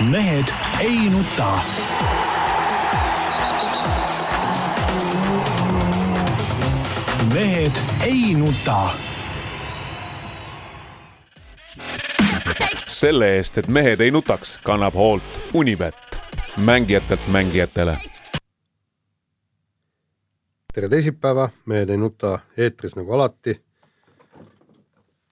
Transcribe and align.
mehed 0.00 0.44
ei 0.80 1.10
nuta. 1.10 1.58
mehed 7.34 7.72
ei 8.02 8.34
nuta. 8.34 8.88
selle 12.86 13.36
eest, 13.36 13.58
et 13.58 13.68
mehed 13.68 14.00
ei 14.00 14.10
nutaks, 14.10 14.58
kannab 14.64 14.94
hoolt 14.94 15.22
Unibet, 15.54 15.94
mängijatelt 16.56 17.26
mängijatele. 17.26 17.96
tere 20.74 20.88
teisipäeva, 20.88 21.48
Mehed 21.66 21.88
ei 21.88 21.96
nuta 21.96 22.38
eetris 22.56 22.96
nagu 22.96 23.12
alati. 23.12 23.64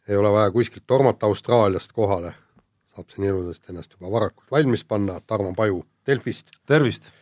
ei 0.08 0.16
ole 0.16 0.32
vaja 0.32 0.50
kuskilt 0.50 0.84
tormata 0.86 1.26
Austraaliast 1.26 1.92
kohale, 1.92 2.34
saab 2.96 3.12
siin 3.12 3.28
ilusasti 3.28 3.72
ennast 3.72 3.92
juba 3.92 4.10
varakult 4.12 4.50
valmis 4.50 4.84
panna, 4.84 5.20
Tarmo 5.20 5.52
Paju 5.54 5.84
Delfist, 6.06 6.50
tervist! 6.66 7.12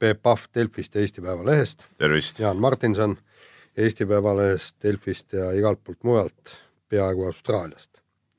Peep 0.00 0.22
Pahv 0.22 0.48
Delfist 0.54 0.94
ja 0.94 1.00
Eesti 1.04 1.22
Päevalehest, 1.22 1.84
tervist! 1.98 2.38
Jaan 2.40 2.56
Martinson 2.56 3.16
Eesti 3.76 4.06
Päevalehest, 4.06 4.76
Delfist 4.82 5.32
ja 5.32 5.50
igalt 5.52 5.84
poolt 5.84 6.02
mujalt, 6.04 6.56
peaaegu 6.88 7.26
Austraaliast. 7.26 7.90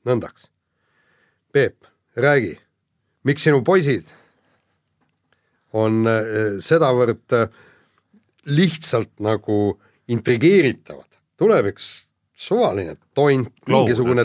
nõndaks. 0.04 0.48
Peep, 1.52 1.84
räägi, 2.16 2.56
miks 3.24 3.44
sinu 3.46 3.62
poisid 3.62 4.08
on 5.72 6.02
äh, 6.10 6.58
sedavõrd 6.60 7.36
äh, 7.38 7.48
lihtsalt 8.50 9.20
nagu 9.22 9.78
intrigeeritavad, 10.10 11.06
tuleb 11.38 11.70
üks 11.70 11.92
suvaline 12.34 12.96
tont, 13.14 13.52
mingisugune 13.70 14.24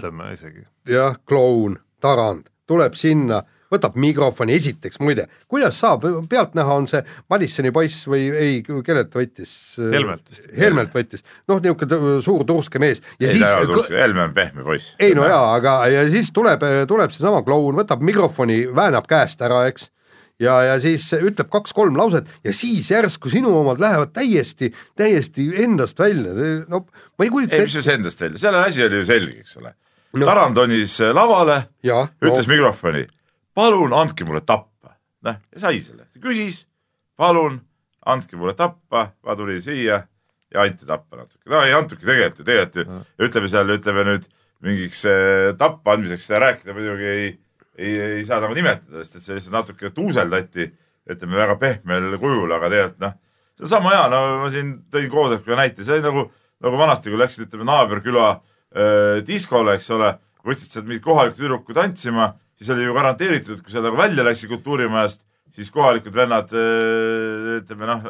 jah, 0.90 1.18
kloun, 1.30 1.78
tarand, 2.02 2.50
tuleb 2.68 2.98
sinna, 3.00 3.42
võtab 3.72 3.98
mikrofoni, 4.00 4.56
esiteks 4.56 5.02
muide, 5.04 5.28
kuidas 5.52 5.80
saab, 5.82 6.06
pealtnäha 6.32 6.78
on 6.80 6.88
see 6.88 7.02
Madissoni 7.32 7.74
poiss 7.76 8.06
või 8.08 8.30
ei, 8.32 8.62
kellelt 8.64 9.12
võttis? 9.16 9.52
Helmelt 9.78 10.24
vist. 10.32 10.48
Helmelt 10.58 10.96
võttis, 10.96 11.26
noh, 11.52 11.60
niisugune 11.64 12.22
suur 12.24 12.46
turske 12.48 12.80
mees 12.80 13.04
ja 13.20 13.28
ei 13.28 13.36
siis 13.36 13.44
ta 13.44 13.60
ole 13.64 13.84
Helme 13.92 14.28
on 14.28 14.34
pehme 14.38 14.64
poiss. 14.68 14.94
ei 15.00 15.16
no 15.18 15.28
jaa, 15.28 15.52
aga 15.58 15.78
ja 15.92 16.08
siis 16.12 16.32
tuleb, 16.36 16.64
tuleb 16.88 17.14
seesama 17.14 17.44
kloun, 17.48 17.76
võtab 17.82 18.04
mikrofoni, 18.08 18.64
väänab 18.76 19.10
käest 19.10 19.44
ära, 19.44 19.66
eks, 19.72 19.90
ja, 20.44 20.60
ja 20.70 20.78
siis 20.84 21.10
ütleb 21.18 21.50
kaks-kolm 21.52 21.98
lauset 22.00 22.30
ja 22.46 22.54
siis 22.56 22.92
järsku 22.92 23.32
sinu 23.34 23.52
omad 23.60 23.82
lähevad 23.84 24.14
täiesti, 24.16 24.72
täiesti 24.98 25.50
endast 25.64 26.00
välja, 26.00 26.64
no 26.72 26.86
ma 26.88 27.28
ei 27.28 27.34
kujuta 27.34 27.60
ei, 27.60 27.68
mis 27.68 27.76
siis 27.80 27.92
endast 27.92 28.24
välja, 28.24 28.40
selle 28.48 28.64
asi 28.64 28.86
oli 28.88 29.04
ju 29.04 29.10
selge, 29.12 29.44
eks 29.44 29.60
ole 29.60 29.76
No. 30.18 30.26
no. 30.26 30.32
Tarand 30.32 30.58
tonis 30.58 30.98
lavale, 31.14 31.62
ütles 31.84 32.48
no. 32.48 32.54
mikrofoni, 32.54 33.04
palun 33.58 33.94
andke 33.94 34.26
mulle 34.26 34.42
tappa. 34.42 34.96
noh, 35.28 35.40
ja 35.54 35.62
sai 35.62 35.82
selle, 35.84 36.08
küsis, 36.24 36.64
palun 37.20 37.60
andke 38.08 38.40
mulle 38.40 38.56
tappa, 38.58 39.12
ma 39.24 39.36
tulin 39.38 39.62
siia 39.62 40.02
ja 40.54 40.64
anti 40.64 40.88
tappa 40.88 41.20
natuke. 41.20 41.44
no 41.52 41.62
ei 41.66 41.76
antudki 41.76 42.08
tegelikult 42.08 42.40
ju, 42.40 42.48
tegelikult 42.48 42.88
ju, 42.88 43.28
ütleme 43.28 43.52
seal, 43.52 43.74
ütleme 43.76 44.06
nüüd 44.08 44.28
mingiks 44.66 45.04
äh, 45.10 45.52
tappa 45.60 45.94
andmiseks 45.98 46.28
seda 46.30 46.42
rääkida 46.46 46.74
muidugi 46.74 47.08
ei, 47.12 47.30
ei, 47.78 47.94
ei 48.20 48.26
saa 48.26 48.40
nagu 48.42 48.56
nimetada, 48.58 49.04
sest 49.04 49.20
et 49.20 49.26
see 49.26 49.38
lihtsalt 49.38 49.58
natuke 49.58 49.92
tuuseldati, 49.94 50.70
ütleme 51.12 51.38
väga 51.38 51.58
pehmel 51.62 52.16
kujul, 52.22 52.52
aga 52.56 52.72
tegelikult 52.74 53.04
noh, 53.04 53.18
see 53.58 53.68
on 53.68 53.74
sama 53.76 53.94
hea, 53.94 54.06
no 54.14 54.22
ma 54.46 54.52
siin 54.54 54.74
tõin 54.94 55.10
koosolekule 55.14 55.60
näite, 55.60 55.86
see 55.86 55.98
oli 55.98 56.08
nagu, 56.08 56.28
nagu 56.64 56.80
vanasti, 56.80 57.12
kui 57.12 57.22
läksid, 57.22 57.50
ütleme 57.50 57.68
naaberküla 57.68 58.30
äh, 58.32 58.42
diskole, 59.28 59.78
eks 59.78 59.90
ole, 59.96 60.12
võtsid 60.48 60.72
sealt 60.72 60.88
mingid 60.90 61.06
kohalikud 61.06 61.40
tüdrukud 61.42 61.78
tantsima, 61.78 62.32
siis 62.58 62.70
oli 62.74 62.86
ju 62.86 62.94
garanteeritud, 62.96 63.58
et 63.58 63.66
kui 63.66 63.74
sa 63.74 63.84
nagu 63.84 63.98
välja 64.00 64.26
läksid 64.28 64.52
kultuurimajast, 64.52 65.24
siis 65.56 65.72
kohalikud 65.74 66.16
vennad 66.16 66.54
äh, 66.54 67.58
ütleme 67.58 67.90
noh, 67.90 68.08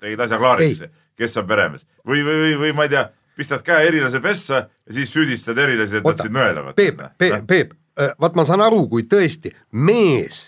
tegid 0.00 0.20
asja 0.26 0.40
klaariks, 0.40 0.84
kes 1.18 1.40
on 1.40 1.48
peremees. 1.48 1.86
või, 2.06 2.22
või, 2.24 2.38
või, 2.44 2.54
või 2.64 2.76
ma 2.76 2.86
ei 2.88 2.94
tea, 2.94 3.08
pistad 3.40 3.64
käe 3.64 3.88
erilase 3.88 4.20
pessa 4.20 4.64
ja 4.66 4.96
siis 4.96 5.12
süüdistad 5.12 5.58
erilasi, 5.58 6.00
et 6.00 6.04
nad 6.04 6.12
Oota, 6.12 6.26
sind 6.26 6.36
nõelavad. 6.36 6.76
Peep, 6.76 7.02
Peep, 7.18 7.46
Peep, 7.48 7.76
vaat 8.20 8.36
ma 8.38 8.46
saan 8.48 8.64
aru, 8.64 8.84
kui 8.90 9.06
tõesti 9.08 9.52
mees, 9.72 10.42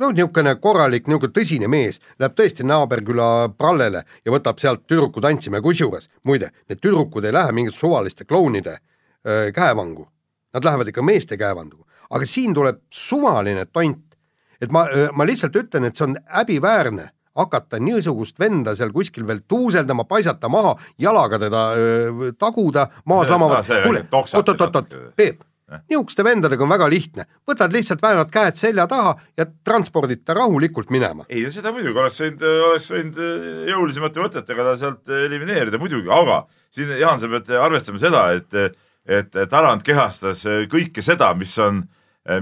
no 0.00 0.10
niisugune 0.14 0.54
korralik, 0.62 1.06
niisugune 1.08 1.34
tõsine 1.36 1.68
mees 1.70 2.00
läheb 2.20 2.36
tõesti 2.38 2.66
naaberküla 2.66 3.28
prallele 3.58 4.04
ja 4.24 4.32
võtab 4.32 4.60
sealt 4.62 4.86
tüdruku 4.88 5.22
tantsima 5.24 5.60
ja 5.60 5.64
kusjuures 5.64 6.08
muide, 6.24 6.50
need 6.68 6.80
tüdrukud 6.80 7.26
ei 7.26 7.36
lähe 7.36 7.52
mingite 7.56 7.76
suvaliste 7.76 8.24
klounide 8.24 8.78
öö, 9.26 9.52
käevangu, 9.52 10.08
nad 10.54 10.64
lähevad 10.64 10.88
ikka 10.92 11.04
meeste 11.04 11.38
käevangu, 11.40 11.84
aga 12.10 12.26
siin 12.26 12.54
tuleb 12.56 12.80
suvaline 12.90 13.66
tont, 13.72 14.16
et 14.60 14.72
ma, 14.72 14.86
ma 15.12 15.26
lihtsalt 15.28 15.56
ütlen, 15.56 15.88
et 15.88 15.96
see 15.96 16.08
on 16.08 16.16
häbiväärne 16.36 17.10
hakata 17.40 17.78
niisugust 17.80 18.40
venda 18.40 18.74
seal 18.76 18.90
kuskil 18.92 19.26
veel 19.26 19.44
tuuseldama, 19.48 20.04
paisata 20.04 20.48
maha, 20.48 20.74
jalaga 20.98 21.38
teda 21.38 21.68
öö, 21.76 22.32
taguda, 22.38 22.88
maas 23.04 23.30
see, 23.68 23.84
kuule, 23.84 24.04
oot-oot-oot-oot 24.10 24.98
Peep, 25.16 25.44
niisuguste 25.88 26.24
vendadega 26.26 26.64
on 26.64 26.72
väga 26.72 26.88
lihtne, 26.90 27.26
võtad 27.48 27.72
lihtsalt 27.74 28.02
väänad 28.02 28.30
käed 28.32 28.58
selja 28.58 28.86
taha 28.90 29.14
ja 29.38 29.46
transpordid 29.64 30.24
ta 30.24 30.34
rahulikult 30.38 30.90
minema. 30.90 31.26
ei 31.28 31.44
no 31.46 31.52
seda 31.54 31.72
muidugi 31.74 31.98
oleks 31.98 32.20
võinud, 32.24 32.44
oleks 32.68 32.90
võinud 32.90 33.20
äh, 33.24 33.48
jõulisemate 33.70 34.24
võtetega 34.24 34.66
ta 34.70 34.76
sealt 34.80 35.14
elimineerida 35.26 35.78
muidugi, 35.78 36.10
aga 36.10 36.44
siin 36.74 36.94
Jaan, 36.98 37.20
sa 37.20 37.30
pead 37.30 37.50
arvestama 37.58 38.02
seda, 38.02 38.24
et, 38.38 38.78
et 39.06 39.40
Tarand 39.50 39.82
kehastas 39.86 40.44
kõike 40.70 41.02
seda, 41.02 41.32
mis 41.38 41.56
on, 41.62 41.82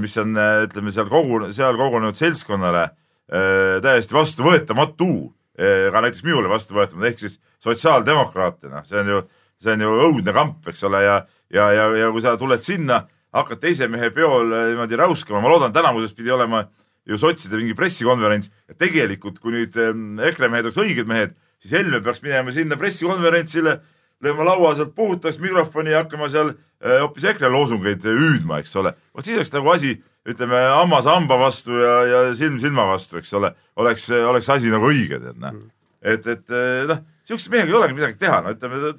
mis 0.03 0.17
on, 0.21 0.37
ütleme 0.69 0.93
seal 0.93 1.09
kogu, 1.13 1.47
seal 1.57 1.79
kogunenud 1.81 2.19
seltskonnale 2.19 2.85
äh, 2.89 3.79
täiesti 3.85 4.17
vastuvõetamatu, 4.17 5.13
ka 5.59 6.01
näiteks 6.05 6.23
minule 6.23 6.47
vastuvõetamatu, 6.47 7.07
ehk 7.09 7.19
siis 7.19 7.41
sotsiaaldemokraatina, 7.65 8.85
see 8.87 9.01
on 9.01 9.09
ju, 9.11 9.23
see 9.59 9.75
on 9.75 9.83
ju 9.83 9.95
õudne 10.07 10.35
kamp, 10.37 10.69
eks 10.71 10.85
ole, 10.87 11.01
ja, 11.03 11.17
ja, 11.51 11.71
ja, 11.75 11.89
ja 11.99 12.11
kui 12.15 12.23
sa 12.23 12.37
tuled 12.39 12.63
sinna, 12.63 13.01
hakkad 13.37 13.61
teise 13.63 13.89
mehe 13.91 14.11
peol 14.15 14.53
äh, 14.53 14.71
niimoodi 14.73 14.99
räuskama, 14.99 15.43
ma 15.45 15.53
loodan, 15.53 15.75
täna 15.75 15.93
muuseas 15.93 16.17
pidi 16.17 16.33
olema 16.35 16.67
ju 17.09 17.19
sotside 17.19 17.57
mingi 17.61 17.77
pressikonverents. 17.77 18.51
Ja 18.69 18.77
tegelikult, 18.79 19.39
kui 19.43 19.55
nüüd 19.55 19.77
ähm, 19.81 20.19
EKRE 20.31 20.51
mehed 20.53 20.69
oleks 20.69 20.81
õiged 20.81 21.09
mehed, 21.09 21.37
siis 21.63 21.75
Helme 21.79 22.03
peaks 22.05 22.21
minema 22.25 22.53
sinna 22.55 22.79
pressikonverentsile, 22.81 23.79
lööma 24.25 24.47
laua 24.51 24.75
sealt 24.77 24.95
puhtaks 24.99 25.39
mikrofoni 25.43 25.95
ja 25.95 26.03
hakkama 26.03 26.29
seal 26.33 26.53
äh, 26.53 26.99
hoopis 27.03 27.29
EKRE 27.33 27.51
loosungeid 27.55 28.05
hüüdma, 28.05 28.61
eks 28.63 28.77
ole. 28.81 28.95
vot 29.15 29.27
siis 29.27 29.39
oleks 29.39 29.55
nagu 29.55 29.73
asi, 29.73 29.97
ütleme 30.29 30.61
hammas 30.75 31.09
hamba 31.09 31.39
vastu 31.41 31.79
ja, 31.81 31.95
ja 32.09 32.23
silm 32.37 32.59
silma 32.61 32.85
vastu, 32.91 33.21
eks 33.23 33.33
ole, 33.39 33.55
oleks, 33.81 34.11
oleks 34.11 34.51
asi 34.53 34.73
nagu 34.73 34.91
õige, 34.91 35.21
tead 35.23 35.39
noh. 35.41 35.63
et, 36.03 36.27
et 36.27 36.53
äh, 36.53 36.83
noh, 36.91 37.01
siukse 37.29 37.53
mehega 37.53 37.73
ei 37.73 37.79
olegi 37.81 37.97
midagi 37.97 38.21
teha, 38.21 38.43
no 38.45 38.53
ütleme, 38.57 38.93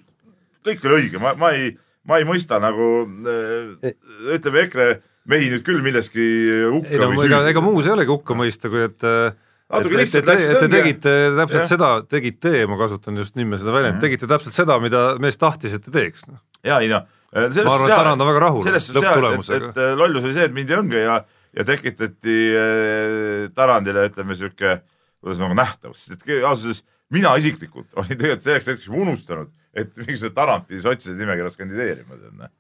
kõik 0.66 0.88
oli 0.88 1.00
õige, 1.04 1.22
ma, 1.22 1.36
ma 1.38 1.54
ei, 1.58 1.76
ma 2.10 2.20
ei 2.22 2.26
mõista 2.28 2.60
nagu 2.62 2.90
äh, 3.06 3.94
ütleme 4.36 4.66
EKRE 4.66 4.90
mehi 5.30 5.52
nüüd 5.54 5.66
küll 5.68 5.84
milleski 5.86 6.26
hukka 6.74 6.96
ei 6.96 7.02
no 7.02 7.12
või 7.14 7.28
ega, 7.28 7.44
süüdi. 7.44 7.54
ega 7.54 7.64
muus 7.64 7.88
ei 7.88 7.94
olegi 7.94 8.14
hukka 8.14 8.38
mõista, 8.38 8.72
kui 8.72 8.84
et 8.88 9.06
et, 9.06 9.38
Natuke 9.70 10.00
lihtsalt 10.00 10.30
et 10.34 10.56
te 10.64 10.68
tegite 10.72 11.12
täpselt 11.38 11.60
Jah. 11.62 11.70
seda, 11.70 11.90
tegite, 12.10 12.52
ma 12.66 12.78
kasutan 12.80 13.20
just 13.22 13.36
nime 13.38 13.60
seda 13.62 13.76
väljendit, 13.76 14.02
tegite 14.02 14.30
täpselt 14.32 14.56
seda, 14.58 14.80
mida 14.82 15.04
mees 15.22 15.38
tahtis, 15.38 15.76
et 15.78 15.84
te 15.86 15.94
teeks. 15.94 16.26
ja 16.66 16.80
ei 16.82 16.90
noh, 16.90 17.06
Ma 17.30 17.46
arvan, 17.46 17.84
et 17.86 17.94
Tarand 17.94 18.24
on 18.24 18.30
väga 18.32 18.40
rahul 18.42 18.64
jah, 18.66 18.78
et, 18.80 18.88
lõpptulemusega. 18.96 19.68
et 19.70 20.00
lollus 20.00 20.24
oli 20.26 20.34
see, 20.34 20.48
et 20.50 20.56
mindi 20.56 20.74
õnge 20.74 21.04
ja, 21.04 21.20
ja 21.54 21.66
tekitati 21.68 22.38
äh, 22.58 23.44
Tarandile 23.54 24.08
ütleme 24.10 24.38
sihuke, 24.40 24.80
kuidas 25.22 25.38
nagu 25.38 25.54
nähtavus, 25.54 26.08
sest 26.08 26.18
et 26.18 26.40
ausalt 26.40 26.72
öeldes 26.72 26.82
mina 27.14 27.36
isiklikult 27.38 27.94
olin 27.98 28.16
tegelikult 28.16 28.48
selleks 28.48 28.72
hetkeks 28.72 28.90
unustanud, 28.90 29.54
et 29.74 29.92
mingisugune 30.00 30.36
Tarand 30.36 30.66
pidi 30.68 30.82
sotside 30.84 31.18
nimekirjas 31.20 31.58
kandideerima, 31.60 32.18
tead 32.18 32.40
noh. 32.40 32.52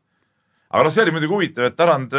aga 0.69 0.83
noh, 0.85 0.93
see 0.93 1.05
oli 1.05 1.15
muidugi 1.15 1.35
huvitav, 1.35 1.69
et 1.69 1.77
Tarand, 1.79 2.13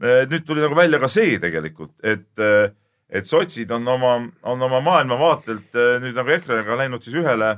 nüüd 0.00 0.44
tuli 0.46 0.62
nagu 0.62 0.76
välja 0.78 1.00
ka 1.02 1.10
see 1.10 1.38
tegelikult, 1.42 1.94
et, 2.06 2.28
et 3.08 3.28
sotsid 3.28 3.70
on 3.74 3.88
oma, 3.94 4.12
on 4.46 4.68
oma 4.68 4.82
maailmavaatelt 4.84 5.78
eh, 5.80 5.96
nüüd 6.04 6.18
nagu 6.18 6.36
EKRE-ga 6.36 6.76
läinud 6.82 7.04
siis 7.04 7.16
ühele 7.18 7.54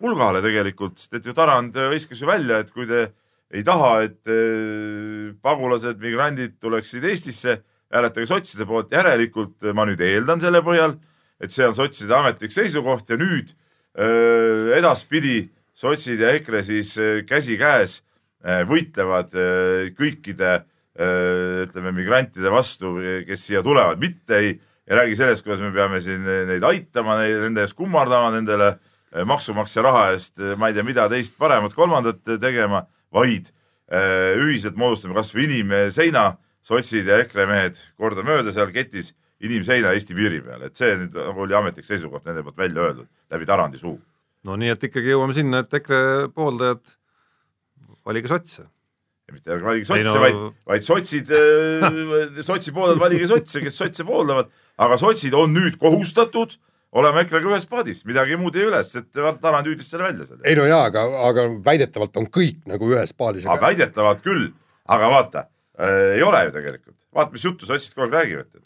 pulgale 0.00 0.40
tegelikult, 0.44 0.98
sest 1.00 1.18
et 1.18 1.26
ju 1.26 1.34
Tarand 1.36 1.76
viskas 1.92 2.22
ju 2.22 2.30
välja, 2.30 2.62
et 2.62 2.72
kui 2.74 2.86
te 2.88 3.08
ei 3.54 3.64
taha, 3.66 3.96
et 4.06 4.32
eh, 4.32 5.34
pagulased, 5.44 5.98
migrandid 6.02 6.56
tuleksid 6.62 7.04
Eestisse, 7.10 7.58
hääletage 7.94 8.30
sotside 8.30 8.66
poolt, 8.66 8.94
järelikult 8.94 9.66
ma 9.76 9.84
nüüd 9.86 10.00
eeldan 10.02 10.40
selle 10.42 10.62
põhjal, 10.66 10.96
et 11.42 11.52
see 11.52 11.66
on 11.66 11.76
sotside 11.76 12.14
ametlik 12.16 12.54
seisukoht 12.54 13.10
ja 13.10 13.18
nüüd 13.20 13.52
öö, 13.98 14.74
edaspidi 14.78 15.50
sotsid 15.74 16.20
ja 16.22 16.34
EKRE 16.36 16.62
siis 16.66 16.94
öö, 16.98 17.22
käsikäes 17.26 18.00
öö, 18.44 18.64
võitlevad 18.70 19.34
öö, 19.34 19.90
kõikide 19.98 20.62
ütleme 20.94 21.90
migrantide 21.90 22.52
vastu, 22.54 22.92
kes 23.26 23.48
siia 23.48 23.64
tulevad, 23.66 23.98
mitte 23.98 24.36
ei, 24.38 24.52
ei 24.86 24.94
räägi 24.94 25.16
sellest, 25.18 25.42
kuidas 25.42 25.58
me 25.58 25.72
peame 25.74 25.98
siin 25.98 26.22
neid 26.22 26.62
aitama, 26.62 27.16
nende 27.18 27.64
eest 27.64 27.74
kummardama, 27.74 28.28
nendele 28.30 28.68
maksumaksja 29.26 29.82
raha 29.82 30.04
eest, 30.12 30.38
ma 30.54 30.70
ei 30.70 30.76
tea, 30.76 30.86
mida 30.86 31.08
teist 31.10 31.34
paremat, 31.34 31.74
kolmandat 31.74 32.22
tegema, 32.38 32.84
vaid 33.10 33.50
ühiselt 33.90 34.78
moodustame 34.78 35.18
kasvõi 35.18 35.48
inimseina 35.48 36.28
sotsid 36.62 37.10
ja 37.10 37.18
EKRE 37.24 37.50
mehed 37.50 37.82
kordamööda 37.98 38.54
seal 38.54 38.70
ketis 38.70 39.10
inimseina 39.44 39.92
Eesti 39.94 40.14
piiri 40.16 40.40
peal, 40.44 40.62
et 40.64 40.78
see 40.78 40.94
nüüd 40.98 41.16
oli 41.34 41.58
ametlik 41.58 41.86
seisukoht 41.86 42.24
nende 42.28 42.46
poolt 42.46 42.58
välja 42.58 42.86
öeldud 42.86 43.10
läbi 43.34 43.50
Tarandi 43.50 43.82
suu. 43.82 43.98
No 44.44 44.58
nii, 44.60 44.74
et 44.74 44.86
ikkagi 44.88 45.14
jõuame 45.14 45.36
sinna, 45.36 45.64
et 45.64 45.78
EKRE 45.80 46.30
pooldajad, 46.36 46.82
valige 48.06 48.30
sotse. 48.32 48.66
mitte 49.32 49.54
ärge 49.54 49.64
valige 49.64 49.86
Ei 49.86 49.88
sotse 49.88 50.04
no- 50.04 50.20
vaid, 50.20 50.40
vaid 50.68 50.84
sotsid, 50.84 51.32
sotsi 52.44 52.74
pooldajad 52.76 53.00
valige 53.00 53.28
sotse, 53.30 53.62
kes 53.64 53.80
sotse 53.80 54.04
pooldavad, 54.06 54.52
aga 54.84 54.98
sotsid 55.00 55.34
on 55.38 55.54
nüüd 55.56 55.78
kohustatud 55.80 56.58
olema 56.94 57.24
EKRE-ga 57.24 57.50
ühes 57.54 57.64
paadis, 57.66 58.04
midagi 58.06 58.36
muud 58.38 58.54
ei 58.58 58.68
üles, 58.68 58.92
et 59.00 59.08
Tarand 59.14 59.66
hüüdis 59.66 59.88
selle 59.90 60.06
välja 60.06 60.28
ei 60.44 60.54
no 60.58 60.66
jaa, 60.68 60.84
aga, 60.90 61.06
aga 61.30 61.48
väidetavalt 61.64 62.20
on 62.20 62.28
kõik 62.30 62.60
nagu 62.70 62.92
ühes 62.92 63.14
paadis. 63.16 63.48
aga 63.48 63.72
väidetavalt 63.72 64.22
küll, 64.22 64.52
aga 64.86 65.10
vaata 65.10 65.46
äh,, 65.80 66.14
ei 66.18 66.22
ole 66.22 66.44
ju 66.46 66.54
tegelikult, 66.60 66.98
vaata, 67.16 67.34
mis 67.34 67.48
juttu 67.48 67.66
sotsid 67.66 67.96
kogu 67.96 68.12
aeg 68.12 68.20
räägivad. 68.20 68.60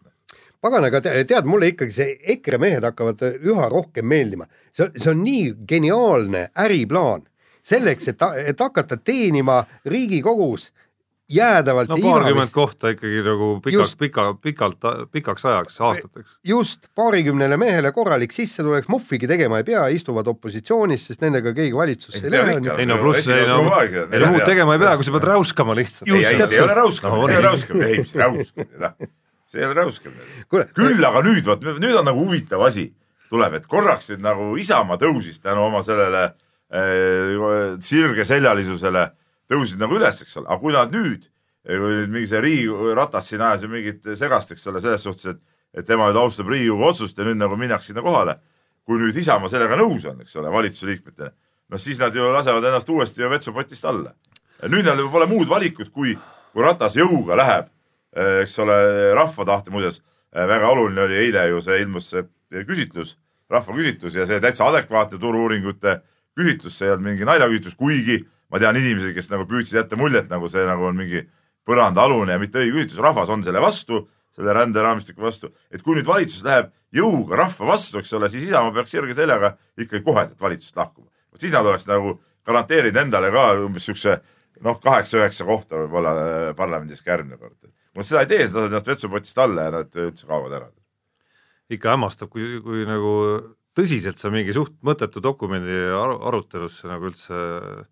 pagan, 0.61 0.89
aga 0.89 1.01
te- 1.05 1.25
tead, 1.29 1.47
mulle 1.49 1.73
ikkagi 1.73 1.95
see 1.95 2.17
EKRE 2.35 2.59
mehed 2.63 2.87
hakkavad 2.89 3.23
üha 3.39 3.69
rohkem 3.73 4.09
meeldima. 4.09 4.49
see 4.73 4.87
on, 4.87 4.93
see 4.97 5.11
on 5.13 5.25
nii 5.25 5.55
geniaalne 5.69 6.49
äriplaan 6.67 7.27
selleks, 7.69 8.09
et, 8.09 8.23
et 8.47 8.61
hakata 8.61 8.97
teenima 8.97 9.63
Riigikogus 9.87 10.71
jäädavalt 11.29 11.91
no 11.93 11.97
paarkümmend 12.01 12.53
kohta 12.53 12.89
ikkagi 12.95 13.21
nagu 13.25 13.49
pikalt 13.61 13.83
Just., 13.83 13.99
pika, 14.01 14.35
pikalt, 14.43 14.87
pikaks 15.13 15.45
ajaks, 15.45 15.81
aastateks. 15.81 16.39
just 16.45 16.89
paarikümnele 16.95 17.57
mehele 17.61 17.93
korralik 17.93 18.33
sissetulek, 18.33 18.89
muhvigi 18.89 19.29
tegema 19.29 19.61
ei 19.61 19.67
pea, 19.69 19.87
istuvad 19.93 20.27
opositsioonis, 20.33 21.05
sest 21.11 21.21
nendega 21.21 21.53
keegi 21.53 21.77
valitsusse 21.77 22.25
ei 22.25 22.33
lähe. 22.33 22.57
ei 22.79 22.89
no 22.89 22.97
pluss, 23.03 23.29
ei 23.29 23.47
no, 23.47 23.61
ei 23.83 24.23
no 24.25 24.33
muud 24.33 24.47
tegema 24.49 24.79
ei 24.79 24.85
pea, 24.87 24.97
kui 24.97 25.05
sa 25.05 25.17
pead 25.19 25.29
räuskama 25.35 25.77
lihtsalt. 25.77 26.09
ei, 26.09 26.25
ei, 26.25 26.43
ei 26.49 26.65
ole 26.65 26.81
räuskamine 26.81 27.33
ei 27.33 27.37
ole 27.37 27.47
räuskamine, 27.51 27.93
ei, 27.93 28.05
mis 28.07 28.15
räuskamine, 28.15 28.87
noh. 28.87 29.09
See 29.53 29.63
ei 29.63 29.69
ole 29.69 29.79
räuskamine. 29.81 30.27
Küll 30.51 31.05
aga 31.09 31.23
nüüd, 31.25 31.45
vot 31.49 31.65
nüüd 31.65 31.97
on 32.01 32.09
nagu 32.09 32.25
huvitav 32.27 32.65
asi 32.69 32.91
tuleb, 33.33 33.59
et 33.59 33.67
korraks 33.69 34.13
nüüd 34.13 34.25
nagu 34.25 34.51
Isamaa 34.61 35.01
tõusis 35.01 35.41
tänu 35.43 35.67
oma 35.69 35.83
sellele 35.87 36.25
äh, 36.73 37.77
sirgeseljalisusele, 37.85 39.09
tõusid 39.53 39.81
nagu 39.81 39.99
üles, 39.99 40.21
eks 40.25 40.41
ole, 40.41 40.49
aga 40.49 40.61
kui 40.63 40.77
nad 40.77 40.93
nüüd, 40.95 41.29
kui 41.69 41.95
nüüd 41.95 42.13
mingi 42.13 42.31
see 42.31 42.43
Riigikogu 42.45 42.97
Ratas 42.97 43.29
siin 43.31 43.45
ajas 43.45 43.65
ju 43.65 43.73
mingit 43.73 44.13
segast, 44.21 44.53
eks 44.53 44.69
ole, 44.71 44.83
selles 44.85 45.05
suhtes, 45.05 45.37
et 45.37 45.45
et 45.77 45.87
tema 45.87 46.09
nüüd 46.09 46.19
austab 46.19 46.49
Riigikogu 46.49 46.87
otsust 46.89 47.19
ja 47.19 47.27
nüüd 47.27 47.39
nagu 47.41 47.57
minnakse 47.57 47.93
sinna 47.93 48.05
kohale. 48.05 48.39
kui 48.89 48.97
nüüd 48.97 49.17
Isamaa 49.21 49.51
sellega 49.53 49.77
nõus 49.77 50.07
on, 50.09 50.23
eks 50.25 50.37
ole, 50.41 50.49
valitsuse 50.49 50.87
liikmetena, 50.89 51.29
noh 51.69 51.81
siis 51.81 51.99
nad 52.01 52.15
ju 52.17 52.25
lasevad 52.33 52.65
ennast 52.65 52.89
uuesti 52.89 53.21
ju 53.21 53.29
vetsupotist 53.29 53.85
alla. 53.85 54.15
nüüd 54.65 54.87
neil 54.87 55.11
pole 55.13 55.27
muud 55.29 55.49
valikut, 55.49 55.91
kui, 55.93 56.17
kui 56.53 56.65
Ratas 56.65 56.97
jõuga 56.97 57.37
läheb, 57.37 57.69
eks 58.17 58.59
ole, 58.65 58.77
rahva 59.17 59.47
tahte, 59.49 59.73
muuseas 59.75 60.01
äh, 60.01 60.47
väga 60.49 60.69
oluline 60.73 61.05
oli 61.07 61.19
eile 61.27 61.49
ju 61.53 61.63
see 61.65 61.81
ilmus 61.83 62.11
see 62.13 62.65
küsitlus, 62.69 63.17
rahvaküsitlus 63.53 64.17
ja 64.17 64.27
see 64.29 64.41
täitsa 64.41 64.69
adekvaatne 64.69 65.21
turu-uuringute 65.21 65.99
küsitlus, 66.39 66.79
see 66.79 66.89
ei 66.89 66.95
olnud 66.95 67.11
mingi 67.11 67.29
naljaküsitlus, 67.29 67.77
kuigi 67.79 68.23
ma 68.49 68.61
tean 68.63 68.79
inimesi, 68.81 69.13
kes 69.17 69.29
nagu 69.33 69.45
püüdsid 69.49 69.83
jätta 69.83 69.99
muljet, 70.01 70.31
nagu 70.31 70.49
see 70.49 70.65
nagu 70.69 70.89
on 70.89 70.97
mingi 70.97 71.27
põrandaalune 71.69 72.33
ja 72.33 72.41
mitte 72.41 72.63
õige 72.63 72.77
küsitlus, 72.79 73.03
rahvas 73.05 73.33
on 73.33 73.45
selle 73.45 73.61
vastu, 73.61 74.07
selle 74.39 74.55
ränderaamistiku 74.57 75.25
vastu, 75.25 75.51
et 75.75 75.83
kui 75.83 75.99
nüüd 75.99 76.09
valitsus 76.09 76.45
läheb 76.47 76.71
jõuga 76.95 77.37
rahva 77.43 77.73
vastu, 77.75 77.99
eks 78.01 78.15
ole, 78.17 78.31
siis 78.33 78.47
Isamaa 78.49 78.73
peaks 78.77 78.95
sirge 78.95 79.17
seljaga 79.17 79.57
ikkagi 79.77 80.05
koheselt 80.07 80.41
valitsusest 80.41 80.77
lahkuma. 80.79 81.11
siis 81.39 81.53
nad 81.53 81.67
oleks 81.67 81.87
nagu 81.87 82.21
garanteerinud 82.47 82.97
endale 82.97 83.31
ka 83.31 83.51
umbes 83.61 83.85
siukse 83.87 84.17
noh, 84.65 84.79
kaheksa-üheksa 84.83 85.47
kohta 85.47 85.83
võib-olla 85.85 86.15
äh, 86.23 86.55
parlamendis 86.57 87.03
ka 87.03 87.13
järgmine 87.15 87.39
kord. 87.39 87.59
Kui 87.99 88.05
nad 88.05 88.11
seda 88.13 88.23
ei 88.23 88.31
tee, 88.31 88.45
siis 88.45 88.55
lased 88.55 88.71
ennast 88.71 88.91
vetsupotist 88.93 89.41
alla 89.43 89.65
ja 89.67 89.71
nad 89.75 89.97
üldse 89.99 90.29
kaovad 90.29 90.53
ära. 90.55 90.69
ikka 91.69 91.91
hämmastab, 91.93 92.31
kui, 92.33 92.61
kui 92.65 92.85
nagu 92.89 93.11
tõsiselt 93.77 94.23
sa 94.23 94.31
mingi 94.33 94.55
suht 94.55 94.77
mõttetu 94.87 95.21
dokumendi 95.23 95.75
aru, 95.99 96.15
arutelusse 96.31 96.89
nagu 96.89 97.11
üldse 97.11 97.35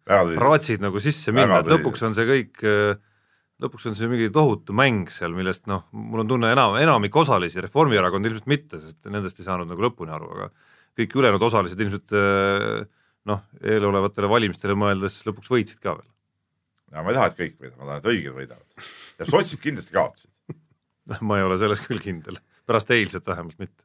raatsid 0.06 0.84
nagu 0.84 1.02
sisse 1.02 1.34
minna, 1.34 1.58
et 1.60 1.70
lõpuks 1.70 2.06
on 2.06 2.14
see 2.16 2.26
kõik, 2.30 2.62
lõpuks 3.62 3.90
on 3.90 3.98
see 3.98 4.08
mingi 4.10 4.30
tohutu 4.32 4.74
mäng 4.76 5.10
seal, 5.12 5.34
millest 5.36 5.66
noh, 5.70 5.88
mul 5.90 6.22
on 6.22 6.30
tunne 6.30 6.54
enam, 6.54 6.78
enamik 6.78 7.18
osalisi, 7.18 7.60
Reformierakond 7.66 8.30
ilmselt 8.30 8.50
mitte, 8.50 8.80
sest 8.82 9.10
nendest 9.10 9.42
ei 9.42 9.48
saanud 9.48 9.68
nagu 9.70 9.88
lõpuni 9.88 10.14
aru, 10.14 10.30
aga 10.38 10.50
kõik 10.96 11.18
ülejäänud 11.18 11.46
osalised 11.50 11.82
ilmselt 11.82 12.14
eh, 12.16 12.86
noh, 13.28 13.42
eelolevatele 13.60 14.30
valimistele 14.30 14.78
mõeldes 14.78 15.20
lõpuks 15.26 15.52
võitsid 15.52 15.82
ka 15.82 15.98
veel. 15.98 16.08
ja 16.94 17.02
ma 17.02 17.12
ei 17.12 17.18
taha, 17.18 17.34
et 17.34 17.42
kõik 17.42 17.58
võidavad, 17.60 17.82
ma 17.82 17.90
tahan, 17.90 18.00
et 18.00 18.10
õiged 18.14 18.38
võidavad. 18.40 18.88
Ja 19.18 19.28
sotsid 19.28 19.62
kindlasti 19.62 19.96
kaotasid. 19.96 20.30
ma 21.28 21.40
ei 21.40 21.46
ole 21.46 21.58
selles 21.60 21.82
küll 21.84 22.02
kindel, 22.02 22.38
pärast 22.68 22.92
eilset 22.94 23.26
vähemalt 23.26 23.58
mitte. 23.62 23.82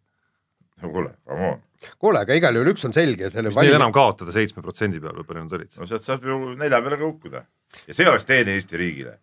no 0.82 0.90
kuule, 0.90 1.16
come 1.28 1.50
on. 1.54 1.66
kuule, 2.02 2.24
aga 2.26 2.38
igal 2.38 2.58
juhul 2.58 2.74
üks 2.74 2.86
on 2.88 2.96
selge, 2.96 3.30
mis 3.30 3.60
neil 3.60 3.78
enam 3.78 3.94
kaotada 3.96 4.34
seitsme 4.36 4.64
protsendi 4.66 5.02
peal 5.02 5.20
või 5.20 5.28
palju 5.28 5.44
nad 5.46 5.60
olid 5.60 5.76
no 5.78 5.90
sealt 5.90 6.08
saab 6.08 6.26
ju 6.26 6.40
nelja 6.58 6.80
peale 6.82 6.98
ka 6.98 7.06
hukkuda. 7.10 7.44
ja 7.86 7.98
see 7.98 8.10
oleks 8.10 8.26
teene 8.30 8.58
Eesti 8.58 8.82
riigile. 8.82 9.20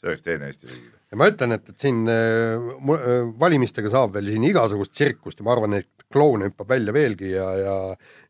see 0.00 0.10
oleks 0.10 0.26
teene 0.26 0.50
Eesti 0.50 0.70
riigile. 0.72 0.96
ja 1.12 1.20
ma 1.22 1.30
ütlen, 1.30 1.54
et, 1.56 1.70
et 1.70 1.86
siin 1.86 2.02
äh, 2.10 2.68
äh, 2.98 3.14
valimistega 3.44 3.92
saab 3.94 4.18
veel 4.18 4.32
siin 4.34 4.50
igasugust 4.50 4.96
tsirkust 4.96 5.42
ja 5.42 5.46
ma 5.46 5.54
arvan, 5.54 5.78
et 5.78 6.06
kloune 6.10 6.50
hüppab 6.50 6.74
välja 6.74 6.94
veelgi 6.94 7.34
ja, 7.36 7.50
ja 7.54 7.76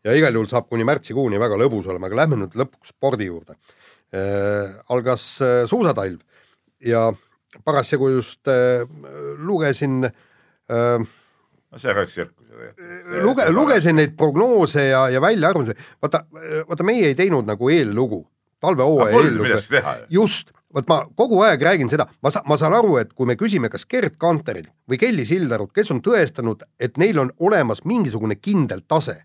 ja 0.04 0.16
igal 0.16 0.36
juhul 0.36 0.48
saab 0.50 0.68
kuni 0.68 0.84
märtsikuuni 0.88 1.40
väga 1.40 1.56
lõbus 1.60 1.88
olema, 1.88 2.08
aga 2.08 2.24
lähme 2.24 2.42
nüüd 2.42 2.56
lõpuks 2.60 2.92
spordi 2.92 3.28
juurde 3.32 3.56
äh,. 4.12 4.76
algas 4.92 5.30
äh, 5.44 5.62
suusatalv 5.70 6.20
ja 6.84 7.08
parasjagu 7.64 8.08
just 8.16 8.48
äh, 8.48 8.86
lugesin 9.38 10.04
äh, 10.04 11.08
no 11.70 11.78
see 11.78 11.94
üks 11.94 12.14
tsirkus 12.14 12.46
ju 12.50 12.60
tegelikult. 12.60 13.24
luge-, 13.24 13.50
lugesin 13.50 13.96
neid 13.96 14.16
prognoose 14.16 14.88
ja, 14.90 15.08
ja 15.08 15.20
väljaarvamusi, 15.20 15.76
vaata, 16.02 16.24
vaata 16.68 16.86
meie 16.86 17.10
ei 17.10 17.18
teinud 17.18 17.48
nagu 17.48 17.70
eellugu, 17.70 18.24
talvehooaja 18.60 19.22
eellugu. 19.22 19.60
just, 20.10 20.52
vot 20.74 20.88
ma 20.90 21.02
kogu 21.16 21.42
aeg 21.46 21.62
räägin 21.62 21.90
seda, 21.92 22.06
ma 22.22 22.32
saan, 22.34 22.46
ma 22.48 22.58
saan 22.60 22.76
aru, 22.76 22.96
et 23.02 23.12
kui 23.14 23.28
me 23.28 23.36
küsime, 23.40 23.70
kas 23.72 23.86
Gerd 23.86 24.18
Kanterilt 24.20 24.72
või 24.90 25.00
Kelly 25.00 25.26
Sildarult, 25.26 25.72
kes 25.76 25.90
on 25.94 26.02
tõestanud, 26.04 26.64
et 26.80 26.98
neil 27.00 27.18
on 27.22 27.32
olemas 27.40 27.84
mingisugune 27.84 28.38
kindel 28.40 28.84
tase, 28.88 29.20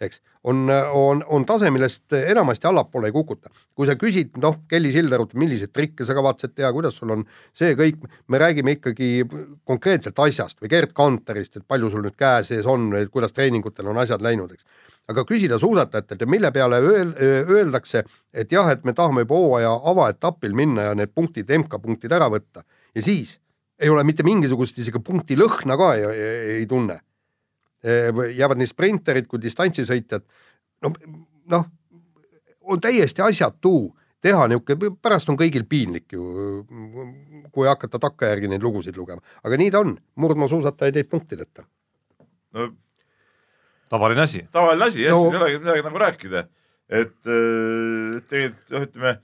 eks, 0.00 0.20
on, 0.44 0.66
on, 0.92 1.22
on 1.26 1.46
tase, 1.46 1.70
millest 1.74 2.14
enamasti 2.18 2.68
allapoole 2.70 3.10
ei 3.10 3.14
kukuta. 3.14 3.50
kui 3.74 3.86
sa 3.86 3.96
küsid, 3.98 4.36
noh, 4.42 4.60
Kelly 4.68 4.92
Sildarult, 4.94 5.34
milliseid 5.34 5.72
trikke 5.74 6.06
sa 6.06 6.16
kavatsed 6.18 6.54
teha, 6.54 6.72
kuidas 6.72 6.98
sul 6.98 7.14
on 7.14 7.24
see 7.56 7.74
kõik, 7.78 8.04
me 8.28 8.38
räägime 8.38 8.76
ikkagi 8.78 9.24
konkreetselt 9.64 10.18
asjast 10.18 10.62
või 10.62 10.72
Gerd 10.74 10.94
Kanterist, 10.94 11.56
et 11.56 11.66
palju 11.66 11.90
sul 11.90 12.04
nüüd 12.06 12.16
käe 12.18 12.44
sees 12.46 12.66
on, 12.66 12.90
kuidas 13.10 13.34
treeningutel 13.36 13.90
on 13.90 13.98
asjad 14.04 14.22
läinud, 14.24 14.54
eks 14.54 14.64
aga 15.08 15.24
küsida 15.24 15.56
suusatajatelt 15.58 16.20
ja 16.20 16.26
mille 16.28 16.50
peale 16.52 16.80
öel, 16.84 17.12
öeldakse, 17.48 18.02
et 18.32 18.52
jah, 18.52 18.68
et 18.68 18.84
me 18.84 18.92
tahame 18.92 19.24
juba 19.24 19.38
hooaja 19.40 19.70
avaetapil 19.90 20.52
minna 20.52 20.90
ja 20.90 20.96
need 20.98 21.14
punktid, 21.16 21.48
MK-punktid 21.48 22.12
ära 22.12 22.28
võtta 22.32 22.64
ja 22.94 23.04
siis 23.04 23.38
ei 23.78 23.88
ole 23.88 24.04
mitte 24.04 24.26
mingisugust 24.26 24.78
isegi 24.82 25.00
punkti 25.04 25.38
lõhna 25.38 25.78
ka 25.78 25.92
ei, 25.96 26.04
ei, 26.12 26.56
ei 26.58 26.66
tunne. 26.66 26.98
Jäävad 27.84 28.58
nii 28.58 28.66
sprinterid 28.70 29.26
kui 29.30 29.40
distantsisõitjad. 29.42 30.24
no 30.82 30.92
noh, 31.50 31.64
on 32.62 32.80
täiesti 32.80 33.22
asjatu 33.22 33.94
teha 34.20 34.48
niisugune, 34.50 34.96
pärast 35.02 35.30
on 35.30 35.38
kõigil 35.38 35.64
piinlik 35.68 36.12
ju, 36.12 36.64
kui 37.54 37.68
hakata 37.68 38.00
takkajärgi 38.02 38.50
neid 38.50 38.62
lugusid 38.66 38.96
lugema, 38.98 39.22
aga 39.44 39.56
nii 39.60 39.70
ta 39.70 39.82
on, 39.84 39.94
murdmaasuusatajaid 40.18 40.98
jäid 40.98 41.10
punktideta. 41.10 41.64
no 42.52 42.68
tavaline 43.88 44.22
asi. 44.22 44.44
tavaline 44.52 44.84
asi, 44.90 45.02
jah 45.02 45.14
No- 45.14 45.22
siin 45.22 45.34
ei 45.34 45.42
olegi 45.42 45.58
midagi 45.62 45.86
nagu 45.86 45.98
rääkida. 45.98 46.44
et 46.88 47.26
äh, 47.26 48.22
tegelikult 48.28 48.70
noh, 48.70 48.86
ütleme 48.88 49.18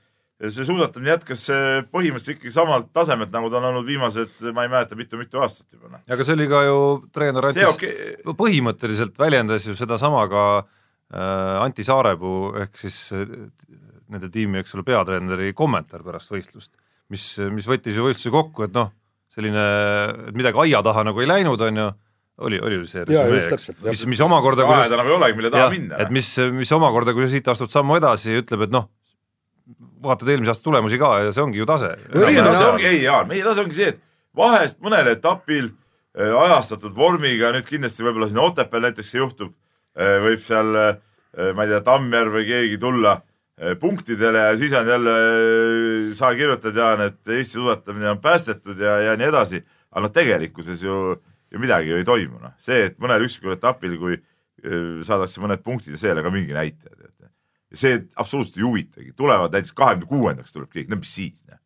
see 0.53 0.67
suusatamine 0.67 1.13
jätkas 1.15 1.47
äh, 1.53 1.81
põhimõtteliselt 1.95 2.39
ikkagi 2.39 2.53
samalt 2.55 2.91
tasemelt, 2.97 3.33
nagu 3.35 3.51
ta 3.53 3.61
on 3.61 3.69
olnud 3.71 3.87
viimased, 3.89 4.37
ma 4.57 4.67
ei 4.67 4.73
mäleta 4.73 4.99
mitu,, 4.99 5.19
mitu-mitu 5.21 5.43
aastat 5.45 5.67
juba 5.73 5.93
noh. 5.93 6.03
aga 6.05 6.27
see 6.27 6.37
oli 6.37 6.49
ka 6.51 6.65
ju, 6.67 6.79
treener 7.15 7.51
Antis 7.51 7.71
okay., 7.71 8.17
põhimõtteliselt 8.39 9.19
väljendas 9.21 9.69
ju 9.69 9.77
sedasama 9.79 10.25
ka 10.33 10.45
äh, 10.61 11.63
Anti 11.63 11.87
Saarepuu 11.87 12.55
ehk 12.65 12.81
siis 12.81 12.99
äh, 13.17 13.29
nende 14.13 14.31
tiimi, 14.33 14.61
eks 14.61 14.75
ole, 14.77 14.85
peatreeneri 14.87 15.53
kommentaar 15.57 16.05
pärast 16.07 16.33
võistlust, 16.33 16.73
mis, 17.13 17.25
mis 17.53 17.69
võttis 17.69 17.97
ju 17.97 18.09
võistluse 18.09 18.33
kokku, 18.35 18.67
et 18.69 18.75
noh, 18.77 18.91
selline, 19.35 19.69
et 20.31 20.37
midagi 20.37 20.61
aia 20.67 20.83
taha 20.85 21.07
nagu 21.09 21.23
ei 21.23 21.31
läinud, 21.31 21.63
on 21.67 21.81
ju, 21.81 21.87
oli, 22.45 22.59
oli 22.63 22.81
ju 22.81 22.91
see 22.91 23.07
resümee, 23.07 23.47
eks 23.55 23.71
mis, 23.87 24.05
mis 24.15 24.23
omakorda 24.25 24.67
aeda 24.77 24.99
nagu 25.01 25.13
ei 25.13 25.17
olegi, 25.17 25.39
mille 25.39 25.53
taha 25.55 25.67
jah, 25.69 25.75
minna. 25.75 26.03
et 26.03 26.13
mis, 26.15 26.29
mis 26.55 26.75
omakorda, 26.77 27.15
kui 27.17 27.27
sa 27.27 27.33
siit 27.35 27.51
astud 27.55 27.73
sammu 27.73 27.99
edasi, 28.01 28.37
ütleb, 28.43 28.67
et 28.69 28.75
noh, 28.75 28.91
vaatad 30.05 30.31
eelmise 30.33 30.53
aasta 30.53 30.67
tulemusi 30.67 30.99
ka 31.01 31.11
ja 31.25 31.33
see 31.35 31.45
ongi 31.45 31.61
ju 31.61 31.67
tase. 31.69 31.95
Meie 32.15 32.45
tase 32.45 32.67
ongi, 32.73 32.87
ei 32.91 33.03
Jaan, 33.03 33.29
meie 33.31 33.45
tase 33.47 33.65
ongi 33.65 33.79
see, 33.79 33.93
et 33.95 34.01
vahest 34.37 34.81
mõnel 34.85 35.13
etapil 35.15 35.71
äh, 35.71 36.33
ajastatud 36.45 36.95
vormiga, 36.97 37.53
nüüd 37.55 37.69
kindlasti 37.69 38.07
võib-olla 38.07 38.31
siin 38.31 38.43
Otepääl 38.43 38.89
näiteks 38.89 39.15
see 39.15 39.23
juhtub, 39.23 39.55
võib 39.95 40.41
seal, 40.43 40.73
ma 41.55 41.63
ei 41.63 41.69
tea, 41.71 41.79
Tammjärv 41.87 42.35
või 42.35 42.49
keegi 42.49 42.81
tulla 42.83 43.13
punktidele 43.79 44.41
ja 44.43 44.57
siis 44.59 44.73
on 44.75 44.89
jälle, 44.91 45.13
sa 46.19 46.33
kirjutad, 46.35 46.75
Jaan, 46.75 47.05
et 47.07 47.31
Eesti 47.31 47.61
suusatamine 47.61 48.09
on 48.11 48.19
päästetud 48.19 48.81
ja, 48.83 48.97
ja 49.05 49.15
nii 49.15 49.29
edasi. 49.31 49.63
aga 49.95 50.03
noh, 50.03 50.11
tegelikkuses 50.11 50.83
ju, 50.83 50.97
ju 51.55 51.63
midagi 51.63 51.93
ju 51.93 52.01
ei 52.01 52.07
toimu, 52.09 52.41
noh. 52.43 52.57
see, 52.59 52.89
et 52.89 52.99
mõnel 52.99 53.23
üksikul 53.29 53.55
etapil, 53.55 53.95
kui 54.01 54.19
saadakse 55.05 55.43
mõned 55.43 55.63
punktid 55.65 55.95
ja 55.95 56.01
see 56.01 56.11
ei 56.11 56.17
ole 56.17 56.25
ka 56.25 56.33
mingi 56.33 56.57
näitaja, 56.57 57.11
see 57.79 58.01
absoluutselt 58.17 58.59
ei 58.59 58.67
huvitagi, 58.67 59.13
tulevad 59.17 59.55
näiteks 59.55 59.75
kahekümne 59.77 60.09
kuuendaks 60.11 60.55
tuleb 60.55 60.71
keegi, 60.73 60.91
no 60.91 60.99
mis 61.01 61.15
siis, 61.15 61.41
noh. 61.51 61.61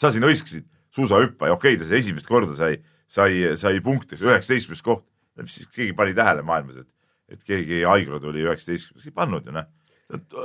sa 0.00 0.12
siin 0.12 0.24
hõiskasid 0.26 0.66
suusahüppaja, 0.94 1.54
okei 1.56 1.74
okay,, 1.74 1.80
ta 1.80 1.88
sai 1.88 2.02
esimest 2.02 2.28
korda 2.28 2.56
sai, 2.56 2.76
sai, 3.10 3.40
sai 3.60 3.80
punkti, 3.84 4.18
üheksateistkümnes 4.20 4.84
koht. 4.84 5.06
mis 5.40 5.54
siis 5.56 5.68
keegi 5.72 5.94
pani 5.96 6.14
tähele 6.14 6.42
maailmas, 6.44 6.82
et, 6.82 6.88
et 7.32 7.44
keegi 7.44 7.84
Aigro 7.88 8.20
tuli 8.20 8.44
üheksateistkümnes, 8.44 9.06
ei 9.08 9.16
pannud 9.16 9.46
ju 9.46 9.54
noh. 9.56 9.68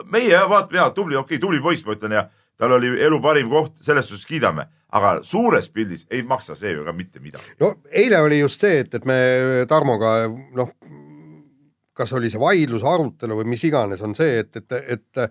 meie 0.08 0.40
vaatame 0.50 0.80
ja 0.80 0.90
tubli, 0.96 1.16
okei 1.16 1.36
okay,, 1.36 1.44
tubli 1.44 1.62
poiss, 1.62 1.86
ma 1.86 1.98
ütlen 1.98 2.16
ja 2.16 2.28
tal 2.58 2.78
oli 2.78 2.94
elu 3.04 3.20
parim 3.22 3.50
koht, 3.52 3.76
selles 3.86 4.08
suhtes 4.10 4.26
kiidame, 4.26 4.66
aga 4.98 5.18
suures 5.28 5.68
pildis 5.70 6.06
ei 6.10 6.24
maksa 6.24 6.56
see 6.58 6.72
ju 6.74 6.86
ka 6.86 6.94
mitte 6.96 7.20
midagi. 7.20 7.58
no 7.60 7.74
eile 7.92 8.22
oli 8.24 8.40
just 8.40 8.64
see, 8.64 8.80
et, 8.86 8.94
et 8.96 9.06
me 9.06 9.18
Tarmoga 9.70 10.16
noh, 10.56 10.72
kas 11.98 12.14
oli 12.18 12.30
see 12.34 12.42
vaidlus, 12.42 12.86
arutelu 12.88 13.40
või 13.40 13.50
mis 13.54 13.66
iganes, 13.68 14.04
on 14.06 14.14
see, 14.18 14.44
et, 14.44 14.62
et, 14.62 14.78
et, 14.96 15.22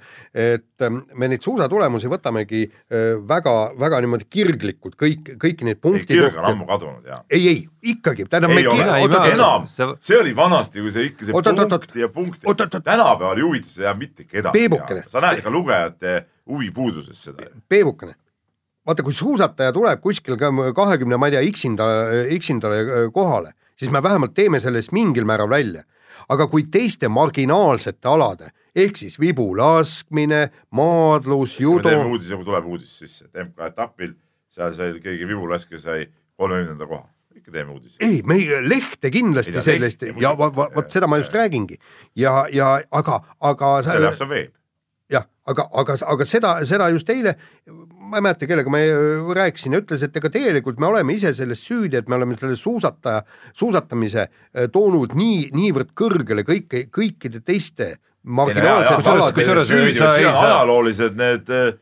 et 0.47 0.89
me 1.15 1.31
neid 1.31 1.45
suusatulemusi 1.47 2.11
võtamegi 2.11 2.65
väga-väga 3.29 4.03
niimoodi 4.05 4.29
kirglikult 4.31 4.99
kõik, 5.01 5.37
kõiki 5.43 5.69
neid 5.69 5.79
ei, 5.79 5.83
punkte. 5.87 6.11
kirg 6.11 6.39
on 6.41 6.51
ammu 6.51 6.69
kadunud 6.69 7.09
ja. 7.09 7.23
ei, 7.31 7.49
ei 7.53 7.93
ikkagi, 7.95 8.27
tähendab. 8.31 8.57
ei 8.57 8.67
ole, 8.67 8.87
ei, 8.99 9.33
enam 9.37 9.67
see-, 9.71 10.21
oli 10.21 10.35
vanasti, 10.37 10.83
kui 10.83 10.93
see 10.95 11.11
ikka 11.11 11.29
see 11.29 11.37
Oot, 11.37 11.47
oot, 11.53 11.65
oot, 11.65 11.75
punkt 11.87 11.99
ja 12.01 12.09
punkt 12.13 12.45
Oot, 12.45 12.61
oot,, 12.61 12.75
oot. 12.75 12.85
tänapäeval 12.85 13.41
ei 13.41 13.45
huvita 13.47 13.71
seda 13.71 13.95
mitte 13.99 14.25
kedagi. 14.25 15.03
Sa 15.11 15.23
näed 15.25 15.43
ka 15.45 15.53
lugejate 15.53 16.17
huvipuudusest 16.51 17.31
seda. 17.31 17.51
Peebukene, 17.69 18.17
vaata, 18.87 19.05
kui 19.07 19.17
suusataja 19.17 19.75
tuleb 19.77 20.03
kuskil 20.05 20.39
ka 20.41 20.53
kahekümne, 20.77 21.19
ma 21.21 21.31
ei 21.31 21.37
tea, 21.37 21.45
X-inda, 21.51 21.89
X-indale 22.39 22.81
äh, 22.83 23.07
kohale, 23.15 23.55
siis 23.79 23.93
me 23.93 24.03
vähemalt 24.03 24.35
teeme 24.37 24.61
sellest 24.63 24.95
mingil 24.97 25.29
määral 25.29 25.51
välja. 25.51 25.85
Aga 26.29 26.47
kui 26.53 26.63
teiste 26.71 27.09
marginaalsete 27.09 28.09
alade 28.09 28.51
ehk 28.77 28.97
siis 29.01 29.19
vibulaskmine, 29.21 30.51
maadlus, 30.71 31.59
me 31.59 31.65
judo 31.65 31.89
teeme, 31.89 32.05
uudise, 32.05 32.37
kui 32.37 32.45
tuleb 32.45 32.67
uudis 32.67 32.99
sisse, 32.99 33.25
et 33.25 33.45
MK 33.47 33.69
etapil 33.71 34.15
seal 34.53 34.75
sai 34.77 34.91
keegi 35.01 35.29
vibulaske 35.29 35.79
sai 35.81 36.07
kolmekümnenda 36.37 36.87
koha, 36.87 37.07
ikka 37.37 37.53
teeme 37.53 37.73
uudise. 37.73 37.97
ei, 38.01 38.23
me 38.25 38.35
ei- 38.37 38.61
lehte 38.69 39.11
kindlasti 39.11 39.57
Ei 39.57 39.63
sellest 39.63 40.03
lehti, 40.03 40.21
ja 40.21 40.35
vot 40.37 40.91
seda 40.93 41.07
ma 41.09 41.17
just 41.23 41.33
räägingi 41.33 41.79
ja, 42.17 42.47
ja 42.53 42.81
aga, 42.91 43.21
aga 43.41 43.73
selle 43.83 44.05
jaoks 44.11 44.21
on 44.27 44.29
veeb. 44.29 44.53
jah, 45.11 45.25
aga, 45.47 45.69
aga, 45.73 45.97
aga 46.07 46.25
seda, 46.29 46.55
seda 46.67 46.89
just 46.93 47.09
eile, 47.11 47.37
ma 48.07 48.21
ei 48.21 48.25
mäleta, 48.25 48.47
kellega 48.49 48.73
ma 48.73 48.81
äh, 48.83 49.31
rääkisin 49.37 49.77
ja 49.77 49.83
ütles, 49.83 50.03
et 50.07 50.17
ega 50.17 50.31
tegelikult 50.33 50.81
me 50.83 50.89
oleme 50.91 51.17
ise 51.17 51.33
selles 51.37 51.63
süüdi, 51.67 51.99
et 52.01 52.09
me 52.09 52.19
oleme 52.19 52.37
selle 52.39 52.57
suusataja, 52.59 53.23
suusatamise 53.57 54.27
äh, 54.27 54.67
toonud 54.73 55.17
nii, 55.19 55.51
niivõrd 55.57 55.93
kõrgele 55.99 56.47
kõike, 56.47 56.87
kõikide 56.93 57.43
teiste 57.45 57.97
marginaalsete 58.27 59.11
alade 59.11 59.37
kusjuures- 59.37 59.71
ajaloolised 60.47 61.19
need 61.19 61.53
äh, 61.55 61.73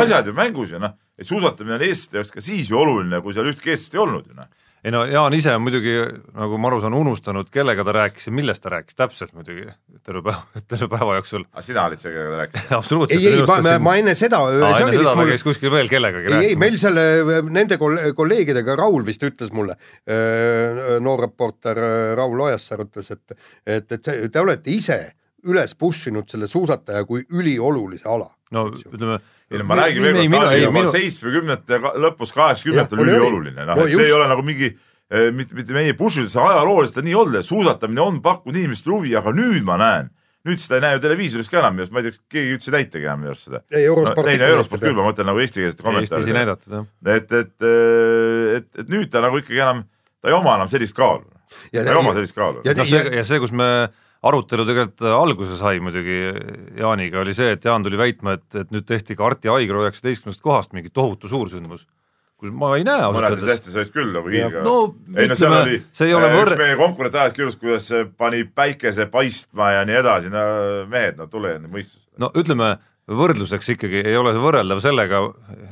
asjad 0.00 0.30
ju 0.30 0.36
mängus 0.36 0.72
ju 0.74 0.80
noh, 0.82 0.96
et 1.18 1.28
suusatamine 1.28 1.76
on 1.78 1.84
eestlaste 1.84 2.20
jaoks 2.20 2.34
ka 2.36 2.44
siis 2.44 2.70
ju 2.70 2.78
oluline, 2.80 3.20
kui 3.24 3.36
seal 3.36 3.50
ühtki 3.50 3.74
eestlast 3.74 3.96
ei 3.96 4.04
olnud 4.04 4.28
ju 4.30 4.36
noh. 4.38 4.48
Ei 4.84 4.92
no 4.94 5.02
Jaan 5.08 5.34
ise 5.36 5.52
on 5.54 5.62
muidugi, 5.64 5.92
nagu 6.36 6.58
ma 6.60 6.70
aru 6.70 6.80
saan, 6.80 6.94
unustanud, 6.96 7.50
kellega 7.52 7.84
ta 7.84 7.92
rääkis 7.96 8.30
ja 8.30 8.32
millest 8.32 8.62
ta 8.64 8.72
rääkis 8.72 8.96
täpselt 8.96 9.34
muidugi 9.36 9.66
terve 10.06 10.22
päeva, 10.24 10.42
terve 10.72 10.88
päeva 10.92 11.18
jooksul. 11.18 11.44
aga 11.52 11.64
sina 11.66 11.84
olid 11.90 12.00
see, 12.02 12.12
kellega 12.14 12.32
ta 12.32 12.40
rääkis. 12.44 12.66
absoluutselt. 12.80 13.20
ei, 13.20 13.34
ei, 13.34 13.46
ma, 13.50 13.58
ma, 13.66 13.76
ma 13.90 13.94
enne 14.00 14.14
seda, 14.18 14.40
enne 14.56 14.72
seda 14.96 15.04
ta 15.10 15.14
mul 15.20 15.32
käis 15.34 15.44
kuskil 15.46 15.72
veel 15.74 15.90
kellegagi 15.92 16.32
ei, 16.32 16.50
ei 16.52 16.58
meil 16.60 16.78
seal 16.80 17.00
äh, 17.02 17.40
nende 17.50 17.78
kol- 17.80 18.00
kolleegidega, 18.16 18.76
Raul 18.80 19.04
vist 19.06 19.24
ütles 19.26 19.52
mulle, 19.56 19.76
noor 21.04 21.24
reporter 21.26 21.78
äh, 21.84 21.96
Raul 22.18 22.40
Ojasaar 22.48 22.86
ütles, 22.86 23.10
et, 23.14 23.36
et, 23.66 23.92
et 23.92 24.04
see- 24.04 24.28
te 24.32 24.40
olete 24.42 24.72
ise 24.72 25.00
üles 25.48 25.72
push 25.78 26.08
inud 26.10 26.28
selle 26.28 26.48
suusataja 26.50 27.04
kui 27.08 27.22
üliolulise 27.32 28.08
ala. 28.08 28.28
no 28.52 28.66
ütleme. 28.76 29.20
Ei 29.50 29.58
no 29.58 29.66
ma 29.66 29.80
räägin 29.80 30.04
veel 30.04 30.20
kord, 30.20 30.30
ta 30.30 30.52
oli 30.52 30.62
juba 30.62 30.84
seitsmekümnendate 30.94 31.80
lõpus, 32.04 32.32
kaheksakümnendatel 32.36 33.02
oli, 33.02 33.16
ülioluline, 33.16 33.66
noh 33.66 33.80
No 33.80 33.86
et 33.88 33.96
see 33.96 34.06
ei 34.06 34.14
ole 34.14 34.28
nagu 34.30 34.44
mingi 34.46 34.70
eh, 34.70 35.28
mitte, 35.34 35.56
mitte 35.58 35.74
meie 35.74 35.96
see 35.96 36.42
ajalooliselt 36.44 37.02
on 37.02 37.08
nii 37.08 37.18
olnud, 37.18 37.40
et 37.40 37.48
suusatamine 37.48 38.04
on 38.04 38.20
pakkunud 38.22 38.60
inimestele 38.60 38.94
huvi, 38.94 39.16
aga 39.18 39.32
nüüd 39.34 39.66
ma 39.66 39.78
näen, 39.80 40.10
nüüd 40.46 40.62
seda 40.62 40.78
ei 40.78 40.84
näe 40.84 40.96
ju 40.96 41.02
televiisoris 41.04 41.50
ka 41.50 41.58
enam 41.60 41.74
minu 41.76 41.84
arust, 41.84 41.94
ma 41.94 42.00
ei 42.00 42.06
tea, 42.06 42.14
kas 42.14 42.22
keegi 42.36 42.54
üldse 42.56 42.70
ei 42.70 42.76
näitagi 42.76 43.08
enam 43.08 43.24
minu 43.24 43.32
arust 43.34 43.48
seda. 43.48 43.62
Ei, 43.74 43.82
Eurosport 43.90 44.30
no 44.80 44.86
küll, 44.86 44.96
ma 44.96 45.08
mõtlen 45.10 45.28
nagu 45.28 45.42
eestikeelsete 45.42 45.82
Eestis 45.82 45.84
ei 45.84 45.90
kommentaaride. 45.90 46.36
näidatud 46.38 46.76
jah. 46.76 46.86
et, 47.16 47.34
et, 47.40 47.66
et, 48.60 48.70
et 48.84 48.94
nüüd 48.94 49.10
ta 49.12 49.24
nagu 49.24 49.42
ikkagi 49.42 49.60
enam, 49.60 49.82
ta 50.22 50.30
ei 50.30 50.36
oma 50.38 50.54
enam 50.60 50.70
sellist 50.72 50.96
kaalu. 50.96 51.26
Ja- 51.74 51.82
ta 51.82 51.90
ei 51.90 51.98
oma 51.98 52.14
sellist 52.16 52.38
kaalu. 52.38 52.62
ja- 52.64 52.76
see 52.78 53.02
ja 53.18 53.26
see, 53.26 53.42
kus 53.42 53.52
me 53.52 53.68
arutelu 54.26 54.66
tegelikult 54.68 55.06
alguse 55.14 55.56
sai 55.56 55.80
muidugi 55.80 56.18
Jaaniga, 56.78 57.22
oli 57.22 57.32
see, 57.36 57.54
et 57.56 57.64
Jaan 57.64 57.84
tuli 57.86 57.98
väitma, 58.00 58.36
et, 58.36 58.46
et 58.64 58.74
nüüd 58.74 58.84
tehti 58.88 59.16
ka 59.16 59.30
Arti 59.30 59.52
Aigro 59.52 59.86
üheksateistkümnest 59.86 60.42
kohast 60.44 60.76
mingi 60.76 60.92
tohutu 60.92 61.30
suursündmus, 61.30 61.86
kus 62.40 62.52
ma 62.56 62.74
ei 62.76 62.84
näe 62.84 63.00
ausalt 63.06 63.20
mõnedes 63.20 63.40
öeldes. 63.40 63.48
lehtedes 63.48 63.78
olid 63.80 63.94
küll 63.96 64.12
nagu 64.16 64.32
hiilga. 64.32 64.62
no 64.64 64.76
ei 65.16 65.30
no 65.30 65.38
seal 65.40 65.56
oli, 65.62 65.80
see 65.96 66.10
ei 66.10 66.16
ole 66.16 66.28
üks 66.34 66.38
võrre- 66.42 66.60
meie 66.60 66.76
konkurent 66.80 67.16
ajas 67.16 67.34
kirjutas, 67.36 67.58
kuidas 67.60 68.12
pani 68.20 68.44
päikese 68.44 69.08
paistma 69.12 69.74
ja 69.78 69.88
nii 69.88 69.98
edasi, 70.02 70.32
no 70.32 70.44
mehed, 70.92 71.20
no 71.20 71.28
tule 71.32 71.56
nüüd 71.56 71.72
mõistusele. 71.78 72.08
no 72.20 72.32
ütleme, 72.36 72.74
võrdluseks 73.10 73.72
ikkagi 73.74 74.02
ei 74.04 74.16
ole 74.16 74.34
see 74.36 74.42
võrreldav 74.42 74.80
sellega, 74.84 75.22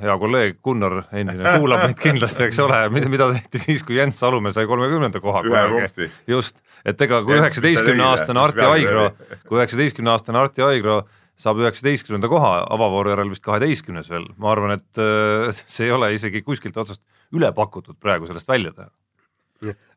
hea 0.00 0.16
kolleeg 0.20 0.56
Gunnar 0.64 1.02
endine 1.12 1.52
kuulab 1.60 1.84
meid 1.84 2.00
kindlasti, 2.02 2.48
eks 2.48 2.64
ole, 2.64 2.80
mida, 2.96 3.28
tehti 3.36 3.60
siis, 3.62 3.84
kui 3.86 4.00
Jens 4.00 4.18
Salumäe 4.20 4.56
sai 4.56 4.66
kolmekümnenda 4.70 5.20
koha. 5.22 5.44
Ühe 5.46 5.64
punkti. 5.70 6.10
just, 6.26 6.58
et 6.84 7.06
ega 7.06 7.22
kui 7.26 7.38
üheksateistkümne 7.38 8.04
aastane 8.12 8.42
Arti 8.42 8.66
Aigro 8.66 9.08
kui 9.48 9.58
üheksateistkümne 9.60 10.14
aastane 10.14 10.42
Arti 10.42 10.64
Aigro 10.66 11.02
saab 11.38 11.60
üheksateistkümnenda 11.62 12.30
koha, 12.30 12.52
avavooru 12.74 13.14
järel 13.14 13.30
vist 13.30 13.44
kaheteistkümnes 13.46 14.08
veel, 14.10 14.26
ma 14.42 14.52
arvan, 14.54 14.78
et 14.78 15.02
äh, 15.02 15.50
see 15.74 15.88
ei 15.88 15.94
ole 15.94 16.12
isegi 16.16 16.42
kuskilt 16.46 16.78
otsast 16.80 17.02
üle 17.34 17.50
pakutud 17.54 17.98
praegu 18.00 18.28
sellest 18.28 18.48
välja 18.48 18.72
teha. 18.74 18.90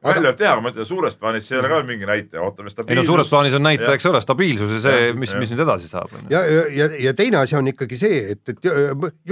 välja 0.05 0.29
võib 0.29 0.38
teha, 0.38 0.51
aga 0.55 0.61
ma 0.65 0.71
ütlen, 0.73 0.88
suures 0.89 1.17
plaanis 1.17 1.47
see 1.47 1.55
ei 1.57 1.61
ole 1.61 1.69
ka 1.69 1.81
mingi 1.85 2.07
näitaja, 2.09 2.43
ootame 2.45 2.69
ei 2.69 2.75
stabiilsust. 2.75 3.01
no 3.01 3.07
suures 3.09 3.33
plaanis 3.33 3.57
on 3.57 3.65
näitaja, 3.65 3.93
eks 3.97 4.07
ole, 4.09 4.21
stabiilsus 4.25 4.75
ja 4.77 4.81
see 4.85 5.11
mis, 5.17 5.33
mis 5.38 5.53
nüüd 5.53 5.65
edasi 5.65 5.89
saab. 5.89 6.13
ja, 6.33 6.41
ja, 6.45 6.63
ja, 6.77 6.89
ja 7.07 7.13
teine 7.17 7.41
asi 7.41 7.57
on 7.57 7.69
ikkagi 7.73 8.00
see, 8.01 8.21
et, 8.35 8.41
et 8.53 8.69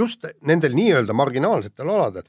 just 0.02 0.26
nendel 0.46 0.74
nii-öelda 0.78 1.16
marginaalsetel 1.18 1.94
aladel 1.94 2.26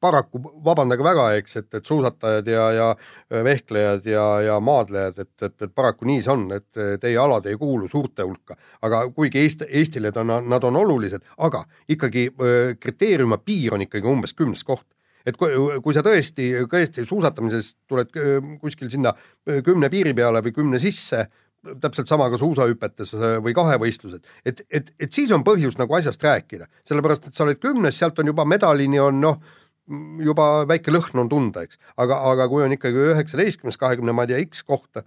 paraku 0.00 0.40
vabandage 0.64 1.04
väga, 1.04 1.26
eks, 1.40 1.56
et, 1.60 1.68
et 1.74 1.86
suusatajad 1.86 2.46
ja, 2.48 2.66
ja 2.72 3.42
vehklejad 3.44 4.06
ja, 4.08 4.26
ja 4.46 4.60
maadlejad, 4.60 5.18
et, 5.18 5.32
et, 5.42 5.56
et 5.66 5.74
paraku 5.74 6.08
nii 6.08 6.22
see 6.24 6.32
on, 6.32 6.46
et 6.56 6.80
teie 7.02 7.18
alad 7.20 7.46
ei 7.50 7.58
kuulu 7.60 7.88
suurte 7.88 8.24
hulka, 8.24 8.56
aga 8.86 9.02
kuigi 9.16 9.42
Eesti, 9.42 9.68
Eestile 9.80 10.12
ta 10.12 10.24
nad 10.24 10.64
on 10.64 10.80
olulised, 10.80 11.26
aga 11.38 11.64
ikkagi 11.88 12.30
öö, 12.32 12.72
kriteeriumi 12.80 13.38
piir 13.44 13.76
on 13.76 13.84
ikkagi 13.86 14.08
umbes 14.08 14.34
kümnes 14.36 14.64
koht. 14.64 14.86
Et 15.26 15.36
kui, 15.36 15.52
kui 15.84 15.92
sa 15.92 16.00
tõesti, 16.00 16.48
tõesti 16.70 17.04
suusatamises 17.04 17.74
tuled 17.88 18.08
kuskil 18.62 18.88
sinna 18.88 19.12
kümne 19.44 19.90
piiri 19.92 20.14
peale 20.16 20.40
või 20.40 20.54
kümne 20.56 20.80
sisse, 20.80 21.26
täpselt 21.80 22.08
sama 22.08 22.30
ka 22.32 22.38
suusahüpetes 22.40 23.12
või 23.44 23.52
kahevõistlused, 23.56 24.24
et, 24.48 24.62
et, 24.70 24.92
et 24.96 25.12
siis 25.12 25.30
on 25.36 25.44
põhjust 25.44 25.80
nagu 25.80 25.92
asjast 25.96 26.22
rääkida, 26.24 26.70
sellepärast 26.88 27.28
et 27.28 27.36
sa 27.36 27.44
oled 27.44 27.60
kümnes, 27.60 27.98
sealt 28.00 28.18
on 28.22 28.30
juba 28.32 28.46
medalini 28.48 29.00
on 29.02 29.20
noh, 29.20 29.42
juba 30.24 30.50
väike 30.70 30.92
lõhn 30.94 31.24
on 31.24 31.30
tunda, 31.30 31.64
eks, 31.66 31.80
aga, 32.00 32.20
aga 32.30 32.46
kui 32.50 32.64
on 32.64 32.74
ikkagi 32.76 33.08
üheksateistkümnes, 33.12 33.78
kahekümne, 33.80 34.14
ma 34.16 34.26
ei 34.26 34.32
tea, 34.32 34.42
X 34.46 34.62
kohta, 34.66 35.02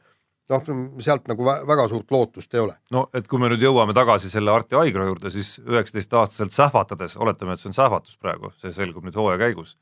noh, 0.52 0.66
sealt 1.04 1.28
nagu 1.32 1.46
vä 1.48 1.56
väga 1.68 1.88
suurt 1.92 2.12
lootust 2.12 2.54
ei 2.54 2.64
ole. 2.64 2.76
no 2.92 3.08
et 3.16 3.28
kui 3.32 3.40
me 3.40 3.50
nüüd 3.52 3.64
jõuame 3.64 3.96
tagasi 3.96 4.32
selle 4.32 4.52
Arti 4.52 4.78
Aigro 4.80 5.08
juurde, 5.08 5.32
siis 5.34 5.56
üheksateistaastaselt 5.64 6.56
sähvatades, 6.56 7.18
oletame, 7.18 7.56
et 7.56 7.64
see 7.64 7.72
on 7.72 7.78
sähvatus 7.78 8.18
praegu, 8.20 8.52
see 8.60 8.74
selgub 8.76 9.08
nüüd 9.08 9.18
hooaja 9.20 9.40
käigus. 9.46 9.78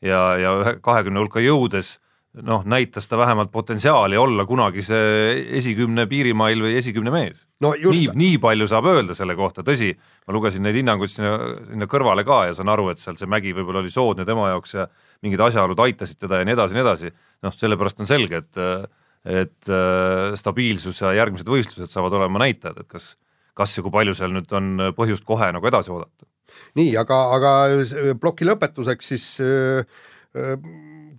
ja, 0.00 0.20
ja 0.40 0.54
kahekümne 0.80 1.20
hulka 1.20 1.44
jõudes 1.44 1.98
noh, 2.46 2.62
näitas 2.68 3.08
ta 3.10 3.18
vähemalt 3.18 3.50
potentsiaali 3.50 4.16
olla 4.20 4.44
kunagi 4.46 4.82
see 4.86 5.32
esikümne 5.58 6.04
piirimail 6.10 6.60
või 6.62 6.76
esikümne 6.78 7.10
mees. 7.10 7.44
no 7.60 7.72
nii 7.74 8.06
nii 8.14 8.36
palju 8.42 8.68
saab 8.70 8.86
öelda 8.92 9.16
selle 9.18 9.34
kohta, 9.38 9.64
tõsi, 9.66 9.90
ma 10.28 10.36
lugesin 10.36 10.62
neid 10.62 10.78
hinnanguid 10.78 11.10
sinna, 11.10 11.32
sinna 11.72 11.88
kõrvale 11.90 12.22
ka 12.28 12.44
ja 12.50 12.54
saan 12.54 12.70
aru, 12.70 12.90
et 12.92 13.02
seal 13.02 13.18
see 13.18 13.26
mägi 13.30 13.54
võib-olla 13.56 13.82
oli 13.82 13.90
soodne 13.90 14.24
tema 14.28 14.48
jaoks 14.52 14.74
ja 14.78 14.86
mingid 15.26 15.42
asjaolud 15.42 15.82
aitasid 15.86 16.20
teda 16.22 16.38
ja 16.40 16.46
nii 16.46 16.54
edasi 16.54 16.76
ja 16.76 16.78
nii 16.80 16.86
edasi, 16.86 17.10
noh, 17.42 17.56
sellepärast 17.56 18.00
on 18.04 18.10
selge, 18.10 18.44
et 18.44 18.62
et 19.20 19.68
äh, 19.68 20.30
stabiilsus 20.38 21.02
ja 21.02 21.10
järgmised 21.12 21.50
võistlused 21.50 21.90
saavad 21.92 22.14
olema 22.16 22.40
näitajad, 22.40 22.78
et 22.80 22.88
kas 22.88 23.10
kas 23.58 23.74
ja 23.76 23.82
kui 23.84 23.92
palju 23.92 24.14
seal 24.16 24.32
nüüd 24.32 24.48
on 24.56 24.70
põhjust 24.96 25.26
kohe 25.28 25.50
nagu 25.52 25.66
edasi 25.68 25.90
oodata. 25.92 26.24
nii, 26.78 26.94
aga, 26.96 27.18
aga 27.36 27.50
s- 27.84 27.92
ploki 28.22 28.46
lõpetuseks 28.48 29.10
siis 29.12 29.26
äh, 29.44 29.84
äh, 30.38 30.54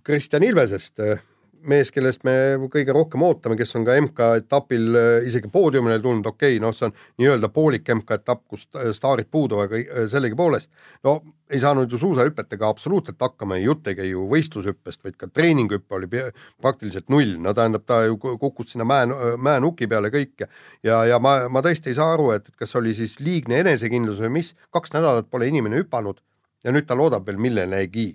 Kristjan 0.02 0.42
Ilvesest 0.42 0.98
äh, 0.98 1.20
mees, 1.62 1.92
kellest 1.94 2.24
me 2.26 2.32
kõige 2.72 2.90
rohkem 2.94 3.22
ootame, 3.22 3.54
kes 3.54 3.76
on 3.78 3.84
ka 3.86 3.94
MK-etapil 4.00 4.96
äh, 4.98 5.10
isegi 5.28 5.50
poodiumile 5.52 6.00
tulnud, 6.02 6.26
okei 6.26 6.56
okay,, 6.56 6.62
noh, 6.62 6.72
see 6.74 6.88
on 6.88 6.94
nii-öelda 7.22 7.50
poolik 7.54 7.86
MK-etapp, 7.94 8.40
kus 8.50 8.64
äh, 8.74 8.88
staarid 8.96 9.28
puuduvad, 9.30 9.70
aga 9.70 10.08
sellegipoolest. 10.10 10.72
No 11.06 11.20
ei 11.52 11.60
saanud 11.62 11.92
ju 11.92 12.00
suusahüpetega 12.02 12.66
absoluutselt 12.66 13.22
hakkama 13.22 13.60
ja 13.60 13.68
jutt 13.68 13.92
ei 13.92 13.98
käi 14.00 14.08
ju 14.08 14.24
võistlushüppest, 14.30 15.04
vaid 15.06 15.18
ka 15.20 15.28
treeninghüpe 15.30 15.94
oli 16.00 16.08
praktiliselt 16.10 17.12
null, 17.12 17.36
no 17.44 17.52
tähendab, 17.54 17.84
ta 17.86 18.00
ju 18.08 18.18
kukkus 18.18 18.72
sinna 18.72 18.88
mäe, 18.88 19.06
mäenuki 19.38 19.86
peale 19.90 20.10
kõik 20.10 20.48
ja 20.82 21.04
ja, 21.06 21.20
ma, 21.22 21.36
ma 21.52 21.62
tõesti 21.62 21.92
ei 21.92 21.98
saa 21.98 22.16
aru, 22.16 22.32
et 22.34 22.48
kas 22.58 22.74
oli 22.80 22.96
siis 22.96 23.20
liigne 23.20 23.60
enesekindlus 23.62 24.18
või 24.24 24.32
mis, 24.40 24.50
kaks 24.74 24.96
nädalat 24.96 25.30
pole 25.30 25.46
inimene 25.52 25.84
hüpanud 25.84 26.18
ja 26.64 26.74
nüüd 26.74 26.88
ta 26.88 26.98
loodab 26.98 27.28
veel 27.28 27.38
millelegi. 27.38 28.08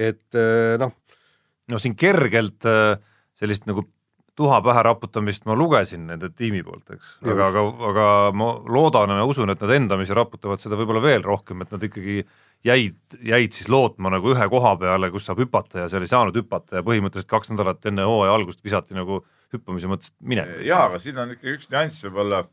et 0.00 0.40
noh, 0.80 0.94
no 1.70 1.78
siin 1.82 1.96
kergelt 1.98 2.66
äh, 2.68 2.96
sellist 3.38 3.66
nagu 3.68 3.86
tuha 4.38 4.60
pähe 4.64 4.82
raputamist 4.86 5.44
ma 5.48 5.54
lugesin 5.58 6.06
nende 6.08 6.30
tiimi 6.32 6.62
poolt, 6.64 6.94
eks, 6.94 7.16
aga, 7.26 7.50
aga, 7.50 7.64
aga 7.90 8.06
ma 8.36 8.48
loodan 8.72 9.12
ja 9.12 9.26
usun, 9.28 9.52
et 9.52 9.60
nad 9.60 9.74
endamisi 9.76 10.16
raputavad 10.16 10.62
seda 10.62 10.78
võib-olla 10.80 11.02
veel 11.04 11.24
rohkem, 11.26 11.60
et 11.64 11.74
nad 11.74 11.84
ikkagi 11.84 12.22
jäid, 12.64 12.96
jäid 13.28 13.52
siis 13.52 13.68
lootma 13.72 14.14
nagu 14.14 14.32
ühe 14.32 14.48
koha 14.54 14.72
peale, 14.80 15.10
kus 15.12 15.28
saab 15.28 15.42
hüpata 15.44 15.84
ja 15.84 15.90
seal 15.92 16.06
ei 16.06 16.10
saanud 16.10 16.38
hüpata 16.40 16.80
ja 16.80 16.86
põhimõtteliselt 16.86 17.30
kaks 17.30 17.52
nädalat 17.52 17.84
enne 17.90 18.06
hooaja 18.08 18.32
algust 18.38 18.64
visati 18.64 18.96
nagu 18.96 19.20
hüppamise 19.52 19.90
mõttes 19.90 20.14
minema. 20.24 20.62
jaa, 20.64 20.86
aga 20.88 21.00
siin 21.02 21.20
on 21.20 21.34
ikka 21.36 21.52
üks 21.52 21.68
nüanss 21.72 22.06
võib-olla, 22.06 22.46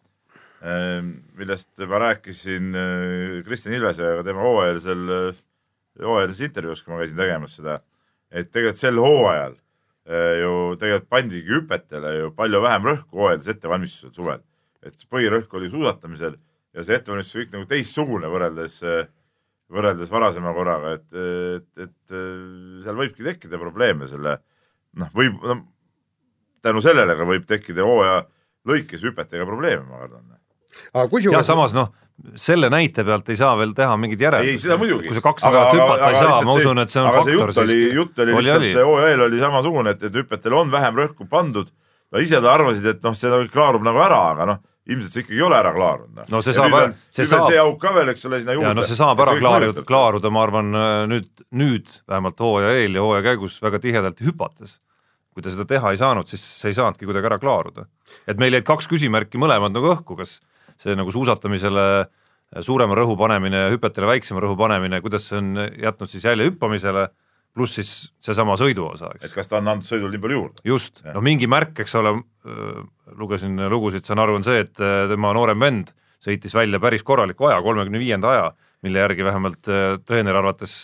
millest 1.40 1.86
ma 1.88 2.02
rääkisin 2.04 2.74
äh, 2.76 3.38
Kristjan 3.48 3.78
Ilvesega 3.78 4.26
tema 4.28 4.44
hooajalisel, 4.44 5.06
hooajalises 6.04 6.50
intervjuus, 6.50 6.84
kui 6.84 6.92
ma 6.92 7.00
käisin 7.06 7.22
tegemas 7.22 7.56
seda 7.56 7.80
et 8.32 8.52
tegelikult 8.52 8.80
sel 8.80 9.00
hooajal 9.02 9.56
äh, 10.10 10.36
ju 10.42 10.54
tegelikult 10.82 11.10
pandigi 11.10 11.56
hüpetele 11.56 12.14
ju 12.18 12.32
palju 12.38 12.62
vähem 12.66 12.90
rõhku 12.92 13.24
hooajalises 13.24 13.56
ettevalmistusel 13.56 14.14
suvel. 14.14 14.44
et 14.86 15.08
põhirõhk 15.12 15.54
oli 15.60 15.70
suusatamisel 15.74 16.38
ja 16.74 16.86
see 16.86 17.00
ettevalmistus 17.00 17.42
kõik 17.42 17.56
nagu 17.56 17.68
teistsugune 17.70 18.30
võrreldes, 18.32 18.80
äh, 18.86 19.10
võrreldes 19.70 20.12
varasema 20.12 20.54
korraga, 20.56 20.96
et, 21.00 21.08
et, 21.14 21.88
et 21.88 22.16
äh, 22.16 22.82
seal 22.86 23.00
võibki 23.00 23.26
tekkida 23.26 23.62
probleeme 23.62 24.10
selle 24.12 24.40
noh, 25.00 25.14
võib 25.16 25.42
no, 25.44 25.62
tänu 26.66 26.84
sellele 26.84 27.16
ka 27.18 27.28
võib 27.28 27.48
tekkida 27.50 27.86
hooaja 27.86 28.24
lõikes 28.70 29.04
hüpetega 29.06 29.48
probleeme, 29.48 29.86
ma 29.88 30.04
kardan. 30.04 30.38
aga 30.94 31.08
kusjuures. 31.10 31.40
ja 31.40 31.48
samas 31.48 31.74
noh 31.78 31.94
selle 32.40 32.70
näite 32.72 33.04
pealt 33.08 33.30
ei 33.32 33.38
saa 33.40 33.52
veel 33.58 33.74
teha 33.78 33.98
mingeid 33.98 34.24
järeldusi. 34.26 34.56
ei, 34.56 34.62
seda 34.62 34.78
muidugi. 34.80 35.08
kui 35.10 35.18
sa 35.18 35.24
kaks 35.26 35.46
nädalat 35.46 35.78
hüpata 35.78 36.10
ei 36.10 36.18
saa, 36.20 36.40
ma 36.48 36.56
usun, 36.56 36.82
et 36.84 36.94
see 36.94 37.02
on 37.02 37.12
faktor. 37.14 37.36
jutt 37.36 37.62
oli, 37.64 37.78
jutt 37.96 38.24
oli 38.26 38.36
lihtsalt, 38.38 38.82
OEL 38.84 39.28
oli 39.28 39.44
samasugune, 39.44 39.94
et, 39.96 40.04
et 40.10 40.18
hüpetel 40.22 40.56
on 40.60 40.72
vähem 40.74 41.00
rõhku 41.00 41.30
pandud. 41.30 41.70
no 42.12 42.24
ise 42.24 42.42
ta 42.42 42.52
arvasid, 42.54 42.86
et 42.92 43.06
noh, 43.06 43.16
see 43.18 43.46
klaarub 43.54 43.86
nagu 43.86 44.02
ära, 44.04 44.20
aga 44.34 44.50
noh, 44.50 44.62
ilmselt 44.90 45.14
see 45.14 45.24
ikkagi 45.24 45.38
ei 45.38 45.46
ole 45.46 45.58
ära 45.60 45.72
klaarunud. 45.76 46.18
noh. 46.18 46.28
no 46.34 46.42
see 46.46 46.56
saab, 46.58 46.98
see 47.14 47.30
saab. 47.30 47.48
see 47.48 47.62
auk 47.62 47.80
ka 47.82 47.94
veel, 47.96 48.12
eks 48.14 48.28
ole, 48.30 48.42
sinna 48.44 48.58
juurde. 48.58 48.76
no 48.80 48.86
see 48.90 49.00
saab 49.00 49.24
ära 49.26 49.38
klaaruda, 49.40 49.86
klaaruda, 49.88 50.34
ma 50.34 50.44
arvan 50.48 50.76
nüüd, 51.12 51.32
nüüd 51.56 51.90
vähemalt 52.10 52.46
hooaja 52.46 52.76
eel 52.82 53.00
ja 53.00 53.06
hooaja 53.06 53.26
käigus 53.32 53.60
väga 53.64 53.82
tihedalt 53.84 54.22
hüpates. 54.26 54.80
kui 55.34 55.46
ta 55.46 55.54
seda 55.54 55.68
teha 55.70 55.94
ei 55.94 56.00
saanud, 56.02 56.28
siis 56.28 56.44
see 56.44 56.74
ei 56.74 56.78
saanudki 56.78 57.08
kuidagi 57.08 57.30
ära 57.32 57.40
klaaruda. 57.42 57.86
et 58.28 58.42
meil 58.42 58.58
jäid 58.58 58.68
kaks 58.68 58.90
küsimärki 58.92 59.42
mõlemad 59.42 59.76
nagu 59.76 59.94
õhku, 59.94 60.18
kas 60.20 60.40
see 60.80 60.96
nagu 60.98 61.12
suusatamisele 61.14 61.86
suurema 62.66 62.98
rõhu 62.98 63.18
panemine 63.20 63.66
ja 63.66 63.72
hüpetele 63.74 64.10
väiksema 64.10 64.42
rõhu 64.44 64.58
panemine, 64.60 65.02
kuidas 65.06 65.28
see 65.30 65.40
on 65.40 65.52
jätnud 65.78 66.12
siis 66.12 66.26
jälje 66.26 66.50
hüppamisele, 66.50 67.08
pluss 67.54 67.78
siis 67.78 67.92
seesama 68.24 68.56
sõiduosa, 68.60 69.12
eks. 69.16 69.30
et 69.30 69.36
kas 69.38 69.50
ta 69.50 69.60
on 69.60 69.70
andnud 69.70 69.88
sõidul 69.88 70.14
nii 70.14 70.24
palju 70.24 70.38
juurde? 70.40 70.64
just, 70.70 71.02
no 71.06 71.22
mingi 71.26 71.50
märk, 71.50 71.76
eks 71.84 71.96
ole, 72.00 72.16
lugesin 73.20 73.58
lugusid, 73.70 74.06
saan 74.08 74.22
aru, 74.24 74.40
on 74.40 74.48
see, 74.48 74.64
et 74.66 74.74
tema 75.12 75.34
noorem 75.38 75.62
vend 75.62 75.94
sõitis 76.24 76.56
välja 76.56 76.82
päris 76.84 77.06
korraliku 77.06 77.50
aja, 77.50 77.62
kolmekümne 77.66 78.02
viienda 78.02 78.34
aja, 78.34 78.48
mille 78.86 79.02
järgi 79.04 79.26
vähemalt 79.28 79.70
treeneri 80.08 80.42
arvates 80.42 80.82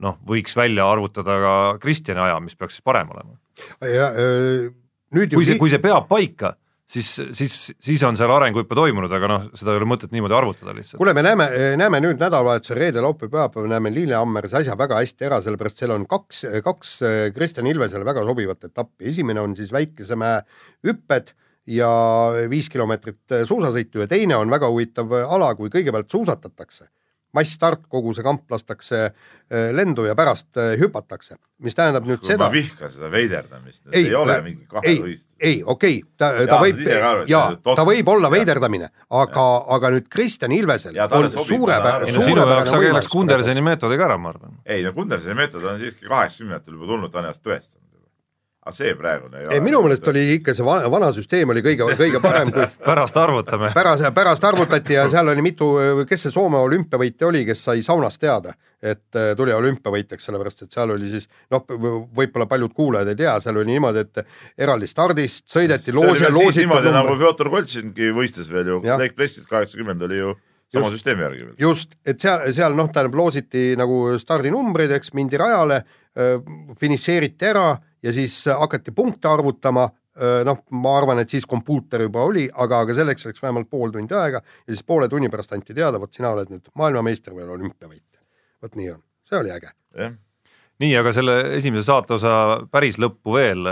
noh, 0.00 0.16
võiks 0.26 0.56
välja 0.56 0.86
arvutada 0.90 1.36
ka 1.42 1.54
Kristjani 1.82 2.22
aja, 2.24 2.38
mis 2.42 2.56
peaks 2.58 2.78
siis 2.78 2.86
parem 2.86 3.10
olema. 3.12 3.36
nüüd 5.10 5.34
kui 5.34 5.46
see, 5.46 5.58
kui 5.60 5.72
see 5.72 5.82
peab 5.82 6.08
paika 6.10 6.54
siis, 6.90 7.10
siis, 7.36 7.56
siis 7.80 8.02
on 8.06 8.18
seal 8.18 8.32
arenguhüpe 8.34 8.76
toimunud, 8.78 9.12
aga 9.14 9.30
noh, 9.30 9.46
seda 9.58 9.74
ei 9.74 9.80
ole 9.80 9.88
mõtet 9.90 10.14
niimoodi 10.14 10.36
arvutada 10.36 10.74
lihtsalt. 10.76 10.98
kuule, 11.00 11.14
me 11.16 11.24
näeme, 11.24 11.48
näeme 11.80 12.00
nüüd 12.02 12.20
nädalavahetusel 12.20 12.78
reede, 12.80 13.02
laupäev, 13.04 13.32
pühapäev 13.32 13.68
näeme 13.70 13.92
Lillehammeris 13.94 14.56
asja 14.60 14.76
väga 14.78 15.00
hästi 15.02 15.28
ära, 15.30 15.40
sellepärast 15.44 15.82
seal 15.82 15.94
on 15.94 16.06
kaks, 16.10 16.44
kaks 16.66 16.96
Kristjan 17.36 17.70
Ilvesele 17.70 18.06
väga 18.06 18.24
sobivat 18.28 18.70
etappi, 18.70 19.08
esimene 19.12 19.42
on 19.44 19.56
siis 19.58 19.72
Väikesemäe 19.74 20.40
hüpped 20.86 21.34
ja 21.70 21.90
viis 22.50 22.70
kilomeetrit 22.72 23.40
suusasõitu 23.46 24.02
ja 24.02 24.08
teine 24.10 24.38
on 24.40 24.50
väga 24.50 24.70
huvitav 24.70 25.12
ala, 25.22 25.54
kui 25.58 25.70
kõigepealt 25.72 26.10
suusatatakse 26.10 26.90
massstart, 27.36 27.84
kogu 27.90 28.14
see 28.16 28.24
kamp 28.26 28.50
lastakse 28.50 29.00
äh, 29.06 29.70
lendu 29.76 30.04
ja 30.08 30.16
pärast 30.18 30.58
äh, 30.58 30.72
hüpatakse, 30.80 31.36
mis 31.64 31.76
tähendab 31.78 32.06
nüüd 32.08 32.22
Kui 32.22 32.32
seda. 32.32 32.46
ma 32.48 32.54
vihkan 32.54 32.92
seda 32.92 33.10
veiderdamist, 33.12 33.82
ei, 33.92 34.06
ei 34.08 34.14
ole 34.18 34.38
mingi 34.46 34.66
kahevõistlus. 34.70 35.26
ei, 35.38 35.60
okei 35.64 36.00
okay,, 36.00 36.14
ta, 36.18 36.30
ta 36.50 36.60
võib, 36.62 36.80
jaa, 37.30 37.44
ta 37.66 37.86
võib 37.86 38.12
olla 38.14 38.30
veiderdamine, 38.32 38.90
aga, 39.22 39.46
aga 39.76 39.92
nüüd 39.96 40.08
Kristjan 40.12 40.54
Ilvesel 40.56 40.98
Ja 40.98 41.06
on 41.06 41.30
suurepärane, 41.30 42.66
aga 42.66 42.96
läks 42.98 43.12
Kunderseni 43.12 43.62
meetodiga 43.64 44.08
ära, 44.10 44.18
ma 44.18 44.34
arvan. 44.34 44.58
ei 44.66 44.82
no 44.86 44.94
Kunderseni 44.96 45.38
meetod 45.38 45.64
on 45.64 45.78
siiski 45.82 46.10
kaheksakümnendatel 46.10 46.74
juba 46.78 46.90
tulnud, 46.94 47.12
ta 47.12 47.22
on 47.22 47.30
ennast 47.30 47.46
tõestanud 47.46 47.79
aga 48.70 48.76
see 48.76 48.94
praegune 48.96 49.40
ei 49.40 49.46
ole. 49.48 49.60
minu 49.64 49.82
meelest 49.84 50.08
oli 50.12 50.22
ikka 50.36 50.54
see 50.56 50.66
vana, 50.66 50.88
vana 50.92 51.10
süsteem 51.14 51.52
oli 51.52 51.62
kõige, 51.64 51.86
kõige 51.98 52.20
parem 52.22 52.50
kui 52.54 52.66
pärast 52.90 53.16
arvutame. 53.20 53.70
pärast, 53.76 54.06
pärast 54.16 54.44
arvutati 54.46 54.96
ja 54.96 55.06
seal 55.12 55.30
oli 55.32 55.44
mitu, 55.44 55.70
kes 56.08 56.26
see 56.26 56.34
Soome 56.34 56.60
olümpiavõitja 56.62 57.28
oli, 57.28 57.44
kes 57.48 57.64
sai 57.68 57.84
saunas 57.86 58.18
teada, 58.20 58.54
et 58.80 59.18
äh, 59.18 59.32
tuli 59.38 59.54
olümpiavõitjaks, 59.56 60.28
sellepärast 60.28 60.66
et 60.66 60.76
seal 60.78 60.94
oli 60.94 61.10
siis 61.10 61.28
noh, 61.52 61.64
võib-olla 61.66 62.46
paljud 62.50 62.74
kuulajad 62.76 63.12
ei 63.12 63.20
tea, 63.22 63.34
seal 63.44 63.60
oli 63.60 63.74
niimoodi, 63.74 64.06
et 64.06 64.62
eraldi 64.66 64.90
stardist 64.90 65.48
sõideti 65.50 65.94
loosi, 65.96 66.28
loositud 66.30 66.62
niimoodi 66.64 66.94
nagu 66.94 67.16
Fjodor 67.20 67.52
Koltšingi 67.56 68.14
võistles 68.16 68.50
veel 68.52 68.74
ju, 68.74 68.84
Lake 68.86 69.16
Placid 69.18 69.50
kaheksakümmend 69.50 70.08
oli 70.08 70.22
ju 70.22 70.36
sama 70.70 70.86
just, 70.86 71.00
süsteemi 71.00 71.26
järgi 71.26 71.46
veel. 71.48 71.54
just, 71.58 71.96
et 72.06 72.22
seal, 72.22 72.44
seal 72.54 72.76
noh, 72.78 72.90
tähendab 72.94 73.16
loositi 73.18 73.72
nagu 73.78 74.04
stardinumbreid, 74.22 74.92
eks, 75.00 75.10
mindi 75.18 75.40
rajale, 75.40 75.82
finišeeriti 76.80 77.46
ära 77.46 77.68
ja 78.02 78.12
siis 78.12 78.44
hakati 78.46 78.94
punkte 78.96 79.28
arvutama, 79.28 79.88
noh, 80.44 80.62
ma 80.82 80.94
arvan, 80.98 81.20
et 81.22 81.32
siis 81.32 81.46
kompuuter 81.48 82.04
juba 82.06 82.24
oli, 82.28 82.46
aga, 82.50 82.82
aga 82.84 82.96
selleks 82.96 83.28
läks 83.28 83.42
vähemalt 83.42 83.70
pool 83.70 83.92
tundi 83.94 84.16
aega 84.16 84.40
ja 84.42 84.72
siis 84.72 84.82
poole 84.86 85.08
tunni 85.08 85.30
pärast 85.32 85.52
anti 85.56 85.76
teada, 85.76 86.00
vot 86.00 86.14
sina 86.14 86.32
oled 86.34 86.50
nüüd 86.52 86.72
maailmameister 86.80 87.36
või 87.36 87.46
olümpiavõitja. 87.46 88.20
vot 88.62 88.74
nii 88.76 88.90
on, 88.94 89.04
see 89.28 89.38
oli 89.38 89.54
äge. 89.54 89.70
nii, 90.80 90.96
aga 90.96 91.12
selle 91.16 91.36
esimese 91.58 91.86
saateosa 91.90 92.32
päris 92.72 92.98
lõppu 93.00 93.38
veel. 93.38 93.70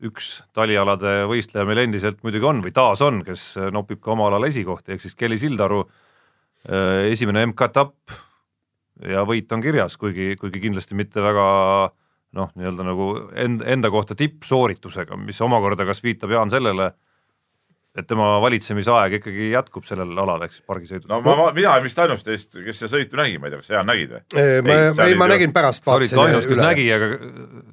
Üks 0.00 0.38
talialade 0.56 1.26
võistleja 1.28 1.66
meil 1.68 1.82
endiselt 1.82 2.22
muidugi 2.24 2.46
on 2.48 2.62
või 2.64 2.72
taas 2.72 3.02
on, 3.04 3.18
kes 3.24 3.58
nopib 3.68 4.00
ka 4.00 4.14
oma 4.14 4.30
alal 4.30 4.46
esikohti, 4.48 4.94
ehk 4.94 5.02
siis 5.04 5.12
Kelly 5.18 5.36
Sildaru. 5.36 5.82
Esimene 7.10 7.42
MK-etapp 7.50 8.14
ja 9.08 9.24
võit 9.28 9.52
on 9.52 9.60
kirjas, 9.64 9.96
kuigi, 10.00 10.34
kuigi 10.40 10.62
kindlasti 10.62 10.96
mitte 10.96 11.20
väga 11.24 11.44
noh, 12.36 12.50
nii-öelda 12.58 12.86
nagu 12.86 13.06
enda, 13.34 13.66
enda 13.74 13.90
kohta 13.92 14.16
tippsooritusega, 14.18 15.18
mis 15.18 15.40
omakorda 15.42 15.86
kas 15.88 16.02
viitab 16.04 16.30
Jaan 16.34 16.52
sellele, 16.52 16.92
et 17.98 18.06
tema 18.06 18.36
valitsemisaeg 18.42 19.16
ikkagi 19.18 19.48
jätkub 19.50 19.86
sellel 19.88 20.14
alal, 20.22 20.44
ehk 20.46 20.54
siis 20.54 20.66
pargisõidul. 20.68 21.08
no 21.10 21.18
ma, 21.24 21.34
ma, 21.40 21.48
mina 21.56 21.74
vist 21.82 21.98
ainus 21.98 22.22
teist, 22.26 22.54
kes 22.54 22.84
seda 22.84 22.92
sõitu 22.92 23.18
nägi, 23.18 23.40
ma 23.42 23.48
ei 23.48 23.54
tea, 23.54 23.62
kas 23.64 23.72
Jaan 23.74 23.90
nägid 23.90 24.14
või? 24.14 24.22
ma, 24.30 24.76
ei, 24.76 24.92
ei, 25.08 25.18
ma 25.18 25.30
nägin 25.32 25.54
pärast. 25.56 25.82
sa 25.82 25.96
olid 25.98 26.14
ka 26.14 26.26
ainus, 26.28 26.46
kes 26.50 26.62
nägi, 26.62 26.86
aga 26.94 27.10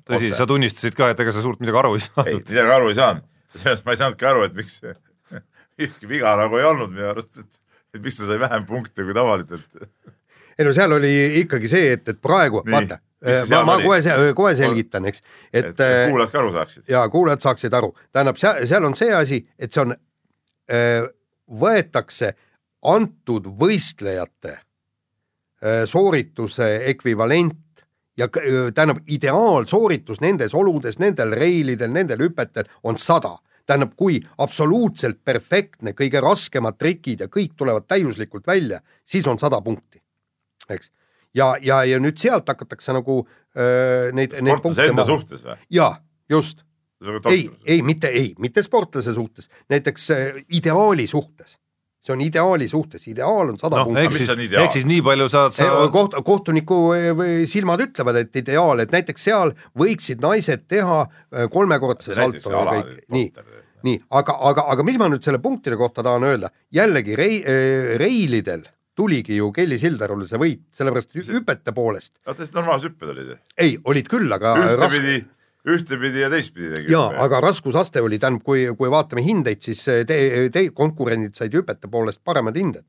tõsi, 0.10 0.34
sa 0.40 0.50
tunnistasid 0.50 0.98
ka, 0.98 1.12
et 1.14 1.22
ega 1.26 1.36
sa 1.36 1.46
suurt 1.46 1.62
midagi 1.62 1.82
aru 1.84 1.94
ei 2.00 2.06
saanud. 2.08 2.34
ei, 2.34 2.42
midagi 2.42 2.76
aru 2.80 2.90
ei 2.90 2.98
saanud. 2.98 3.30
sellest 3.62 3.86
ma 3.86 3.94
ei 3.94 4.02
saanudki 4.02 4.30
aru, 4.32 4.48
et 4.50 4.58
miks 4.58 4.82
ükski 5.86 6.10
viga 6.16 6.34
nagu 6.40 6.58
ei 6.58 6.66
olnud 6.66 6.98
minu 6.98 7.12
arust, 7.14 7.38
et, 7.38 7.62
et 7.94 8.02
miks 8.02 8.18
ta 8.18 8.32
sai 8.32 8.42
vähem 8.42 8.66
punkte 8.66 9.06
kui 9.06 9.14
tavaliselt. 9.18 9.84
ei 10.58 10.66
no 10.66 10.74
seal 10.74 10.98
oli 10.98 11.14
ikkagi 11.44 11.70
see, 11.70 11.94
et, 12.00 12.10
et 12.10 12.26
praegu, 12.26 12.66
vaata 12.66 12.98
ma, 13.50 13.64
ma 13.66 13.78
kohe, 13.82 14.18
kohe 14.38 14.56
selgitan, 14.56 15.08
eks, 15.10 15.24
et, 15.54 15.72
et 15.74 16.12
kuulajad 16.12 16.32
ka 16.34 16.42
aru 16.44 16.52
saaksid. 16.54 16.84
ja 16.92 17.06
kuulajad 17.10 17.46
saaksid 17.48 17.74
aru, 17.74 17.94
tähendab, 18.14 18.38
seal, 18.38 18.62
seal 18.70 18.86
on 18.86 18.96
see 18.98 19.14
asi, 19.16 19.42
et 19.58 19.74
see 19.74 19.84
on, 19.84 19.96
võetakse 21.62 22.34
antud 22.88 23.48
võistlejate 23.58 24.58
soorituse 25.90 26.68
ekvivalent 26.92 27.82
ja 28.18 28.28
tähendab, 28.30 29.02
ideaalsooritus 29.08 30.22
nendes 30.22 30.54
oludes, 30.54 31.00
nendel 31.02 31.34
reilidel, 31.34 31.92
nendel 31.94 32.22
hüpetel 32.28 32.70
on 32.84 33.00
sada. 33.02 33.38
Tähendab, 33.68 33.98
kui 34.00 34.22
absoluutselt 34.40 35.20
perfektne, 35.26 35.92
kõige 35.98 36.22
raskemad 36.24 36.78
trikid 36.80 37.26
ja 37.26 37.28
kõik 37.28 37.58
tulevad 37.58 37.88
täiuslikult 37.90 38.48
välja, 38.48 38.80
siis 39.04 39.28
on 39.28 39.40
sada 39.40 39.60
punkti, 39.62 40.00
eks 40.70 40.92
ja, 41.38 41.52
ja, 41.62 41.82
ja 41.88 42.00
nüüd 42.02 42.18
sealt 42.22 42.48
hakatakse 42.50 42.96
nagu 42.96 43.22
öö, 43.24 44.10
neid, 44.16 44.36
neid 44.42 44.60
sportlase 44.60 44.90
enda 44.94 45.06
suhtes 45.08 45.46
või? 45.46 45.60
jaa, 45.78 45.94
just, 46.32 46.64
ei, 47.30 47.46
ei 47.66 47.82
mitte, 47.86 48.08
ei, 48.08 48.34
mitte 48.42 48.64
sportlase 48.66 49.14
suhtes, 49.14 49.50
näiteks 49.70 50.12
äh, 50.16 50.44
ideaali 50.50 51.08
suhtes. 51.08 51.58
see 52.08 52.14
on 52.14 52.22
ideaali 52.24 52.70
suhtes, 52.72 53.04
ideaal 53.12 53.50
on 53.52 53.58
sada 53.60 53.82
noh, 53.82 53.90
punkti. 53.90 54.56
ehk 54.62 54.72
siis 54.72 54.86
nii 54.88 55.02
palju 55.04 55.26
saad 55.28 55.56
sa 55.58 55.66
koht, 55.92 56.14
kohtuniku 56.24 56.78
või 57.20 57.42
silmad 57.52 57.84
ütlevad, 57.84 58.22
et 58.22 58.40
ideaal, 58.40 58.80
et 58.80 58.94
näiteks 58.96 59.28
seal 59.28 59.52
võiksid 59.76 60.24
naised 60.24 60.64
teha 60.72 61.02
eh, 61.04 61.50
kolmekordse 61.52 62.16
salto 62.16 62.54
ja 62.54 62.64
kõik, 62.70 62.94
nii, 63.12 63.28
nii, 63.90 64.00
aga, 64.22 64.38
aga, 64.54 64.66
aga 64.72 64.88
mis 64.88 65.02
ma 65.02 65.12
nüüd 65.12 65.28
selle 65.28 65.42
punktide 65.44 65.76
kohta 65.76 66.06
tahan 66.06 66.24
öelda, 66.30 66.54
jällegi 66.72 67.20
rei-, 67.20 67.44
reilidel 68.00 68.64
tuligi 68.98 69.38
ju 69.38 69.52
Kelly 69.56 69.78
Sildarule 69.82 70.26
see 70.28 70.40
võit, 70.42 70.62
sellepärast 70.76 71.12
hü- 71.16 71.28
hüpete 71.38 71.74
poolest, 71.76 72.14
oota, 72.26 72.42
siis 72.44 72.54
normaalsed 72.58 72.90
hüpped 72.92 73.12
olid 73.14 73.34
ju? 73.34 73.40
ei, 73.62 73.76
olid 73.86 74.08
küll, 74.12 74.32
aga 74.34 74.56
ühtepidi, 74.74 75.18
ühtepidi 75.68 76.24
ja 76.24 76.30
teistpidi 76.34 76.70
tegi. 76.74 76.92
jaa, 76.94 77.12
aga 77.26 77.42
raskusaste 77.46 78.02
oli, 78.02 78.18
tähendab, 78.22 78.46
kui, 78.48 78.66
kui 78.80 78.90
vaatame 78.94 79.22
hindeid, 79.26 79.62
siis 79.62 79.84
te, 80.10 80.18
te 80.54 80.66
konkurendid 80.74 81.36
said 81.38 81.54
hüpete 81.54 81.90
poolest 81.92 82.24
paremad 82.26 82.58
hinded. 82.58 82.86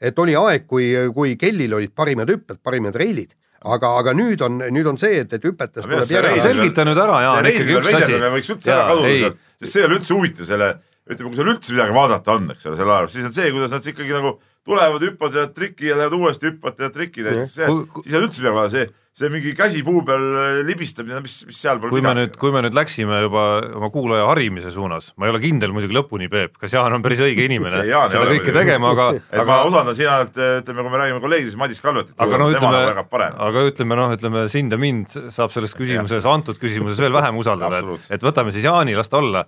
et 0.00 0.18
oli 0.22 0.34
aeg, 0.36 0.66
kui, 0.70 0.90
kui 1.16 1.36
Kellil 1.40 1.72
olid 1.74 1.94
parimad 1.96 2.28
hüpped, 2.30 2.58
parimad 2.62 2.94
reilid, 3.00 3.30
aga, 3.64 3.94
aga 3.98 4.12
nüüd 4.14 4.42
on, 4.44 4.58
nüüd 4.70 4.86
on 4.86 4.98
see, 5.00 5.22
et, 5.24 5.32
et 5.32 5.44
hüpetes 5.48 5.82
tuleb 5.86 6.10
järele 6.12 6.34
reil- 6.36 6.42
selgita 6.44 6.84
nüüd 6.86 6.98
ära, 7.00 7.22
Jaan, 7.24 7.46
see 7.48 7.54
ikkagi 7.56 7.78
üks 7.80 7.94
asi. 7.96 8.18
võiks 8.36 8.50
üldse 8.54 8.74
ära 8.76 8.84
kaduda 8.92 9.30
sest 9.56 9.72
see 9.72 9.80
ei 9.82 9.86
ole 9.88 9.96
üldse 9.96 10.12
huvitav 10.14 10.46
selle, 10.50 10.68
ütleme, 11.08 11.30
kui 11.32 11.38
seal 11.40 11.48
üldse 11.54 11.72
midagi 11.74 11.96
vaadata 11.96 12.34
on, 12.36 12.50
eks 12.52 12.66
ole, 12.68 12.76
selle 12.76 12.92
ajal, 12.98 13.08
siis 13.16 13.26
on 13.30 13.34
see, 13.40 13.48
kuidas 13.56 13.72
nad 13.72 13.88
ikkagi 13.94 14.12
nagu 14.20 14.34
tulevad, 14.66 15.02
hüppavad, 15.06 15.34
teevad 15.34 15.56
triki 15.56 15.90
ja 15.90 15.96
lähevad 15.98 16.20
uuesti, 16.20 16.50
hüppavad, 16.50 16.78
teevad 16.78 16.94
triki 16.96 17.26
näiteks, 17.26 17.56
see 17.56 17.66
siis 17.66 18.14
ei 18.14 18.18
ole 18.18 18.28
üldse 18.28 18.42
midagi 18.42 18.56
vaja, 18.56 18.70
see, 18.72 18.86
see 19.16 19.30
mingi 19.32 19.52
käsi 19.56 19.82
puu 19.86 20.02
peal 20.06 20.24
äh, 20.42 20.58
libistamine, 20.66 21.20
mis, 21.24 21.36
mis 21.48 21.60
seal 21.62 21.78
pole 21.80 21.94
kui 21.94 22.02
me 22.04 22.12
nüüd, 22.18 22.34
kui 22.40 22.52
me 22.54 22.62
nüüd 22.66 22.76
läksime 22.76 23.20
juba 23.24 23.44
oma 23.78 23.90
kuulaja 23.94 24.26
harimise 24.28 24.72
suunas, 24.74 25.12
ma 25.16 25.28
ei 25.28 25.34
ole 25.34 25.40
kindel 25.44 25.74
muidugi 25.76 25.96
lõpuni, 25.96 26.28
Peep, 26.32 26.56
kas 26.60 26.74
Jaan 26.74 26.98
on 26.98 27.04
päris 27.04 27.22
õige 27.24 27.46
inimene 27.46 27.80
Ei, 27.84 27.92
Jaan 27.92 28.10
seda 28.12 28.24
kõike 28.26 28.42
muidugi. 28.42 28.56
tegema, 28.58 28.92
aga, 28.96 29.08
aga 29.40 29.46
ma 29.48 29.60
usaldan 29.70 29.98
sina, 29.98 30.18
et 30.26 30.40
ütleme, 30.62 30.86
kui 30.86 30.94
me 30.94 31.02
räägime 31.02 31.22
kolleegidest, 31.24 31.60
Madis 31.62 31.82
Kalvetit, 31.84 32.16
aga 32.18 32.42
no 32.42 32.50
tema 32.52 32.72
on 32.72 32.78
väga 32.80 32.90
ütleme 32.90 33.12
parem., 33.14 33.38
aga 33.48 33.66
ütleme 33.70 34.00
noh, 34.02 34.16
ütleme 34.18 34.46
sind 34.52 34.74
ja 34.74 34.80
mind 34.82 35.14
saab 35.34 35.54
selles 35.54 35.76
küsimuses, 35.78 36.26
antud 36.28 36.58
küsimuses 36.62 37.00
veel 37.02 37.14
vähem 37.16 37.38
usaldada, 37.40 37.84
et, 37.84 38.10
et 38.18 38.26
võtame 38.26 38.54
siis 38.54 38.66
Jaani, 38.66 38.98
las 38.98 39.12
ta 39.12 39.22
olla. 39.22 39.46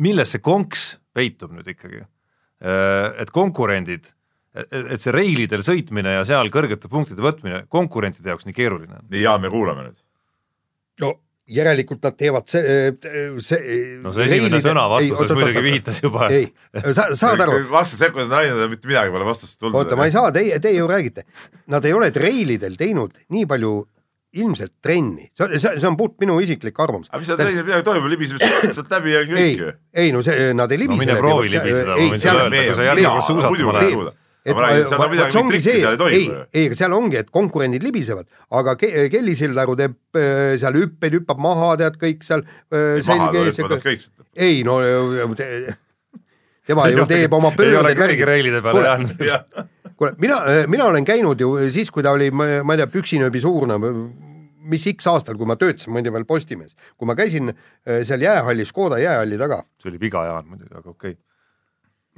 milles 0.00 0.34
see 0.34 0.42
konks 0.42 0.88
peitub 1.14 1.54
nüüd 1.54 1.68
ikkagi? 1.70 2.02
Et 2.64 3.30
konkurendid, 3.34 4.06
et 4.54 5.02
see 5.02 5.12
reilidel 5.12 5.64
sõitmine 5.66 6.14
ja 6.16 6.24
seal 6.28 6.48
kõrgete 6.54 6.88
punktide 6.88 7.24
võtmine 7.24 7.64
konkurentide 7.68 8.32
jaoks 8.32 8.46
nii 8.48 8.56
keeruline 8.56 9.00
on. 9.00 9.06
Jaan, 9.18 9.42
me 9.42 9.50
kuulame 9.52 9.88
nüüd. 9.88 10.00
no 11.02 11.16
järelikult 11.50 12.04
nad 12.04 12.14
teevad 12.16 12.46
see, 12.48 12.92
see 13.44 13.80
no 14.00 14.12
see 14.16 14.28
esimene 14.30 14.60
sõna 14.64 14.86
vastuses 14.88 15.34
muidugi 15.36 15.62
viitas 15.64 16.00
juba, 16.00 16.28
ei, 16.32 16.46
sa 16.96 17.10
saad 17.12 17.42
aru, 17.44 17.58
kakskümmend 17.74 18.00
sekundit 18.00 18.36
on 18.38 18.62
ja 18.62 18.68
mitte 18.72 18.88
midagi 18.88 19.12
pole 19.12 19.26
vastust 19.28 19.58
tulnud. 19.58 19.76
oota, 19.82 19.98
ma 19.98 20.08
ei 20.08 20.14
saa, 20.14 20.32
teie, 20.32 20.56
teie 20.64 20.78
ju 20.78 20.88
räägite, 20.88 21.26
nad 21.72 21.84
ei 21.84 21.92
ole 21.96 22.08
treilidel 22.14 22.78
teinud 22.80 23.18
nii 23.34 23.44
palju 23.50 23.74
ilmselt 24.40 24.72
trenni, 24.82 25.28
see 25.36 25.46
on, 25.46 25.54
see 25.60 25.86
on 25.88 25.96
puht 26.00 26.16
minu 26.22 26.40
isiklik 26.42 26.78
arvamus. 26.82 27.08
aga 27.10 27.20
mis 27.22 27.30
seal 27.30 27.38
treenil 27.40 27.64
midagi 27.66 27.86
toimub, 27.86 28.10
libiseme 28.12 28.50
sealt 28.74 28.90
läbi 28.96 29.14
ja 29.14 29.22
kõik 29.28 29.40
ei 29.44 29.54
ju., 29.60 29.70
ei 30.04 30.12
no 30.14 30.24
see, 30.26 30.50
nad 30.58 30.72
ei 30.74 30.80
no 30.80 30.84
libise 30.86 31.00
mine 31.04 31.16
proovi 31.20 31.52
libiseda, 31.54 31.96
ei, 32.00 32.12
seal 32.18 32.42
sa 32.42 32.50
meie- 32.50 32.74
muidugi 33.48 34.12
et 34.44 34.52
on 35.00 35.08
vot 35.08 35.30
see 35.32 35.40
ongi 35.40 35.60
see, 35.64 35.78
ei 36.12 36.24
ei 36.52 36.66
aga 36.68 36.76
seal 36.76 36.92
ongi, 36.96 37.16
et 37.22 37.30
konkurendid 37.32 37.84
libisevad, 37.86 38.26
aga 38.52 38.74
Ke- 38.80 39.06
Kelly 39.12 39.32
Sildaru 39.38 39.76
teeb 39.80 39.94
äh, 40.20 40.58
seal 40.60 40.76
hüppeid, 40.76 41.16
hüppab 41.20 41.40
maha, 41.40 41.70
tead 41.80 41.96
kõik 42.00 42.26
seal 42.26 42.44
äh, 42.44 43.00
ei 44.36 44.60
no 44.66 44.80
te, 45.38 45.48
tema 46.68 46.88
ju 46.92 47.06
teeb 47.08 47.32
oma 47.36 47.54
ei 47.56 47.76
ole 47.80 47.94
keegi 47.96 48.28
reilide 48.28 48.60
peale 48.64 48.82
Kuule, 48.82 48.92
jäänud. 48.92 49.70
kuule, 50.04 50.14
mina, 50.20 50.40
mina 50.70 50.84
olen 50.90 51.04
käinud 51.04 51.40
ju 51.40 51.56
siis, 51.72 51.90
kui 51.90 52.04
ta 52.04 52.14
oli, 52.14 52.30
ma 52.34 52.46
ei 52.60 52.80
tea, 52.80 52.88
püksinööbi 52.92 53.42
suurune, 53.42 53.78
mis 54.64 54.86
X 54.94 55.08
aastal, 55.10 55.38
kui 55.40 55.48
ma 55.48 55.56
töötasin, 55.60 55.92
ma 55.92 56.00
olin 56.00 56.16
veel 56.18 56.26
Postimehes, 56.28 56.74
kui 56.96 57.08
ma 57.08 57.16
käisin 57.18 57.52
äh, 57.52 58.02
seal 58.06 58.24
jäähallis, 58.24 58.72
Škoda 58.72 59.00
jäähalli 59.02 59.38
taga 59.40 59.62
see 59.80 59.92
oli 59.92 60.00
viga, 60.00 60.24
Jaan 60.28 60.48
muidugi, 60.48 60.72
aga 60.72 60.90
okei 60.90 61.16
okay.. 61.16 61.20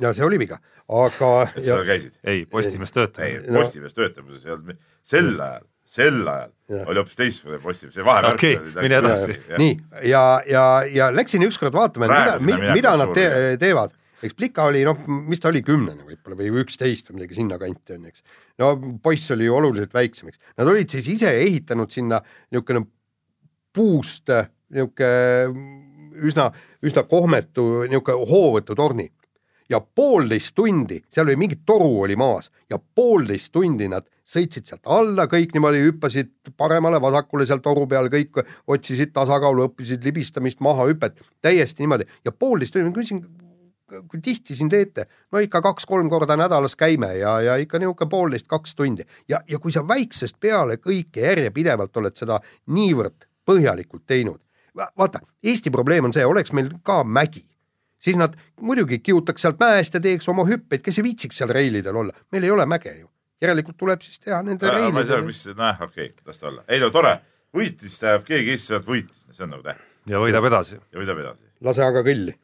ja 0.02 0.12
see 0.16 0.26
oli 0.26 0.38
viga, 0.42 0.60
aga 0.86 1.32
et 1.48 1.62
sa 1.62 1.70
seal 1.70 1.86
käisid? 1.88 2.18
ei, 2.24 2.44
Postimees 2.50 2.92
ei 2.92 3.00
töötab., 3.00 3.48
No- 3.50 3.64
Postimees 3.64 3.98
töötab, 3.98 4.30
sel 4.42 4.62
sel 5.06 5.32
ajal, 5.34 5.66
sel 5.86 6.22
ajal 6.22 6.54
Jah. 6.70 6.88
oli 6.90 7.02
hoopis 7.02 7.18
teistmoodi 7.18 7.62
Postimees, 7.62 7.98
see 7.98 8.06
vahepeal. 8.06 8.34
Okei, 8.34 8.82
mine 8.82 8.98
edasi. 9.02 9.38
nii, 9.58 9.76
ja, 10.10 10.24
ja, 10.50 10.66
ja 10.90 11.12
läksin 11.14 11.46
ükskord 11.46 11.74
vaatama, 11.74 12.08
et 12.08 12.16
mida 12.16 12.40
mida 12.42 12.74
minekut 12.74 13.02
nad 13.02 13.14
te 13.14 13.30
teevad. 13.62 13.94
Eks 14.22 14.36
Plika 14.36 14.66
oli 14.70 14.84
noh, 14.86 14.98
mis 15.28 15.42
ta 15.42 15.50
oli, 15.52 15.62
kümnene 15.66 16.06
võib-olla 16.06 16.38
või 16.40 16.62
üksteist 16.62 17.10
või 17.10 17.20
midagi 17.20 17.40
sinnakanti 17.40 17.96
on, 17.96 18.06
eks. 18.10 18.24
no 18.62 18.72
poiss 19.02 19.32
oli 19.34 19.48
ju 19.48 19.56
oluliselt 19.56 19.94
väiksem, 19.96 20.30
eks. 20.32 20.40
Nad 20.56 20.70
olid 20.72 20.92
siis 20.92 21.08
ise 21.16 21.32
ehitanud 21.42 21.92
sinna 21.92 22.22
niisugune 22.50 22.86
puust 23.76 24.32
niisugune 24.32 26.24
üsna, 26.26 26.50
üsna 26.86 27.04
kohmetu 27.10 27.86
niisugune 27.90 28.30
hoovõtutorni 28.32 29.10
ja 29.70 29.80
poolteist 29.80 30.54
tundi, 30.56 31.00
seal 31.10 31.26
oli 31.26 31.38
mingi 31.40 31.58
toru 31.66 31.90
oli 32.04 32.16
maas 32.18 32.50
ja 32.70 32.78
poolteist 32.78 33.52
tundi 33.54 33.88
nad 33.90 34.06
sõitsid 34.26 34.66
sealt 34.66 34.86
alla 34.90 35.28
kõik 35.30 35.54
niimoodi, 35.54 35.84
hüppasid 35.86 36.32
paremale-vasakule 36.58 37.46
seal 37.46 37.62
toru 37.62 37.86
peal, 37.90 38.08
kõik 38.10 38.40
otsisid 38.66 39.12
tasakaalu, 39.14 39.68
õppisid 39.70 40.06
libistamist, 40.06 40.62
mahahüpet, 40.64 41.20
täiesti 41.44 41.84
niimoodi 41.84 42.08
ja 42.26 42.34
poolteist 42.34 42.74
tundi, 42.74 42.90
ma 42.90 42.96
küsin, 42.96 43.22
kui 43.86 44.20
tihti 44.22 44.56
siin 44.56 44.70
teete? 44.70 45.06
no 45.32 45.42
ikka 45.42 45.62
kaks-kolm 45.62 46.10
korda 46.10 46.36
nädalas 46.36 46.76
käime 46.76 47.14
ja, 47.18 47.40
ja 47.40 47.56
ikka 47.56 47.78
niisugune 47.78 48.10
poolteist, 48.10 48.46
kaks 48.50 48.74
tundi 48.74 49.06
ja, 49.28 49.40
ja 49.48 49.58
kui 49.58 49.72
sa 49.72 49.84
väiksest 49.88 50.40
peale 50.40 50.78
kõike 50.82 51.22
järjepidevalt 51.22 51.96
oled 51.96 52.16
seda 52.16 52.40
niivõrd 52.66 53.28
põhjalikult 53.46 54.02
teinud, 54.06 54.40
vaata, 54.74 55.20
Eesti 55.42 55.70
probleem 55.70 56.08
on 56.08 56.14
see, 56.16 56.26
oleks 56.26 56.52
meil 56.52 56.72
ka 56.82 57.02
mägi 57.04 57.44
siis 57.98 58.16
nad 58.18 58.34
muidugi 58.60 58.98
kihutaks 58.98 59.42
sealt 59.42 59.60
mäest 59.60 59.94
ja 59.94 60.00
teeks 60.00 60.28
oma 60.28 60.44
hüppeid, 60.46 60.82
kes 60.84 60.98
ei 61.00 61.06
viitsiks 61.06 61.38
seal 61.40 61.52
reilidel 61.54 61.96
olla, 61.96 62.14
meil 62.32 62.46
ei 62.46 62.50
ole 62.50 62.66
mäge 62.66 62.94
ju. 62.98 63.10
järelikult 63.40 63.76
tuleb 63.76 64.00
siis 64.00 64.18
teha 64.18 64.42
nende 64.42 64.66
ma 64.66 64.72
ei 64.72 64.78
tea, 64.78 64.90
reilidel. 64.90 65.26
mis, 65.26 65.42
noh, 65.56 65.82
okei 65.88 66.10
okay,, 66.10 66.24
las 66.26 66.40
ta 66.40 66.48
olla. 66.50 66.64
ei 66.68 66.80
no 66.80 66.90
tore, 66.90 67.18
võitis 67.54 68.00
tähendab, 68.00 68.26
keegi 68.28 68.56
Eestis 68.56 68.86
võitis, 68.86 69.22
see 69.32 69.44
on 69.44 69.54
nagu 69.56 69.66
tähtis 69.66 69.96
ja 70.10 70.22
võidab 70.22 70.46
edasi. 70.50 70.78
ja 70.92 71.00
võidab 71.00 71.22
edasi. 71.22 71.50
lase 71.68 71.84
aga 71.84 72.02
kõlli. 72.06 72.36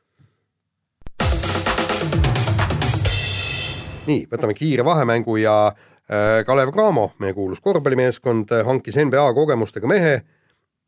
nii, 4.09 4.27
võtame 4.31 4.55
kiire 4.59 4.85
vahemängu 4.85 5.37
ja 5.41 5.57
äh, 5.71 6.43
Kalev 6.47 6.73
Cramo, 6.75 7.13
meie 7.23 7.35
kuulus 7.37 7.61
korvpallimeeskond, 7.61 8.53
hankis 8.67 8.99
NBA 9.01 9.33
kogemustega 9.35 9.91
mehe 9.91 10.21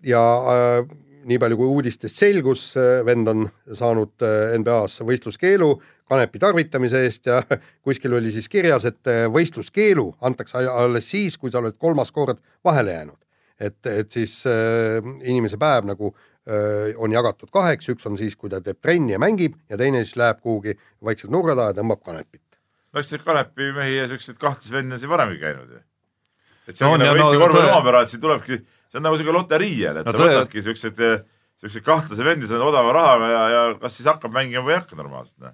ja 0.05 0.22
äh, 0.53 0.94
nii 1.24 1.40
palju 1.40 1.57
kui 1.57 1.70
uudistest 1.72 2.18
selgus, 2.20 2.74
vend 3.07 3.29
on 3.33 3.46
saanud 3.72 4.24
äh, 4.24 4.55
NBA-s 4.61 5.00
võistluskeelu 5.09 5.70
kanepi 6.09 6.38
tarvitamise 6.38 7.03
eest 7.07 7.27
ja 7.27 7.40
kuskil 7.85 8.16
oli 8.18 8.33
siis 8.33 8.48
kirjas, 8.53 8.87
et 8.88 9.11
äh, 9.11 9.24
võistluskeelu 9.33 10.07
antakse 10.24 10.64
alles 10.68 11.11
siis, 11.11 11.38
kui 11.38 11.53
sa 11.53 11.62
oled 11.62 11.79
kolmas 11.81 12.12
kord 12.12 12.42
vahele 12.64 12.92
jäänud. 12.92 13.20
et, 13.61 13.87
et 13.87 14.12
siis 14.12 14.42
äh, 14.50 14.98
inimese 15.22 15.57
päev 15.57 15.87
nagu 15.87 16.11
äh, 16.11 16.92
on 16.96 17.12
jagatud 17.12 17.50
kaheks, 17.53 17.88
üks 17.94 18.07
on 18.07 18.18
siis, 18.18 18.37
kui 18.37 18.50
ta 18.50 18.61
teeb 18.61 18.81
trenni 18.83 19.14
ja 19.14 19.18
mängib 19.18 19.55
ja 19.70 19.79
teine 19.79 20.05
siis 20.05 20.16
läheb 20.16 20.40
kuhugi 20.42 20.74
vaikselt 21.05 21.33
nurga 21.33 21.55
taha 21.57 21.72
ja 21.72 21.79
tõmbab 21.81 22.03
kanepit. 22.05 22.43
No 22.94 23.02
eks 23.02 23.11
neid 23.14 23.24
Kanepi 23.26 23.72
mehi 23.76 23.96
ja 23.98 24.07
siukseid 24.12 24.38
kahtlasi 24.40 24.72
vendi 24.74 24.94
on 24.96 25.02
siin 25.02 25.11
varemgi 25.12 25.40
käinud 25.42 25.74
ju. 25.74 25.83
et 26.68 26.76
see 26.78 26.87
No 26.87 26.92
on 26.94 27.02
ja 27.02 27.11
nagu 27.11 27.18
no 27.20 27.26
Eesti 27.33 27.42
korvpalli 27.42 27.66
tõe- 27.68 27.74
omapära, 27.74 28.02
et 28.07 28.12
siin 28.14 28.22
tulebki, 28.22 28.61
see 28.92 29.00
on 29.02 29.07
nagu 29.09 29.18
siuke 29.20 29.35
loterii 29.35 29.74
jälle, 29.83 30.00
et 30.04 30.07
No 30.07 30.14
sa 30.14 30.22
tõe- 30.22 30.30
võtadki 30.38 30.62
siukseid, 30.68 31.02
siukseid 31.61 31.85
kahtlasi 31.90 32.24
vendi, 32.24 32.46
saad 32.48 32.62
odava 32.64 32.92
rahaga 32.96 33.28
ja, 33.35 33.42
ja 33.57 33.66
kas 33.83 33.98
siis 33.98 34.07
hakkab 34.09 34.33
mängima 34.33 34.64
või 34.64 34.76
ei 34.76 34.80
hakka 34.80 34.96
normaalselt, 34.96 35.37
noh. 35.42 35.52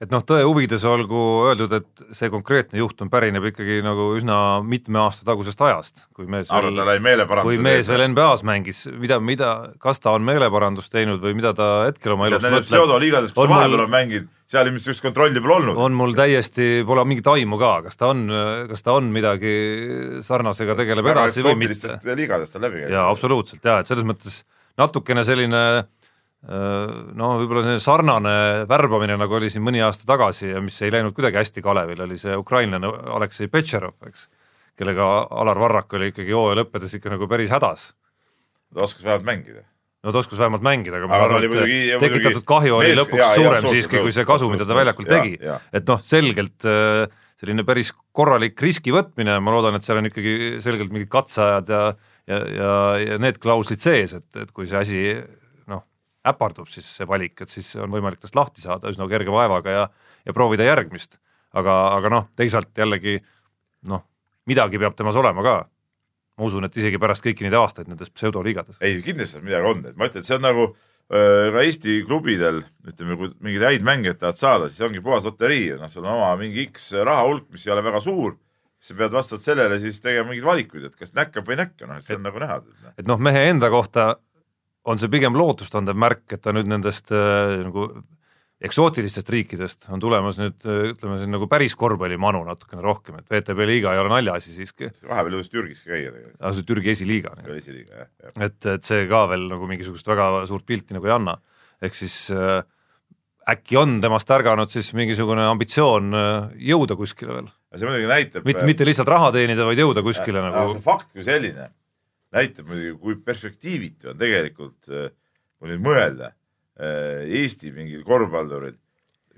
et 0.00 0.10
noh, 0.14 0.22
tõe 0.22 0.44
huvides 0.46 0.84
olgu 0.86 1.20
öeldud, 1.50 1.72
et 1.74 2.02
see 2.14 2.30
konkreetne 2.30 2.78
juhtum 2.78 3.10
pärineb 3.10 3.44
ikkagi 3.50 3.80
nagu 3.82 4.12
üsna 4.18 4.36
mitme 4.62 5.00
aasta 5.02 5.26
tagusest 5.26 5.60
ajast, 5.66 6.04
kui 6.14 6.26
mees 6.30 6.50
arvad, 6.54 6.74
ta 6.78 6.84
veel, 6.86 7.24
kui 7.42 7.58
mees 7.58 7.88
veel 7.90 8.04
NBA-s 8.12 8.44
mängis, 8.46 8.84
mida, 8.94 9.18
mida, 9.20 9.72
kas 9.82 9.98
ta 9.98 10.14
on 10.14 10.22
meeleparandust 10.26 10.92
teinud 10.94 11.18
või 11.22 11.34
mida 11.34 11.50
ta 11.54 11.68
hetkel 11.88 12.14
oma 12.14 12.28
elus 12.30 12.42
Nendes 12.46 12.66
pseudoliigades, 12.70 13.34
kus 13.34 13.50
vahepeal 13.50 13.84
on 13.88 13.90
mänginud, 13.90 14.28
seal 14.48 14.68
ilmselt 14.70 14.86
siukest 14.86 15.04
kontrolli 15.04 15.42
pole 15.44 15.58
olnud. 15.58 15.80
on 15.84 15.96
mul 15.96 16.14
täiesti, 16.16 16.82
pole 16.88 17.04
mingit 17.08 17.26
aimu 17.28 17.58
ka, 17.60 17.72
kas 17.88 18.00
ta 18.00 18.12
on, 18.14 18.24
kas 18.70 18.84
ta 18.86 18.94
on 18.96 19.10
midagi 19.12 19.52
sarnasega, 20.24 20.76
tegeleb 20.78 21.10
edasi 21.12 21.44
või 21.44 21.58
mitte. 21.66 21.98
liigadest 22.08 22.56
on 22.56 22.64
läbi 22.64 22.82
käinud. 22.82 22.96
jaa, 22.96 23.04
absoluutselt 23.12 23.68
jaa, 23.68 23.82
et 23.82 23.90
selles 23.90 24.08
mõttes 24.08 24.42
natukene 24.80 25.24
selline 25.28 25.62
no 26.48 27.30
võib-olla 27.40 27.64
selline 27.66 27.82
sarnane 27.82 28.34
värbamine, 28.70 29.16
nagu 29.18 29.36
oli 29.36 29.50
siin 29.50 29.64
mõni 29.66 29.82
aasta 29.84 30.06
tagasi 30.08 30.52
ja 30.52 30.62
mis 30.64 30.76
ei 30.86 30.92
läinud 30.94 31.16
kuidagi 31.16 31.42
hästi 31.42 31.64
Kalevil, 31.64 32.04
oli 32.06 32.18
see 32.20 32.36
ukrainlane 32.38 32.88
Aleksei 33.18 33.50
Petšerov, 33.52 33.96
eks, 34.06 34.28
kellega 34.78 35.08
Alar 35.42 35.58
Varrak 35.58 35.98
oli 35.98 36.12
ikkagi 36.12 36.32
hooaja 36.32 36.62
lõppedes 36.62 36.94
ikka 36.96 37.10
nagu 37.16 37.28
päris 37.28 37.50
hädas. 37.50 37.90
ta 38.72 38.86
oskas 38.86 39.04
vähemalt 39.04 39.26
mängida 39.26 39.66
no 40.04 40.12
ta 40.14 40.20
oskas 40.22 40.38
vähemalt 40.38 40.62
mängida, 40.64 40.98
aga 41.00 41.08
ma 41.10 41.16
arvan, 41.26 41.44
et 41.44 41.50
muidugi- 41.52 41.98
tekitatud 42.02 42.44
kahju 42.48 42.76
oli 42.78 42.92
mees- 42.92 43.00
lõpuks 43.02 43.18
jaa, 43.22 43.30
jaa, 43.32 43.38
suurem 43.40 43.56
absoluutselt 43.58 43.82
siiski, 43.90 44.02
kui 44.04 44.12
see 44.14 44.24
kasu, 44.28 44.50
mida 44.52 44.66
ta 44.68 44.76
väljakul 44.78 45.08
tegi 45.08 45.32
jaa, 45.38 45.46
jaa.. 45.54 45.58
et 45.80 45.88
noh, 45.90 46.02
selgelt 46.06 46.68
äh, 46.68 47.06
selline 47.38 47.64
päris 47.66 47.92
korralik 48.12 48.60
riski 48.62 48.94
võtmine, 48.94 49.38
ma 49.42 49.54
loodan, 49.54 49.76
et 49.78 49.86
seal 49.86 50.00
on 50.00 50.06
ikkagi 50.10 50.36
selgelt 50.64 50.90
mingid 50.94 51.10
katseajad 51.12 51.68
ja 51.74 51.82
ja, 52.28 52.38
ja, 52.52 52.72
ja 53.00 53.18
need 53.22 53.38
klauslid 53.40 53.80
sees, 53.80 54.12
et, 54.12 54.26
et 54.36 54.50
kui 54.52 54.66
see 54.68 54.76
asi 54.76 55.02
noh, 55.70 55.80
äpardub, 56.28 56.68
siis 56.68 56.84
see 56.98 57.06
valik, 57.08 57.40
et 57.40 57.48
siis 57.48 57.70
on 57.80 57.88
võimalik 57.94 58.20
tast 58.20 58.36
lahti 58.36 58.60
saada 58.60 58.90
üsna 58.92 59.06
kerge 59.08 59.32
vaevaga 59.32 59.70
ja 59.78 59.88
ja 60.28 60.34
proovida 60.36 60.66
järgmist. 60.66 61.16
aga, 61.56 61.74
aga 61.96 62.10
noh, 62.12 62.24
teisalt 62.36 62.68
jällegi 62.76 63.14
noh, 63.88 64.02
midagi 64.46 64.78
peab 64.78 64.94
temas 64.98 65.16
olema 65.16 65.42
ka. 65.42 65.54
Ma 66.38 66.46
usun, 66.46 66.66
et 66.68 66.76
isegi 66.78 67.00
pärast 67.02 67.24
kõiki 67.24 67.46
neid 67.46 67.56
aastaid 67.58 67.90
nendes 67.90 68.12
pseudoliigades. 68.14 68.78
ei, 68.80 69.00
kindlasti 69.02 69.42
midagi 69.44 69.72
on, 69.72 69.86
et 69.90 69.96
ma 69.98 70.08
ütlen, 70.08 70.22
et 70.22 70.28
see 70.28 70.38
on 70.38 70.46
nagu 70.46 70.68
ka 71.08 71.62
Eesti 71.62 72.02
klubidel, 72.04 72.60
ütleme, 72.84 73.16
kui 73.16 73.30
mingeid 73.40 73.64
häid 73.64 73.86
mängijaid 73.86 74.18
tahad 74.20 74.36
saada, 74.36 74.68
siis 74.68 74.84
ongi 74.84 75.00
puhas 75.04 75.24
loterii, 75.24 75.70
noh, 75.80 75.88
sul 75.88 76.04
on 76.04 76.12
oma 76.18 76.34
mingi 76.40 76.66
X 76.68 76.90
raha 77.00 77.24
hulk, 77.24 77.46
mis 77.54 77.64
ei 77.64 77.72
ole 77.72 77.84
väga 77.86 78.02
suur, 78.04 78.36
sa 78.78 78.96
pead 78.98 79.14
vastavalt 79.16 79.46
sellele 79.46 79.78
siis 79.80 80.02
tegema 80.04 80.28
mingeid 80.28 80.46
valikuid, 80.46 80.84
et 80.90 80.98
kas 81.00 81.14
näkkab 81.16 81.48
või 81.48 81.56
ei 81.56 81.62
näkka, 81.62 81.88
noh, 81.88 81.96
et 81.96 82.04
see 82.04 82.18
on 82.18 82.28
nagu 82.28 82.42
näha. 82.44 82.60
et 82.92 83.08
noh, 83.08 83.20
mehe 83.24 83.46
enda 83.48 83.72
kohta 83.72 84.10
on 84.88 85.00
see 85.00 85.10
pigem 85.12 85.36
lootustandev 85.36 85.96
märk, 85.96 86.26
et 86.36 86.44
ta 86.44 86.52
nüüd 86.52 86.68
nendest 86.68 87.12
äh, 87.12 87.56
nagu 87.64 87.88
eksootilistest 88.58 89.28
riikidest 89.30 89.86
on 89.94 90.00
tulemas 90.02 90.38
nüüd 90.40 90.64
äh, 90.66 90.88
ütleme 90.92 91.18
siin 91.20 91.30
nagu 91.30 91.46
päris 91.50 91.76
korvpallimanu 91.78 92.40
natukene 92.48 92.82
rohkem, 92.82 93.20
et 93.20 93.30
VTB 93.30 93.66
liiga 93.70 93.92
ei 93.94 94.00
ole 94.02 94.10
naljaasi 94.10 94.54
siiski, 94.54 94.90
vahepeal 95.06 95.36
jõudis 95.36 95.52
Türgis 95.52 95.84
käia 95.84 96.10
tegelikult, 96.10 96.40
aga 96.40 96.50
see 96.56 96.66
Türgi 96.66 96.92
esiliiga, 96.94 97.34
esiliiga 97.54 98.00
jah, 98.00 98.08
jah. 98.24 98.32
et, 98.48 98.58
et 98.74 98.88
see 98.88 99.04
ka 99.10 99.22
veel 99.30 99.46
nagu 99.52 99.68
mingisugust 99.70 100.10
väga 100.10 100.42
suurt 100.50 100.66
pilti 100.66 100.96
nagu 100.96 101.06
ei 101.06 101.14
anna. 101.14 101.36
ehk 101.86 101.94
siis 101.94 102.16
äh, 102.34 102.64
äkki 103.54 103.78
on 103.78 104.00
temast 104.02 104.30
ärganud 104.34 104.74
siis 104.74 104.90
mingisugune 104.98 105.46
ambitsioon 105.52 106.18
äh, 106.18 106.56
jõuda 106.72 106.98
kuskile 106.98 107.36
veel, 107.38 107.52
see 107.76 107.86
muidugi 107.86 108.10
näitab. 108.10 108.48
mitte, 108.48 108.66
mitte 108.66 108.88
lihtsalt 108.90 109.12
raha 109.14 109.30
teenida, 109.38 109.68
vaid 109.70 109.84
jõuda 109.84 110.02
kuskile 110.02 110.42
Aga 110.42 110.50
nagu 110.56 110.82
fakt 110.82 111.14
kui 111.14 111.22
selline 111.22 111.70
näitab 112.34 112.66
muidugi, 112.66 112.98
kui 113.06 113.20
perspektiivitu 113.22 114.10
on 114.16 114.18
tegelikult, 114.18 114.82
kui 114.90 115.70
nüüd 115.70 115.86
mõelda, 115.86 116.34
Eesti 116.78 117.72
mingil 117.74 118.04
korvpalluril 118.06 118.76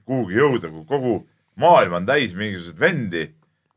kuhugi 0.05 0.41
jõuda, 0.41 0.71
kui 0.73 0.87
kogu 0.89 1.15
maailm 1.61 2.01
on 2.01 2.09
täis 2.09 2.35
mingisuguseid 2.37 2.81
vendi, 2.81 3.25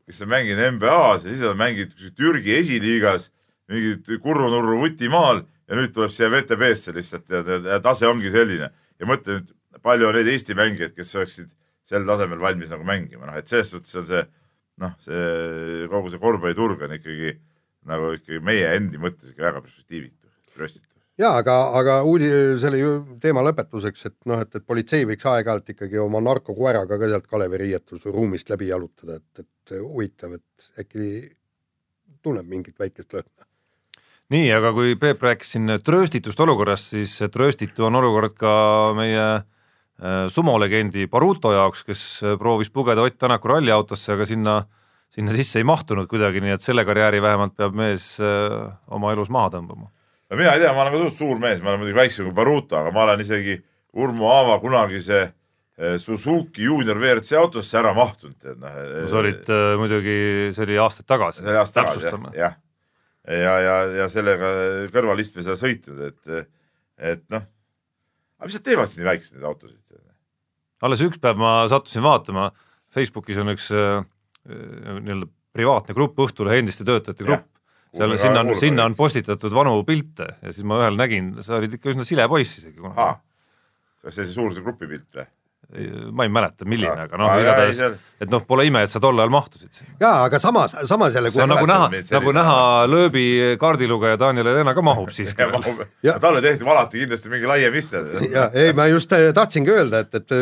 kes 0.04 0.20
on 0.24 0.32
mänginud 0.32 0.76
NBA-s 0.76 1.24
ja 1.24 1.30
siis 1.30 1.44
nad 1.44 1.58
mängivad 1.60 2.14
Türgi 2.18 2.56
esiliigas 2.58 3.30
mingit 3.70 4.08
kurru-nurru 4.22 4.80
vutimaal 4.82 5.44
ja 5.68 5.78
nüüd 5.78 5.94
tuleb 5.96 6.12
siia 6.12 6.28
VTB-sse 6.32 6.92
lihtsalt 6.96 7.30
ja, 7.32 7.40
ja, 7.40 7.60
ja 7.74 7.82
tase 7.84 8.08
ongi 8.08 8.32
selline. 8.34 8.70
Ja 9.00 9.08
mõtle 9.08 9.38
nüüd, 9.38 9.52
palju 9.84 10.08
on 10.10 10.18
neid 10.18 10.28
Eesti 10.32 10.56
mängijaid, 10.58 10.94
kes 10.96 11.14
oleksid 11.16 11.52
sel 11.88 12.04
tasemel 12.08 12.40
valmis 12.40 12.72
nagu 12.72 12.84
mängima, 12.88 13.28
noh 13.28 13.38
et 13.38 13.48
selles 13.48 13.72
suhtes 13.72 13.96
on 14.00 14.08
see 14.08 14.24
noh, 14.82 14.96
see 15.04 15.88
kogu 15.92 16.12
see 16.12 16.22
korvpalliturg 16.22 16.84
on 16.86 16.96
ikkagi 16.98 17.36
nagu 17.88 18.14
ikkagi 18.16 18.40
meie 18.44 18.72
endi 18.76 19.00
mõttes 19.00 19.32
ikka 19.32 19.50
väga 19.50 19.62
perspektiivitu, 19.64 20.32
röstitu. 20.60 20.93
Ja 21.20 21.30
aga, 21.38 21.56
aga 21.78 22.00
uudi-, 22.08 22.32
selle 22.62 22.80
ju 22.80 22.92
teema 23.22 23.44
lõpetuseks, 23.46 24.06
et 24.10 24.16
noh, 24.30 24.42
et, 24.42 24.50
et 24.54 24.66
politsei 24.66 25.06
võiks 25.08 25.26
aeg-ajalt 25.30 25.74
ikkagi 25.74 26.00
oma 26.02 26.22
narkokoeraga 26.24 26.98
ka 27.00 27.10
sealt 27.10 27.30
Kalevi 27.30 27.62
riietusruumist 27.64 28.50
läbi 28.50 28.70
jalutada, 28.72 29.20
et, 29.20 29.44
et 29.44 29.78
huvitav, 29.80 30.36
et 30.38 30.84
äkki 30.84 31.08
tunneb 32.24 32.48
mingit 32.48 32.78
väikest 32.80 33.14
lõhna. 33.14 33.48
nii, 34.34 34.46
aga 34.56 34.72
kui 34.74 34.94
Peep 35.00 35.22
rääkis 35.22 35.54
siin 35.54 35.78
trööstitust 35.84 36.40
olukorrast, 36.40 36.94
siis 36.96 37.18
trööstitu 37.32 37.86
on 37.86 38.00
olukord 38.00 38.34
ka 38.38 38.54
meie 38.96 39.26
äh, 39.34 40.24
sumolegendi 40.32 41.06
Baruto 41.12 41.52
jaoks, 41.54 41.84
kes 41.84 42.06
proovis 42.40 42.72
pugeda 42.74 43.04
Ott 43.04 43.20
Tänaku 43.20 43.52
ralliautosse, 43.52 44.16
aga 44.16 44.26
sinna, 44.26 44.62
sinna 45.14 45.36
sisse 45.36 45.60
ei 45.60 45.68
mahtunud 45.68 46.08
kuidagi, 46.10 46.42
nii 46.42 46.56
et 46.56 46.64
selle 46.64 46.86
karjääri 46.88 47.22
vähemalt 47.22 47.54
peab 47.60 47.76
mees 47.78 48.16
äh, 48.18 48.72
oma 48.90 49.12
elus 49.14 49.30
maha 49.30 49.52
tõmbama. 49.58 49.92
No 50.34 50.40
mina 50.42 50.56
ei 50.56 50.64
tea, 50.64 50.74
ma 50.74 50.82
olen 50.84 50.96
ka 50.96 51.04
suht 51.06 51.20
suur 51.20 51.40
mees, 51.42 51.62
ma 51.62 51.72
olen 51.72 51.84
muidugi 51.84 51.98
väiksem 52.00 52.28
kui 52.28 52.34
Baruto, 52.36 52.76
aga 52.80 52.92
ma 52.94 53.06
olen 53.06 53.22
isegi 53.22 53.56
Urmo 54.02 54.30
Aava 54.34 54.58
kunagise 54.62 55.20
eh, 55.22 55.96
Suzuki 56.02 56.66
juunior 56.66 56.98
WRC 56.98 57.38
autosse 57.38 57.78
ära 57.78 57.94
mahtunud, 57.96 58.36
tead 58.42 58.58
noh. 58.62 58.74
sa 59.10 59.20
olid 59.22 59.50
äh, 59.54 59.70
muidugi, 59.78 60.18
see 60.56 60.66
oli 60.66 60.80
aastaid 60.82 61.08
tagasi, 61.10 61.44
see 61.44 61.52
oli 61.52 61.60
aasta 61.62 61.80
tagasi 61.80 62.08
jah, 62.08 62.26
jah. 62.40 62.58
ja, 63.30 63.54
ja, 63.62 63.78
ja 64.02 64.10
sellega 64.12 64.52
kõrvalistmesele 64.94 65.56
sõitnud, 65.60 66.02
et, 66.10 66.50
et 67.14 67.24
noh, 67.32 67.46
aga 68.40 68.50
mis 68.50 68.58
nad 68.58 68.66
teevad 68.66 68.90
siis 68.90 69.02
nii 69.02 69.10
väikseid 69.12 69.38
neid 69.38 69.48
autosid? 69.52 69.80
alles 70.84 71.00
üks 71.00 71.16
päev 71.22 71.38
ma 71.40 71.62
sattusin 71.70 72.04
vaatama, 72.04 72.50
Facebookis 72.92 73.38
on 73.40 73.54
üks 73.54 73.70
äh, 73.72 74.02
nii-öelda 74.44 75.30
privaatne 75.54 75.94
grupp, 75.96 76.18
Õhtulehe 76.18 76.58
endiste 76.60 76.84
töötajate 76.84 77.24
grupp, 77.24 77.46
seal, 77.94 78.16
sinna 78.20 78.42
on, 78.44 78.52
sinna 78.60 78.88
on 78.88 78.96
postitatud 78.98 79.54
vanu 79.54 79.78
pilte 79.86 80.26
ja 80.42 80.52
siis 80.52 80.66
ma 80.66 80.82
ühel 80.82 80.98
nägin, 80.98 81.32
sa 81.44 81.58
olid 81.60 81.78
ikka 81.78 81.92
üsna 81.94 82.06
sile 82.08 82.26
poiss 82.30 82.58
isegi 82.60 82.82
ahah, 82.90 83.16
kas 84.04 84.18
see 84.18 84.26
see 84.28 84.36
suur 84.36 84.54
see 84.54 84.64
grupi 84.64 84.90
pilt 84.90 85.08
või? 85.14 85.26
ma 86.12 86.26
ei 86.26 86.30
mäleta, 86.30 86.66
milline, 86.68 87.06
aga 87.06 87.18
noh 87.18 87.30
jaa, 87.30 87.38
igatahes 87.40 87.78
et 88.22 88.30
noh, 88.30 88.42
pole 88.46 88.66
ime, 88.68 88.82
et 88.84 88.92
sa 88.92 89.00
tol 89.02 89.16
ajal 89.18 89.32
mahtusid 89.32 89.72
sinna. 89.72 89.94
ja 90.02 90.10
aga 90.26 90.38
samas, 90.42 90.76
samas 90.86 91.16
jälle, 91.16 91.32
see 91.32 91.42
on 91.42 91.48
kui 91.48 91.56
nagu 91.56 91.70
näha 91.70 91.88
nagu 92.12 92.34
näha 92.36 92.58
lööbi 92.90 93.24
kaardilugeja 93.60 94.20
Daniel 94.20 94.52
Helena 94.52 94.74
ka 94.76 94.84
mahub 94.84 95.10
siiski 95.16 95.48
veel. 95.50 95.86
Ja- 96.04 96.18
talle 96.22 96.42
tehti 96.44 96.68
alati 96.68 97.02
kindlasti 97.04 97.32
mingi 97.32 97.48
laiem 97.50 97.80
iste. 97.80 98.04
ja 98.30 98.50
ei, 98.52 98.72
ma 98.76 98.86
just 98.92 99.12
äh, 99.16 99.30
tahtsingi 99.34 99.72
öelda, 99.72 100.04
et, 100.04 100.14
et 100.20 100.36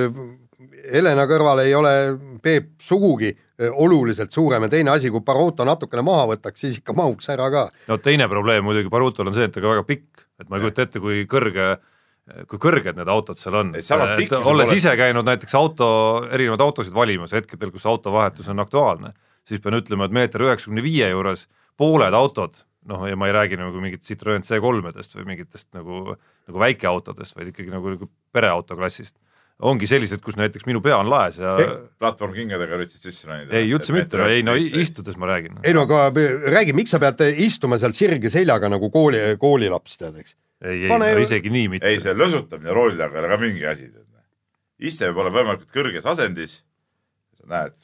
Helena 0.93 1.29
kõrval 1.31 1.63
ei 1.65 1.75
ole 1.79 1.95
Peep 2.43 2.75
sugugi 2.83 3.31
oluliselt 3.61 4.33
suurem 4.33 4.67
ja 4.67 4.73
teine 4.73 4.91
asi, 4.95 5.11
kui 5.13 5.21
Baroto 5.25 5.65
natukene 5.69 6.03
maha 6.07 6.27
võtaks, 6.33 6.65
siis 6.65 6.79
ikka 6.81 6.95
mahuks 6.97 7.29
ära 7.35 7.51
ka. 7.53 7.65
no 7.89 7.99
teine 8.03 8.29
probleem 8.29 8.65
muidugi 8.65 8.91
Barutol 8.93 9.29
on 9.31 9.37
see, 9.37 9.49
et 9.49 9.55
ta 9.55 9.61
ka 9.61 9.75
väga 9.75 9.87
pikk, 9.89 10.27
et 10.41 10.49
ma 10.49 10.59
ei 10.59 10.67
kujuta 10.67 10.87
ette, 10.87 11.03
kui 11.03 11.25
kõrge 11.31 11.75
kui 12.49 12.61
kõrged 12.63 12.97
need 12.97 13.11
autod 13.11 13.39
seal 13.39 13.57
on, 13.59 13.73
et 13.75 13.89
olles 13.91 14.45
poolest- 14.47 14.77
ise 14.77 14.93
käinud 14.97 15.27
näiteks 15.27 15.55
auto, 15.59 15.89
erinevaid 16.31 16.63
autosid 16.63 16.95
valimas 16.95 17.35
hetkedel, 17.35 17.73
kus 17.75 17.87
autovahetus 17.91 18.49
on 18.53 18.63
aktuaalne, 18.63 19.11
siis 19.49 19.61
pean 19.61 19.75
ütlema, 19.81 20.07
et 20.07 20.15
meeter 20.15 20.45
üheksakümne 20.47 20.85
viie 20.85 21.09
juures 21.11 21.49
pooled 21.77 22.15
autod, 22.15 22.55
noh, 22.89 23.03
ja 23.11 23.19
ma 23.19 23.27
ei 23.29 23.35
räägi 23.35 23.59
nagu 23.59 23.83
mingit 23.83 24.07
Citroen 24.07 24.47
C3-dest 24.47 25.19
või 25.19 25.27
mingitest 25.33 25.73
nagu, 25.75 26.15
nagu 26.49 26.63
väikeautodest, 26.63 27.37
vaid 27.37 27.51
ikkagi 27.51 27.75
nagu, 27.75 27.97
nagu 27.97 28.09
pereauto 28.33 28.79
klassist, 28.79 29.17
ongi 29.63 29.87
sellised, 29.87 30.21
kus 30.25 30.37
näiteks 30.39 30.67
minu 30.67 30.83
pea 30.85 30.97
on 30.99 31.11
laes 31.11 31.39
ja 31.41 31.55
platvormkingadega 32.03 32.79
üritasid 32.79 33.07
sisse 33.09 33.29
ronida. 33.29 33.55
ei, 33.59 33.71
üldse 33.71 33.95
mitte, 33.95 34.19
ei 34.33 34.43
no 34.47 34.57
istudes 34.59 35.19
ma 35.21 35.31
räägin. 35.31 35.61
ei 35.63 35.75
no 35.77 35.85
aga 35.87 36.09
räägi, 36.57 36.75
miks 36.77 36.95
sa 36.95 37.01
pead 37.03 37.23
istuma 37.45 37.79
seal 37.83 37.95
sirge 37.97 38.33
seljaga 38.33 38.71
nagu 38.73 38.91
kooli, 38.95 39.23
koolilaps 39.43 40.01
tead, 40.01 40.19
eks. 40.25 40.37
ei, 40.65 40.85
ei 40.85 40.93
pane- 40.93 41.13
no 41.15 41.23
isegi 41.25 41.53
nii 41.55 41.71
mitte 41.77 41.91
ei, 41.91 42.03
see 42.03 42.15
lösutamine 42.17 42.75
rooli 42.75 42.99
taga 42.99 43.19
ei 43.19 43.25
ole 43.25 43.33
ka 43.35 43.41
mingi 43.43 43.67
asi. 43.71 43.91
iste 44.83 45.07
peab 45.09 45.25
olema 45.25 45.41
võimalikult 45.41 45.75
kõrges 45.75 46.09
asendis. 46.11 46.61
sa 47.39 47.49
näed 47.55 47.79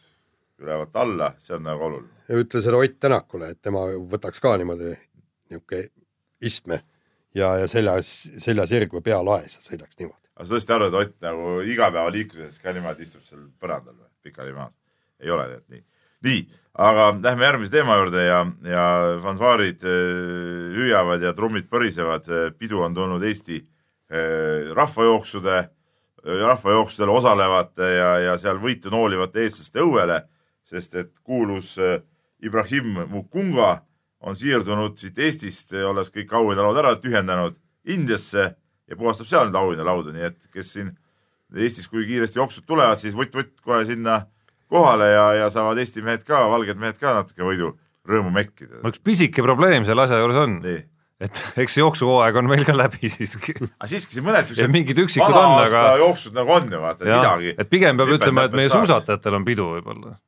ülevalt 0.59 0.97
alla, 0.99 1.33
see 1.38 1.55
on 1.57 1.67
nagu 1.67 1.85
oluline. 1.91 2.14
ja 2.29 2.43
ütle 2.43 2.62
seda 2.62 2.77
Ott 2.83 2.99
Tänakule, 3.01 3.55
et 3.55 3.62
tema 3.62 3.87
võtaks 4.11 4.43
ka 4.43 4.57
niimoodi 4.59 4.97
niisugune 5.49 5.88
istme 6.43 6.83
ja, 7.35 7.55
ja 7.62 7.69
seljas, 7.71 8.11
seljasirgu 8.43 9.03
pea 9.05 9.21
laes 9.25 9.59
ja 9.59 9.64
sõidaks 9.64 9.99
niimoodi. 9.99 10.28
Aga 10.38 10.46
sa 10.46 10.55
tõesti 10.55 10.74
arvad, 10.74 10.94
et 10.94 10.98
Ott 11.03 11.24
nagu 11.27 11.61
igapäevaliikluses 11.66 12.61
ka 12.62 12.72
niimoodi 12.72 13.07
istub 13.07 13.24
seal 13.27 13.48
põrandal 13.61 13.96
või 13.96 14.11
pikali 14.22 14.55
maas? 14.55 14.77
ei 15.18 15.33
ole 15.35 15.48
et 15.57 15.64
nii. 15.66 15.83
nii, 16.22 16.42
aga 16.79 17.09
lähme 17.18 17.48
järgmise 17.48 17.74
teema 17.74 17.96
juurde 17.98 18.22
ja, 18.22 18.44
ja 18.70 18.85
fanfaarid 19.24 19.83
äh, 19.83 20.77
hüüavad 20.77 21.24
ja 21.27 21.33
trummid 21.35 21.66
põrisevad. 21.70 22.31
pidu 22.59 22.85
on 22.87 22.94
tulnud 22.94 23.22
Eesti 23.22 23.59
äh, 23.59 24.70
rahvajooksude, 24.79 25.59
rahvajooksudel 26.22 27.11
osalevate 27.11 27.90
ja, 27.96 28.12
ja 28.18 28.38
seal 28.38 28.62
võitu 28.62 28.94
noolivate 28.94 29.42
eestlaste 29.42 29.83
õuele, 29.83 30.22
sest 30.62 30.94
et 30.94 31.12
kuulus 31.22 31.74
äh, 31.83 31.98
Ibrahim 32.42 32.94
Mukunga 33.11 33.81
on 34.20 34.37
siirdunud 34.38 34.98
siit 34.98 35.18
Eestist, 35.18 35.72
olles 35.72 36.11
kõik 36.14 36.33
auhinnalaud 36.35 36.79
ära 36.79 36.94
tühjendanud 36.98 37.59
Indiasse 37.88 38.53
ja 38.88 38.96
puhastab 38.96 39.29
seal 39.29 39.48
nüüd 39.48 39.59
auhinnalaudu, 39.61 40.14
nii 40.16 40.27
et 40.31 40.48
kes 40.53 40.72
siin 40.77 40.94
Eestis, 41.57 41.87
kui 41.88 42.03
kiiresti 42.05 42.37
jooksud 42.37 42.66
tulevad, 42.68 43.01
siis 43.01 43.14
vutt-vutt 43.16 43.55
kohe 43.64 43.81
sinna 43.88 44.18
kohale 44.68 45.07
ja, 45.14 45.24
ja 45.33 45.46
saavad 45.53 45.79
Eesti 45.81 46.03
mehed 46.05 46.27
ka, 46.29 46.42
valged 46.53 46.77
mehed 46.81 46.98
ka 47.01 47.14
natuke 47.16 47.46
võidu 47.46 47.70
rõõmu 48.09 48.33
mekkida. 48.35 48.83
üks 48.88 49.01
pisike 49.05 49.44
probleem 49.44 49.87
selle 49.88 50.05
asja 50.05 50.18
juures 50.20 50.40
on, 50.42 50.59
et 51.24 51.40
eks 51.64 51.79
jooksuhooaeg 51.81 52.37
on 52.40 52.51
meil 52.51 52.64
ka 52.68 52.77
läbi 52.77 53.11
siiski. 53.12 53.55
aga 53.64 53.88
siiski 53.90 54.18
siin 54.18 54.27
mõned 54.27 54.53
Ja 54.59 54.68
mingid 54.72 55.01
üksikud 55.05 55.37
on, 55.40 55.57
aga- 55.64 55.96
jooksud 56.05 56.37
nagu 56.37 56.53
on 56.57 56.68
ju 56.72 56.83
vaata, 56.83 57.09
midagi. 57.09 57.55
et 57.57 57.70
pigem 57.70 58.01
peab 58.01 58.12
ütlema, 58.18 58.44
et 58.48 58.59
meie. 58.61 58.72
suusatajatel 58.72 59.38
on 59.40 59.46
pidu 59.48 59.70
võib-olla. 59.77 60.18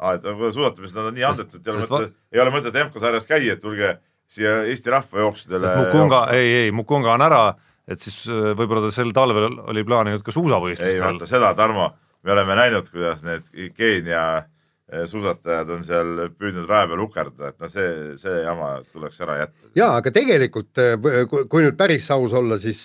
aa, 0.00 0.14
et 0.16 0.24
nad 0.24 1.04
on 1.04 1.12
nii 1.14 1.28
andetud, 1.28 1.60
ei 1.60 1.74
ole 1.74 1.84
mõtet, 1.84 2.16
ei 2.32 2.40
ole 2.40 2.54
mõtet 2.56 2.80
MK-sarjas 2.86 3.28
käia, 3.28 3.58
et 3.58 3.60
tulge 3.60 3.98
siia 4.32 4.62
Eesti 4.64 4.90
rahvajooksudele. 4.90 5.76
Mukunga, 5.76 6.24
ei, 6.32 6.54
ei 6.64 6.72
Mukunga 6.72 7.12
on 7.12 7.24
ära, 7.28 7.42
et 7.88 8.00
siis 8.00 8.22
äh, 8.30 8.52
võib-olla 8.58 8.86
ta 8.86 8.94
sel 8.94 9.12
talvel 9.16 9.58
oli 9.68 9.84
plaaninud 9.84 10.22
ka 10.22 10.30
ei 10.32 10.38
suusavõistlust 10.38 11.02
vaata 11.02 11.28
seda, 11.30 11.52
Tarmo, 11.58 11.90
me 12.22 12.34
oleme 12.36 12.54
näinud, 12.58 12.90
kuidas 12.92 13.24
need 13.26 13.48
Keenia 13.74 14.22
eh, 14.38 15.02
suusatajad 15.10 15.70
on 15.74 15.82
seal 15.86 16.12
püüdnud 16.38 16.68
raja 16.70 16.86
peal 16.92 17.02
ukerdada, 17.02 17.50
et 17.50 17.58
noh, 17.62 17.72
see, 17.72 18.14
see 18.20 18.36
jama 18.44 18.76
tuleks 18.92 19.18
ära 19.26 19.40
jätta. 19.40 19.72
ja 19.78 19.90
aga 19.98 20.12
tegelikult 20.14 20.78
äh, 20.82 20.94
kui- 21.30 21.64
nüüd 21.64 21.76
päris 21.80 22.06
aus 22.14 22.32
olla, 22.38 22.58
siis, 22.62 22.84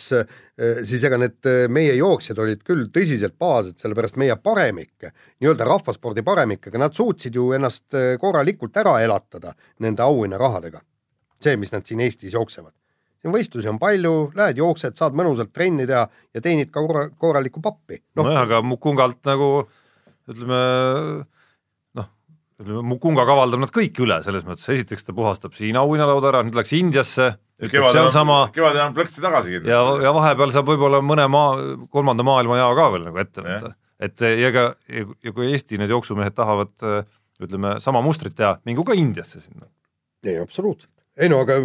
siis 0.88 1.04
ega 1.06 1.20
need 1.22 1.46
äh, 1.46 1.68
meie 1.70 1.94
jooksjad 2.00 2.42
olid 2.42 2.66
küll 2.66 2.88
tõsiselt 2.94 3.38
pahased, 3.38 3.78
sellepärast 3.84 4.18
meie 4.18 4.36
paremik, 4.42 5.12
nii-öelda 5.38 5.68
rahvaspordi 5.70 6.26
paremik, 6.26 6.72
aga 6.72 6.88
nad 6.88 6.98
suutsid 6.98 7.38
ju 7.38 7.52
ennast 7.54 7.94
äh, 7.94 8.16
korralikult 8.22 8.82
ära 8.82 8.98
elatada 9.06 9.54
nende 9.86 10.02
auhinnarahadega. 10.04 10.82
see, 11.44 11.54
mis 11.62 11.70
nad 11.72 11.86
siin 11.86 12.00
Eestis 12.02 12.34
jooksevad. 12.34 12.74
Siin 13.22 13.34
võistlusi 13.34 13.70
on 13.72 13.80
palju, 13.82 14.14
lähed 14.38 14.60
jooksed, 14.62 14.98
saad 15.00 15.18
mõnusalt 15.18 15.54
trenni 15.56 15.88
teha 15.90 16.06
ja 16.08 16.44
teenid 16.44 16.72
ka 16.74 16.84
korra- 16.86 17.10
korralikku 17.18 17.64
pappi. 17.64 18.02
nojah, 18.18 18.34
noh, 18.34 18.44
aga 18.44 18.62
Mukungalt 18.66 19.20
nagu 19.28 19.50
ütleme 20.28 20.62
noh, 21.98 22.08
ütleme 22.62 22.86
Mukunga 22.94 23.26
kavaldab 23.28 23.64
nad 23.64 23.74
kõik 23.74 24.00
üle 24.04 24.20
selles 24.26 24.46
mõttes, 24.48 24.68
esiteks 24.74 25.08
ta 25.08 25.16
puhastab 25.18 25.58
siin 25.58 25.80
auhinnalauda 25.80 26.32
ära, 26.32 26.44
nüüd 26.46 26.58
läks 26.58 26.74
Indiasse, 26.78 27.34
ütleb 27.58 27.78
kevadel 27.80 28.04
sealsama 28.04 28.40
on, 28.46 28.56
kevadel 28.56 28.86
on 28.86 28.98
plõksi 28.98 29.24
tagasi 29.24 29.54
ja, 29.56 29.62
kindlasti. 29.62 30.06
ja 30.06 30.16
vahepeal 30.20 30.56
saab 30.56 30.72
võib-olla 30.74 31.02
mõne 31.06 31.28
maa, 31.32 31.54
kolmanda 31.94 32.26
maailma 32.28 32.60
jao 32.62 32.76
ka 32.78 32.90
veel 32.96 33.08
nagu 33.10 33.24
ette 33.24 33.46
võtta. 33.46 33.74
et 34.00 34.28
ja 34.28 34.52
ega, 34.52 34.68
ja 35.26 35.34
kui 35.34 35.50
Eesti 35.52 35.80
need 35.82 35.94
jooksumehed 35.94 36.38
tahavad 36.38 36.76
ütleme 37.42 37.78
sama 37.82 38.02
mustrit 38.06 38.36
teha, 38.38 38.58
mingu 38.66 38.86
ka 38.86 38.98
Indiasse 38.98 39.42
sinna. 39.42 39.70
ei 40.26 40.38
absoluutselt. 40.42 40.92
Ei 41.18 41.30
no 41.32 41.40
aga 41.46 41.58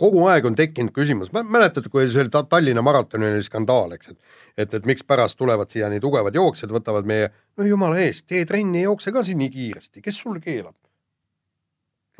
kogu 0.00 0.22
aeg 0.32 0.46
on 0.48 0.54
tekkinud 0.56 0.92
küsimus, 0.96 1.30
mäletate, 1.32 1.90
kui 1.92 2.06
see 2.08 2.22
oli 2.24 2.32
Ta- 2.32 2.46
Tallinna 2.48 2.82
maratoni 2.84 3.28
oli 3.28 3.42
skandaal, 3.44 3.92
eks, 3.96 4.12
et 4.14 4.18
et, 4.60 4.74
et 4.80 4.86
mikspärast 4.88 5.38
tulevad 5.40 5.70
siia 5.72 5.88
nii 5.92 6.00
tugevad 6.02 6.34
jooksjad, 6.36 6.72
võtavad 6.74 7.06
meie, 7.08 7.30
no 7.56 7.64
jumala 7.64 8.00
eest, 8.02 8.26
tee 8.28 8.44
trenni 8.48 8.82
jookse 8.82 9.12
ka 9.12 9.22
siin 9.24 9.38
nii 9.40 9.50
kiiresti, 9.54 10.02
kes 10.04 10.18
sul 10.20 10.40
keelab? 10.44 10.74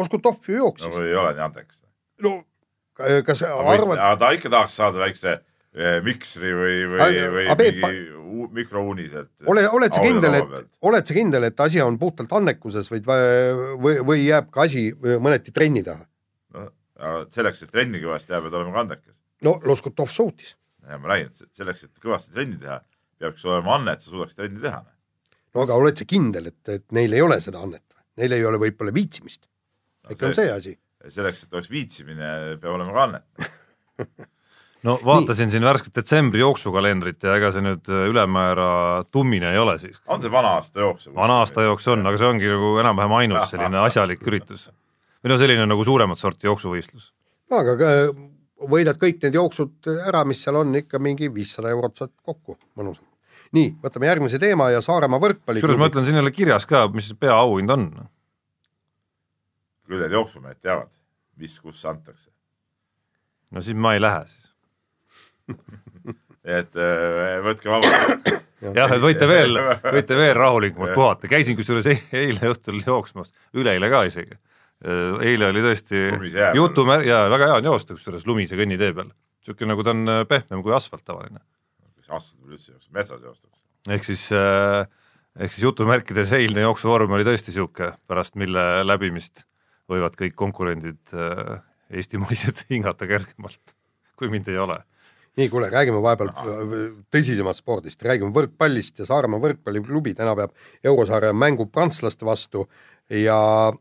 Loskutov 0.01 0.39
ju 0.49 0.57
no 0.57 0.65
jooksis 0.65 0.93
või 0.95 1.09
ei 1.11 1.17
ole 1.21 1.33
nii 1.37 1.45
andekas. 1.45 1.83
no 2.25 2.35
ka- 2.97 3.23
kas 3.27 3.43
arvad, 3.45 3.99
aga 3.99 4.17
ta 4.21 4.31
ikka 4.37 4.53
tahaks 4.53 4.77
saada 4.81 5.03
väikse 5.03 5.33
eh, 5.37 5.99
miksri 6.05 6.53
või, 6.57 6.77
või 6.95 7.19
või 7.35 7.57
Peep, 7.61 7.81
mingi 7.83 8.47
mikrouuni 8.61 9.09
sealt. 9.11 9.29
ole, 9.47 9.67
oled 9.69 9.93
sa 9.95 10.01
kindel, 10.05 10.35
et, 10.41 10.55
oled 10.89 11.07
sa 11.07 11.15
kindel, 11.17 11.45
et 11.51 11.61
asi 11.61 11.81
on 11.85 11.99
puhtalt 12.01 12.33
annekuses 12.41 12.89
või, 12.93 13.03
või, 13.05 13.99
või 14.07 14.25
jääb 14.25 14.49
ka 14.55 14.65
asi 14.69 14.89
mõneti 14.97 15.53
trenni 15.53 15.85
taha? 15.87 16.07
selleks, 17.35 17.65
et 17.65 17.73
trenni 17.73 18.01
kõvasti 18.03 18.33
teha, 18.33 18.41
pead 18.45 18.57
olema 18.59 18.75
ka 18.75 18.85
andekas. 18.85 19.15
no 19.47 19.59
Loskutov 19.65 20.11
suutis. 20.13 20.57
ja 20.89 20.99
ma 20.99 21.13
räägin, 21.15 21.31
et 21.31 21.57
selleks, 21.57 21.85
et 21.85 22.03
kõvasti 22.03 22.35
trenni 22.35 22.59
teha, 22.61 22.81
peaks 23.21 23.45
olema 23.45 23.77
anne, 23.77 23.95
et 23.97 24.05
sa 24.05 24.13
suudaks 24.13 24.37
trenni 24.39 24.61
teha. 24.63 24.83
no 25.55 25.65
aga 25.67 25.79
oled 25.81 26.01
sa 26.01 26.09
kindel, 26.09 26.51
et, 26.53 26.61
et 26.69 26.87
neil 26.97 27.17
ei 27.17 27.25
ole 27.25 27.41
seda 27.41 27.63
annet? 27.63 27.85
Neil 28.21 28.37
ei 28.37 28.45
ole 28.45 28.59
võib-olla 28.61 28.93
viitsimist. 28.95 29.47
äkki 30.11 30.29
on 30.29 30.37
see 30.37 30.53
asi? 30.53 30.77
selleks, 31.09 31.47
et 31.47 31.55
oleks 31.57 31.71
viitsimine, 31.73 32.29
peab 32.61 32.77
olema 32.77 32.93
ka 32.93 33.07
annet. 33.09 33.49
no 34.87 34.99
vaatasin 35.05 35.51
siin 35.51 35.65
värsket 35.65 35.95
detsembri 35.97 36.41
jooksukalendrit 36.41 37.23
ja 37.23 37.37
ega 37.37 37.51
see 37.55 37.65
nüüd 37.65 37.89
äh, 37.91 38.05
ülemäära 38.11 38.71
tummine 39.13 39.53
ei 39.53 39.59
ole 39.61 39.79
siis. 39.79 40.01
on 40.07 40.23
see 40.23 40.33
vana 40.33 40.57
aasta 40.59 40.81
jooksul? 40.81 41.15
vana 41.17 41.41
aasta 41.45 41.65
jooks 41.67 41.89
on, 41.93 42.07
aga 42.07 42.21
see 42.21 42.29
ongi 42.29 42.53
nagu 42.53 42.77
enam-vähem 42.85 43.17
ainus 43.21 43.49
selline 43.53 43.83
asjalik 43.85 44.25
üritus. 44.27 44.69
Või 45.21 45.33
no 45.33 45.39
selline 45.41 45.67
nagu 45.69 45.85
suuremat 45.85 46.19
sorti 46.19 46.47
jooksuvõistlus. 46.49 47.13
no 47.51 47.63
aga 47.63 47.77
ka- 47.81 48.15
võidad 48.71 48.99
kõik 49.01 49.23
need 49.25 49.35
jooksud 49.39 49.89
ära, 50.07 50.25
mis 50.29 50.43
seal 50.45 50.59
on, 50.61 50.75
ikka 50.77 50.99
mingi 51.03 51.31
viissada 51.33 51.71
eurot 51.73 51.97
saad 51.97 52.13
kokku 52.23 52.59
mõnusalt. 52.77 53.07
nii, 53.57 53.75
võtame 53.83 54.07
järgmise 54.11 54.39
teema 54.39 54.71
ja 54.71 54.81
Saaremaa 54.85 55.21
võrkpalli. 55.23 55.61
kusjuures 55.61 55.79
ma 55.81 55.89
ütlen, 55.91 56.05
siin 56.05 56.19
ei 56.21 56.25
ole 56.25 56.31
kirjas 56.35 56.67
ka, 56.67 56.87
mis 56.95 57.13
peaauhind 57.21 57.71
on. 57.71 57.87
küll 59.89 60.03
need 60.05 60.13
jooksumehed 60.15 60.61
teavad, 60.63 60.91
mis, 61.37 61.57
kus 61.61 61.85
antakse. 61.89 62.31
no 63.51 63.61
siis 63.65 63.77
ma 63.77 63.95
ei 63.97 64.01
lähe 64.01 64.27
siis. 64.27 64.47
et 66.61 66.77
äh, 66.79 67.41
võtke 67.45 67.73
vabalt. 67.73 68.29
jah, 68.77 68.93
et 68.95 69.03
võite 69.03 69.27
veel, 69.29 69.57
võite 69.97 70.17
veel 70.21 70.35
rahulikumalt 70.39 70.95
puhata, 70.95 71.29
käisin 71.31 71.57
kusjuures 71.59 71.89
e- 71.91 71.99
eile 72.13 72.53
õhtul 72.53 72.79
jooksmas, 72.87 73.33
üleeile 73.57 73.91
ka 73.91 74.05
isegi. 74.09 74.39
Eile 74.81 75.51
oli 75.51 75.63
tõesti 75.65 76.07
jutumärk 76.57 77.09
ja 77.09 77.25
väga 77.29 77.51
hea 77.51 77.59
on 77.61 77.69
joosta 77.69 77.97
kusjuures 77.97 78.25
lumise 78.29 78.57
kõnnitee 78.57 78.95
peal. 78.97 79.11
niisugune, 79.41 79.73
nagu 79.75 79.85
ta 79.85 79.93
on 79.93 80.09
äh, 80.09 80.23
pehmem 80.29 80.63
kui 80.65 80.73
asfalt 80.73 81.05
tavaline. 81.05 81.41
asfalt 82.09 82.39
peal 82.41 82.57
üldse 82.57 82.73
jookseb, 82.73 82.93
metsas 82.97 83.23
joostakse. 83.23 83.65
ehk 83.89 84.05
siis 84.09 84.27
äh, 84.33 84.87
ehk 85.39 85.53
siis 85.53 85.67
jutumärkides 85.67 86.33
eilne 86.33 86.65
jooksuvorm 86.65 87.13
oli 87.13 87.27
tõesti 87.29 87.53
niisugune, 87.53 87.93
pärast 88.09 88.39
mille 88.41 88.85
läbimist 88.87 89.45
võivad 89.91 90.17
kõik 90.17 90.35
konkurendid 90.35 91.13
äh, 91.13 91.61
eestimaised 91.91 92.65
hingata 92.73 93.09
kergemalt, 93.11 93.77
kui 94.17 94.33
mind 94.33 94.49
ei 94.49 94.59
ole. 94.65 94.79
nii, 95.37 95.51
kuule, 95.53 95.69
räägime 95.71 96.01
vahepeal 96.01 96.33
tõsisemast 97.13 97.61
spordist, 97.61 98.01
räägime 98.03 98.33
võrkpallist 98.33 99.05
ja 99.05 99.11
Saaremaa 99.13 99.45
võrkpalliklubi 99.45 100.17
täna 100.17 100.33
peab 100.41 100.57
Eurosarja 100.85 101.37
mängu 101.37 101.69
prantslaste 101.69 102.25
vastu 102.25 102.65
ja 103.13 103.37
äh, 103.69 103.79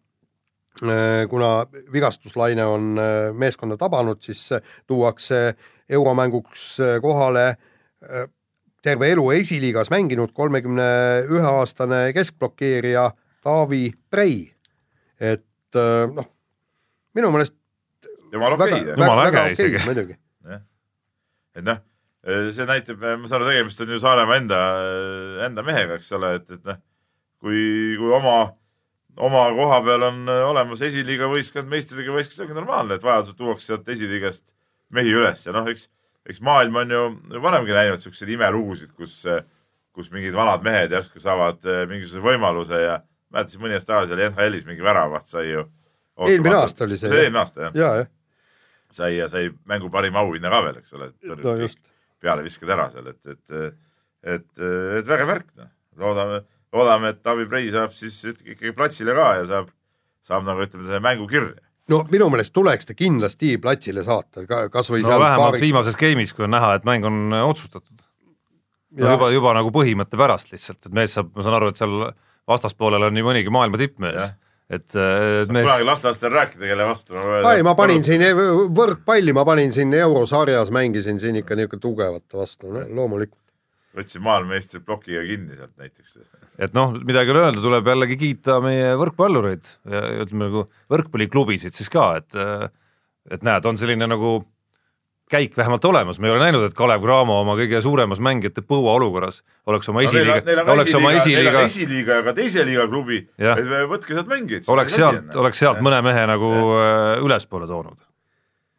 kuna 1.29 1.65
vigastuslaine 1.93 2.65
on 2.65 2.99
äh, 2.99 3.33
meeskonda 3.33 3.77
tabanud, 3.77 4.21
siis 4.23 4.51
äh, 4.51 4.61
tuuakse 4.87 5.55
euromänguks 5.89 6.79
äh, 6.79 7.01
kohale 7.01 7.47
äh, 7.49 8.27
terve 8.83 9.11
elu 9.11 9.31
esiliigas 9.31 9.89
mänginud 9.91 10.31
kolmekümne 10.33 10.89
ühe 11.27 11.51
aastane 11.51 12.09
keskblokeerija 12.15 13.09
Taavi 13.43 13.91
Prei. 14.11 14.53
et 15.19 15.75
äh, 15.75 16.07
noh, 16.13 16.29
minu 17.15 17.31
meelest 17.31 17.55
jumala 18.31 18.55
okei, 18.55 18.83
Jumala 18.95 19.27
äge 19.27 19.45
isegi. 19.51 19.85
muidugi. 19.85 20.17
et 21.57 21.65
noh, 21.65 21.81
see 22.53 22.67
näitab, 22.69 23.01
ma 23.01 23.27
saan 23.27 23.41
aru, 23.41 23.49
tegemist 23.51 23.81
on 23.83 23.91
ju 23.95 23.99
Saaremaa 23.99 24.37
enda, 24.37 24.61
enda 25.47 25.65
mehega, 25.65 25.97
eks 25.99 26.11
ole, 26.17 26.35
et, 26.39 26.47
et 26.55 26.63
noh, 26.67 26.79
kui, 27.41 27.61
kui 27.99 28.13
oma, 28.15 28.37
oma 29.17 29.47
koha 29.55 29.81
peal 29.85 30.05
on 30.09 30.29
olemas 30.29 30.81
esiliiga 30.85 31.29
võistkond, 31.31 31.69
meistriliiga 31.71 32.13
võistkond, 32.15 32.37
see 32.37 32.45
ongi 32.47 32.57
normaalne, 32.59 32.97
et 32.99 33.03
vajadusel 33.03 33.37
tuuakse 33.39 33.71
sealt 33.71 33.89
esiliigast 33.89 34.45
mehi 34.95 35.13
üles 35.13 35.45
ja 35.45 35.53
noh, 35.55 35.67
eks, 35.69 35.87
eks 36.29 36.41
maailm 36.45 36.81
on 36.81 36.93
ju 36.93 37.01
varemgi 37.43 37.75
näinud 37.75 38.03
siukseid 38.03 38.31
imelugusid, 38.35 38.93
kus, 38.97 39.21
kus 39.95 40.11
mingid 40.13 40.35
vanad 40.37 40.63
mehed 40.65 40.93
järsku 40.95 41.21
saavad 41.23 41.65
eh, 41.65 41.83
mingisuguse 41.89 42.25
võimaluse 42.25 42.81
ja 42.83 42.99
mäletasin 43.33 43.63
mõni 43.63 43.77
aasta 43.77 43.93
tagasi 43.93 44.15
oli 44.15 44.29
NHL-is 44.29 44.65
mingi 44.67 44.85
väravaht 44.85 45.27
sai 45.29 45.51
ju. 45.51 45.65
Eelmine 46.27 46.57
aasta 46.59 46.85
oli 46.85 46.97
see, 46.97 47.07
see. 47.07 47.15
jah. 47.15 47.25
eelmine 47.25 47.41
aasta 47.43 47.65
jah, 47.67 47.75
ja, 47.77 47.91
jah, 48.01 48.09
sai 48.91 49.11
ja 49.17 49.29
sai 49.31 49.49
mängu 49.69 49.91
parima 49.93 50.23
auhinna 50.23 50.51
ka 50.51 50.63
veel, 50.65 50.79
eks 50.81 50.95
ole. 50.97 51.11
no 51.29 51.55
just. 51.61 51.79
peale 52.19 52.43
viskad 52.43 52.73
ära 52.75 52.89
seal, 52.91 53.11
et, 53.13 53.21
et, 53.31 53.75
et, 54.35 54.47
et 54.99 55.07
vägev 55.07 55.29
värk, 55.29 55.51
noh. 55.55 55.69
loodame, 56.01 56.41
loodame, 56.75 57.13
et 57.13 57.23
Taavi 57.25 57.47
Prei 57.49 57.71
saab 57.73 57.95
siis 57.97 58.19
ikkagi 58.29 58.73
platsile 58.77 59.15
ka 59.17 59.31
ja 59.39 59.47
saab, 59.49 59.73
saab 60.27 60.45
nagu 60.47 60.65
ütleme, 60.65 60.85
selle 60.87 61.01
mängu 61.03 61.27
kirja. 61.29 61.57
no 61.89 62.03
minu 62.11 62.29
meelest 62.29 62.53
tuleks 62.53 62.89
ta 62.89 62.97
kindlasti 62.97 63.55
platsile 63.61 64.03
saata, 64.05 64.45
ka 64.49 64.67
kasvõi 64.73 65.01
no 65.03 65.11
seal 65.11 65.23
vähemalt 65.23 65.45
paariks 65.45 65.65
viimases 65.65 65.97
game'is, 65.99 66.35
kui 66.35 66.45
on 66.45 66.53
näha, 66.57 66.75
et 66.79 66.85
mäng 66.89 67.07
on 67.09 67.33
äh, 67.33 67.45
otsustatud. 67.47 68.03
no 68.99 69.15
juba, 69.15 69.31
juba 69.33 69.55
nagu 69.57 69.73
põhimõtte 69.73 70.19
pärast 70.19 70.53
lihtsalt, 70.53 70.83
et 70.85 70.93
mees 71.01 71.17
saab, 71.17 71.33
ma 71.35 71.47
saan 71.47 71.57
aru, 71.61 71.73
et 71.73 71.81
seal 71.81 71.97
vastaspoolel 72.49 73.09
on 73.09 73.17
nii 73.17 73.25
mõnigi 73.25 73.53
maailma 73.53 73.81
tippmees 73.81 74.21
Jah., 74.21 74.37
et, 74.69 74.85
et 74.93 75.49
mees 75.49 75.65
kunagi 75.65 75.85
lasteastel 75.87 76.33
rääkida, 76.33 76.67
kelle 76.69 76.85
vastu. 76.85 77.17
ai, 77.17 77.63
ma 77.65 77.73
panin 77.77 78.03
siin 78.05 78.21
võrkpalli, 78.77 79.33
ma 79.33 79.45
panin 79.47 79.73
siin 79.73 79.93
eurosarjas, 79.97 80.69
mängisin 80.75 81.17
siin 81.21 81.39
ikka 81.41 81.57
niisugune 81.57 81.81
tugevate 81.81 82.37
vastu 82.37 82.73
no,, 82.73 82.85
loomulikult. 82.99 83.38
Võtsin 83.97 84.23
maailmameistri 84.25 84.81
plokiga 84.85 85.23
kinni 85.25 85.57
sealt 85.57 85.73
näiteks. 85.79 86.19
et 86.61 86.75
noh, 86.77 86.93
midagi 86.93 87.31
ei 87.31 87.35
ole 87.35 87.47
öelda, 87.47 87.63
tuleb 87.63 87.89
jällegi 87.89 88.19
kiita 88.21 88.59
meie 88.63 88.93
võrkpallureid 88.99 89.73
ja 89.89 90.03
ütleme 90.25 90.49
nagu 90.49 90.67
võrkpalliklubisid 90.93 91.77
siis 91.77 91.89
ka, 91.93 92.11
et 92.21 92.37
et 93.29 93.45
näed, 93.45 93.65
on 93.69 93.77
selline 93.77 94.07
nagu 94.09 94.39
käik 95.29 95.57
vähemalt 95.57 95.85
olemas, 95.85 96.19
me 96.19 96.27
ei 96.27 96.33
ole 96.33 96.41
näinud, 96.41 96.63
et 96.65 96.73
Kalev 96.73 97.03
Cramo 97.03 97.35
oma 97.43 97.53
kõige 97.59 97.81
suuremas 97.85 98.21
mängijate 98.23 98.63
põua 98.65 98.95
olukorras 98.97 99.43
oleks 99.69 99.89
oma 99.91 100.01
esiliiga, 100.01 100.55
oleks 100.73 100.95
oma 100.97 101.11
esiliiga, 101.19 101.61
esiliiga 101.67 102.19
ja 102.19 102.25
ka 102.25 102.33
teise 102.37 102.65
liiga 102.65 102.87
klubi, 102.89 103.21
võtke 103.91 104.17
sealt 104.17 104.31
mängijaid. 104.31 104.69
oleks 104.73 104.97
sealt, 104.97 105.35
oleks 105.37 105.61
sealt 105.61 105.83
mõne 105.85 106.01
mehe 106.05 106.25
nagu 106.29 106.51
äh, 106.79 107.11
ülespoole 107.25 107.69
toonud. 107.69 108.01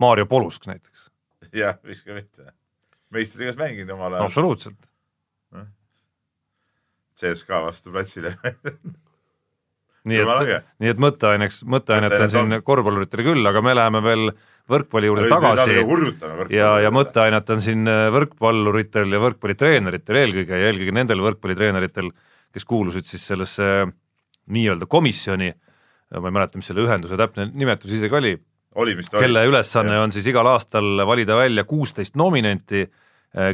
Maarjo 0.03 0.27
Polusk 0.27 0.67
näiteks, 0.67 1.07
jah, 1.55 1.79
miks 1.87 2.03
ka 2.03 2.19
mitte. 2.19 2.51
meistriliigas 3.15 3.59
mänginud 3.61 3.95
omal 3.95 4.17
ajal, 4.17 4.27
absoluutselt. 4.27 4.90
CSKA 7.21 7.63
vastu 7.67 7.93
platsile. 7.95 8.35
nii 10.09 10.21
et 10.23 10.71
nii 10.81 10.93
et 10.95 11.01
mõtteaineks, 11.03 11.63
mõtteainet 11.69 12.15
on 12.17 12.33
siin 12.33 12.57
on. 12.57 12.65
korvpalluritele 12.65 13.27
küll, 13.27 13.47
aga 13.47 13.61
me 13.65 13.75
läheme 13.77 14.01
veel 14.05 14.31
võrkpalli 14.71 15.11
juurde 15.11 15.29
tagasi 15.29 15.77
ja, 16.55 16.71
ja 16.85 16.93
mõtteainet 16.95 17.53
on 17.53 17.63
siin 17.65 17.91
äh, 17.91 18.07
võrkpalluritel 18.15 19.13
ja 19.13 19.21
võrkpallitreeneritel 19.23 20.21
eelkõige 20.23 20.61
ja 20.61 20.71
eelkõige 20.71 20.95
nendel 20.97 21.25
võrkpallitreeneritel, 21.27 22.09
kes 22.55 22.67
kuulusid 22.69 23.09
siis 23.09 23.27
sellesse 23.33 23.67
nii-öelda 24.51 24.89
komisjoni, 24.91 25.51
ma 26.17 26.31
ei 26.31 26.35
mäleta, 26.35 26.59
mis 26.59 26.71
selle 26.71 26.87
ühenduse 26.87 27.19
täpne 27.19 27.51
nimetus 27.53 27.93
isegi 27.95 28.17
oli, 28.17 28.33
oli, 28.81 28.97
ta 29.05 29.19
oli. 29.19 29.27
kelle 29.27 29.45
ülesanne 29.51 30.01
on 30.01 30.15
siis 30.15 30.27
igal 30.31 30.49
aastal 30.51 31.05
valida 31.07 31.37
välja 31.39 31.67
kuusteist 31.69 32.17
nominenti, 32.19 32.87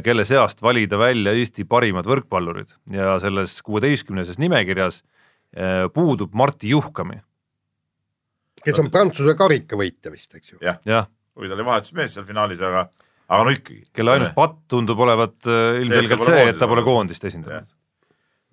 kelle 0.03 0.23
seast 0.25 0.61
valida 0.65 0.97
välja 0.97 1.35
Eesti 1.37 1.65
parimad 1.69 2.07
võrkpallurid. 2.09 2.71
Ja 2.89 3.19
selles 3.21 3.59
kuueteistkümneses 3.61 4.39
nimekirjas 4.41 5.03
eh, 5.53 5.85
puudub 5.93 6.33
Martti 6.33 6.71
Juhkami, 6.71 7.19
kes 8.65 8.81
on 8.81 8.91
Prantsuse 8.93 9.35
karikavõitja 9.37 10.11
vist, 10.13 10.33
eks 10.35 10.55
ju. 10.55 10.59
jah, 10.63 10.79
jah, 10.87 11.07
kuigi 11.37 11.51
ta 11.51 11.57
oli 11.57 11.67
vahetusmees 11.67 12.17
seal 12.17 12.27
finaalis, 12.27 12.61
aga, 12.65 12.87
aga 13.29 13.47
no 13.47 13.53
ikkagi. 13.53 13.83
kelle 13.95 14.15
ainus 14.17 14.33
patt 14.35 14.59
tundub 14.71 14.99
olevat 15.05 15.47
ilmselgelt 15.47 16.23
pole 16.23 16.33
see, 16.33 16.51
et 16.51 16.59
ta 16.59 16.69
pole 16.69 16.83
koondist 16.85 17.27
esindanud. 17.29 17.67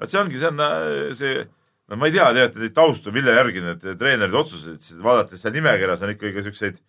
vot 0.00 0.12
see 0.12 0.20
ongi, 0.20 0.40
see 0.40 0.50
on 0.50 0.64
äh, 0.64 1.14
see, 1.18 1.46
no 1.90 2.00
ma 2.00 2.10
ei 2.10 2.16
tea 2.16 2.28
teate 2.36 2.62
neid 2.62 2.76
taustu, 2.76 3.14
mille 3.14 3.36
järgi 3.38 3.64
need 3.64 3.86
treenerid 4.00 4.36
otsustasid, 4.42 5.00
vaadates 5.04 5.42
seal 5.42 5.56
nimekirjas 5.56 6.04
on 6.04 6.14
ikkagi 6.14 6.44
siukseid, 6.48 6.82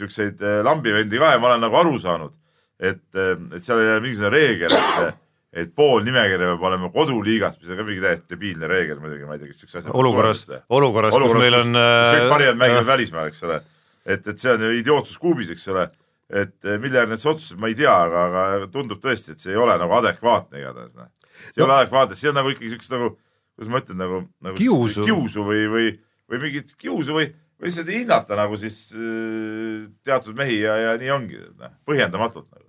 siukseid 0.00 0.42
äh, 0.42 0.62
lambivendi 0.66 1.20
ka 1.20 1.34
ja 1.34 1.42
ma 1.42 1.52
olen 1.52 1.66
nagu 1.68 1.80
aru 1.82 1.98
saanud, 2.02 2.34
et, 2.80 3.02
et 3.14 3.62
seal 3.62 3.80
ei 3.82 3.90
ole 3.92 4.00
mingisugune 4.04 4.30
reegel, 4.34 4.74
et, 4.74 5.18
et 5.64 5.74
pool 5.76 6.02
nimekirja 6.06 6.50
peab 6.54 6.64
olema 6.70 6.88
koduliigast, 6.94 7.60
mis 7.62 7.70
on 7.70 7.78
ka 7.78 7.86
mingi 7.86 8.02
täiesti 8.02 8.32
debiilne 8.34 8.70
reegel 8.70 8.98
muidugi, 9.02 9.26
ma 9.28 9.36
ei 9.36 9.42
tea, 9.44 9.52
kes 9.52 9.60
siukse 9.64 9.78
asja 9.82 9.94
olukorras, 9.94 10.44
olukorras, 10.74 11.14
kus 11.14 11.36
meil 11.38 11.58
on 11.60 11.70
kus 11.78 12.14
kõik 12.16 12.32
parimad 12.32 12.58
mängivad 12.64 12.82
äh, 12.86 12.88
välismaal, 12.92 13.28
eks 13.30 13.44
ole. 13.46 13.60
et, 14.04 14.26
et 14.32 14.38
see 14.42 14.50
on 14.56 14.64
ju 14.66 14.72
idiootsus 14.80 15.20
kuubis, 15.22 15.52
eks 15.54 15.68
ole. 15.74 15.86
et 16.34 16.56
mille 16.80 16.98
järgi 16.98 17.12
nad 17.14 17.20
seda 17.22 17.34
otsustasid, 17.36 17.60
ma 17.62 17.68
ei 17.70 17.76
tea, 17.78 17.92
aga, 18.08 18.24
aga 18.56 18.66
tundub 18.72 18.98
tõesti, 19.04 19.34
et 19.36 19.42
see 19.44 19.52
ei 19.54 19.60
ole 19.60 19.76
nagu 19.78 19.92
adekvaatne 20.00 20.58
igatahes, 20.62 20.94
noh. 20.98 21.10
see 21.52 21.60
ei 21.60 21.62
No- 21.62 21.68
ole 21.68 21.78
adekvaatne, 21.82 22.16
see 22.18 22.30
on 22.32 22.38
nagu 22.40 22.50
ikkagi 22.54 22.72
siukest 22.74 22.94
nagu, 22.96 23.12
kuidas 23.54 23.70
ma 23.70 23.82
ütlen, 23.84 24.00
nagu, 24.00 24.20
nagu 24.42 24.56
Kiusu. 24.58 25.04
kiusu 25.06 25.44
või, 25.46 25.64
või, 25.70 25.90
või 26.32 26.40
mingit 26.48 26.72
kiusu 26.80 27.14
või, 27.14 27.28
või 27.60 27.68
lihtsalt 27.70 27.92
ei 27.92 28.00
hinnata 28.02 28.34
nagu 28.40 28.56
siis 28.58 28.80
äh, 28.96 29.84
teatud 30.02 30.34
mehi 30.40 30.58
ja, 30.64 30.74
ja 30.88 30.96
nii 30.98 31.12
ongi, 31.14 31.38
noh, 31.60 31.76
põhjendamatult 31.86 32.48
nagu. 32.50 32.63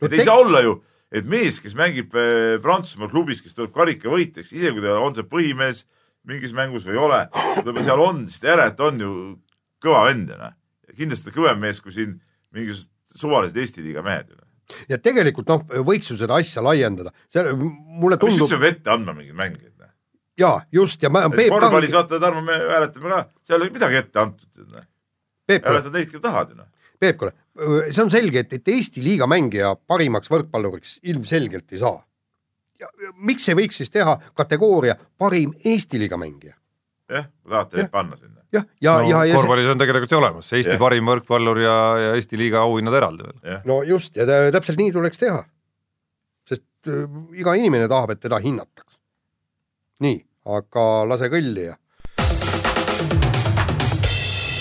No 0.00 0.08
et 0.08 0.12
ei 0.12 0.22
te- 0.22 0.26
saa 0.26 0.40
olla 0.42 0.62
ju, 0.64 0.74
et 1.14 1.28
mees, 1.28 1.60
kes 1.62 1.76
mängib 1.78 2.16
äh, 2.18 2.56
Prantsusmaa 2.62 3.10
klubis, 3.12 3.42
kes 3.44 3.56
tuleb 3.56 3.72
karikavõitjaks, 3.76 4.52
isegi 4.52 4.74
kui 4.76 4.84
ta 4.84 4.98
on 5.00 5.14
see 5.16 5.28
põhimees 5.28 5.84
mingis 6.28 6.52
mängus 6.56 6.84
või 6.84 6.96
ei 6.96 7.04
ole, 7.04 7.20
ta 7.32 7.76
seal 7.84 8.02
on, 8.04 8.26
siis 8.28 8.42
ta 8.42 8.52
järelikult 8.52 8.84
on 8.88 9.04
ju 9.04 9.12
kõva 9.84 10.04
vend 10.10 10.34
noh. 10.34 10.52
kindlasti 10.98 11.32
kõvem 11.32 11.62
mees 11.62 11.80
kui 11.80 11.94
siin 11.94 12.18
mingisugused 12.52 13.18
suvalised 13.18 13.56
Eesti 13.56 13.84
liiga 13.86 14.02
mehed 14.04 14.34
noh. 14.34 14.44
ja 14.90 14.98
tegelikult 15.00 15.48
noh, 15.48 15.64
võiks 15.86 16.10
ju 16.10 16.18
seda 16.18 16.36
asja 16.42 16.64
laiendada, 16.66 17.14
see 17.32 17.46
mulle 17.54 18.18
mis 18.18 18.24
tundub 18.26 18.44
üldse 18.44 18.58
peab 18.58 18.70
ette 18.74 18.92
andma 18.92 19.14
mingeid 19.16 19.38
mänge? 19.38 19.68
ja 20.38 20.60
just 20.72 21.02
ja 21.02 21.10
ma 21.10 21.24
korvpallis 21.28 21.94
vaata, 21.94 22.20
Tarmo, 22.22 22.42
me 22.46 22.56
hääletame 22.62 23.10
ka, 23.12 23.20
seal 23.46 23.58
ei 23.58 23.66
ole 23.66 23.74
midagi 23.74 23.98
ette 24.02 24.20
antud. 24.22 24.74
Hääletad 25.48 25.94
neid, 25.94 26.10
keda 26.12 26.28
tahad 26.28 26.52
ju 26.52 26.60
noh. 26.60 26.68
Peep, 26.98 27.16
kuule, 27.18 27.32
see 27.92 28.02
on 28.02 28.10
selge, 28.10 28.42
et, 28.42 28.52
et 28.58 28.68
Eesti 28.74 29.02
liiga 29.04 29.26
mängija 29.30 29.74
parimaks 29.86 30.30
võrkpalluriks 30.32 30.98
ilmselgelt 31.02 31.72
ei 31.72 31.78
saa. 31.82 31.98
ja 32.80 32.88
ja 33.02 33.12
miks 33.16 33.48
ei 33.48 33.54
võiks 33.58 33.78
siis 33.80 33.90
teha 33.90 34.18
kategooria 34.34 34.96
parim 35.18 35.52
Eesti 35.64 35.98
liiga 35.98 36.16
mängija? 36.18 36.54
jah, 37.08 37.28
tahate 37.48 37.76
neid 37.80 37.90
panna 37.90 38.16
sinna. 38.16 38.42
jah, 38.52 38.66
ja 38.80 38.96
no,, 38.98 39.08
ja, 39.08 39.22
ja 39.24 39.34
see, 39.34 39.40
korvpallis 39.40 39.70
on 39.72 39.80
tegelikult 39.80 40.12
ju 40.12 40.18
olemas 40.20 40.52
Eesti 40.52 40.74
Jah. 40.74 40.80
parim 40.82 41.08
võrkpallur 41.08 41.60
ja, 41.62 41.76
ja 42.02 42.10
Eesti 42.18 42.40
liiga 42.40 42.64
auhinnad 42.66 42.96
eraldi 43.00 43.28
veel. 43.28 43.60
no 43.68 43.80
just 43.86 44.16
ja 44.16 44.26
tä- 44.28 44.50
täpselt 44.52 44.78
nii 44.80 44.92
tuleks 44.92 45.22
teha. 45.22 45.42
sest 46.48 46.90
äh, 46.90 47.06
iga 47.38 47.54
inimene 47.54 47.88
tahab, 47.88 48.14
et 48.14 48.20
teda 48.26 48.40
hinnataks. 48.44 48.98
nii, 50.04 50.20
aga 50.58 50.86
lase 51.08 51.30
kõlli 51.32 51.68
ja. 51.70 51.78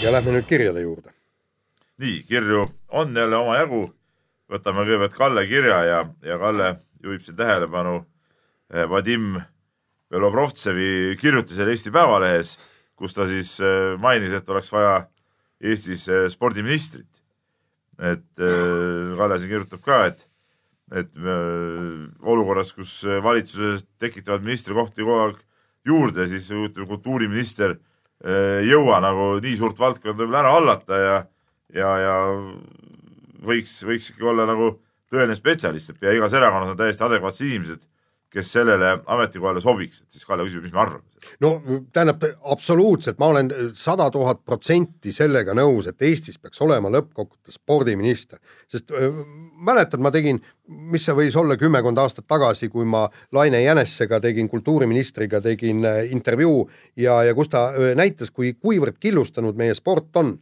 ja 0.03 0.11
lähme 0.15 0.37
nüüd 0.37 0.47
kirjade 0.47 0.81
juurde. 0.85 1.16
nii, 1.97 2.23
kirju 2.23 2.67
on 2.87 3.15
jälle 3.15 3.35
omajagu. 3.35 3.93
võtame 4.47 4.85
kõigepealt 4.87 5.15
Kalle 5.17 5.41
kirja 5.47 5.77
ja, 5.83 5.97
ja 6.23 6.37
Kalle 6.39 6.69
juhib 7.03 7.23
siin 7.25 7.35
tähelepanu 7.35 7.97
eh, 8.71 8.85
Vadim 8.89 9.41
Belobrovtsevi 10.09 11.17
kirjutisele 11.19 11.73
Eesti 11.75 11.91
Päevalehes, 11.91 12.53
kus 12.95 13.17
ta 13.17 13.27
siis 13.27 13.57
eh, 13.59 13.97
mainis, 13.99 14.31
et 14.31 14.49
oleks 14.49 14.71
vaja 14.71 15.01
Eestis 15.59 16.07
eh, 16.07 16.29
spordiministrit. 16.31 17.09
et 17.99 18.29
Kalle 18.37 19.39
siin 19.39 19.49
kirjutab 19.49 19.81
ka, 19.81 20.03
et, 20.05 20.19
et 20.93 21.11
olukorras, 22.21 22.69
kus 22.77 23.01
valitsuses 23.23 23.81
tekitavad 23.99 24.45
ministrikohti 24.45 25.01
kogu 25.01 25.15
aeg 25.23 25.39
juurde, 25.85 26.27
siis 26.29 26.51
ütleme, 26.53 26.85
kultuuriminister 26.87 27.73
ei 28.27 28.69
jõua 28.69 28.99
nagu 29.01 29.39
nii 29.41 29.57
suurt 29.57 29.79
valdkonda 29.81 30.21
võib-olla 30.21 30.43
ära 30.43 30.53
hallata 30.53 31.01
ja 31.01 31.17
ja, 31.73 31.91
ja 32.01 32.15
võiks, 33.47 33.81
võiks 33.87 34.11
ikkagi 34.11 34.31
olla 34.31 34.47
nagu 34.49 34.73
tõeline 35.11 35.37
spetsialist, 35.37 35.93
et 35.93 36.01
pea 36.01 36.15
igas 36.17 36.35
erakonnas 36.35 36.73
on 36.73 36.79
täiesti 36.79 37.05
adekvaatsed 37.05 37.47
inimesed, 37.47 37.85
kes 38.37 38.49
sellele 38.57 38.89
ametikohale 39.07 39.61
sobiks, 39.63 40.01
et 40.03 40.17
siis 40.17 40.25
Kalle 40.27 40.43
küsib, 40.43 40.65
mis 40.65 40.73
me 40.75 40.81
arvame. 40.83 41.03
no 41.41 41.51
tähendab 41.95 42.25
absoluutselt, 42.51 43.15
ma 43.19 43.29
olen 43.31 43.49
sada 43.75 44.09
tuhat 44.11 44.41
protsenti 44.45 45.13
sellega 45.15 45.55
nõus, 45.55 45.87
et 45.87 46.03
Eestis 46.03 46.35
peaks 46.37 46.59
olema 46.61 46.91
lõppkokkuvõttes 46.91 47.55
spordiminister, 47.55 48.41
sest 48.67 48.91
öö, 48.91 49.23
mäletad, 49.63 50.03
ma 50.03 50.11
tegin, 50.11 50.41
mis 50.67 51.07
see 51.07 51.15
võis 51.15 51.39
olla 51.39 51.55
kümmekond 51.57 52.03
aastat 52.03 52.27
tagasi, 52.27 52.67
kui 52.69 52.85
ma 52.85 53.05
Laine 53.31 53.63
Jänessega 53.63 54.19
tegin 54.19 54.51
kultuuriministriga 54.51 55.41
tegin 55.41 55.87
äh, 55.87 56.03
intervjuu. 56.11 56.67
Ja, 56.99 57.21
ja 57.23 57.33
kus 57.35 57.49
ta 57.53 57.69
öö, 57.79 57.95
näitas, 57.95 58.31
kui, 58.35 58.53
kuivõrd 58.59 58.99
killustanud 58.99 59.55
meie 59.55 59.75
sport 59.77 60.19
on 60.19 60.35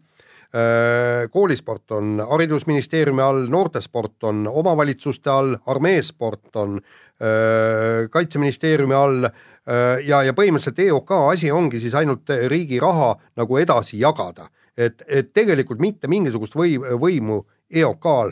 koolisport 1.31 1.91
on 1.91 2.21
Haridusministeeriumi 2.29 3.21
all, 3.21 3.47
noortesport 3.51 4.23
on 4.23 4.45
omavalitsuste 4.47 5.29
all, 5.29 5.57
armeesport 5.65 6.55
on 6.55 6.77
öö, 6.79 8.07
kaitseministeeriumi 8.09 8.95
all 8.95 9.25
öö, 9.25 9.99
ja, 10.05 10.21
ja 10.23 10.31
põhimõtteliselt 10.31 10.79
EOK 10.85 11.11
asi 11.31 11.51
ongi 11.51 11.79
siis 11.83 11.95
ainult 11.99 12.31
riigi 12.47 12.79
raha 12.79 13.15
nagu 13.35 13.57
edasi 13.57 13.99
jagada. 13.99 14.47
et, 14.77 15.03
et 15.07 15.33
tegelikult 15.33 15.79
mitte 15.79 16.07
mingisugust 16.07 16.55
või, 16.55 16.77
võimu 16.79 17.45
EOK-l 17.71 18.31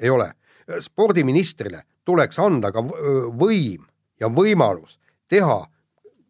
ei 0.00 0.10
ole. 0.10 0.32
spordiministrile 0.80 1.82
tuleks 2.04 2.38
anda 2.38 2.72
ka 2.72 2.80
võim 2.80 3.84
ja 4.20 4.28
võimalus 4.28 4.98
teha 5.28 5.66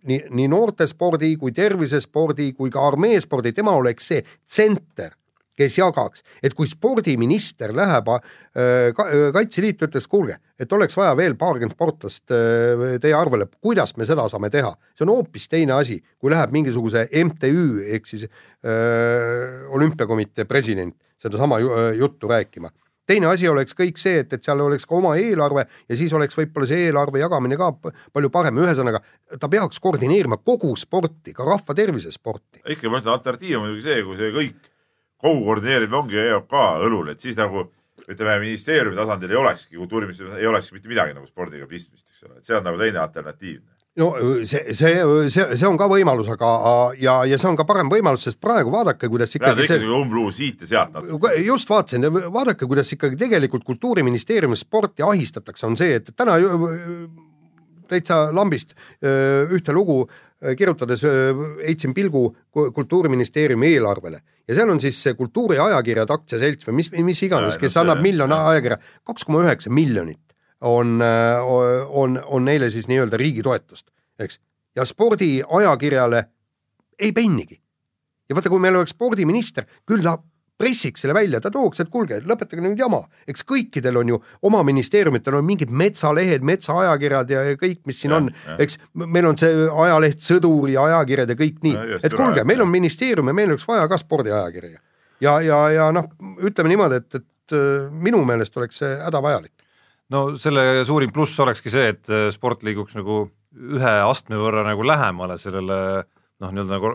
nii, 0.08 0.20
nii 0.30 0.48
noortespordi 0.48 1.36
kui 1.36 1.52
tervisespordi 1.52 2.52
kui 2.52 2.70
ka 2.70 2.86
armeespordi, 2.86 3.52
tema 3.52 3.74
oleks 3.76 4.10
see 4.12 4.22
tsenter, 4.22 5.17
kes 5.58 5.78
jagaks, 5.80 6.22
et 6.42 6.54
kui 6.56 6.68
spordiminister 6.70 7.74
läheb 7.76 8.12
äh, 8.14 8.90
ka, 8.96 9.08
äh, 9.08 9.28
Kaitseliitu, 9.34 9.88
ütles, 9.88 10.08
kuulge, 10.10 10.38
et 10.58 10.72
oleks 10.72 10.96
vaja 10.98 11.16
veel 11.18 11.36
paarkümmend 11.40 11.74
sportlast 11.74 12.34
äh, 12.34 12.96
teie 13.02 13.16
arvele, 13.18 13.48
kuidas 13.60 13.96
me 13.98 14.06
seda 14.08 14.28
saame 14.30 14.52
teha, 14.54 14.72
see 14.94 15.06
on 15.06 15.16
hoopis 15.16 15.48
teine 15.50 15.76
asi, 15.78 16.00
kui 16.18 16.32
läheb 16.34 16.54
mingisuguse 16.54 17.08
MTÜ 17.24 17.68
ehk 17.96 18.10
siis 18.10 18.28
äh, 18.28 19.66
olümpiakomitee 19.74 20.48
president 20.48 20.96
sedasama 21.18 21.58
ju, 21.58 21.72
juttu 21.98 22.28
rääkima. 22.30 22.70
Teine 23.08 23.30
asi 23.30 23.48
oleks 23.48 23.72
kõik 23.72 23.96
see, 23.96 24.18
et, 24.20 24.32
et 24.36 24.44
seal 24.44 24.60
oleks 24.60 24.84
ka 24.84 24.98
oma 24.98 25.14
eelarve 25.16 25.62
ja 25.64 25.96
siis 25.96 26.12
oleks 26.12 26.36
võib-olla 26.36 26.68
see 26.68 26.90
eelarve 26.90 27.22
jagamine 27.22 27.56
ka 27.56 27.70
palju 27.80 28.28
parem, 28.32 28.60
ühesõnaga 28.60 29.00
ta 29.40 29.48
peaks 29.48 29.80
koordineerima 29.80 30.36
kogu 30.44 30.74
sporti, 30.76 31.32
ka 31.32 31.46
rahva 31.48 31.76
tervise 31.76 32.12
sporti. 32.12 32.60
ikka 32.68 32.92
ma 32.92 33.00
ütlen, 33.00 33.14
alternatiiv 33.14 33.56
on 33.56 33.64
muidugi 33.64 33.86
see, 33.86 34.02
kui 34.04 34.20
see 34.20 34.34
kõik, 34.36 34.67
kogu 35.22 35.44
koordineerimine 35.46 35.98
ongi 35.98 36.20
EOK 36.22 36.54
õlul, 36.86 37.12
et 37.12 37.24
siis 37.24 37.38
nagu 37.38 37.66
ütleme, 38.08 38.38
ministeeriumi 38.44 38.96
tasandil 38.96 39.32
ei 39.32 39.40
olekski, 39.40 39.76
kultuuriministeeriumil 39.76 40.40
ei 40.40 40.52
olekski 40.52 40.78
mitte 40.78 40.92
midagi 40.92 41.16
nagu 41.16 41.26
spordiga 41.26 41.66
pistmist, 41.68 42.06
eks 42.12 42.24
ole, 42.24 42.38
et 42.38 42.46
see 42.48 42.56
on 42.56 42.64
nagu 42.64 42.80
teine 42.80 43.02
alternatiiv. 43.02 43.60
no 43.98 44.08
see, 44.46 44.74
see, 44.78 44.92
see, 45.34 45.46
see 45.58 45.68
on 45.68 45.78
ka 45.80 45.88
võimalus, 45.90 46.30
aga 46.32 46.50
ja, 47.02 47.18
ja 47.26 47.38
see 47.40 47.50
on 47.50 47.58
ka 47.58 47.66
parem 47.68 47.90
võimalus, 47.92 48.24
sest 48.28 48.40
praegu 48.40 48.72
vaadake, 48.72 49.10
kuidas 49.10 49.34
ikkagi 49.34 49.66
ikka 49.66 49.80
see 49.82 49.94
umbluu 50.00 50.30
siit 50.34 50.62
ja 50.64 50.70
sealt 50.72 50.94
natuke. 50.94 51.34
just 51.44 51.70
vaatasin, 51.70 52.08
vaadake, 52.32 52.68
kuidas 52.70 52.92
ikkagi 52.94 53.18
tegelikult 53.18 53.66
Kultuuriministeeriumis 53.66 54.62
sporti 54.64 55.02
ahistatakse, 55.02 55.66
on 55.66 55.76
see, 55.80 55.98
et 55.98 56.14
täna 56.16 56.38
täitsa 57.88 58.28
lambist 58.36 58.76
ühte 59.02 59.74
lugu 59.74 60.04
kirjutades 60.58 61.02
öö, 61.04 61.32
heitsin 61.66 61.94
pilgu 61.94 62.36
ku- 62.50 62.70
Kultuuriministeeriumi 62.72 63.72
eelarvele 63.74 64.20
ja 64.48 64.54
seal 64.54 64.70
on 64.70 64.80
siis 64.80 65.00
kultuuriajakirjad 65.16 66.10
aktsiaselts 66.14 66.68
või 66.68 66.76
mis, 66.78 66.90
mis 67.02 67.22
iganes, 67.26 67.58
kes 67.58 67.76
annab 67.76 68.02
miljon 68.04 68.32
ajakirja, 68.32 68.78
kaks 69.04 69.24
koma 69.26 69.42
üheksa 69.42 69.70
miljonit 69.70 70.20
on, 70.60 71.00
on, 71.90 72.20
on 72.26 72.44
neile 72.44 72.70
siis 72.70 72.88
nii-öelda 72.90 73.16
riigi 73.16 73.42
toetust, 73.42 73.90
eks. 74.18 74.40
ja 74.76 74.84
spordiajakirjale 74.86 76.24
ei 76.98 77.12
pennigi. 77.12 77.60
ja 78.28 78.34
vaata, 78.34 78.50
kui 78.50 78.60
meil 78.60 78.76
oleks 78.76 78.90
spordiminister, 78.94 79.64
küll 79.86 80.02
ta 80.02 80.18
pressiks 80.58 81.04
selle 81.04 81.14
välja, 81.16 81.40
ta 81.42 81.50
tooks, 81.54 81.80
et 81.82 81.90
kuulge, 81.92 82.18
lõpetage 82.26 82.62
nüüd 82.64 82.80
jama, 82.80 83.00
eks 83.30 83.44
kõikidel 83.46 84.00
on 84.00 84.12
ju 84.12 84.18
oma 84.48 84.64
ministeeriumitel 84.66 85.38
on 85.38 85.46
mingid 85.46 85.70
metsalehed, 85.70 86.44
metsaajakirjad 86.46 87.30
ja 87.34 87.44
kõik, 87.60 87.80
mis 87.88 88.02
siin 88.02 88.14
Ja, 88.14 88.18
on, 88.18 88.28
eks 88.58 88.78
meil 88.98 89.28
on 89.28 89.38
see 89.38 89.66
ajaleht 89.68 90.22
Sõdur 90.24 90.70
ja 90.72 90.86
ajakirjad 90.88 91.30
ja 91.30 91.36
kõik 91.38 91.62
nii. 91.62 91.76
Et 92.02 92.14
kuulge, 92.14 92.44
meil 92.48 92.64
on 92.64 92.70
ministeerium 92.72 93.30
ja 93.30 93.36
meil 93.36 93.52
oleks 93.52 93.66
vaja 93.68 93.86
ka 93.90 93.98
spordiajakirja. 94.00 94.80
ja, 95.20 95.38
ja, 95.44 95.58
ja 95.74 95.88
noh, 95.94 96.10
ütleme 96.46 96.72
niimoodi, 96.72 97.02
et, 97.02 97.20
et 97.20 97.56
äh, 97.56 97.88
minu 97.92 98.24
meelest 98.26 98.56
oleks 98.56 98.82
see 98.82 98.90
hädavajalik. 99.04 99.52
no 100.10 100.24
selle 100.40 100.84
suurim 100.88 101.12
pluss 101.12 101.38
olekski 101.44 101.70
see, 101.70 101.92
et 101.94 102.10
äh, 102.10 102.30
sport 102.34 102.64
liiguks 102.66 102.96
nagu 102.98 103.28
ühe 103.58 103.94
astme 104.04 104.38
võrra 104.40 104.64
nagu 104.66 104.86
lähemale 104.86 105.38
sellele 105.38 105.78
noh, 106.40 106.50
nii-öelda 106.50 106.74
nagu 106.74 106.94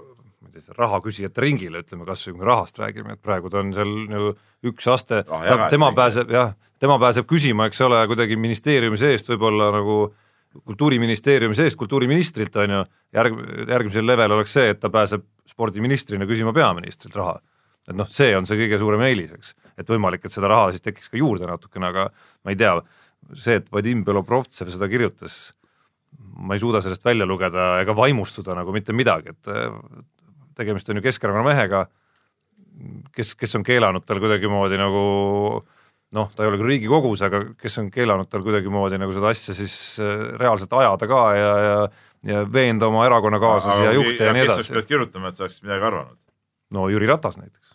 ma 0.53 0.61
ei 0.61 0.65
tea, 0.65 0.75
raha 0.77 0.99
küsijate 1.01 1.41
ringile, 1.41 1.81
ütleme 1.83 2.05
kas 2.05 2.27
või 2.27 2.35
kui 2.35 2.43
me 2.43 2.49
rahast 2.49 2.77
räägime, 2.81 3.15
et 3.15 3.21
praegu 3.23 3.49
ta 3.49 3.61
on 3.63 3.71
seal 3.73 3.93
nagu 4.09 4.33
üks 4.69 4.89
aste, 4.93 5.23
jagajate 5.25 5.71
tema 5.73 5.89
ring. 5.89 5.97
pääseb 5.97 6.33
jah, 6.33 6.53
tema 6.79 6.97
pääseb 7.01 7.27
küsima, 7.29 7.67
eks 7.69 7.81
ole, 7.81 8.03
kuidagi 8.11 8.37
ministeeriumi 8.39 8.99
seest 8.99 9.31
võib-olla 9.33 9.71
nagu 9.73 9.97
kultuuriministeeriumi 10.53 11.57
seest 11.57 11.79
kultuuriministrilt 11.79 12.55
on 12.61 12.75
ju, 12.75 12.83
järg, 13.17 13.39
järgmisel 13.69 14.05
level 14.05 14.35
oleks 14.37 14.53
see, 14.53 14.69
et 14.75 14.79
ta 14.81 14.91
pääseb 14.93 15.25
spordiministrina 15.49 16.27
küsima 16.29 16.53
peaministrilt 16.53 17.17
raha. 17.17 17.39
et 17.89 17.97
noh, 17.99 18.07
see 18.07 18.31
on 18.37 18.45
see 18.47 18.55
kõige 18.61 18.77
suurem 18.79 19.01
eelis, 19.09 19.33
eks, 19.35 19.55
et 19.81 19.89
võimalik, 19.89 20.23
et 20.23 20.31
seda 20.31 20.47
raha 20.47 20.69
siis 20.71 20.85
tekiks 20.85 21.09
ka 21.11 21.17
juurde 21.19 21.49
natukene, 21.49 21.89
aga 21.89 22.05
ma 22.45 22.53
ei 22.53 22.55
tea, 22.55 22.77
see, 23.33 23.57
et 23.59 23.67
Vadim 23.73 24.05
Belobrovtsev 24.07 24.69
seda 24.71 24.87
kirjutas, 24.87 25.51
ma 26.37 26.55
ei 26.55 26.61
suuda 26.61 26.79
sellest 26.85 27.03
välja 27.03 27.27
lugeda 27.27 27.73
ega 27.81 27.95
vaimustuda 27.97 28.55
nagu 28.55 28.71
mitte 28.75 28.95
midagi, 28.95 29.33
et 29.33 29.51
tegemist 30.55 30.89
on 30.89 30.99
ju 30.99 31.05
Keskerakonna 31.05 31.45
mehega, 31.47 31.85
kes, 33.15 33.35
kes 33.39 33.55
on 33.59 33.65
keelanud 33.65 34.05
tal 34.05 34.21
kuidagimoodi 34.23 34.79
nagu 34.81 35.03
noh, 36.13 36.31
ta 36.35 36.45
ei 36.45 36.51
ole 36.51 36.59
küll 36.61 36.71
Riigikogus, 36.75 37.21
aga 37.25 37.43
kes 37.59 37.79
on 37.81 37.91
keelanud 37.93 38.29
tal 38.29 38.45
kuidagimoodi 38.45 38.99
nagu 39.01 39.13
seda 39.15 39.31
asja 39.33 39.55
siis 39.57 39.75
äh, 40.01 40.33
reaalselt 40.39 40.73
ajada 40.77 41.09
ka 41.09 41.21
ja, 41.37 41.53
ja 41.67 41.77
ja 42.23 42.43
veenda 42.53 42.87
oma 42.87 43.05
erakonnakaaslasi 43.05 43.85
ja 43.85 43.91
juhte 43.91 44.23
ja 44.23 44.33
nii 44.33 44.45
kes 44.45 44.55
sa 44.55 44.59
edasi. 44.61 44.73
pead 44.73 44.89
kirjutama, 44.89 45.29
et 45.29 45.39
sa 45.39 45.43
oleksid 45.43 45.65
midagi 45.67 45.87
arvanud? 45.89 46.19
no 46.75 46.87
Jüri 46.89 47.07
Ratas 47.09 47.37
näiteks. 47.37 47.73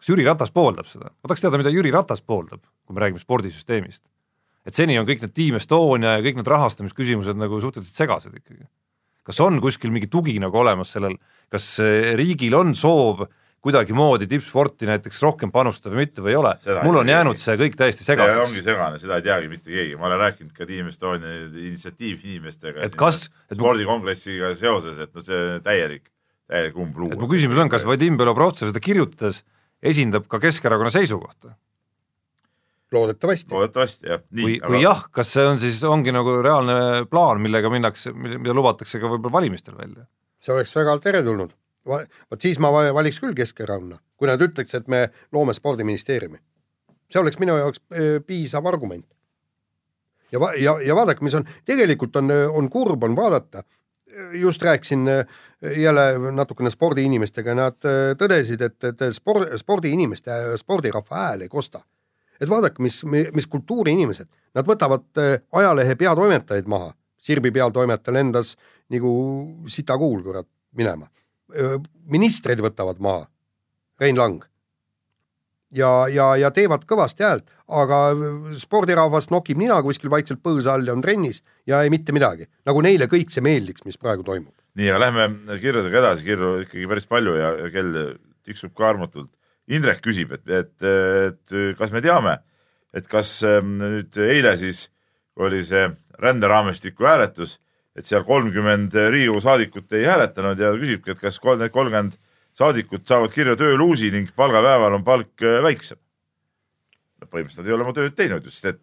kas 0.00 0.08
Jüri 0.08 0.24
Ratas 0.26 0.52
pooldab 0.54 0.88
seda? 0.88 1.12
ma 1.12 1.28
tahaks 1.28 1.44
teada, 1.44 1.60
mida 1.60 1.72
Jüri 1.74 1.92
Ratas 1.92 2.22
pooldab, 2.24 2.62
kui 2.86 2.96
me 2.96 3.04
räägime 3.04 3.20
spordisüsteemist. 3.20 4.02
et 4.64 4.74
seni 4.74 4.98
on 4.98 5.08
kõik 5.08 5.24
need 5.24 5.36
Team 5.36 5.60
Estonia 5.60 6.16
ja 6.16 6.24
kõik 6.24 6.40
need 6.40 6.48
rahastamisküsimused 6.48 7.36
nagu 7.36 7.60
suhteliselt 7.60 8.04
segased 8.04 8.40
ikkagi. 8.40 8.64
Kas 9.26 9.40
on 9.44 9.60
kuskil 9.60 9.92
mingi 9.94 10.08
tugi 10.10 10.38
nagu 10.42 10.58
olemas 10.62 10.92
sellel, 10.96 11.16
kas 11.52 11.78
eh, 11.84 12.14
riigil 12.18 12.54
on 12.58 12.74
soov 12.78 13.26
kuidagimoodi 13.60 14.24
tippsporti 14.24 14.88
näiteks 14.88 15.18
rohkem 15.22 15.50
panustada 15.52 15.92
või 15.92 16.06
mitte 16.06 16.22
või 16.24 16.32
ei 16.32 16.38
ole 16.40 16.54
mul 16.86 16.96
on 17.02 17.10
jäänud 17.12 17.40
see 17.40 17.58
kõik 17.60 17.74
täiesti 17.76 18.06
see 18.06 18.14
segaseks. 18.14 18.40
ongi 18.48 18.62
segane, 18.64 19.00
seda 19.02 19.18
ei 19.20 19.26
teagi 19.26 19.50
mitte 19.52 19.68
keegi, 19.68 19.98
ma 20.00 20.08
olen 20.08 20.22
rääkinud 20.22 20.54
ka 20.56 20.64
Team 20.68 20.88
Estonia 20.88 21.34
initsiatiivinimestega. 21.50 22.80
Et 22.86 22.96
kas- 22.96 23.28
et 23.50 23.58
spordikongressiga 23.58 24.54
seoses, 24.56 24.96
et 24.98 25.12
no 25.14 25.20
see 25.24 25.60
täielik, 25.66 26.08
täielik 26.48 26.76
umbluu. 26.80 27.12
et 27.12 27.20
mu 27.20 27.28
küsimus 27.28 27.60
on, 27.60 27.68
kas 27.68 27.84
Vadim 27.84 28.16
Belobrovtsev 28.16 28.72
seda 28.72 28.80
kirjutades 28.80 29.42
esindab 29.82 30.26
ka 30.28 30.40
Keskerakonna 30.40 30.90
seisukohta 30.90 31.52
loodetavasti. 32.92 33.54
loodetavasti 33.54 34.08
jah, 34.10 34.22
nii,, 34.36 34.58
kui 34.64 34.82
jah, 34.82 35.04
kas 35.14 35.32
see 35.36 35.46
on 35.46 35.60
siis, 35.62 35.82
ongi 35.84 36.12
nagu 36.14 36.40
reaalne 36.42 37.06
plaan, 37.10 37.40
millega 37.42 37.70
minnakse, 37.72 38.12
mida 38.12 38.54
lubatakse 38.56 39.00
ka 39.00 39.10
võib-olla 39.10 39.40
valimistel 39.40 39.78
välja? 39.78 40.06
see 40.40 40.54
oleks 40.54 40.74
väga 40.76 40.98
teretulnud. 41.04 41.52
vot 41.86 42.40
siis 42.40 42.58
ma 42.58 42.72
va- 42.72 42.94
valiks 42.94 43.20
küll 43.20 43.34
Keskerakonna, 43.36 43.98
kui 44.16 44.28
nad 44.28 44.40
ütleks, 44.40 44.74
et 44.76 44.88
me 44.88 45.08
loome 45.32 45.54
spordiministeeriumi. 45.54 46.38
see 47.10 47.20
oleks 47.20 47.38
minu 47.38 47.56
jaoks 47.56 47.80
eh, 47.92 48.20
piisav 48.26 48.66
argument. 48.66 49.06
ja, 50.32 50.40
ja, 50.56 50.78
ja 50.80 50.94
vaadake, 50.96 51.24
mis 51.24 51.34
on, 51.34 51.44
tegelikult 51.64 52.16
on, 52.16 52.30
on 52.30 52.70
kurb 52.70 53.04
on 53.04 53.16
vaadata, 53.16 53.64
just 54.32 54.62
rääkisin 54.62 55.08
eh, 55.08 55.26
jälle 55.76 56.32
natukene 56.32 56.70
spordiinimestega, 56.70 57.54
nad 57.54 57.78
eh, 57.84 58.14
tõdesid, 58.18 58.62
et, 58.62 58.84
et 58.84 59.06
sport, 59.14 59.48
spordiinimeste, 59.56 60.56
spordirahva 60.56 61.24
hääl 61.26 61.46
ei 61.46 61.48
kosta. 61.48 61.82
Et 62.40 62.48
vaadake, 62.50 62.82
mis, 62.82 63.02
mis 63.04 63.46
kultuuriinimesed, 63.46 64.28
nad 64.56 64.66
võtavad 64.66 65.06
eh, 65.20 65.40
ajalehe 65.52 65.96
peatoimetajaid 66.00 66.70
maha, 66.70 66.94
Sirbi 67.20 67.50
peatoimetaja 67.52 68.14
lendas 68.16 68.54
nagu 68.90 69.10
sitakuul 69.68 70.22
kurat 70.24 70.48
minema. 70.76 71.10
ministrid 72.10 72.60
võtavad 72.62 73.00
maha, 73.02 73.26
Rein 74.00 74.16
Lang. 74.18 74.44
ja, 75.74 76.08
ja, 76.08 76.36
ja 76.36 76.50
teevad 76.50 76.86
kõvasti 76.86 77.26
häält, 77.26 77.50
aga 77.68 77.98
spordirahvas 78.58 79.30
nokib 79.30 79.58
nina 79.58 79.80
kuskil 79.82 80.10
vaikselt 80.10 80.40
põõsa 80.42 80.74
all 80.74 80.86
ja 80.86 80.94
on 80.94 81.02
trennis 81.02 81.42
ja 81.66 81.82
ei 81.82 81.90
mitte 81.90 82.12
midagi. 82.12 82.46
nagu 82.66 82.80
neile 82.80 83.06
kõik 83.06 83.30
see 83.30 83.42
meeldiks, 83.42 83.84
mis 83.84 83.98
praegu 83.98 84.22
toimub. 84.22 84.54
nii, 84.74 84.90
aga 84.90 85.00
lähme 85.04 85.58
kirjadega 85.60 85.98
edasi, 85.98 86.24
kirju 86.24 86.54
ikkagi 86.64 86.88
päris 86.88 87.06
palju 87.06 87.34
ja 87.34 87.52
kell 87.70 88.16
tiksub 88.46 88.74
ka 88.74 88.88
armutult. 88.88 89.30
Indrek 89.70 90.00
küsib, 90.02 90.32
et, 90.34 90.46
et, 90.50 90.72
et 90.82 91.54
kas 91.78 91.92
me 91.94 92.02
teame, 92.02 92.38
et 92.96 93.06
kas 93.10 93.36
ähm, 93.46 93.76
nüüd 93.78 94.16
eile 94.24 94.56
siis 94.58 94.88
oli 95.40 95.62
see 95.66 95.84
ränderaamistiku 96.20 97.06
hääletus, 97.06 97.58
et 97.96 98.06
seal 98.06 98.24
kolmkümmend 98.26 98.94
Riigikogu 98.94 99.42
saadikut 99.44 99.92
ei 99.98 100.08
hääletanud 100.08 100.60
ja 100.60 100.72
küsibki, 100.74 101.14
et 101.14 101.22
kas 101.22 101.38
need 101.44 101.72
kolmkümmend 101.74 102.18
saadikut 102.56 103.06
saavad 103.08 103.32
kirja 103.34 103.56
tööluusi 103.58 104.10
ning 104.10 104.30
palgapäeval 104.36 104.98
on 104.98 105.06
palk 105.06 105.46
äh, 105.46 105.62
väiksem. 105.64 105.98
põhimõtteliselt 107.20 107.62
nad 107.62 107.68
ei 107.68 107.74
ole 107.76 107.84
oma 107.84 107.94
tööd 107.94 108.14
teinud 108.16 108.44
just, 108.48 108.64
et, 108.64 108.80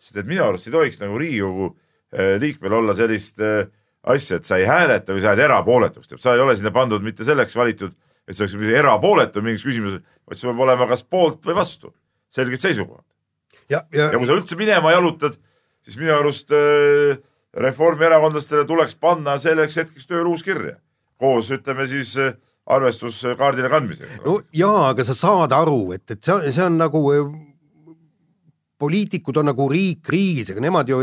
sest 0.00 0.16
et 0.16 0.26
minu 0.26 0.42
arust 0.46 0.66
ei 0.66 0.72
tohiks 0.74 0.98
nagu 1.02 1.18
Riigikogu 1.20 1.70
äh, 1.70 2.34
liikmel 2.40 2.72
olla 2.80 2.94
sellist 2.96 3.38
äh, 3.40 3.68
asja, 4.06 4.38
et 4.40 4.48
sa 4.48 4.58
ei 4.58 4.66
hääleta 4.66 5.14
või 5.14 5.22
sa 5.22 5.34
jääd 5.34 5.44
erapooletuks, 5.46 6.14
sa 6.22 6.34
ei 6.34 6.42
ole 6.42 6.56
sinna 6.56 6.72
pandud 6.74 7.04
mitte 7.04 7.26
selleks 7.26 7.56
valitud, 7.58 7.94
et 8.26 8.36
sa 8.36 8.46
oleks 8.46 8.78
erapooletu 8.78 9.42
mingis 9.44 9.64
küsimuses, 9.66 10.02
vaid 10.26 10.40
sul 10.40 10.52
peab 10.52 10.64
olema 10.66 10.88
kas 10.90 11.04
poolt 11.06 11.44
või 11.46 11.58
vastu, 11.58 11.92
selged 12.34 12.62
seisukohad. 12.62 13.04
ja, 13.70 13.84
ja, 13.92 14.10
ja 14.12 14.18
kui 14.18 14.26
sa 14.26 14.38
üldse 14.38 14.58
minema 14.58 14.94
jalutad, 14.94 15.38
siis 15.86 15.98
minu 16.00 16.14
arust 16.16 16.50
äh, 16.54 17.20
reformierakondlastele 17.56 18.66
tuleks 18.68 18.98
panna 19.00 19.38
selleks 19.40 19.78
hetkeks 19.82 20.10
tööluus 20.10 20.42
kirja 20.46 20.76
koos 21.20 21.50
ütleme 21.54 21.86
siis 21.88 22.16
äh, 22.20 22.34
arvestuskaardile 22.66 23.70
kandmisega. 23.72 24.22
no 24.24 24.40
jaa, 24.54 24.90
aga 24.90 25.04
sa 25.06 25.14
saad 25.16 25.54
aru, 25.56 25.92
et, 25.96 26.04
et 26.10 26.22
see, 26.24 26.52
see 26.52 26.64
on 26.66 26.78
nagu 26.80 27.02
äh, 27.14 27.28
poliitikud 28.78 29.36
on 29.40 29.46
nagu 29.50 29.66
riik 29.72 30.08
riigis, 30.12 30.50
aga 30.52 30.60
nemad 30.60 30.88
ju, 30.90 30.98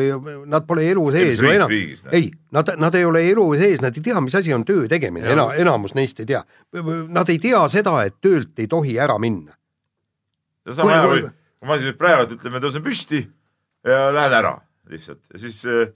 nad 0.45 0.65
pole 0.69 0.83
elu 0.91 1.05
sees 1.15 1.39
ju 1.41 1.49
enam, 1.49 1.71
ei, 2.13 2.27
nad, 2.53 2.69
nad 2.77 2.95
ei 2.99 3.05
ole 3.05 3.23
elu 3.31 3.45
sees, 3.57 3.81
nad 3.81 3.95
ei 3.97 4.03
tea, 4.05 4.21
mis 4.21 4.35
asi 4.37 4.53
on 4.53 4.65
töö 4.67 4.83
tegemine, 4.91 5.31
ena, 5.33 5.47
enamus 5.57 5.95
neist 5.97 6.19
ei 6.21 6.27
tea. 6.29 6.43
Nad 7.09 7.29
ei 7.33 7.39
tea 7.41 7.63
seda, 7.73 7.95
et 8.05 8.19
töölt 8.21 8.59
ei 8.61 8.67
tohi 8.69 8.97
ära 9.01 9.17
minna. 9.19 9.55
ja 10.65 10.73
sama 10.77 10.91
hea, 10.93 11.07
kui- 11.07 11.21
kui, 11.25 11.31
ma 11.67 11.77
siin 11.81 11.97
praegu 11.97 12.37
ütleme, 12.37 12.61
tõusen 12.63 12.83
püsti 12.85 13.23
ja 13.87 14.11
lähen 14.15 14.33
ära 14.37 14.53
lihtsalt 14.89 15.19
ja 15.33 15.39
siis 15.39 15.63
äh, 15.65 15.89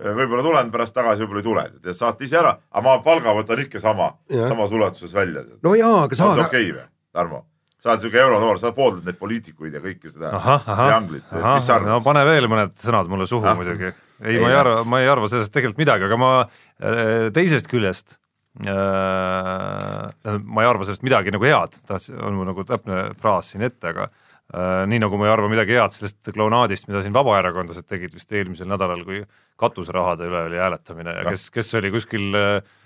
võib-olla 0.00 0.42
tulen 0.44 0.70
pärast 0.72 0.94
tagasi, 0.94 1.22
võib-olla 1.24 1.40
ei 1.42 1.48
tule, 1.48 1.64
te 1.82 1.94
saate 1.94 2.24
ise 2.24 2.38
ära, 2.40 2.54
aga 2.70 2.84
ma 2.86 2.94
palga 3.04 3.34
võtan 3.36 3.60
ikka 3.64 3.80
sama, 3.82 4.12
samas 4.30 4.70
ulatuses 4.72 5.12
välja. 5.14 5.42
no 5.62 5.74
jaa, 5.74 6.04
aga 6.06 6.16
sa, 6.16 6.30
või, 6.30 6.84
Tarmo? 7.14 7.44
Sa 7.84 7.92
oled 7.92 8.00
siuke 8.06 8.16
euronoor, 8.16 8.56
sa 8.60 8.72
pooldad 8.72 9.04
neid 9.04 9.18
poliitikuid 9.20 9.74
ja 9.76 9.80
kõike 9.84 10.08
seda 10.08 10.30
trianglit, 10.64 11.24
mis 11.28 11.66
sa 11.66 11.76
ahah, 11.76 11.84
no 11.84 11.98
arvad? 11.98 12.06
pane 12.06 12.22
veel 12.30 12.48
mõned 12.48 12.72
sõnad 12.80 13.10
mulle 13.12 13.26
suhu 13.28 13.44
Ah. 13.50 13.56
muidugi. 13.58 13.90
ei, 14.24 14.38
ma 14.40 14.48
ei 14.48 14.54
noh. 14.54 14.60
arva, 14.62 14.84
ma 14.88 15.00
ei 15.02 15.08
arva 15.12 15.28
sellest 15.28 15.52
tegelikult 15.52 15.82
midagi, 15.82 16.06
aga 16.08 16.16
ma 16.16 16.30
äh, 16.44 17.28
teisest 17.36 17.68
küljest 17.68 18.16
äh, 18.64 20.38
ma 20.40 20.64
ei 20.64 20.68
arva 20.70 20.86
sellest 20.86 21.04
midagi 21.04 21.34
nagu 21.34 21.44
head, 21.44 21.76
tahtsin, 21.88 22.16
on 22.24 22.38
mu 22.38 22.46
nagu 22.48 22.64
täpne 22.68 23.10
fraas 23.20 23.52
siin 23.52 23.66
ette, 23.68 23.92
aga 23.92 24.08
äh, 24.08 24.84
nii 24.88 25.02
nagu 25.04 25.20
ma 25.20 25.28
ei 25.28 25.34
arva 25.34 25.50
midagi 25.52 25.76
head 25.76 25.96
sellest 25.96 26.32
klounaadist, 26.32 26.88
mida 26.88 27.04
siin 27.04 27.16
vabaerakondlased 27.16 27.88
tegid 27.90 28.16
vist 28.16 28.32
eelmisel 28.32 28.70
nädalal, 28.70 29.04
kui 29.04 29.20
katuserahade 29.60 30.30
üle 30.30 30.46
oli 30.48 30.62
hääletamine 30.62 31.18
ja 31.20 31.28
kes, 31.28 31.50
kes 31.52 31.74
oli 31.82 31.92
kuskil 31.94 32.32
äh, 32.40 32.80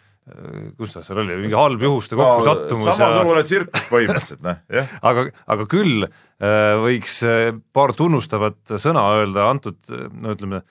kus 0.79 0.95
ta 0.95 1.03
seal 1.07 1.23
oli, 1.23 1.37
mingi 1.43 1.57
halb 1.57 1.83
juhuste 1.83 2.17
kokkusattumus 2.19 2.89
ja 2.89 2.95
samasugune 2.99 3.45
tsirkus 3.47 3.87
põhimõtteliselt, 3.91 4.43
noh, 4.45 4.59
jah. 4.73 4.97
aga, 5.11 5.27
aga 5.55 5.67
küll 5.71 6.07
äh, 6.07 6.73
võiks 6.83 7.21
äh, 7.27 7.53
paar 7.75 7.95
tunnustavat 7.99 8.77
sõna 8.81 9.05
öelda 9.19 9.49
antud, 9.53 9.79
no 9.89 10.35
ütleme, 10.37 10.63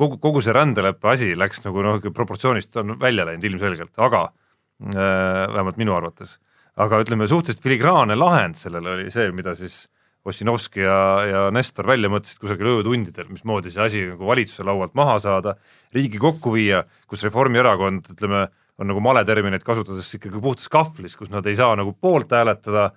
kogu, 0.00 0.20
kogu 0.22 0.44
see 0.44 0.54
rändeleppe 0.56 1.12
asi 1.12 1.32
läks 1.38 1.64
nagu 1.66 1.84
noh, 1.86 2.00
proportsioonist 2.14 2.78
on 2.80 2.96
välja 3.00 3.26
läinud 3.28 3.46
ilmselgelt, 3.50 3.94
aga 4.00 4.26
äh, 4.28 4.94
vähemalt 4.96 5.80
minu 5.80 5.96
arvates. 5.96 6.38
aga 6.80 7.02
ütleme, 7.02 7.26
suhteliselt 7.28 7.64
filigraanne 7.64 8.16
lahend 8.16 8.56
sellele 8.56 8.94
oli 8.96 9.10
see, 9.12 9.30
mida 9.36 9.56
siis 9.58 9.84
Ossinovski 10.24 10.82
ja, 10.84 10.96
ja 11.24 11.42
Nestor 11.54 11.86
välja 11.88 12.10
mõtlesid 12.12 12.42
kusagil 12.42 12.68
öötundidel, 12.74 13.30
mismoodi 13.32 13.72
see 13.72 13.84
asi 13.84 14.02
nagu 14.04 14.26
valitsuse 14.28 14.66
laualt 14.68 14.92
maha 14.98 15.14
saada, 15.22 15.54
riigi 15.96 16.20
kokku 16.20 16.52
viia, 16.58 16.82
kus 17.08 17.24
Reformierakond, 17.24 18.10
ütleme, 18.12 18.48
on 18.80 18.88
nagu 18.88 19.02
maleterminit 19.04 19.64
kasutades 19.66 20.08
ikkagi 20.16 20.40
puhtas 20.40 20.70
kahvlis, 20.72 21.18
kus 21.18 21.30
nad 21.32 21.46
ei 21.48 21.58
saa 21.58 21.74
nagu 21.78 21.92
poolt 21.92 22.32
hääletada, 22.32 22.88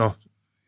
noh, 0.00 0.18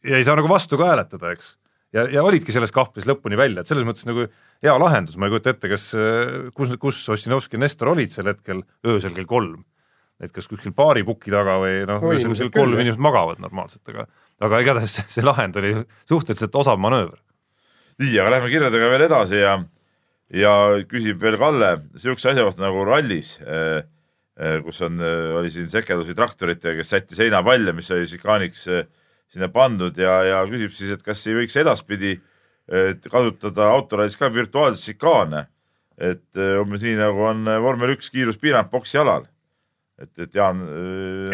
ja 0.04 0.16
ei 0.20 0.24
saa 0.26 0.38
nagu 0.40 0.48
vastu 0.50 0.80
ka 0.80 0.88
hääletada, 0.92 1.34
eks. 1.36 1.54
ja, 1.96 2.06
ja 2.12 2.24
olidki 2.24 2.54
selles 2.54 2.72
kahvlis 2.74 3.06
lõpuni 3.08 3.38
välja, 3.40 3.62
et 3.62 3.70
selles 3.70 3.84
mõttes 3.86 4.08
nagu 4.08 4.26
hea 4.64 4.74
lahendus, 4.80 5.18
ma 5.20 5.28
ei 5.28 5.34
kujuta 5.34 5.52
ette, 5.52 5.70
kas, 5.72 5.90
kus, 6.56 6.74
kus 6.80 7.04
Ossinovski 7.12 7.58
ja 7.58 7.64
Nestor 7.66 7.92
olid 7.92 8.16
sel 8.16 8.32
hetkel 8.32 8.64
öösel 8.86 9.14
kell 9.16 9.28
kolm. 9.28 9.62
et 10.22 10.30
kas 10.32 10.46
kuskil 10.48 10.72
baaripuki 10.72 11.32
taga 11.34 11.58
või 11.60 11.80
noh, 11.90 12.04
öösel 12.08 12.36
kell 12.38 12.52
kolm 12.54 12.78
inimesed 12.78 13.02
magavad 13.02 13.40
normaalselt, 13.42 13.82
aga 13.92 14.06
aga 14.42 14.60
igatahes 14.64 14.96
see, 14.98 15.06
see 15.16 15.24
lahend 15.24 15.56
oli 15.60 15.74
suhteliselt 16.08 16.54
osav 16.58 16.80
manööver. 16.82 17.20
nii, 18.02 18.14
aga 18.18 18.36
lähme 18.36 18.50
kirjadega 18.50 18.90
veel 18.90 19.06
edasi 19.06 19.40
ja, 19.42 19.58
ja 20.34 20.54
küsib 20.90 21.20
veel 21.22 21.36
Kalle 21.38 21.76
siukse 22.00 22.32
asja 22.32 22.46
kohta 22.46 22.64
nagu 22.64 22.86
rallis 22.88 23.36
eh, 23.44 23.84
kus 24.64 24.80
on, 24.82 24.98
oli 25.38 25.50
siin 25.54 25.68
sekeldusi 25.70 26.14
traktoritega, 26.18 26.80
kes 26.80 26.88
sättis 26.90 27.20
heinapalle, 27.22 27.74
mis 27.76 27.90
oli 27.94 28.08
šikaaniks 28.10 28.64
eh, 28.74 28.86
sinna 29.30 29.46
pandud 29.52 29.98
ja, 29.98 30.16
ja 30.26 30.40
küsib 30.50 30.74
siis, 30.74 30.90
et 30.94 31.04
kas 31.06 31.22
ei 31.28 31.36
võiks 31.38 31.54
edaspidi 31.60 32.16
kasutada 33.12 33.66
autorallis 33.74 34.14
ka 34.16 34.30
virtuaalseid 34.32 34.94
šikaane. 34.94 35.42
et 36.00 36.38
umbes 36.58 36.80
nii 36.82 36.94
nagu 36.96 37.20
on 37.28 37.44
vormel 37.60 37.92
üks 37.92 38.08
kiiruspiirang 38.10 38.70
boksi 38.72 38.98
alal. 38.98 39.26
et, 40.00 40.10
et 40.18 40.34
Jaan, 40.34 40.62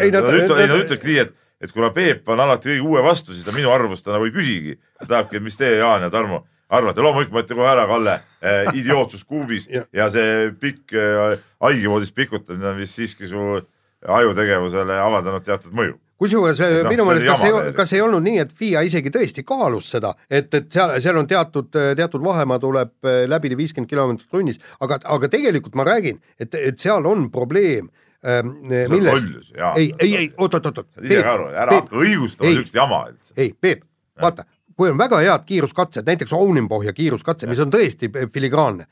Ei, 0.01 0.11
nad 0.11 0.27
ütlevadki 0.27 1.07
nii, 1.07 1.17
et, 1.23 1.31
et 1.63 1.71
kuna 1.71 1.93
Peep 1.95 2.27
on 2.29 2.43
alati 2.43 2.73
kõige 2.73 2.83
uue 2.83 3.03
vastu, 3.05 3.31
siis 3.31 3.47
ta 3.47 3.55
minu 3.55 3.71
arvamust 3.71 4.03
ta 4.03 4.11
nagu 4.11 4.27
ei 4.27 4.35
küsigi. 4.35 4.75
ta 4.99 5.07
tahabki, 5.07 5.39
et 5.39 5.47
mis 5.47 5.57
teie, 5.57 5.79
Jaan 5.79 6.03
ja 6.03 6.11
Tarmo 6.11 6.43
arvate, 6.71 7.03
loomulikult 7.03 7.35
ma 7.35 7.43
ütlen 7.43 7.59
kohe 7.59 7.71
ära, 7.71 7.87
Kalle 7.89 8.15
eh,, 8.17 8.71
idiootsus 8.79 9.25
kuubis 9.27 9.67
Ja. 9.71 9.83
ja 9.93 10.09
see 10.11 10.49
pikk 10.59 10.95
eh, 10.97 11.37
haigevoodis 11.63 12.11
pikutamine 12.15 12.73
on 12.73 12.79
vist 12.81 12.97
siiski 12.97 13.29
su 13.29 13.61
ajutegevusele 14.07 14.97
avaldanud 15.01 15.45
teatud 15.45 15.75
mõju. 15.77 15.97
kusjuures 16.21 16.59
noh, 16.61 16.73
noh, 16.83 16.89
minu 16.89 17.05
see 17.05 17.13
meelest, 17.13 17.27
kas 17.29 17.43
ei 17.45 17.73
kas 17.77 17.93
ei 17.97 18.01
olnud 18.05 18.25
nii, 18.25 18.41
et 18.43 18.51
FIA 18.57 18.83
isegi 18.85 19.13
tõesti 19.13 19.43
kaalus 19.45 19.89
seda, 19.93 20.13
et, 20.29 20.53
et 20.53 20.69
seal, 20.73 20.93
seal 21.01 21.17
on 21.17 21.29
teatud, 21.29 21.69
teatud 21.97 22.25
vahemaa 22.25 22.59
tuleb 22.61 22.93
äh, 23.09 23.23
läbida 23.29 23.57
viiskümmend 23.57 23.89
kilomeetrit 23.89 24.29
tunnis, 24.33 24.61
aga, 24.81 24.99
aga 25.17 25.29
tegelikult 25.33 25.77
ma 25.77 25.85
räägin, 25.87 26.21
et, 26.39 26.53
et 26.57 26.81
seal 26.81 27.05
on 27.09 27.27
probleem 27.33 27.89
ähm, 28.25 28.55
on 28.65 28.93
milles 28.93 29.21
lollus, 29.21 29.53
jaa. 29.57 29.73
ei, 29.77 29.93
ei, 29.99 30.15
ei, 30.23 30.31
oot, 30.37 30.53
oot, 30.53 30.71
oot, 30.71 30.83
oot. 30.83 30.91
saad 30.97 31.09
ise 31.09 31.21
ka 31.25 31.37
aru, 31.37 31.49
ära 31.53 31.79
hakka 31.79 32.03
õigustama 32.05 32.49
ei. 32.49 32.59
siukest 32.59 32.77
jama 32.81 33.03
üldse. 33.09 33.37
ei, 33.37 33.53
Peep, 33.61 33.85
vaata, 34.21 34.45
kui 34.77 34.89
on 34.89 34.97
väga 34.97 35.19
head 35.21 35.45
kiiruskatsed, 35.45 36.05
näiteks 36.07 36.33
Ounenbohja 36.33 36.93
kiiruskatse, 36.93 37.47
mis 37.47 37.59
on 37.59 37.71
tõesti 37.73 38.11
filigraanne 38.33 38.87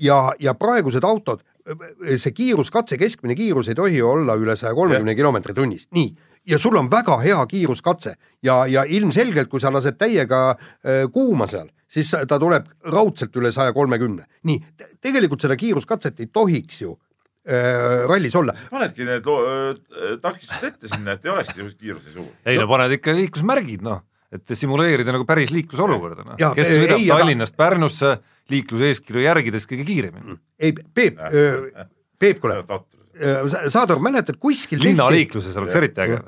ja, 0.00 0.32
ja 0.40 0.54
praegused 0.54 1.04
autod, 1.04 1.44
see 2.16 2.32
kiiruskatse 2.34 2.98
keskmine 3.00 3.36
kiirus 3.38 3.70
ei 3.70 3.78
tohi 3.78 4.00
olla 4.02 4.34
üle 4.38 4.56
saja 4.56 4.74
kolmekümne 4.74 5.14
kilomeetri 5.14 5.54
tunnis, 5.54 5.86
nii. 5.94 6.14
ja 6.48 6.58
sul 6.58 6.76
on 6.80 6.90
väga 6.90 7.18
hea 7.22 7.40
kiiruskatse 7.46 8.14
ja, 8.42 8.64
ja 8.66 8.84
ilmselgelt, 8.88 9.50
kui 9.50 9.60
sa 9.60 9.72
lased 9.72 9.98
täiega 10.00 10.40
äh, 10.50 11.04
kuuma 11.12 11.46
seal, 11.50 11.68
siis 11.90 12.10
ta 12.28 12.38
tuleb 12.40 12.66
raudselt 12.92 13.36
üle 13.36 13.52
saja 13.52 13.72
kolmekümne. 13.76 14.26
nii, 14.48 14.58
tegelikult 15.00 15.46
seda 15.46 15.56
kiiruskatset 15.60 16.20
ei 16.20 16.30
tohiks 16.32 16.82
ju 16.82 16.96
äh, 16.96 18.06
rallis 18.08 18.36
olla. 18.36 18.56
panedki 18.70 19.06
need 19.06 19.26
öö, 19.28 20.16
takistused 20.22 20.68
ette 20.72 20.88
sinna, 20.88 21.18
et 21.18 21.26
ei 21.26 21.34
oleks 21.36 21.54
kiiruse 21.78 22.16
suur. 22.16 22.32
ei 22.46 22.58
no 22.58 22.68
paned 22.70 22.98
ikka 22.98 23.14
liiklusmärgid 23.14 23.84
noh, 23.86 24.02
et 24.32 24.54
simuleerida 24.54 25.12
nagu 25.14 25.26
päris 25.28 25.50
liiklusolukorda 25.54 26.26
noh. 26.28 26.38
Kes 26.54 26.68
ei, 26.68 26.84
sõidab 26.84 26.98
ei, 26.98 27.08
aga- 27.10 27.18
Tallinnast 27.24 27.56
Pärnusse 27.58 28.14
liikluseeskirju 28.50 29.26
järgides 29.26 29.66
kõige 29.70 29.86
kiiremini. 29.88 30.38
ei, 30.58 30.72
Peep, 30.94 31.18
Peep, 32.20 32.40
kuule, 32.42 32.60
saad 33.68 33.90
aru, 33.90 34.00
mäletad 34.02 34.38
kuskil 34.40 34.80
linnaliikluses 34.80 35.56
oleks 35.58 35.74
eriti 35.76 36.00
äge. 36.04 36.18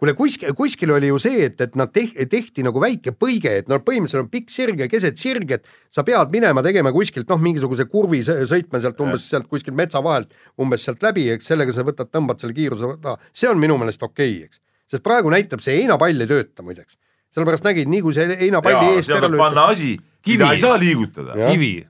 kuule 0.00 0.14
kuskil, 0.18 0.54
kuskil 0.56 0.90
oli 0.94 1.10
ju 1.10 1.18
see, 1.22 1.44
et, 1.46 1.60
et 1.60 1.76
nad 1.78 1.92
tehti, 1.92 2.26
tehti 2.30 2.64
nagu 2.66 2.80
väike 2.82 3.12
põige, 3.12 3.52
et 3.60 3.68
no 3.70 3.78
põhimõtteliselt 3.84 4.24
on 4.24 4.30
pikk 4.32 4.50
sirg 4.50 4.80
ja 4.80 4.88
keset 4.90 5.20
sirg, 5.20 5.52
et 5.58 5.68
sa 5.94 6.02
pead 6.06 6.32
minema 6.34 6.64
tegema 6.66 6.92
kuskilt 6.96 7.28
noh, 7.30 7.40
mingisuguse 7.44 7.86
kurvi 7.92 8.22
sõ- 8.26 8.40
sõitma 8.50 8.80
sealt 8.82 9.00
umbes 9.04 9.28
sealt 9.30 9.50
kuskilt 9.52 9.76
metsa 9.78 10.02
vahelt 10.04 10.32
umbes 10.60 10.84
sealt 10.86 11.04
läbi, 11.06 11.28
eks 11.36 11.52
sellega 11.52 11.76
sa 11.76 11.84
võtad, 11.86 12.10
tõmbad 12.10 12.40
selle 12.42 12.56
kiiruse 12.56 12.96
taha, 13.04 13.20
see 13.32 13.50
on 13.50 13.60
minu 13.60 13.76
meelest 13.78 14.02
okei 14.02 14.40
okay,, 14.40 14.48
eks. 14.48 14.60
sest 14.90 15.06
praegu 15.06 15.30
näitab 15.30 15.62
see 15.62 15.76
heinapall 15.82 16.24
ei 16.24 16.30
tööta 16.30 16.66
muideks, 16.66 16.96
sellepärast 17.34 17.66
nägid, 17.66 17.90
nii 17.90 18.04
kui 18.04 18.16
see 18.16 18.38
heinapalli 18.44 18.96
eest 18.96 19.12
ära 19.12 19.26
tuleb 19.26 19.40
panna 19.40 19.68
asi, 19.74 19.92
Kivi. 20.20 20.36
mida 20.36 20.50
ei 20.54 20.62
saa 20.62 20.80
liigutada. 20.80 21.36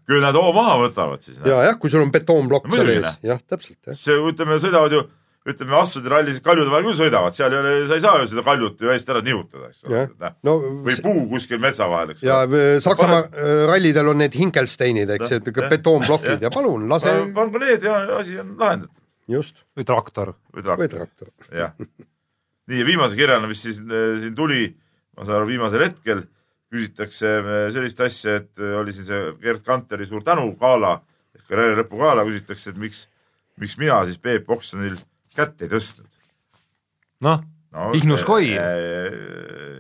Küll 0.09 0.23
nad 0.23 0.37
hoo 0.39 0.53
maha 0.57 0.77
võtavad 0.85 1.25
siis. 1.25 1.41
ja 1.45 1.63
jah, 1.71 1.79
kui 1.81 1.91
sul 1.93 2.05
on 2.05 2.13
betoonplokk 2.15 2.69
No 2.71 2.79
seal 2.79 2.93
ees, 2.99 3.17
jah, 3.27 3.41
täpselt 3.49 3.97
see, 3.97 4.19
ütleme, 4.31 4.61
sõidavad 4.63 4.95
ju, 4.95 5.03
ütleme 5.49 5.79
asfaldirallis 5.81 6.43
kaljude 6.45 6.71
vahel 6.71 6.87
küll 6.91 6.99
sõidavad, 7.01 7.35
seal 7.37 7.57
ei 7.57 7.63
ole, 7.63 7.73
sa 7.89 7.97
ei 7.97 8.05
saa 8.05 8.21
ju 8.21 8.29
seda 8.31 8.45
kaljut 8.47 8.85
ju 8.85 8.93
eest 8.93 9.09
ära 9.11 9.23
nihutada, 9.25 9.71
eks 9.73 9.89
ole. 9.89 10.33
no 10.47 10.57
või 10.85 10.97
puu 11.07 11.25
kuskil 11.33 11.63
metsa 11.63 11.89
vahel, 11.91 12.13
eks 12.15 12.27
ja 12.27 12.43
ole. 12.45 12.61
äh, 12.77 12.83
Saksamaa 12.85 13.23
äh, 13.25 13.65
rallidel 13.73 14.13
on 14.13 14.21
need 14.21 14.37
Hinkelsteinid, 14.37 15.17
eks, 15.17 15.39
et 15.41 15.51
betoonplokid 15.57 16.37
jah. 16.37 16.45
ja 16.47 16.53
palun 16.55 16.85
lase, 16.93 17.17
pangu 17.35 17.65
need 17.65 17.89
ja 17.89 18.03
asi 18.21 18.37
on 18.45 18.53
lahendatud 18.61 19.01
just, 19.31 19.65
või 19.79 19.89
traktor. 19.89 20.35
või 20.53 20.61
või 20.61 20.69
traktor, 20.69 21.09
traktor. 21.25 21.57
jah. 21.57 21.75
nii 22.71 22.83
ja 22.83 22.87
viimase 22.87 23.19
kirjana, 23.19 23.51
mis 23.51 23.65
siis 23.65 23.81
äh, 23.83 24.21
siin 24.23 24.37
tuli, 24.39 24.69
ma 25.21 25.29
saan 25.29 25.43
aru, 25.43 25.51
viimasel 25.53 25.85
hetkel 25.85 26.25
küsitakse 26.73 27.37
äh, 27.43 27.63
sellist 27.75 28.01
asja, 28.01 28.41
et 28.41 28.63
äh, 28.63 28.75
oli 28.81 28.97
siin 28.97 29.07
see 29.07 29.31
Gerd 29.43 29.63
Kanteri 29.67 30.09
suur 30.09 30.25
tänu 30.25 30.49
gala 30.59 30.97
karjääri 31.51 31.79
lõpu 31.81 32.01
gala, 32.01 32.25
küsitakse, 32.29 32.73
et 32.73 32.81
miks, 32.81 33.05
miks 33.61 33.77
mina 33.81 34.01
siis 34.09 34.21
Peep 34.23 34.51
Oksjonil 34.51 34.99
kätt 35.37 35.63
ei 35.65 35.71
tõstnud. 35.71 36.11
noh, 37.27 37.41
no, 37.75 37.87
Ihnus 37.99 38.25
koi. 38.27 38.53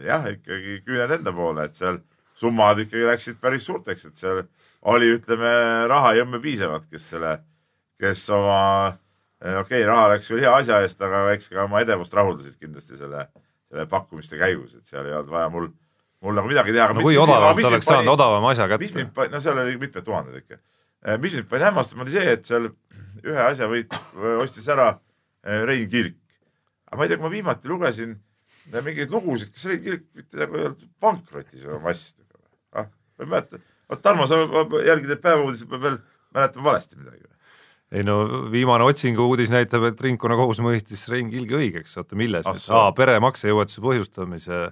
jah, 0.06 0.26
ikkagi 0.34 0.80
küüned 0.86 1.18
enda 1.18 1.34
poole, 1.34 1.68
et 1.68 1.78
seal 1.78 2.00
summad 2.38 2.82
ikkagi 2.84 3.06
läksid 3.06 3.38
päris 3.42 3.66
suurteks, 3.68 4.08
et 4.08 4.18
seal 4.18 4.42
oli, 4.90 5.12
ütleme, 5.18 5.52
raha 5.90 6.14
ei 6.16 6.24
õmme 6.24 6.40
piisavalt, 6.42 6.88
kes 6.90 7.10
selle, 7.14 7.36
kes 8.00 8.24
oma, 8.34 8.62
okei 9.40 9.60
okay,, 9.60 9.86
raha 9.86 10.08
läks 10.14 10.30
küll 10.30 10.42
hea 10.42 10.54
asja 10.56 10.80
eest, 10.84 11.02
aga 11.04 11.26
eks 11.34 11.52
ka 11.52 11.66
oma 11.68 11.82
edevust 11.84 12.16
rahuldasid 12.16 12.56
kindlasti 12.58 12.98
selle, 12.98 13.28
selle 13.70 13.86
pakkumiste 13.90 14.38
käigus, 14.40 14.74
et 14.74 14.88
seal 14.88 15.06
ei 15.06 15.14
olnud 15.14 15.30
vaja 15.30 15.50
mul, 15.52 15.68
mul 16.24 16.36
nagu 16.36 16.50
midagi 16.50 16.74
teha. 16.74 16.90
no 16.96 17.04
kui 17.04 17.18
odavalt 17.20 17.62
oleks 17.70 17.86
saanud 17.88 18.14
odavama 18.16 18.50
asja 18.54 18.66
mis 18.72 18.90
kätte 18.90 19.04
mind, 19.04 19.34
no 19.34 19.42
seal 19.44 19.60
oli 19.62 19.76
mitmed 19.80 20.06
tuhanded 20.06 20.40
ikka. 20.42 20.58
mis 21.22 21.36
mind 21.38 21.48
pani 21.52 21.68
hämmastama, 21.68 22.06
oli 22.06 22.16
see, 22.16 22.34
et 22.34 22.50
seal 22.50 22.70
ühe 23.22 23.44
asja 23.44 23.68
võit, 23.70 23.94
ostis 24.42 24.66
ära 24.72 24.90
eh, 25.46 25.62
Rein 25.68 25.86
Kirk. 25.92 26.18
aga 26.90 26.98
ma 26.98 27.06
ei 27.06 27.12
tea, 27.12 27.20
kui 27.20 27.28
ma 27.28 27.34
viimati 27.36 27.70
lugesin 27.70 28.14
eh, 28.72 28.80
mingeid 28.82 29.14
lugusid, 29.14 29.54
kas 29.54 29.68
Rein 29.70 29.82
Kirk 29.86 30.06
mitte 30.18 30.42
nagu 30.42 30.58
ei 30.58 30.68
olnud 30.70 30.86
pankrotis 31.02 31.66
või 31.66 31.76
oma 31.78 31.94
asjadega 31.94 32.40
või? 32.40 32.54
ah, 32.82 32.90
ma 32.90 33.26
ei 33.26 33.34
mäleta. 33.36 33.62
vot 33.90 34.02
Tarmo, 34.02 34.26
sa 34.30 34.40
jälgid 34.86 35.14
neid 35.14 35.22
päevauudiseid, 35.22 35.70
ma 35.70 35.84
veel 35.86 36.00
mäletan 36.34 36.66
valesti 36.66 36.98
midagi. 36.98 37.28
Ei 37.90 38.04
no 38.06 38.20
viimane 38.52 38.84
otsingu 38.86 39.24
uudis 39.32 39.50
näitab, 39.50 39.88
et 39.90 40.00
ringkonnakohus 40.00 40.60
mõistis 40.62 41.08
Rein 41.10 41.30
Kilgi 41.32 41.56
õigeks, 41.58 41.96
oota 41.98 42.18
milles 42.18 42.46
Ah, 42.46 42.60
aa 42.84 42.92
peremaksejõuetuse 42.94 43.82
põhjustamise 43.82 44.68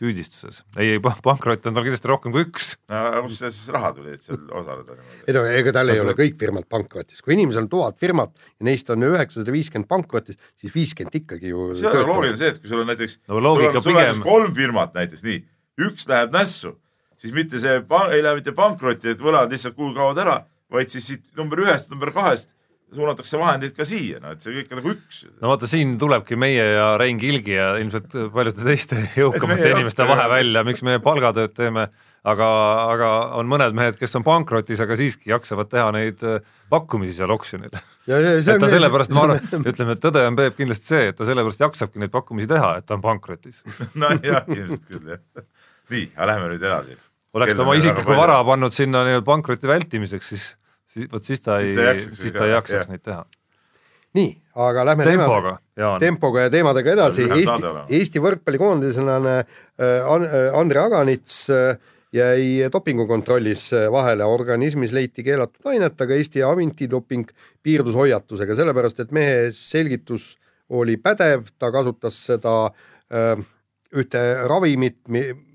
süüdistuses. 0.00 0.60
ei, 0.78 0.92
ei 0.94 1.00
pankrot 1.02 1.66
on 1.66 1.74
tal 1.74 1.82
kindlasti 1.84 2.08
rohkem 2.08 2.32
kui 2.32 2.44
üks. 2.46 2.76
kust 2.86 3.42
see 3.42 3.50
siis 3.50 3.72
raha 3.74 3.90
tuli, 3.96 4.14
et 4.14 4.22
seal 4.22 4.38
osaleda 4.46 4.94
niimoodi? 4.94 5.24
ei 5.26 5.34
no 5.36 5.42
ega 5.60 5.72
tal 5.76 5.90
ei 5.92 6.00
ole 6.00 6.14
kõik 6.18 6.38
firmad 6.40 6.68
pankrotis, 6.70 7.20
kui 7.26 7.34
inimesel 7.34 7.64
on 7.66 7.70
tuhat 7.72 7.98
firmat 8.00 8.30
ja 8.38 8.68
neist 8.70 8.92
on 8.94 9.02
üheksasada 9.08 9.52
viiskümmend 9.52 9.88
pankrotis, 9.90 10.38
siis 10.62 10.72
viiskümmend 10.74 11.18
ikkagi 11.20 11.50
ju 11.50 11.66
see 11.74 11.90
on 11.90 12.06
loogiline 12.06 12.38
see, 12.38 12.52
et 12.54 12.62
kui 12.62 12.70
sul 12.70 12.84
on 12.84 12.88
näiteks 12.92 13.18
No 13.26 13.42
loogika 13.42 13.82
sul 13.82 13.82
on, 13.82 13.82
sul 13.82 13.92
on 13.96 13.98
pigem- 13.98 14.14
siis 14.14 14.28
kolm 14.30 14.54
firmat 14.62 14.94
näiteks 14.94 15.26
nii, 15.26 15.42
üks 15.90 16.06
läheb 16.08 16.32
nässu, 16.38 16.76
siis 17.18 17.34
mitte 17.34 17.58
see, 17.58 17.76
ei 18.14 18.22
lähe 18.24 18.38
mitte 18.38 18.54
pankrotti, 18.56 19.10
et 19.10 19.20
võlad 19.26 19.50
lihtsalt 19.52 19.74
kuhugi 19.76 19.98
kaovad 19.98 20.22
ära, 20.22 20.38
vaid 20.70 20.88
siis 20.94 21.10
siit 21.10 21.26
number 21.36 21.66
ühest, 21.66 21.90
number 21.90 22.14
kahest 22.14 22.54
suunatakse 22.94 23.38
vahendeid 23.38 23.74
ka 23.76 23.86
siia, 23.88 24.20
no 24.22 24.34
et 24.34 24.44
see 24.44 24.54
kõik 24.56 24.70
on 24.72 24.80
nagu 24.80 24.92
üks. 24.96 25.24
no 25.40 25.52
vaata, 25.52 25.68
siin 25.70 25.96
tulebki 26.00 26.38
meie 26.40 26.64
ja 26.74 26.92
Rein 27.00 27.18
Kilgi 27.20 27.56
ja 27.56 27.72
ilmselt 27.80 28.14
paljude 28.34 28.66
teiste 28.66 28.98
jõukamate 29.18 29.72
inimeste 29.72 30.06
vahe 30.08 30.28
välja, 30.32 30.64
miks 30.66 30.82
me 30.86 30.98
palgatööd 31.02 31.54
teeme, 31.56 31.88
aga, 32.26 32.48
aga 32.90 33.10
on 33.40 33.48
mõned 33.50 33.76
mehed, 33.76 33.98
kes 34.00 34.18
on 34.18 34.24
pankrotis, 34.26 34.80
aga 34.82 34.96
siiski 34.98 35.32
jaksavad 35.32 35.70
teha 35.70 35.88
neid 35.96 36.24
äh, 36.26 36.40
pakkumisi 36.72 37.16
seal 37.18 37.32
oksjonil. 37.34 37.72
et 37.72 38.50
ta 38.50 38.70
sellepärast, 38.72 39.14
ma 39.16 39.26
arvan, 39.28 39.44
ütleme, 39.70 39.96
et 39.96 40.02
tõde 40.02 40.24
on 40.28 40.38
Peep 40.38 40.58
kindlasti 40.58 40.94
see, 40.94 41.10
et 41.12 41.18
ta 41.18 41.28
sellepärast 41.28 41.64
jaksabki 41.64 42.02
neid 42.02 42.12
pakkumisi 42.14 42.50
teha, 42.50 42.74
et 42.80 42.88
ta 42.88 42.98
on 42.98 43.04
pankrotis. 43.04 43.62
nojah, 44.02 44.42
ilmselt 44.50 44.88
küll 44.88 45.14
jah. 45.14 45.22
nii, 45.92 46.10
aga 46.16 46.32
lähme 46.34 46.52
nüüd 46.54 46.64
edasi. 46.66 46.98
oleks 47.38 47.56
ta 47.56 47.64
oma 47.64 47.76
isiklikku 47.78 48.18
vara 48.18 48.40
pannud 48.46 48.74
sinna 48.74 49.04
nii-öelda 49.06 49.26
pankroti 49.26 49.70
vältimiseks, 49.70 50.34
siis, 50.34 50.48
siis 50.94 51.12
vot 51.12 51.24
siis 51.24 51.44
ta 51.44 51.58
Siis 51.60 51.70
ei 51.70 51.76
ta 51.76 51.82
ei 51.82 51.94
jaksaks, 51.94 52.18
siis 52.20 52.32
ta 52.32 52.44
ei 52.44 52.50
jah. 52.50 52.58
jaksaks 52.58 52.90
neid 52.92 53.04
teha. 53.04 53.24
nii, 54.18 54.30
aga 54.66 54.84
lähme 54.88 55.06
tempoga, 55.06 55.54
tempoga 56.02 56.46
ja 56.46 56.50
teemadega 56.50 56.96
edasi, 56.96 57.28
Eesti 57.30 57.72
Eesti 58.00 58.22
võrkpallikoondislane 58.24 59.36
äh, 59.38 59.86
äh, 59.86 60.58
Andre 60.58 60.82
Aganits 60.82 61.44
äh, 61.54 61.78
jäi 62.12 62.66
dopingukontrollis 62.72 63.68
vahele, 63.92 64.26
organismis 64.26 64.90
leiti 64.92 65.22
keelatud 65.22 65.70
ainet, 65.70 65.94
aga 66.00 66.16
Eesti 66.18 66.42
antidoping 66.42 67.30
piirdus 67.62 67.94
hoiatusega, 67.94 68.56
sellepärast 68.58 69.04
et 69.04 69.14
mehe 69.14 69.52
selgitus 69.54 70.32
oli 70.70 70.96
pädev, 71.02 71.46
ta 71.58 71.70
kasutas 71.74 72.18
seda 72.26 72.54
öö, 73.14 73.36
ühte 73.98 74.20
ravimit, 74.50 74.98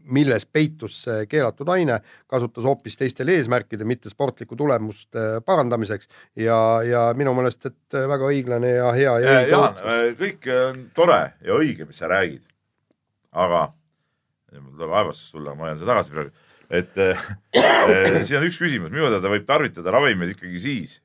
milles 0.05 0.45
peitus 0.45 0.97
see 1.05 1.25
keelatud 1.29 1.69
aine, 1.73 1.99
kasutas 2.31 2.65
hoopis 2.67 2.97
teistel 2.99 3.31
eesmärkidel, 3.33 3.87
mitte 3.89 4.11
sportliku 4.11 4.57
tulemuste 4.59 5.25
parandamiseks 5.45 6.09
ja, 6.41 6.57
ja 6.85 7.05
minu 7.17 7.33
meelest, 7.37 7.69
et 7.71 7.99
väga 8.09 8.29
õiglane 8.31 8.75
ja 8.75 8.91
hea 8.95 9.15
ja 9.23 9.37
õige 9.37 9.53
Jaan, 9.53 9.79
kõik 10.19 10.49
on 10.55 10.83
tore 10.97 11.21
ja 11.45 11.57
õige, 11.57 11.87
mis 11.89 12.01
sa 12.01 12.09
räägid. 12.11 12.43
aga, 13.35 13.67
mul 14.59 14.75
tuleb 14.75 14.97
aevastus 15.01 15.33
tulla, 15.33 15.55
ma 15.55 15.67
hoian 15.67 15.79
seda 15.79 15.91
tagasi 15.93 16.13
praegu, 16.13 16.45
et 16.69 17.01
äh, 17.03 17.25
siin 18.27 18.39
on 18.39 18.47
üks 18.49 18.61
küsimus, 18.61 18.93
minu 18.93 19.09
teada 19.09 19.31
võib 19.31 19.47
tarvitada 19.47 19.93
ravimeid 19.97 20.35
ikkagi 20.35 20.61
siis, 20.61 20.99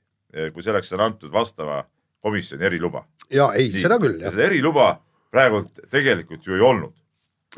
kui 0.54 0.62
selleks 0.62 0.92
on 0.94 1.08
antud 1.08 1.32
vastava 1.34 1.82
komisjoni 2.22 2.68
eriluba. 2.68 3.04
ja 3.32 3.50
ei, 3.58 3.72
seda 3.74 3.98
küll, 3.98 4.20
jah. 4.20 4.34
seda 4.34 4.46
eriluba 4.46 4.92
praegult 5.30 5.86
tegelikult 5.90 6.46
ju 6.46 6.56
ei 6.58 6.64
olnud 6.64 6.99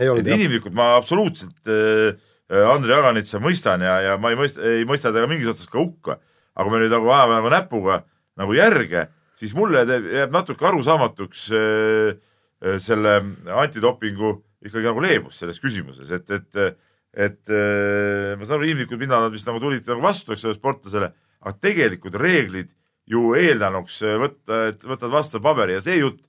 inimlikult 0.01 0.75
ma 0.75 0.97
absoluutselt 0.97 1.69
äh, 1.69 2.15
äh 2.53 2.69
Andrei 2.69 2.97
Aganitsa 2.97 3.41
mõistan 3.41 3.83
ja, 3.85 3.99
ja 4.01 4.17
ma 4.21 4.33
ei 4.33 4.39
mõista, 4.41 4.63
ei 4.65 4.87
mõista 4.89 5.13
teda 5.13 5.29
mingis 5.29 5.51
otsas 5.53 5.69
ka 5.69 5.79
hukka. 5.81 6.19
aga 6.55 6.65
kui 6.69 6.73
me 6.73 6.83
nüüd 6.83 6.93
nagu 6.93 7.09
ajame 7.09 7.37
nagu 7.39 7.51
näpuga 7.53 8.03
nagu 8.37 8.55
järge, 8.57 9.07
siis 9.37 9.55
mulle 9.57 9.85
teeb, 9.89 10.07
jääb 10.13 10.33
natuke 10.33 10.67
arusaamatuks 10.69 11.51
äh, 11.57 12.17
äh, 12.65 12.79
selle 12.81 13.19
antidopingu 13.57 14.39
ikkagi 14.63 14.89
nagu 14.89 15.03
leebus 15.03 15.41
selles 15.43 15.59
küsimuses, 15.61 16.11
et, 16.15 16.29
et, 16.31 16.79
et 17.13 17.53
äh, 17.53 18.33
ma 18.39 18.47
saan 18.47 18.61
aru, 18.61 18.69
inimlikult 18.69 19.01
mina 19.01 19.21
nad 19.25 19.33
vist 19.35 19.49
nagu 19.49 19.61
tulid 19.61 19.89
nagu 19.89 20.05
vastu, 20.05 20.33
eks 20.33 20.47
ole, 20.47 20.57
sportlasele, 20.57 21.11
aga 21.43 21.57
tegelikult 21.59 22.21
reeglid 22.23 22.71
ju 23.11 23.33
eeldanuks 23.37 23.99
võtta, 24.23 24.67
et 24.71 24.85
võtad 24.87 25.11
vastu 25.13 25.41
paberi 25.43 25.77
ja 25.77 25.83
see 25.85 25.99
jutt, 25.99 26.23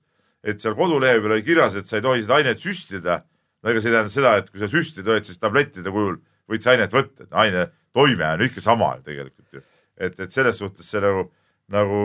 et 0.43 0.59
seal 0.59 0.76
koduleheküljel 0.76 1.38
oli 1.38 1.45
kirjas, 1.45 1.78
et 1.80 1.88
sa 1.88 1.99
ei 1.99 2.03
tohi 2.03 2.24
seda 2.26 2.39
ainet 2.41 2.59
süstida 2.59 3.22
no 3.64 3.72
ega 3.72 3.82
see 3.82 3.91
ei 3.91 3.95
tähenda 3.97 4.14
seda, 4.14 4.36
et 4.41 4.51
kui 4.51 4.61
sa 4.61 4.70
süstid, 4.72 5.07
oled 5.07 5.28
siis 5.28 5.39
tablettide 5.41 5.93
kujul, 5.93 6.20
võid 6.51 6.66
sa 6.66 6.74
ainet 6.74 6.93
võtta, 6.93 7.28
et 7.28 7.39
aine 7.45 7.68
toime 7.95 8.28
on 8.36 8.45
ikka 8.47 8.64
sama 8.64 8.93
ju 8.97 9.07
tegelikult 9.07 9.59
ju. 9.59 9.64
et, 9.97 10.20
et 10.20 10.32
selles 10.32 10.59
suhtes 10.59 10.89
see 10.89 11.01
nagu, 11.03 11.28
nagu 11.72 12.03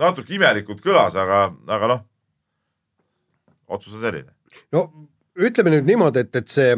natuke 0.00 0.34
imelikult 0.36 0.82
kõlas, 0.84 1.16
aga, 1.18 1.46
aga 1.76 1.92
noh, 1.92 2.04
otsus 3.68 3.96
on 3.98 4.04
selline. 4.06 4.32
no 4.72 4.86
ütleme 5.36 5.74
nüüd 5.74 5.88
niimoodi, 5.88 6.24
et, 6.24 6.36
et 6.40 6.52
see 6.52 6.76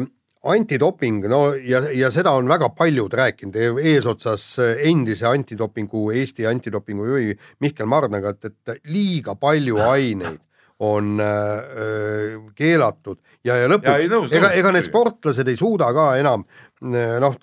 antidoping, 0.49 1.25
no 1.31 1.53
ja, 1.55 1.81
ja 1.91 2.09
seda 2.15 2.31
on 2.39 2.47
väga 2.47 2.69
paljud 2.75 3.13
rääkinud, 3.15 3.55
eesotsas 3.83 4.45
endise 4.87 5.27
antidopingu, 5.27 6.09
Eesti 6.15 6.47
antidopingu 6.47 7.07
juhi 7.07 7.33
Mihkel 7.63 7.87
Marnaga, 7.91 8.35
et, 8.35 8.51
et 8.51 8.91
liiga 8.91 9.35
palju 9.39 9.79
aineid 9.93 10.39
on 10.79 11.19
äh, 11.19 12.51
keelatud. 12.55 13.19
Ja, 13.43 13.57
ja 13.59 13.67
lõpuks, 13.71 14.31
ega, 14.35 14.51
ega 14.55 14.71
need 14.75 14.87
sportlased 14.87 15.47
ei 15.47 15.57
suuda 15.59 15.89
ka 15.95 16.09
enam 16.19 16.45
äh, 16.45 17.17
noh, 17.23 17.35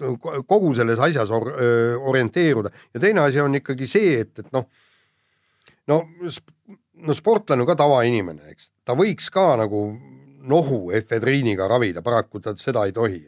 kogu 0.48 0.72
selles 0.76 1.00
asjas 1.04 1.32
or, 1.34 1.50
äh, 1.52 1.94
orienteeruda. 1.96 2.72
Ja 2.94 3.02
teine 3.02 3.26
asi 3.26 3.40
on 3.44 3.58
ikkagi 3.60 3.88
see, 3.90 4.18
et, 4.24 4.32
et 4.40 4.52
noh, 4.56 4.68
no, 5.92 6.02
no 7.06 7.16
sportlane 7.16 7.64
on 7.64 7.68
ka 7.68 7.78
tavainimene, 7.82 8.52
eks, 8.54 8.70
ta 8.88 8.96
võiks 8.96 9.28
ka 9.32 9.52
nagu 9.60 9.88
nohu 10.46 10.92
efedriiniga 10.94 11.66
ravida, 11.68 12.04
paraku 12.06 12.40
ta 12.40 12.54
seda 12.60 12.86
ei 12.86 12.94
tohi, 12.96 13.20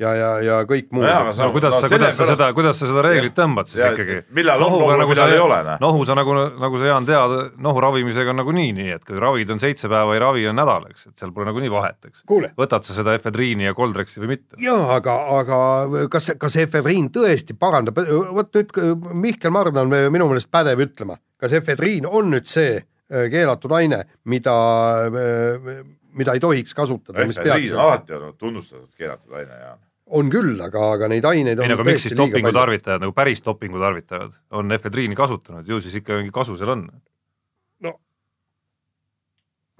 ja, 0.00 0.10
ja, 0.16 0.28
ja 0.44 0.58
kõik 0.68 0.88
muu 0.94 1.04
no. 1.04 1.32
no 1.36 1.48
kuidas 1.54 1.74
no, 1.74 1.80
sa, 1.82 1.90
kuidas 1.92 2.16
sa 2.16 2.26
seda, 2.30 2.48
kuidas 2.56 2.78
sa 2.80 2.88
seda 2.88 3.02
reeglit 3.04 3.34
tõmbad 3.36 3.68
siis 3.70 3.82
ja, 3.82 3.90
ikkagi? 3.92 4.20
millal 4.36 4.62
on 4.64 4.72
nohu, 4.72 4.88
nagu 4.96 5.12
millal 5.12 5.34
ei 5.34 5.42
ole? 5.42 5.58
nohu 5.82 6.06
sa 6.08 6.16
nagu, 6.18 6.36
nagu 6.60 6.80
sa, 6.80 6.88
Jaan, 6.90 7.08
tead, 7.08 7.34
nohu 7.62 7.82
ravimisega 7.84 8.32
on 8.32 8.40
nagunii 8.40 8.70
nii, 8.76 8.94
et 8.96 9.04
kui 9.06 9.20
ravid 9.20 9.52
on 9.54 9.60
seitse 9.62 9.90
päeva, 9.90 10.16
ei 10.16 10.22
ravi 10.22 10.46
on 10.50 10.56
nädal, 10.58 10.88
eks, 10.90 11.10
et 11.10 11.20
seal 11.20 11.34
pole 11.36 11.48
nagunii 11.50 11.72
vahet, 11.72 11.98
eks. 12.08 12.24
võtad 12.58 12.86
sa 12.86 12.96
seda 12.96 13.14
efedriini 13.18 13.68
ja 13.68 13.76
koldreksi 13.76 14.22
või 14.24 14.34
mitte? 14.36 14.60
jaa, 14.64 14.86
aga, 14.96 15.16
aga 15.40 15.60
kas, 16.12 16.32
kas 16.40 16.56
efedriin 16.64 17.12
tõesti 17.14 17.56
parandab, 17.58 18.00
vot 18.32 18.56
nüüd 18.56 18.74
Mihkel 19.20 19.52
Mardan 19.54 19.84
on 19.84 20.12
minu 20.14 20.30
meelest 20.30 20.50
pädev 20.52 20.80
ütlema, 20.86 21.18
kas 21.40 21.54
efedriin 21.60 22.08
on 22.08 22.32
nüüd 22.32 22.48
see 22.50 22.78
äh, 22.80 23.28
keelatud 23.32 23.76
aine, 23.76 24.04
mida 24.32 24.56
äh, 25.10 25.84
mida 26.16 26.34
ei 26.34 26.40
tohiks 26.42 26.72
kasutada. 26.74 27.22
efedriin 27.22 27.76
on 27.76 27.84
alati 27.84 28.16
olnud 28.16 28.40
tunnustatud 28.40 28.90
keelatud 28.96 29.36
aine, 29.36 29.60
Jaan 29.60 29.78
on 30.16 30.30
küll, 30.32 30.54
aga, 30.64 30.90
aga 30.96 31.08
neid 31.12 31.26
aineid 31.28 31.60
ei, 31.60 31.72
aga 31.74 31.86
miks 31.86 32.06
siis 32.06 32.16
dopingu 32.18 32.52
tarvitajad, 32.54 33.02
nagu 33.04 33.14
päris 33.16 33.42
dopingu 33.44 33.80
tarvitajad 33.82 34.34
on 34.58 34.74
efedriini 34.76 35.18
kasutanud, 35.18 35.68
ju 35.68 35.80
siis 35.82 36.00
ikka 36.00 36.18
mingi 36.20 36.34
kasu 36.34 36.56
seal 36.58 36.74
on? 36.74 36.86
no 37.86 37.94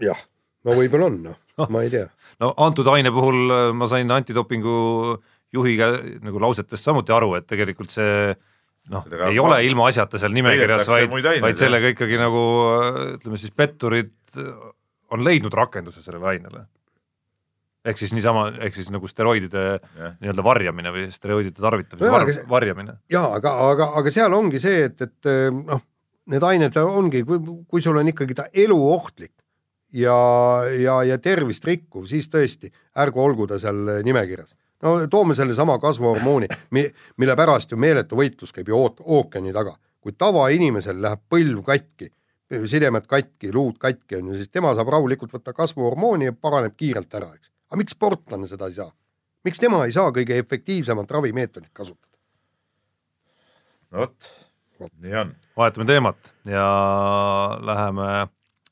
jah, 0.02 0.20
no 0.66 0.76
võib-olla 0.78 1.10
on, 1.10 1.20
noh 1.30 1.38
no, 1.60 1.68
ma 1.72 1.84
ei 1.86 1.92
tea. 1.92 2.06
no 2.42 2.52
antud 2.66 2.88
aine 2.92 3.12
puhul 3.14 3.56
äh, 3.56 3.66
ma 3.76 3.90
sain 3.90 4.10
antidopingu 4.14 4.76
juhi 5.54 5.76
nagu 5.80 6.42
lausetest 6.42 6.86
samuti 6.86 7.14
aru, 7.14 7.34
et 7.40 7.48
tegelikult 7.50 7.92
see 7.94 8.34
noh, 8.90 9.06
ei 9.10 9.38
ma... 9.38 9.46
ole 9.48 9.62
ilmaasjata 9.66 10.20
seal 10.22 10.34
nimekirjas, 10.36 10.86
vaid, 10.90 11.14
vaid 11.42 11.60
sellega 11.60 11.94
ikkagi 11.94 12.20
nagu 12.20 12.44
äh, 12.74 13.00
ütleme 13.18 13.40
siis 13.40 13.54
petturid 13.54 14.14
on 15.10 15.24
leidnud 15.26 15.54
rakenduse 15.58 16.04
sellele 16.04 16.36
ainele 16.36 16.68
ehk 17.84 18.00
siis 18.00 18.12
niisama, 18.16 18.46
ehk 18.60 18.76
siis 18.76 18.90
nagu 18.92 19.08
steroidide 19.08 19.64
nii-öelda 20.20 20.44
varjamine 20.44 20.92
või 20.94 21.06
steroidide 21.14 21.56
tarvitamise 21.60 22.12
var, 22.12 22.26
aga, 22.26 22.44
varjamine. 22.50 22.96
jaa, 23.12 23.30
aga, 23.38 23.54
aga, 23.70 23.90
aga 24.00 24.12
seal 24.14 24.34
ongi 24.36 24.60
see, 24.62 24.84
et, 24.90 25.00
et 25.06 25.30
noh, 25.56 25.82
need 26.30 26.46
ained 26.46 26.76
ongi, 26.82 27.24
kui, 27.26 27.40
kui 27.68 27.84
sul 27.84 27.98
on 28.00 28.12
ikkagi 28.12 28.36
ta 28.36 28.48
eluohtlik 28.52 29.32
ja, 29.96 30.16
ja, 30.76 31.00
ja 31.08 31.18
tervist 31.22 31.64
rikkuv, 31.66 32.06
siis 32.10 32.28
tõesti, 32.30 32.70
ärgu 33.00 33.22
olgu 33.24 33.48
ta 33.50 33.58
seal 33.62 34.00
nimekirjas. 34.06 34.54
no 34.84 34.94
toome 35.10 35.34
sellesama 35.34 35.78
kasvuhormooni, 35.80 36.48
mille 37.16 37.36
pärast 37.36 37.72
ju 37.72 37.80
meeletu 37.80 38.16
võitlus 38.20 38.52
käib 38.52 38.68
ju 38.68 38.88
ookeani 39.00 39.52
taga. 39.56 39.76
kui 40.00 40.12
tavainimesel 40.16 40.96
läheb 41.02 41.20
põlv 41.28 41.64
katki, 41.64 42.06
sidemed 42.66 43.04
katki, 43.06 43.50
luud 43.52 43.76
katki 43.78 44.16
on 44.16 44.30
ju, 44.30 44.36
siis 44.36 44.48
tema 44.48 44.72
saab 44.74 44.88
rahulikult 44.88 45.32
võtta 45.32 45.52
kasvuhormooni 45.52 46.30
ja 46.30 46.32
paraneb 46.32 46.72
kiirelt 46.76 47.14
ära, 47.14 47.28
eks 47.34 47.49
aga 47.70 47.78
miks 47.78 47.94
sportlane 47.96 48.48
seda 48.50 48.68
ei 48.70 48.76
saa? 48.76 48.90
miks 49.46 49.62
tema 49.62 49.84
ei 49.86 49.94
saa 49.94 50.10
kõige 50.14 50.38
efektiivsemat 50.42 51.10
ravimeetodit 51.16 51.72
kasutada? 51.72 52.18
no 53.90 54.04
vot, 54.04 54.30
nii 54.98 55.16
on. 55.22 55.32
vahetame 55.56 55.86
teemat 55.88 56.34
ja 56.48 56.66
läheme 57.62 58.28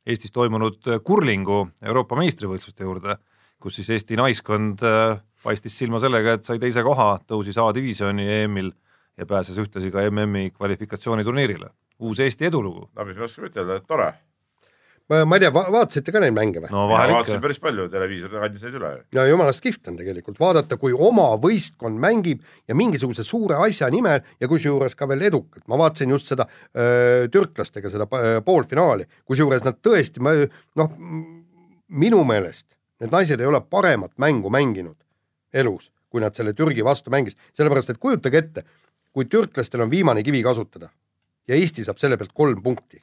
Eestis 0.09 0.32
toimunud 0.32 0.86
kurlingu 1.05 1.66
Euroopa 1.84 2.16
meistrivõistluste 2.16 2.86
juurde, 2.86 3.18
kus 3.61 3.74
siis 3.76 3.90
Eesti 3.92 4.16
naiskond 4.16 4.80
äh, 4.80 5.18
paistis 5.44 5.76
silma 5.76 6.01
sellega, 6.01 6.38
et 6.38 6.49
sai 6.49 6.57
teise 6.62 6.80
koha, 6.86 7.18
tõusis 7.28 7.59
A-divisjoni 7.61 8.24
EM-il 8.38 8.70
ja 9.18 9.26
pääses 9.28 9.59
ühtlasi 9.61 9.92
ka 9.92 10.07
MM-i 10.09 10.55
kvalifikatsiooniturniirile. 10.55 11.68
uus 11.99 12.20
Eesti 12.24 12.49
edulugu. 12.49 12.88
no 12.96 13.05
mis 13.05 13.16
me 13.16 13.28
oskame 13.28 13.53
ütelda, 13.53 13.76
et 13.76 13.86
tore 13.86 14.12
ma, 15.09 15.24
ma 15.24 15.38
ei 15.38 15.42
tea 15.44 15.50
va, 15.54 15.64
vaatasite 15.72 16.12
ka 16.14 16.22
neid 16.22 16.34
mänge 16.36 16.62
või? 16.62 16.70
no 16.72 16.84
vahel 16.90 17.12
ikka. 17.12 17.18
vaatasin 17.18 17.42
päris 17.44 17.61
palju, 17.62 17.88
televiisor 17.92 18.34
kandis 18.34 18.64
neid 18.66 18.78
üle. 18.78 18.92
no 19.18 19.26
jumalast 19.28 19.64
kihvt 19.64 19.90
on 19.92 19.98
tegelikult 20.00 20.40
vaadata, 20.40 20.78
kui 20.80 20.94
oma 20.94 21.28
võistkond 21.42 22.00
mängib 22.02 22.44
ja 22.68 22.76
mingisuguse 22.78 23.24
suure 23.26 23.59
asja 23.66 23.90
nimel 23.92 24.20
ja 24.40 24.50
kusjuures 24.50 24.96
ka 24.98 25.09
veel 25.11 25.26
edukalt. 25.30 25.64
ma 25.70 25.80
vaatasin 25.80 26.14
just 26.14 26.32
seda 26.32 26.48
öö, 26.48 27.28
türklastega, 27.32 27.92
seda 27.92 28.09
poolfinaali, 28.44 29.09
kusjuures 29.28 29.64
nad 29.66 29.80
tõesti, 29.84 30.22
ma 30.24 30.34
noh, 30.78 30.92
minu 31.88 32.24
meelest 32.28 32.74
need 33.00 33.14
naised 33.14 33.40
ei 33.40 33.48
ole 33.48 33.61
paremat 33.62 34.14
mängu 34.18 34.50
mänginud 34.50 34.96
elus, 35.54 35.90
kui 36.11 36.20
nad 36.20 36.36
selle 36.36 36.52
Türgi 36.56 36.84
vastu 36.84 37.12
mängis, 37.14 37.36
sellepärast 37.56 37.94
et 37.94 38.00
kujutage 38.02 38.40
ette, 38.42 38.64
kui 39.12 39.28
türklastel 39.30 39.84
on 39.84 39.90
viimane 39.90 40.22
kivi 40.26 40.42
kasutada 40.44 40.90
ja 41.48 41.56
Eesti 41.56 41.84
saab 41.86 42.00
selle 42.02 42.18
pealt 42.20 42.34
kolm 42.36 42.61
punkti 42.62 43.00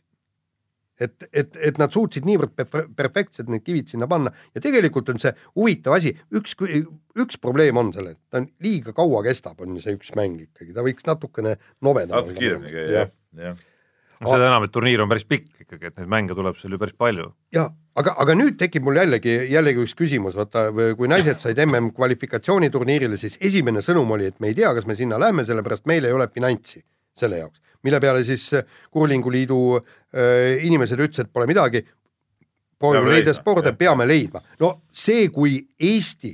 et, 1.00 1.28
et, 1.34 1.60
et 1.70 1.80
nad 1.82 1.94
suutsid 1.94 2.26
niivõrd 2.28 2.56
perfektselt 2.96 3.52
need 3.52 3.66
kivid 3.66 3.92
sinna 3.92 4.08
panna. 4.12 4.34
Ja 4.56 4.64
tegelikult 4.64 5.12
on 5.14 5.22
see 5.22 5.34
huvitav 5.58 5.98
asi, 5.98 6.16
üks, 6.36 6.56
üks 7.20 7.40
probleem 7.42 7.80
on 7.82 7.94
sellel, 7.96 8.18
ta 8.32 8.42
on 8.44 8.50
liiga 8.64 8.96
kaua 8.96 9.24
kestab, 9.28 9.62
on 9.64 9.80
see 9.84 9.96
üks 9.98 10.14
mäng 10.18 10.42
ikkagi, 10.48 10.74
ta 10.76 10.86
võiks 10.86 11.08
natukene 11.08 11.58
nobedam 11.86 12.20
natuke 12.20 12.40
kiiremini 12.40 12.76
käia, 12.76 12.92
jah, 13.00 13.16
jah. 13.48 13.64
No 14.24 14.32
seda 14.32 14.46
enam, 14.48 14.64
et 14.64 14.72
turniir 14.72 15.02
on 15.04 15.10
päris 15.12 15.26
pikk 15.28 15.66
ikkagi, 15.66 15.90
et 15.90 15.98
neid 16.00 16.08
mänge 16.08 16.36
tuleb 16.38 16.56
seal 16.56 16.72
ju 16.72 16.80
päris 16.80 16.96
palju. 16.96 17.28
ja 17.54 17.66
aga, 18.00 18.14
aga 18.24 18.36
nüüd 18.38 18.56
tekib 18.60 18.86
mul 18.88 18.96
jällegi, 18.96 19.34
jällegi 19.52 19.84
üks 19.84 19.96
küsimus, 20.00 20.38
vaata 20.40 20.70
kui 20.96 21.12
naised 21.12 21.44
said 21.44 21.60
mm 21.60 21.92
kvalifikatsiooniturniirile, 21.98 23.20
siis 23.20 23.36
esimene 23.44 23.84
sõnum 23.84 24.16
oli, 24.16 24.32
et 24.32 24.40
me 24.40 24.54
ei 24.54 24.56
tea, 24.56 24.72
kas 24.74 24.88
me 24.88 24.96
sinna 24.96 25.20
lähme, 25.20 25.44
sellepärast 25.46 25.86
meil 25.92 26.08
ei 26.08 26.16
ole 26.16 26.30
finantsi 26.32 26.80
selle 27.20 27.44
jaoks 27.44 27.62
mille 27.86 28.00
peale 28.02 28.24
siis 28.26 28.48
äh, 28.58 28.66
Kurlinguliidu 28.92 29.60
äh, 29.78 30.66
inimesed 30.66 31.00
ütlesid, 31.00 31.32
pole 31.34 31.48
midagi, 31.50 31.84
proovime 32.80 33.14
leida 33.14 33.34
sporde, 33.38 33.76
peame 33.78 34.08
leidma. 34.10 34.42
no 34.60 34.72
see, 34.92 35.30
kui 35.34 35.60
Eesti 35.80 36.34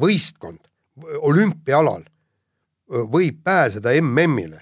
võistkond 0.00 0.68
olümpiaalal 1.00 2.04
öö, 2.04 3.06
võib 3.10 3.40
pääseda 3.42 3.90
MM-ile 3.98 4.60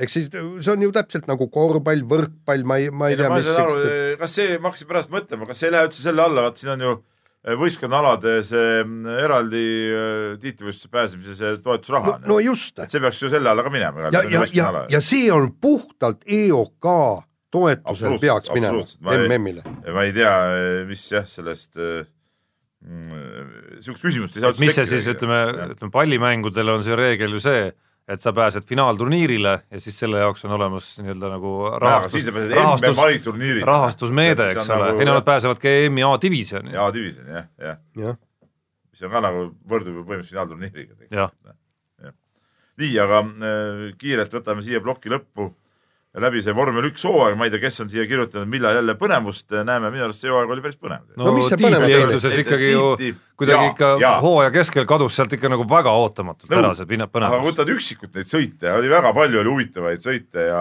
ehk 0.00 0.10
siis 0.12 0.30
see 0.32 0.72
on 0.72 0.84
ju 0.86 0.92
täpselt 0.94 1.26
nagu 1.28 1.48
korvpall, 1.52 2.04
võrkpall, 2.08 2.64
ma 2.64 2.78
ei, 2.80 2.88
ma 2.88 3.10
ei 3.10 3.16
ei 3.16 3.20
tea, 3.20 3.28
ma 3.28 3.40
mis 3.40 3.50
ei 3.50 3.56
saa 3.56 3.66
aru, 3.66 3.82
kas 4.22 4.36
see, 4.38 4.54
ma 4.56 4.70
hakkasin 4.70 4.88
pärast 4.88 5.12
mõtlema, 5.12 5.48
kas 5.50 5.60
see 5.60 5.68
ei 5.68 5.74
lähe 5.74 5.90
üldse 5.90 6.04
selle 6.06 6.24
alla, 6.24 6.46
vaat 6.46 6.62
siin 6.62 6.72
on 6.76 6.86
ju 6.86 6.94
võistkonnaalade 7.42 8.36
see 8.46 8.82
mm, 8.84 9.18
eraldi 9.24 9.64
eh, 9.90 10.38
tiitlivõistluse 10.42 10.90
pääsemise 10.92 11.34
see 11.38 11.58
toetusraha 11.64 12.16
no,. 12.22 12.34
no 12.34 12.38
just, 12.42 12.76
et 12.78 12.92
see 12.92 13.02
peaks 13.02 13.18
ju 13.24 13.30
selle 13.32 13.50
alla 13.50 13.64
ka 13.66 13.72
minema. 13.74 14.10
ja, 14.14 14.22
ja, 14.30 14.44
ja, 14.54 14.70
ja 14.92 15.02
see 15.02 15.26
on 15.34 15.50
puhtalt 15.60 16.22
EOK 16.26 16.88
toetusel 17.52 18.18
peaks 18.22 18.52
minema 18.54 18.78
absoluutselt. 18.78 19.00
Ma 19.02 19.16
ei- 19.16 19.26
MM-ile. 19.28 19.64
ma 19.92 20.06
ei 20.06 20.14
tea, 20.16 20.34
mis 20.88 21.06
jah, 21.10 21.26
sellest 21.28 21.82
eh, 21.82 22.04
mm, 22.86 23.80
sihukest 23.82 24.06
küsimust 24.06 24.38
ei 24.38 24.46
saa 24.46 24.54
mis 24.62 24.78
see 24.78 24.88
siis, 24.94 25.10
ütleme, 25.10 25.42
ütleme 25.74 25.94
pallimängudel 25.98 26.76
on 26.76 26.86
see 26.86 26.98
reegel 26.98 27.34
ju 27.34 27.42
see, 27.42 27.72
et 28.08 28.20
sa 28.20 28.32
pääsed 28.34 28.66
finaalturniirile 28.66 29.52
ja 29.70 29.80
siis 29.80 29.98
selle 29.98 30.18
jaoks 30.22 30.44
on 30.44 30.56
olemas 30.56 30.88
nii-öelda 30.98 31.30
nagu 31.36 31.52
rahastus 31.78 32.26
rahastus 32.54 33.00
rahastusmeede, 33.66 34.50
eks 34.56 34.70
ole, 34.74 34.90
ei 34.98 35.06
no 35.08 35.16
nad 35.18 35.26
pääsevad 35.26 35.62
ka 35.62 35.70
EM-i 35.70 36.04
A-divisjoni. 36.06 36.74
jaa, 36.74 36.90
divisjon 36.94 37.30
jah, 37.36 37.48
jah, 37.62 37.80
jah, 37.96 38.18
mis 38.90 39.06
on 39.06 39.14
ka 39.14 39.22
nagu 39.28 39.44
võrdub 39.70 40.00
ju 40.00 40.06
põhimõtteliselt 40.06 40.34
finaalturniiriga. 40.34 40.98
jah, 41.14 41.30
nii, 42.82 42.92
aga 43.06 43.22
äh, 43.22 43.84
kiirelt 44.00 44.34
võtame 44.34 44.66
siia 44.66 44.82
ploki 44.82 45.12
lõppu 45.12 45.52
läbi 46.20 46.42
see 46.44 46.52
vormel 46.52 46.84
üks 46.90 47.04
hooaeg, 47.08 47.38
ma 47.40 47.46
ei 47.48 47.52
tea, 47.54 47.60
kes 47.62 47.80
on 47.80 47.88
siia 47.88 48.02
kirjutanud, 48.08 48.48
millal 48.52 48.76
jälle 48.76 48.94
põnevust 49.00 49.54
näeme, 49.64 49.88
minu 49.94 50.04
arust 50.04 50.20
see 50.20 50.28
hooaeg 50.28 50.50
oli 50.52 50.60
päris 50.60 50.76
põnev. 50.76 51.06
no, 51.16 51.24
No 51.24 51.32
mis 51.38 51.48
see 51.48 51.56
põnev 51.56 51.86
oli? 51.86 52.42
ikkagi 52.42 52.68
ju 52.74 52.82
kuidagi 53.40 53.70
ikka 53.72 54.18
hooaja 54.20 54.50
keskel 54.52 54.84
kadus 54.90 55.16
sealt 55.16 55.32
ikka 55.32 55.48
nagu 55.48 55.64
väga 55.68 55.94
ootamatult 56.02 56.50
Nõus. 56.52 56.58
ära 56.60 56.74
see 56.76 56.86
pinna- 56.90 57.08
aga 57.08 57.16
põnevus. 57.16 57.46
võtad 57.48 57.72
üksikult 57.72 58.14
neid 58.14 58.28
sõite, 58.28 58.68
oli 58.76 58.88
väga 58.92 59.12
palju 59.16 59.40
oli 59.40 59.48
huvitavaid 59.54 60.04
sõite 60.04 60.44
ja, 60.50 60.60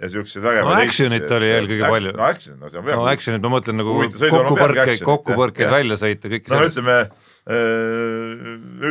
ja 0.00 0.08
siukseid 0.08 0.42
vägevaid 0.44 0.72
No 0.72 0.80
action'it 0.88 1.30
oli 1.30 1.50
eelkõige 1.52 1.90
palju. 1.92 2.12
no 2.16 2.24
action, 2.24 2.56
no 2.58 2.68
see 2.72 2.78
on 2.80 2.84
no 2.86 2.90
väga 3.04 3.12
action'it 3.12 3.42
ma 3.44 3.52
mõtlen 3.58 3.76
nagu 3.82 3.98
kokkupõrkeid, 4.00 4.80
action'it, 4.86 5.04
kokkupõrkeid 5.04 5.66
jah, 5.68 5.74
välja 5.76 6.00
sõita, 6.00 6.32
kõike 6.32 6.56
no 6.56 6.62
ütleme, 6.70 6.96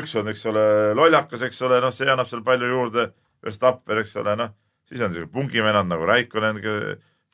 üks 0.02 0.14
on, 0.22 0.30
eks 0.30 0.46
ole, 0.54 0.68
lollakas, 0.98 1.42
eks 1.50 1.62
ole, 1.66 1.82
noh, 1.82 1.92
see 1.96 2.08
annab 2.14 2.30
seal 2.30 2.46
palju 2.46 2.70
juurde, 2.70 3.10
Verstappen, 3.46 4.00
eks 4.02 4.16
ole, 4.22 4.36
noh, 4.40 4.54
siis 4.90 5.02
on 5.02 5.14
siuke 5.14 5.32
pungivennad 5.34 5.90
nagu 5.90 6.08
Raikkonen, 6.10 6.62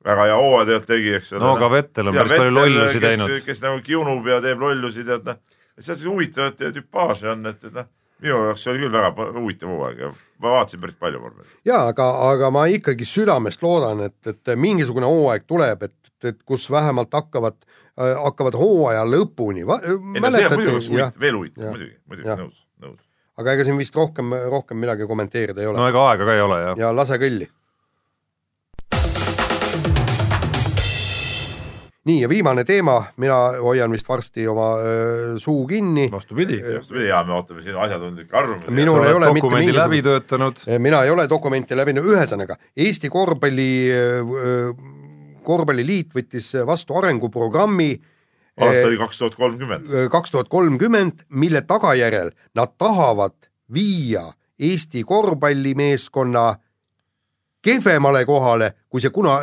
väga 0.06 0.28
hea 0.28 0.38
hooaja 0.38 0.68
tegelikult 0.68 0.92
tegi, 0.92 1.16
eks 1.20 1.34
ole. 1.34 1.44
no 1.46 1.56
aga 1.56 1.72
Vettel 1.76 2.12
on 2.12 2.18
päris 2.18 2.38
palju 2.38 2.54
lollusi 2.56 3.02
teinud. 3.04 3.38
kes 3.46 3.64
nagu 3.66 3.82
kiunub 3.86 4.30
ja 4.32 4.42
teeb 4.44 4.62
lollusi, 4.62 5.06
tead 5.08 5.28
noh, 5.28 5.42
et 5.78 5.86
seal 5.86 5.98
siis 5.98 6.10
huvitavat 6.10 6.64
tüpaaži 6.78 7.30
on, 7.32 7.46
et, 7.52 7.64
et 7.68 7.76
noh, 7.76 7.90
minu 8.22 8.42
jaoks 8.48 8.68
oli 8.72 8.84
küll 8.84 8.96
väga 8.96 9.28
huvitav 9.38 9.74
hooaeg 9.74 10.02
ja 10.06 10.12
ma 10.42 10.56
vaatasin 10.58 10.82
päris 10.82 10.98
palju 11.02 11.22
vormel. 11.22 11.52
ja 11.66 11.84
aga, 11.92 12.08
aga 12.32 12.52
ma 12.54 12.66
ikkagi 12.72 13.06
südamest 13.08 13.64
loodan, 13.66 14.06
et, 14.10 14.18
et 14.28 14.56
mingisugune 14.58 15.10
hooaeg 15.10 15.46
tuleb, 15.50 15.86
et, 15.90 16.14
et 16.26 16.42
kus 16.46 16.68
vähemalt 16.72 17.14
hakkavad, 17.14 17.62
hakkavad 17.98 18.58
hooaja 18.58 19.06
lõpuni. 19.06 19.66
ei 19.66 20.26
no 20.26 20.34
see 20.34 20.50
on 20.50 20.58
muidugi 20.58 21.08
veel 21.20 21.40
huvitav, 21.40 21.70
muidugi, 21.70 21.96
muidugi 22.10 22.38
nõus, 22.44 22.66
nõus. 22.82 23.00
Aga 23.42 23.58
ega 23.58 23.66
siin 23.68 23.80
vist 23.82 23.98
rohkem, 23.98 24.36
rohkem 24.52 24.80
midagi 24.82 25.08
kommenteerida 25.10 25.64
ei 25.64 25.72
ole 25.72 25.82
no 25.82 25.90
ega 25.90 26.06
aega 26.12 26.30
ka 26.30 26.38
ei 26.38 26.46
ole 26.46 26.62
jah. 26.66 26.78
ja 26.86 26.94
lase 26.96 27.18
kõlli. 27.22 27.50
nii 32.10 32.22
ja 32.24 32.30
viimane 32.30 32.64
teema, 32.66 32.96
mina 33.22 33.36
hoian 33.62 33.92
vist 33.94 34.08
varsti 34.10 34.48
oma 34.50 34.72
öö, 34.82 35.36
suu 35.40 35.68
kinni. 35.70 36.08
vastupidi. 36.12 36.58
vastupidi, 36.64 37.08
ja 37.12 37.22
me 37.24 37.36
ootame 37.38 37.62
sinu 37.62 37.78
asjatundlikke 37.84 38.38
arvamusi. 38.38 38.72
Minul 38.74 39.06
ei 39.06 39.14
ole 39.14 39.30
mitte 39.36 39.52
mingisugust- 39.54 39.78
läbi 39.84 40.02
töötanud, 40.08 40.64
mina 40.82 41.04
ei 41.06 41.14
ole 41.14 41.28
dokumenti 41.30 41.78
läbinud, 41.78 42.08
ühesõnaga 42.10 42.58
Eesti 42.78 43.10
korvpalli, 43.10 43.70
korvpalliliit 45.46 46.18
võttis 46.18 46.50
vastu 46.66 46.98
arenguprogrammi 46.98 47.92
aasta 48.58 48.88
oli 48.88 48.98
kaks 48.98 49.18
tuhat 49.18 49.36
kolmkümmend. 49.36 49.88
kaks 50.12 50.32
tuhat 50.32 50.50
kolmkümmend, 50.50 51.26
mille 51.30 51.62
tagajärjel 51.62 52.32
nad 52.56 52.76
tahavad 52.78 53.36
viia 53.74 54.34
Eesti 54.60 55.04
korvpallimeeskonna 55.04 56.56
kehvemale 57.62 58.24
kohale, 58.26 58.72
kui 58.90 59.02
see 59.02 59.12
kuna, 59.14 59.38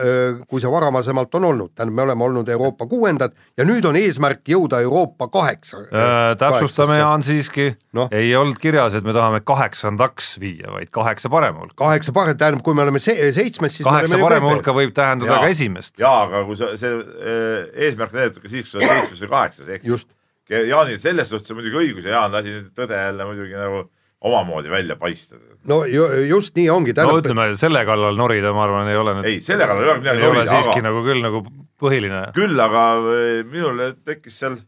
kui 0.51 0.61
see 0.63 0.71
varamasemalt 0.73 1.35
on 1.39 1.47
olnud, 1.53 1.73
tähendab, 1.75 1.95
me 1.97 2.03
oleme 2.03 2.25
olnud 2.27 2.49
Euroopa 2.51 2.87
kuuendad 2.91 3.35
ja 3.57 3.67
nüüd 3.69 3.87
on 3.89 3.97
eesmärk 3.99 4.43
jõuda 4.51 4.81
Euroopa 4.85 5.29
kaheksa. 5.33 5.85
Äh, 5.87 6.35
täpsustame, 6.41 6.99
Jaan 6.99 7.23
siiski 7.27 7.71
Noh. 7.97 8.11
ei 8.13 8.35
olnud 8.37 8.59
kirjas, 8.61 8.99
et 8.99 9.07
me 9.07 9.15
tahame 9.17 9.41
kaheksandaks 9.47 10.35
viia, 10.43 10.71
vaid 10.75 10.91
kaheksa 10.95 11.31
parema 11.33 11.63
hulka. 11.63 11.79
kaheksa 11.85 12.15
parem, 12.17 12.37
tähendab, 12.39 12.65
kui 12.67 12.75
me 12.75 12.85
oleme 12.85 13.03
se 13.03 13.15
seitsmes, 13.33 13.79
siis 13.79 13.87
kaheksa 13.87 14.21
parema 14.21 14.51
hulka 14.53 14.75
võib 14.77 14.95
tähendada 14.97 15.37
Jaa. 15.37 15.43
ka 15.47 15.55
esimest. 15.55 15.95
jaa, 15.99 16.23
aga 16.27 16.45
kui 16.49 16.59
sa, 16.59 16.73
see 16.81 16.95
eh, 16.99 17.69
eesmärk 17.89 18.17
näidatud 18.17 18.43
ka 18.43 18.51
siis, 18.51 18.67
kui 18.67 18.75
sa 18.75 18.83
oled 18.83 18.95
seitsmes 18.95 19.25
või 19.25 19.35
kaheksas, 19.37 19.75
ehk 19.77 19.87
just, 19.95 20.11
Jaanil 20.49 20.97
selles 20.97 21.29
suhtes 21.29 21.53
on 21.53 21.59
muidugi 21.59 21.77
õigus 21.77 22.07
ja 22.09 22.17
Jaan 22.17 22.33
lasi 22.33 22.55
tõde 22.77 22.97
jälle 22.97 23.27
muidugi 23.29 23.57
nagu 23.59 23.83
omamoodi 24.21 24.71
välja 24.71 24.97
paista. 24.97 25.37
no 25.65 25.85
ju, 25.87 26.07
just 26.29 26.57
nii 26.57 26.69
ongi, 26.71 26.93
no 26.93 26.99
tähendab, 26.99 27.21
ütleme, 27.23 27.47
selle 27.61 27.85
kallal 27.87 28.19
norida, 28.19 28.53
ma 28.57 28.65
arvan, 28.67 28.91
ei 28.91 28.99
ole 28.99 29.15
nüüd, 29.19 29.29
ei, 29.31 29.41
selle 29.45 29.69
kallal 29.69 29.85
ei 29.85 29.93
ole 29.93 30.01
midagi 30.03 30.23
ei 30.23 30.27
ole 30.27 30.41
norida, 30.41 30.57
siiski 30.57 30.75
aga 30.75 30.87
nagu 30.89 31.03
küll 31.07 31.23
nagu 31.23 31.43
põhiline. 31.79 32.23
küll 32.37 32.65
aga 32.65 32.85
eh, 33.15 33.43
minul 33.47 33.83
tekkis 34.07 34.41
seal, 34.43 34.59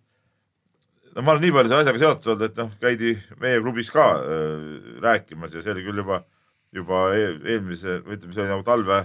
no 1.17 1.27
ma 1.27 1.35
olen 1.35 1.47
nii 1.47 1.55
palju 1.57 1.73
selle 1.73 1.87
asjaga 1.87 2.03
seotud 2.05 2.35
olnud, 2.35 2.47
et 2.47 2.61
noh, 2.63 2.75
käidi 2.83 3.15
meie 3.43 3.63
klubis 3.65 3.91
ka 3.95 4.11
äh, 4.19 4.67
rääkimas 5.03 5.57
ja 5.57 5.65
see 5.65 5.75
oli 5.75 5.87
küll 5.89 6.03
juba, 6.05 6.23
juba 6.77 7.09
e 7.17 7.25
eelmise, 7.57 8.01
või 8.07 8.19
ütleme, 8.19 8.37
see 8.37 8.45
oli 8.47 8.55
nagu 8.55 8.67
talve, 8.67 9.03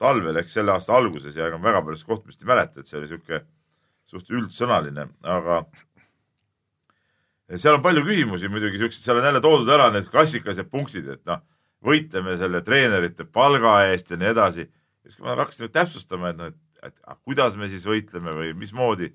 talvel 0.00 0.38
ehk 0.40 0.52
selle 0.52 0.76
aasta 0.76 0.94
alguses 0.96 1.34
ja 1.34 1.50
ega 1.50 1.58
ma 1.58 1.72
väga 1.72 1.82
palju 1.88 1.98
seda 1.98 2.14
kohtumist 2.14 2.46
ei 2.46 2.52
mäleta, 2.52 2.80
et 2.80 2.90
see 2.90 3.00
oli 3.00 3.10
sihuke 3.10 3.42
suht 4.10 4.30
üldsõnaline, 4.34 5.06
aga 5.22 5.64
seal 7.58 7.78
on 7.78 7.82
palju 7.82 8.02
küsimusi 8.06 8.50
muidugi 8.52 8.78
siuksed, 8.78 9.02
seal 9.02 9.18
on 9.18 9.26
jälle 9.26 9.40
toodud 9.42 9.70
ära 9.74 9.88
need 9.94 10.10
klassikalised 10.10 10.68
punktid, 10.70 11.08
et 11.10 11.22
noh, 11.26 11.40
võitleme 11.86 12.36
selle 12.38 12.60
treenerite 12.62 13.24
palga 13.26 13.80
eest 13.90 14.12
ja 14.12 14.18
nii 14.20 14.30
edasi. 14.34 14.68
siis 15.02 15.16
kui 15.16 15.24
ma 15.26 15.34
hakkasin 15.38 15.64
nüüd 15.64 15.74
täpsustama, 15.74 16.30
et 16.30 16.38
noh, 16.38 16.52
et, 16.84 16.94
kuidas 17.24 17.56
me 17.56 17.68
siis 17.68 17.86
võitleme 17.88 18.34
või 18.36 18.52
mismoodi, 18.54 19.10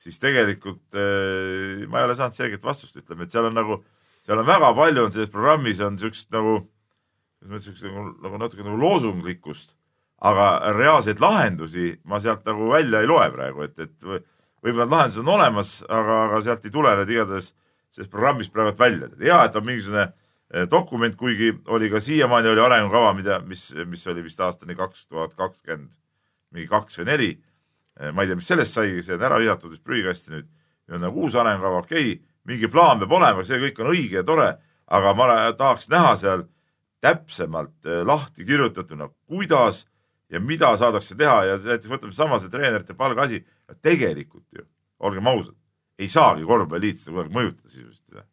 siis 0.00 0.20
tegelikult 0.20 0.96
äh, 0.96 1.86
ma 1.88 2.00
ei 2.02 2.08
ole 2.08 2.16
saanud 2.18 2.36
selget 2.36 2.64
vastust, 2.64 2.96
ütleme, 3.00 3.24
et 3.24 3.34
seal 3.34 3.48
on 3.48 3.56
nagu, 3.56 3.80
seal 4.26 4.38
on 4.38 4.48
väga 4.48 4.72
palju 4.76 5.06
on 5.06 5.14
selles 5.14 5.32
programmis 5.32 5.80
on 5.84 5.98
siukest 6.00 6.30
nagu, 6.36 6.60
ma 7.42 7.56
ütlen, 7.56 7.64
siukest 7.64 7.88
nagu, 7.88 8.06
nagu 8.26 8.42
natuke 8.44 8.66
nagu 8.66 8.78
loosunglikkust, 8.80 9.74
aga 10.20 10.74
reaalseid 10.76 11.20
lahendusi 11.20 11.94
ma 12.04 12.20
sealt 12.20 12.44
nagu 12.46 12.68
välja 12.70 13.00
ei 13.00 13.08
loe 13.08 13.30
praegu, 13.32 13.64
et, 13.64 13.78
et 13.80 13.96
või- 14.04 14.22
võib-olla 14.60 14.84
need 14.84 14.94
lahendused 14.94 15.24
on 15.24 15.34
olemas, 15.34 15.74
aga, 15.88 16.22
aga 16.28 16.40
sealt 16.44 16.68
ei 16.68 16.74
tule 16.74 16.92
need 17.00 17.16
igatahes 17.16 17.54
sellest 17.90 18.10
programmist 18.10 18.52
praegu 18.54 18.76
välja. 18.78 19.10
hea, 19.20 19.38
et 19.44 19.56
on 19.56 19.66
mingisugune 19.66 20.06
eh, 20.06 20.66
dokument, 20.70 21.16
kuigi 21.16 21.52
oli 21.66 21.90
ka 21.90 22.00
siiamaani 22.00 22.48
oli 22.48 22.64
arengukava, 22.64 23.12
mida, 23.18 23.40
mis, 23.40 23.70
mis 23.86 24.06
oli 24.06 24.24
vist 24.24 24.40
aastani 24.40 24.76
kaks 24.78 25.06
tuhat 25.06 25.34
kakskümmend, 25.34 25.92
mingi 26.54 26.68
kaks 26.68 27.00
või 27.00 27.10
neli. 27.12 27.30
ma 28.14 28.22
ei 28.22 28.30
tea, 28.30 28.36
mis 28.38 28.46
sellest 28.48 28.72
sai, 28.72 29.02
see 29.04 29.12
on 29.12 29.22
ära 29.26 29.36
visatud 29.36 29.74
vist 29.74 29.84
prügikasti 29.84 30.32
nüüd. 30.32 30.46
nüüd 30.88 30.96
on 30.96 31.02
nagu 31.04 31.20
uus 31.20 31.34
arengukava, 31.36 31.82
okei 31.84 32.12
okay,, 32.14 32.30
mingi 32.48 32.68
plaan 32.70 32.98
peab 33.02 33.12
olema, 33.12 33.44
see 33.44 33.58
kõik 33.60 33.82
on 33.82 33.90
õige 33.92 34.20
ja 34.20 34.24
tore, 34.24 34.48
aga 34.88 35.12
ma 35.14 35.26
tahaks 35.58 35.90
näha 35.92 36.14
seal 36.16 36.46
täpsemalt 37.00 37.86
eh, 37.86 38.02
lahti 38.06 38.44
kirjutatuna, 38.44 39.08
kuidas 39.28 39.84
ja 40.30 40.40
mida 40.40 40.70
saadakse 40.76 41.16
teha 41.18 41.38
ja 41.48 41.56
näiteks 41.58 41.90
võtame 41.90 42.14
sama 42.14 42.38
see 42.40 42.52
treenerite 42.52 42.94
palga 42.94 43.26
asi, 43.26 43.42
tegelikult 43.82 44.46
ju, 44.56 44.66
olgem 45.02 45.26
ausad, 45.30 45.56
ei 46.00 46.08
saagi 46.10 46.46
korvpalliliit 46.48 47.00
seda 47.00 47.16
kuidagi 47.18 47.36
mõjutada 47.36 47.72
sisuliselt. 47.72 48.26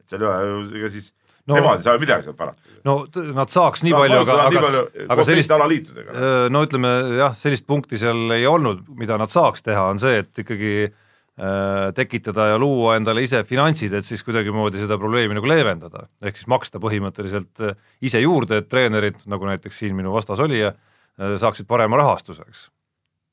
et 0.00 0.12
seal 0.12 0.24
ei 0.24 0.30
ole 0.30 0.46
ju, 0.50 0.78
ega 0.80 0.92
siis 0.92 1.10
no, 1.10 1.54
No- 1.54 1.58
nemad 1.60 1.80
ei 1.80 1.86
saa 1.86 1.94
ju 1.96 2.02
midagi 2.02 2.26
seal 2.28 2.36
parata. 2.38 2.74
no 2.84 2.94
nad 3.36 3.52
saaks 3.52 3.84
nii 3.86 3.94
palju, 3.96 4.18
aga, 4.24 4.40
aga, 4.48 4.82
aga 5.14 5.26
sellist 5.28 5.54
alaliitudega. 5.56 6.32
no 6.52 6.64
ütleme 6.66 6.90
jah, 7.20 7.36
sellist 7.38 7.66
punkti 7.66 8.00
seal 8.00 8.34
ei 8.36 8.46
olnud, 8.46 8.84
mida 8.98 9.18
nad 9.20 9.32
saaks 9.32 9.64
teha, 9.66 9.86
on 9.94 10.02
see, 10.02 10.20
et 10.24 10.42
ikkagi 10.44 10.74
äh, 10.86 11.86
tekitada 11.96 12.50
ja 12.52 12.58
luua 12.60 12.96
endale 13.00 13.24
ise 13.26 13.42
finantsid, 13.48 13.94
et 13.96 14.06
siis 14.08 14.22
kuidagimoodi 14.26 14.82
seda 14.82 14.98
probleemi 15.00 15.38
nagu 15.38 15.48
leevendada, 15.48 16.06
ehk 16.22 16.36
siis 16.40 16.50
maksta 16.52 16.82
põhimõtteliselt 16.82 17.64
ise 18.04 18.20
juurde, 18.20 18.60
et 18.60 18.68
treenerid, 18.70 19.24
nagu 19.30 19.48
näiteks 19.48 19.82
siin 19.82 19.96
minu 19.96 20.12
vastas 20.14 20.42
olija, 20.44 20.74
saaksid 21.18 21.66
parema 21.68 21.98
rahastuse, 22.00 22.44
eks 22.48 22.68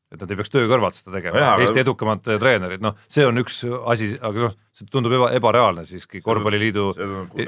et 0.08 0.22
nad 0.22 0.32
ei 0.32 0.38
peaks 0.39 0.51
töö 0.53 0.68
kõrvalt 0.72 0.95
seda 0.95 1.18
tegema 1.18 1.41
aga- 1.41 1.66
Eesti 1.66 1.82
edukamad 1.84 2.30
äh, 2.32 2.39
treenerid, 2.39 2.84
noh, 2.84 2.95
see 3.12 3.26
on 3.28 3.41
üks 3.41 3.60
asi, 3.91 4.14
aga 4.22 4.47
noh, 4.47 4.55
see 4.78 4.88
tundub 4.93 5.16
eba, 5.18 5.30
ebareaalne 5.36 5.84
siiski 5.89 6.22
Korvpalliliidu 6.24 6.88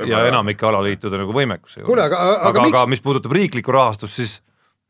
ja 0.10 0.26
enamike 0.28 0.68
alaliitude 0.68 1.22
nagu 1.22 1.36
võimekus 1.36 1.80
ei 1.80 1.88
kuule, 1.88 2.04
ole. 2.04 2.10
aga, 2.10 2.20
aga, 2.20 2.36
aga, 2.36 2.50
aga 2.50 2.64
aga 2.66 2.68
miks, 2.68 2.94
mis 2.98 3.04
puudutab 3.06 3.36
riiklikku 3.38 3.76
rahastust, 3.76 4.20
siis 4.20 4.38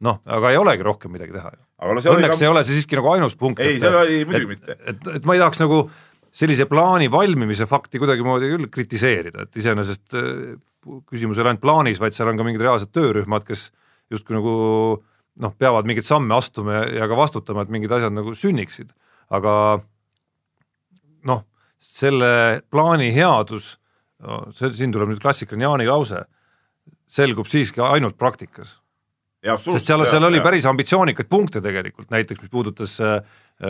noh, 0.06 0.18
aga 0.26 0.54
ei 0.54 0.58
olegi 0.60 0.86
rohkem 0.88 1.14
midagi 1.14 1.36
teha 1.36 1.52
ju. 1.54 1.62
no 1.94 2.04
Õnneks 2.16 2.40
ka 2.40 2.46
ei 2.48 2.52
ole 2.52 2.64
see 2.66 2.80
siiski 2.80 2.98
nagu 3.00 3.12
ainus 3.14 3.36
punkt. 3.40 3.62
Ei, 3.64 3.78
seal 3.82 3.98
oli 4.02 4.24
muidugi 4.26 4.56
mitte. 4.56 4.78
et, 4.90 5.12
et 5.20 5.28
ma 5.28 5.36
ei 5.38 5.44
tahaks 5.44 5.62
nagu 5.62 5.84
sellise 6.40 6.66
plaani 6.70 7.10
valmimise 7.12 7.66
fakti 7.70 8.00
kuidagimoodi 8.02 8.50
küll 8.52 8.70
kritiseerida, 8.74 9.46
et 9.46 9.62
iseenesest 9.62 10.18
äh, 10.18 10.58
küsimus 11.10 11.38
ei 11.38 11.44
ole 11.44 11.54
ainult 11.54 11.64
plaanis, 11.64 12.02
vaid 12.02 12.16
seal 12.16 12.32
on 12.32 12.40
ka 12.40 12.46
mingid 12.48 12.64
reaalsed 12.64 12.92
töörühmad, 12.96 13.46
kes 13.48 13.70
justkui 14.14 14.38
nagu 14.38 14.54
noh, 15.40 15.54
peavad 15.56 15.88
mingeid 15.88 16.08
samme 16.08 16.36
astuma 16.36 16.84
ja, 16.92 17.08
ka 17.08 17.18
vastutama, 17.18 17.64
et 17.64 17.72
mingid 17.74 17.94
asjad 17.96 18.16
nagu 18.16 18.34
sünniksid, 18.36 18.92
aga 19.32 19.54
noh, 21.28 21.46
selle 21.80 22.32
plaani 22.72 23.14
headus 23.16 23.78
see, 24.56 24.72
siin 24.76 24.94
tuleb 24.94 25.14
nüüd 25.14 25.22
klassikaline 25.24 25.68
Jaani 25.68 25.88
lause, 25.90 26.24
selgub 27.10 27.48
siiski 27.50 27.82
ainult 27.84 28.18
praktikas. 28.20 28.78
sest 29.64 29.88
seal, 29.88 30.04
seal 30.10 30.28
oli 30.28 30.42
ja. 30.42 30.44
päris 30.44 30.68
ambitsioonikaid 30.68 31.30
punkte 31.32 31.62
tegelikult, 31.64 32.10
näiteks 32.12 32.44
mis 32.44 32.52
puudutas 32.52 32.98
äh, 33.00 33.22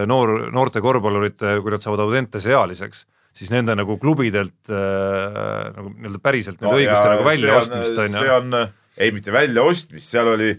noor, 0.10 0.50
noorte 0.54 0.82
korvpallurite, 0.82 1.60
kui 1.62 1.74
nad 1.76 1.86
saavad 1.86 2.08
Audentese 2.08 2.56
ealiseks, 2.56 3.06
siis 3.38 3.52
nende 3.54 3.76
nagu 3.78 4.00
klubidelt 4.02 4.74
äh, 4.74 5.70
nagu 5.76 5.94
nii-öelda 5.94 6.24
päriselt 6.24 6.58
nende 6.58 6.74
no, 6.74 6.82
õiguste 6.82 7.14
nagu 7.14 7.30
väljaostmist 7.30 8.02
on 8.02 8.18
ju. 8.18 8.26
see 8.26 8.36
on, 8.40 8.60
ei 8.98 9.14
mitte 9.16 9.36
väljaostmist, 9.36 10.10
seal 10.10 10.34
oli 10.34 10.56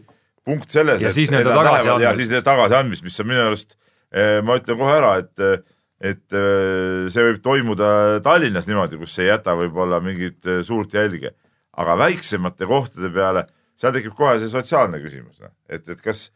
punkt 0.51 0.73
selles, 0.75 1.03
et 1.03 1.17
siis 1.17 1.31
nende 1.33 1.53
tagasiandmist. 1.55 2.39
tagasiandmist, 2.47 3.05
mis 3.07 3.21
on 3.23 3.29
minu 3.31 3.45
arust, 3.47 3.77
eh, 4.13 4.41
ma 4.45 4.59
ütlen 4.61 4.81
kohe 4.81 4.97
ära, 4.99 5.19
et 5.23 5.67
et 6.01 6.33
äh, 6.33 7.11
see 7.13 7.25
võib 7.27 7.43
toimuda 7.45 7.89
Tallinnas 8.25 8.65
niimoodi, 8.65 8.97
kus 8.97 9.19
ei 9.21 9.29
jäta 9.29 9.53
võib-olla 9.59 9.99
mingit 10.01 10.47
äh, 10.49 10.63
suurt 10.65 10.95
jälge, 10.97 11.35
aga 11.77 11.97
väiksemate 12.01 12.69
kohtade 12.69 13.11
peale, 13.13 13.45
seal 13.77 13.93
tekib 13.93 14.15
kohe 14.17 14.39
see 14.41 14.49
sotsiaalne 14.49 15.01
küsimus, 15.03 15.43
et, 15.69 15.85
et 15.93 16.01
kas, 16.01 16.31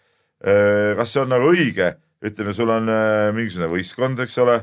kas 0.45 1.11
see 1.13 1.23
on 1.23 1.33
nagu 1.33 1.49
õige, 1.49 1.95
ütleme, 2.25 2.53
sul 2.57 2.71
on 2.73 2.89
mingisugune 3.37 3.71
võistkond, 3.73 4.21
eks 4.25 4.37
ole, 4.45 4.59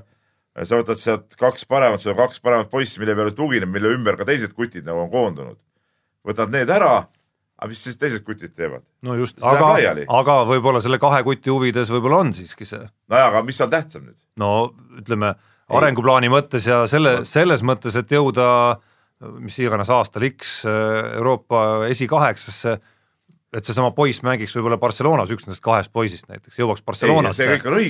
sa 0.62 0.80
võtad 0.80 1.02
sealt 1.02 1.36
kaks 1.40 1.66
paremat, 1.70 2.02
sul 2.02 2.14
on 2.14 2.22
kaks 2.22 2.42
paremat 2.46 2.70
poissi, 2.70 3.02
mille 3.02 3.18
peale 3.18 3.34
tugineb, 3.38 3.70
mille 3.74 3.94
ümber 3.98 4.18
ka 4.18 4.26
teised 4.30 4.54
kutid 4.58 4.86
nagu 4.86 5.02
on 5.04 5.12
koondunud. 5.14 5.60
võtad 6.26 6.54
need 6.54 6.70
ära 6.70 7.08
aga 7.62 7.70
mis 7.70 7.82
siis 7.86 8.00
teised 8.02 8.26
kutid 8.26 8.56
teevad? 8.58 8.84
no 9.06 9.16
just, 9.20 9.38
aga, 9.46 9.72
aga 10.18 10.38
võib-olla 10.50 10.82
selle 10.84 10.98
kahe 11.02 11.22
kuti 11.28 11.54
huvides 11.54 11.94
võib-olla 11.94 12.24
on 12.26 12.34
siiski 12.36 12.68
see. 12.68 12.84
nojah, 13.12 13.30
aga 13.30 13.44
mis 13.46 13.62
seal 13.62 13.72
tähtsam 13.72 14.08
nüüd? 14.10 14.18
no 14.42 14.52
ütleme, 15.00 15.36
arenguplaani 15.72 16.32
mõttes 16.34 16.66
ja 16.68 16.84
selle, 16.90 17.22
selles 17.28 17.64
mõttes, 17.66 17.98
et 18.00 18.12
jõuda 18.12 18.48
mis 19.38 19.58
iganes 19.62 19.92
aastal 19.94 20.26
X 20.32 20.64
Euroopa 20.66 21.88
esikaheksasse 21.92 22.80
et 23.52 23.68
seesama 23.68 23.92
poiss 23.96 24.22
mängiks 24.24 24.54
võib-olla 24.56 24.78
Barcelonas, 24.80 25.32
üks 25.34 25.44
nendest 25.44 25.64
kahest 25.64 25.92
poisist 25.92 26.30
näiteks, 26.32 26.56
jõuaks 26.62 26.84
Barcelonasse, 26.88 27.48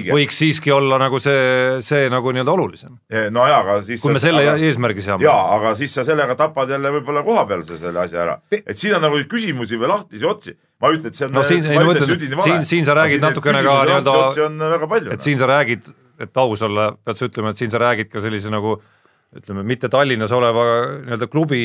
võiks 0.09 0.39
siiski 0.41 0.74
olla 0.74 0.97
nagu 1.01 1.20
see, 1.22 1.82
see 1.86 2.07
nagu 2.09 2.34
nii-öelda 2.34 2.55
olulisem. 2.55 2.95
no 3.34 3.45
jaa, 3.49 3.59
aga 3.62 3.78
siis 3.86 4.01
kui 4.01 4.16
me 4.16 4.22
selle 4.24 4.41
aga, 4.41 4.55
eesmärgi 4.66 5.05
seame. 5.05 5.26
jaa, 5.26 5.43
aga 5.57 5.76
siis 5.78 5.93
sa 5.93 6.05
sellega 6.07 6.36
tapad 6.39 6.74
jälle 6.74 6.93
võib-olla 6.97 7.22
koha 7.28 7.45
peal 7.49 7.66
selle 7.70 7.93
asja 8.01 8.24
ära. 8.26 8.38
et 8.57 8.74
siin 8.78 8.97
on 8.97 9.05
nagu 9.05 9.22
küsimusi 9.30 9.78
või 9.82 9.91
lahtisi 9.93 10.26
otsi. 10.26 10.55
ma 10.82 10.89
ei 10.89 10.97
ütle, 10.97 11.12
et 11.14 11.20
see 11.20 11.28
on 11.30 11.38
no 11.38 11.43
siin, 11.45 11.68
ei 11.70 11.78
ma 11.78 11.93
ütlen, 11.93 12.26
siin, 12.47 12.66
siin 12.72 12.88
sa 12.89 12.97
räägid 12.97 13.22
natukene 13.22 13.62
ka 13.62 13.76
nii-öelda, 13.91 15.14
et 15.14 15.28
siin 15.28 15.38
sa 15.38 15.51
räägid, 15.51 15.93
et 16.26 16.41
aus 16.41 16.66
olla, 16.66 16.89
pead 17.05 17.22
sa 17.22 17.30
ütlema, 17.30 17.53
et 17.53 17.62
siin 17.62 17.74
sa 17.74 17.82
räägid 17.86 18.09
ka 18.09 18.24
sellise 18.26 18.49
nagu 18.49 18.80
äh, 18.80 19.01
ütleme, 19.32 19.64
mitte 19.64 19.88
Tallinnas 19.92 20.32
oleva 20.36 20.64
nii-öelda 21.06 21.28
klubi 21.32 21.60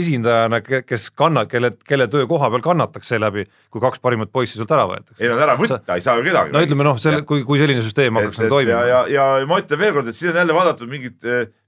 esindajana, 0.00 0.58
kes 0.60 1.06
kanna-, 1.16 1.46
kelle, 1.48 1.70
kelle 1.88 2.06
töö 2.12 2.26
koha 2.28 2.50
peal 2.52 2.64
kannataks 2.64 3.08
seeläbi, 3.14 3.46
kui 3.72 3.80
kaks 3.80 4.02
parimat 4.04 4.32
poissi 4.32 4.60
sult 4.60 4.72
ära 4.76 4.84
võetakse. 4.90 5.22
ei 5.22 5.30
no 5.32 5.38
ära 5.40 5.54
võtta 5.56 5.80
sa, 5.80 5.96
ei 5.96 6.04
saa 6.04 6.18
ju 6.20 6.26
kedagi. 6.28 6.52
no 6.52 6.62
ütleme 6.66 6.84
noh, 6.84 7.00
selle, 7.00 7.22
kui, 7.28 7.46
kui 7.48 7.60
selline 7.62 7.80
süsteem 7.86 8.20
hakkaks 8.20 8.42
nagu 8.42 8.52
toimima. 8.52 8.84
ja, 8.84 9.00
ja, 9.08 9.24
ja 9.40 9.48
ma 9.48 9.62
ütlen 9.64 9.80
veel 9.80 9.96
kord, 9.96 10.12
et 10.12 10.20
siin 10.20 10.34
on 10.34 10.42
jälle 10.42 10.58
vaadatud 10.58 10.92
mingit, 10.92 11.16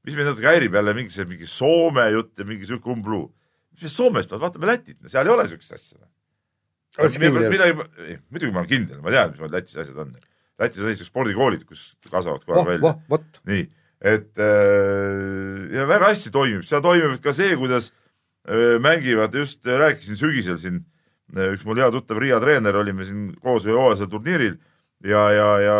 mis 0.05 0.19
mind 0.19 0.33
natuke 0.35 0.53
häirib 0.53 0.77
jälle, 0.81 0.97
mingi 1.01 1.17
see, 1.17 1.29
mingi 1.33 1.49
Soome 1.49 2.11
jutt 2.13 2.45
ja 2.45 2.49
mingi 2.53 2.69
sihuke 2.69 2.93
umbluu. 2.93 3.25
mis 3.73 3.87
see 3.89 3.97
Soomest, 3.97 4.37
vaatame 4.37 4.69
Lätit, 4.69 5.01
seal 5.09 5.25
ei 5.25 5.33
ole 5.33 5.49
siukest 5.49 5.79
asja. 5.79 6.03
muidugi 7.01 8.53
ma 8.53 8.67
olen 8.67 8.69
kindel, 8.69 9.01
ma 9.01 9.17
tean, 9.17 9.33
mis 9.33 9.57
Lätis 9.57 9.81
asjad 9.81 10.05
on. 10.05 10.13
Lätis 10.61 10.83
on 10.83 10.91
sellised 10.91 11.09
spordikoolid, 11.09 11.65
kus 11.65 11.95
kasvavad 12.11 12.45
kogu 12.45 12.67
aeg 12.67 12.83
välja. 12.85 13.23
nii 13.49 13.71
et 14.03 14.39
äh, 14.39 15.71
ja 15.77 15.87
väga 15.87 16.11
hästi 16.11 16.33
toimib, 16.35 16.67
seal 16.67 16.83
toimib 16.83 17.21
ka 17.23 17.35
see, 17.37 17.55
kuidas 17.59 17.93
äh, 18.49 18.81
mängivad, 18.83 19.35
just 19.39 19.63
äh, 19.67 19.79
rääkisin 19.79 20.19
sügisel 20.19 20.59
siin, 20.59 20.83
üks 21.33 21.63
mul 21.65 21.79
hea 21.79 21.89
tuttav 21.95 22.19
Riia 22.21 22.41
treener, 22.43 22.77
olime 22.77 23.07
siin 23.07 23.31
koos 23.41 23.67
ühe 23.69 23.77
hooajalisel 23.77 24.11
turniiril 24.11 24.57
ja, 25.07 25.23
ja, 25.33 25.47
ja 25.63 25.77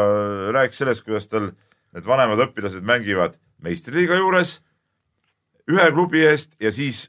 rääkis 0.55 0.85
sellest, 0.85 1.05
kuidas 1.05 1.27
tal 1.29 1.51
need 1.93 2.07
vanemad 2.07 2.41
õpilased 2.47 2.87
mängivad 2.87 3.35
meistriliiga 3.63 4.17
juures 4.21 4.61
ühe 5.71 5.91
klubi 5.93 6.23
eest 6.29 6.55
ja 6.63 6.73
siis 6.75 7.09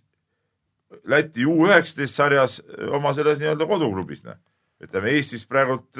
Läti 1.10 1.42
U 1.50 1.64
üheksateist 1.66 2.20
sarjas 2.20 2.60
oma 2.94 3.16
selles 3.18 3.40
nii-öelda 3.42 3.66
koduklubis, 3.66 4.20
noh. 4.28 4.36
ütleme 4.78 5.10
Eestis 5.18 5.42
praegult 5.50 5.98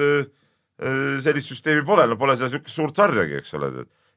sellist 1.26 1.50
süsteemi 1.50 1.82
pole, 1.88 2.06
no 2.06 2.14
pole 2.20 2.36
seal 2.38 2.52
niisugust 2.52 2.78
suurt 2.78 3.02
sarjagi, 3.02 3.40
eks 3.40 3.56
ole 3.58 3.72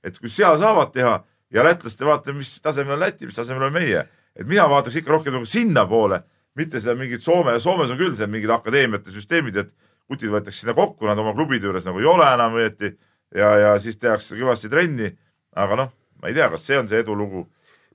et 0.06 0.18
kui 0.22 0.30
seal 0.30 0.58
saavad 0.60 0.92
teha 0.94 1.16
ja 1.54 1.64
lätlaste 1.66 2.06
vaatame, 2.06 2.40
mis 2.42 2.54
tasemel 2.62 2.96
on 2.96 3.02
Läti, 3.02 3.26
mis 3.26 3.38
tasemel 3.38 3.68
on 3.68 3.74
meie, 3.74 4.06
et 4.36 4.46
mina 4.46 4.68
vaataks 4.70 5.00
ikka 5.00 5.12
rohkem 5.16 5.34
nagu 5.36 5.48
sinnapoole, 5.48 6.22
mitte 6.56 6.80
seda 6.80 6.94
mingit 6.98 7.24
Soome, 7.24 7.58
Soomes 7.60 7.92
on 7.92 8.00
küll 8.00 8.14
seal 8.16 8.30
mingid 8.32 8.52
akadeemiate 8.54 9.12
süsteemid, 9.14 9.58
et 9.60 9.74
kutid 10.06 10.30
võetakse 10.32 10.62
sinna 10.62 10.74
kokku, 10.76 11.08
nad 11.08 11.18
oma 11.18 11.34
klubide 11.36 11.68
juures 11.68 11.86
nagu 11.86 12.00
ei 12.00 12.08
ole 12.08 12.26
enam 12.32 12.56
õieti 12.56 12.92
ja, 13.34 13.50
ja 13.60 13.74
siis 13.82 13.98
tehakse 13.98 14.38
kõvasti 14.38 14.70
trenni. 14.72 15.12
aga 15.56 15.76
noh, 15.76 15.92
ma 16.20 16.28
ei 16.28 16.36
tea, 16.36 16.50
kas 16.52 16.66
see 16.68 16.76
on 16.78 16.88
see 16.88 17.00
edulugu. 17.00 17.46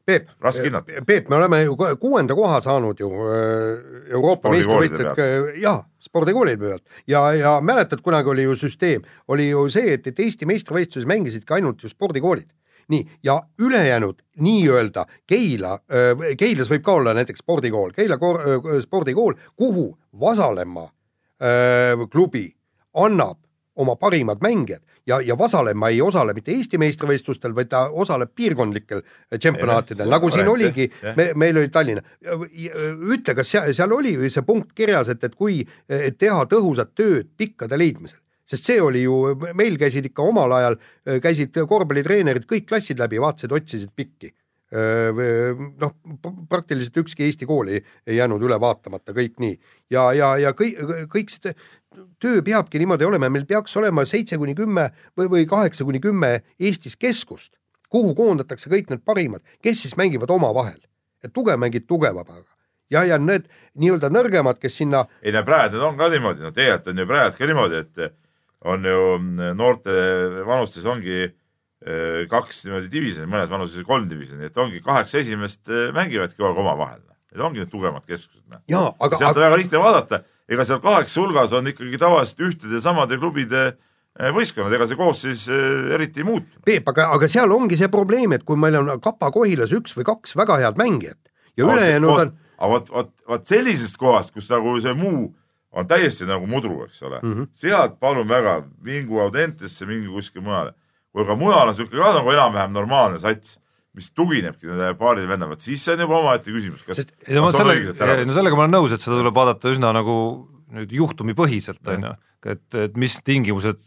Peep, 0.05 0.29
Peep, 1.05 1.27
me 1.29 1.35
oleme 1.37 1.61
ju 1.63 1.75
kuuenda 1.99 2.35
koha 2.35 2.61
saanud 2.61 2.99
ju 2.99 3.09
Euroopa 4.09 4.49
meistrivõistlused, 4.53 5.59
jaa, 5.61 5.77
spordikoolide 6.01 6.57
pealt. 6.61 6.83
Ja, 7.07 7.21
ja 7.37 7.51
mäletad, 7.61 8.01
kunagi 8.01 8.31
oli 8.33 8.47
ju 8.47 8.55
süsteem, 8.57 9.05
oli 9.27 9.49
ju 9.51 9.67
see, 9.73 9.93
et, 9.97 10.07
et 10.09 10.19
Eesti 10.25 10.49
meistrivõistluses 10.49 11.07
mängisidki 11.09 11.59
ainult 11.59 11.83
ju 11.85 11.91
spordikoolid. 11.91 12.49
Nii, 12.91 13.05
ja 13.23 13.37
ülejäänud 13.61 14.17
nii-öelda 14.41 15.05
Keila, 15.29 15.77
Keilas 16.37 16.71
võib 16.71 16.83
ka 16.83 16.97
olla 16.97 17.13
näiteks 17.15 17.45
spordikool, 17.45 17.93
Keila 17.95 18.17
spordikool, 18.81 19.37
kuhu 19.55 19.85
Vasalemma 20.19 20.89
klubi 22.11 22.49
annab 22.99 23.40
oma 23.81 23.95
parimad 23.99 24.41
mängijad 24.43 24.81
ja, 25.07 25.19
ja 25.25 25.37
Vasalemma 25.37 25.89
ei 25.89 26.01
osale 26.01 26.33
mitte 26.37 26.53
Eesti 26.53 26.79
meistrivõistlustel, 26.81 27.55
vaid 27.57 27.71
ta 27.71 27.85
osaleb 27.89 28.33
piirkondlikel 28.35 29.03
tšempionaatidel, 29.35 30.09
nagu 30.11 30.31
siin 30.33 30.49
oligi, 30.49 30.87
me, 31.17 31.31
meil 31.35 31.57
oli 31.61 31.71
Tallinna. 31.73 32.03
ütle, 32.21 33.35
kas 33.37 33.53
seal, 33.53 33.71
seal 33.75 33.95
oli 33.95 34.15
see 34.29 34.45
punkt 34.47 34.75
kirjas, 34.77 35.11
et, 35.13 35.23
et 35.23 35.37
kui 35.37 35.61
et 35.89 36.17
teha 36.17 36.43
tõhusat 36.51 36.93
tööd 36.97 37.31
pikkade 37.37 37.79
leidmisel? 37.79 38.19
sest 38.51 38.67
see 38.67 38.81
oli 38.83 39.05
ju, 39.05 39.13
meil 39.55 39.77
käisid 39.79 40.09
ikka 40.09 40.25
omal 40.27 40.51
ajal, 40.57 40.75
käisid 41.23 41.55
korvpallitreenerid 41.69 42.43
kõik 42.49 42.65
klassid 42.67 42.99
läbi, 42.99 43.21
vaatasid, 43.23 43.53
otsisid 43.55 43.93
pikki 43.95 44.33
noh, 44.71 45.95
praktiliselt 46.49 46.97
ükski 47.03 47.25
Eesti 47.27 47.45
kool 47.45 47.67
ei, 47.73 47.81
ei 48.07 48.15
jäänud 48.15 48.43
üle 48.47 48.59
vaatamata, 48.59 49.11
kõik 49.15 49.39
nii. 49.43 49.57
ja, 49.91 50.13
ja, 50.15 50.37
ja 50.39 50.53
kõik, 50.55 50.79
kõik 51.11 51.33
see 51.33 51.53
töö 52.21 52.41
peabki 52.45 52.79
niimoodi 52.81 53.05
olema, 53.07 53.29
meil 53.29 53.45
peaks 53.49 53.75
olema 53.77 54.05
seitse 54.07 54.37
kuni 54.39 54.55
kümme 54.55 54.89
või, 55.17 55.27
või 55.31 55.47
kaheksa 55.49 55.87
kuni 55.87 55.99
kümme 56.03 56.39
Eestis 56.59 56.95
keskust, 56.99 57.53
kuhu 57.91 58.15
koondatakse 58.15 58.71
kõik 58.71 58.89
need 58.91 59.03
parimad, 59.05 59.43
kes 59.63 59.83
siis 59.85 59.97
mängivad 59.99 60.31
omavahel. 60.31 60.79
et 61.23 61.33
tugev 61.33 61.59
mängib 61.61 61.85
tugevamaga 61.85 62.47
ja, 62.89 63.03
ja 63.05 63.17
need 63.21 63.45
nii-öelda 63.77 64.09
nõrgemad, 64.09 64.57
kes 64.57 64.77
sinna. 64.77 65.05
ei 65.21 65.31
no 65.31 65.43
praegu 65.45 65.77
on 65.85 65.97
ka 65.97 66.09
niimoodi, 66.09 66.41
no 66.41 66.51
tegelikult 66.51 66.95
on 66.95 67.03
ju 67.03 67.07
praegu 67.07 67.37
ka 67.37 67.45
niimoodi, 67.45 67.83
et 67.85 68.15
on 68.65 68.85
ju 68.85 69.53
noorte 69.53 69.93
vanustes 70.47 70.85
ongi 70.85 71.29
Äh, 71.81 72.27
kaks 72.29 72.59
niimoodi 72.67 72.91
divisjoni, 72.93 73.25
mõnes 73.25 73.49
vanuses 73.49 73.81
kolm 73.87 74.03
divisjoni, 74.05 74.51
et 74.51 74.57
ongi 74.61 74.83
kaheksa 74.85 75.17
esimest 75.17 75.63
äh, 75.65 75.87
mängivadki 75.95 76.37
kogu 76.37 76.51
aeg 76.51 76.59
omavahel. 76.61 76.99
Need 77.31 77.41
ongi 77.41 77.63
need 77.63 77.71
tugevamad 77.71 78.05
keskused. 78.05 78.43
Noh. 78.51 78.91
aga 79.01 79.17
sealt 79.17 79.39
on 79.39 79.45
väga 79.47 79.57
lihtne 79.57 79.81
vaadata, 79.81 80.19
ega 80.51 80.65
seal 80.67 80.81
kaheksa 80.83 81.23
hulgas 81.23 81.53
on 81.55 81.69
ikkagi 81.71 81.99
tavaliselt 82.01 82.45
ühtede 82.49 82.77
ja 82.79 82.83
samade 82.83 83.17
klubide 83.21 83.63
äh, 83.71 84.31
võistkonnad, 84.35 84.75
ega 84.75 84.87
see 84.89 84.99
koosseis 84.99 85.47
eriti 85.95 86.23
ei 86.23 86.27
muutu. 86.27 86.61
Peep, 86.67 86.87
aga, 86.91 87.09
aga 87.15 87.29
seal 87.31 87.51
ongi 87.55 87.79
see 87.79 87.91
probleem, 87.91 88.35
et 88.35 88.43
kui 88.47 88.59
meil 88.59 88.79
on 88.81 88.91
Kapa-Kohilas 89.03 89.73
üks 89.77 89.95
või 89.97 90.07
kaks 90.11 90.35
väga 90.39 90.59
head 90.63 90.81
mängijat 90.81 91.19
ja 91.57 91.67
ülejäänud 91.67 92.17
on. 92.17 92.35
aga 92.57 92.73
vot, 92.75 92.91
vot, 92.91 93.13
vot 93.31 93.47
sellisest 93.47 93.99
kohast, 94.01 94.35
kus 94.35 94.51
nagu 94.51 94.75
see 94.83 94.93
muu 94.97 95.31
on 95.71 95.87
täiesti 95.87 96.27
nagu 96.27 96.47
mudru, 96.51 96.83
eks 96.89 96.99
ole 97.07 97.21
mm, 97.23 97.33
-hmm. 97.33 97.49
sealt 97.55 97.99
palun 97.99 98.27
väga, 98.27 98.61
mingu 98.83 99.21
Audentesse, 99.23 99.87
mingu 99.87 100.19
kuskile 100.19 100.43
mujale 100.43 100.75
kui 101.11 101.27
ka 101.27 101.35
mujal 101.35 101.67
on 101.67 101.73
niisugune 101.73 102.03
ka 102.03 102.13
nagu 102.19 102.33
enam-vähem 102.33 102.73
normaalne 102.75 103.19
sats, 103.19 103.57
mis 103.97 104.11
tuginebki 104.15 104.69
nendele 104.69 104.95
paarile 104.99 105.27
vendale, 105.27 105.51
vot 105.55 105.63
siis 105.63 105.83
see 105.83 105.97
on 105.97 106.05
juba 106.05 106.19
omaette 106.21 106.53
küsimus, 106.53 106.83
kas, 106.87 107.03
kas 107.03 107.35
no, 107.35 107.49
selle, 107.51 107.75
no 108.27 108.35
sellega 108.35 108.57
ma 108.57 108.65
olen 108.65 108.77
nõus, 108.77 108.95
et 108.95 109.03
seda 109.03 109.17
tuleb 109.19 109.35
vaadata 109.35 109.73
üsna 109.73 109.91
nagu 109.97 110.15
nüüd 110.71 110.93
juhtumipõhiselt, 110.95 111.81
on 111.91 112.07
ju, 112.07 112.13
et, 112.53 112.63
et 112.85 112.95
mis 112.99 113.17
tingimused, 113.27 113.83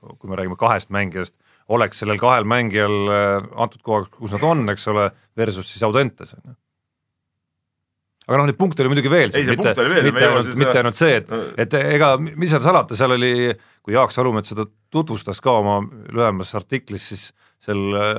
kui 0.00 0.30
me 0.30 0.40
räägime 0.40 0.56
kahest 0.60 0.88
mängijast, 0.94 1.36
oleks 1.72 2.00
sellel 2.02 2.20
kahel 2.20 2.48
mängijal 2.48 2.96
äh, 3.12 3.52
antud 3.60 3.84
koha, 3.84 4.08
kus 4.16 4.32
nad 4.38 4.48
on, 4.48 4.64
eks 4.72 4.88
ole, 4.90 5.10
versus 5.38 5.68
siis 5.68 5.84
Audentes 5.86 6.32
on 6.38 6.52
ju 6.52 6.56
aga 8.22 8.38
noh, 8.38 8.48
neid 8.48 8.58
punkte 8.58 8.84
oli 8.84 8.92
muidugi 8.92 9.10
veel, 9.10 9.32
mitte, 9.34 9.72
mitte 10.06 10.26
ainult, 10.28 10.50
mitte 10.58 10.78
ainult 10.78 10.98
see, 10.98 11.16
et, 11.18 11.32
et 11.64 11.74
ega 11.80 12.14
mis 12.22 12.50
seal 12.52 12.62
salata, 12.64 12.96
seal 12.98 13.16
oli, 13.16 13.50
kui 13.82 13.96
Jaak 13.96 14.14
Salumets 14.14 14.52
seda 14.52 14.66
tutvustas 14.94 15.42
ka 15.42 15.56
oma 15.58 15.80
lühemas 16.14 16.52
artiklis, 16.58 17.08
siis 17.10 17.24
seal 17.62 17.96
äh, 17.98 18.12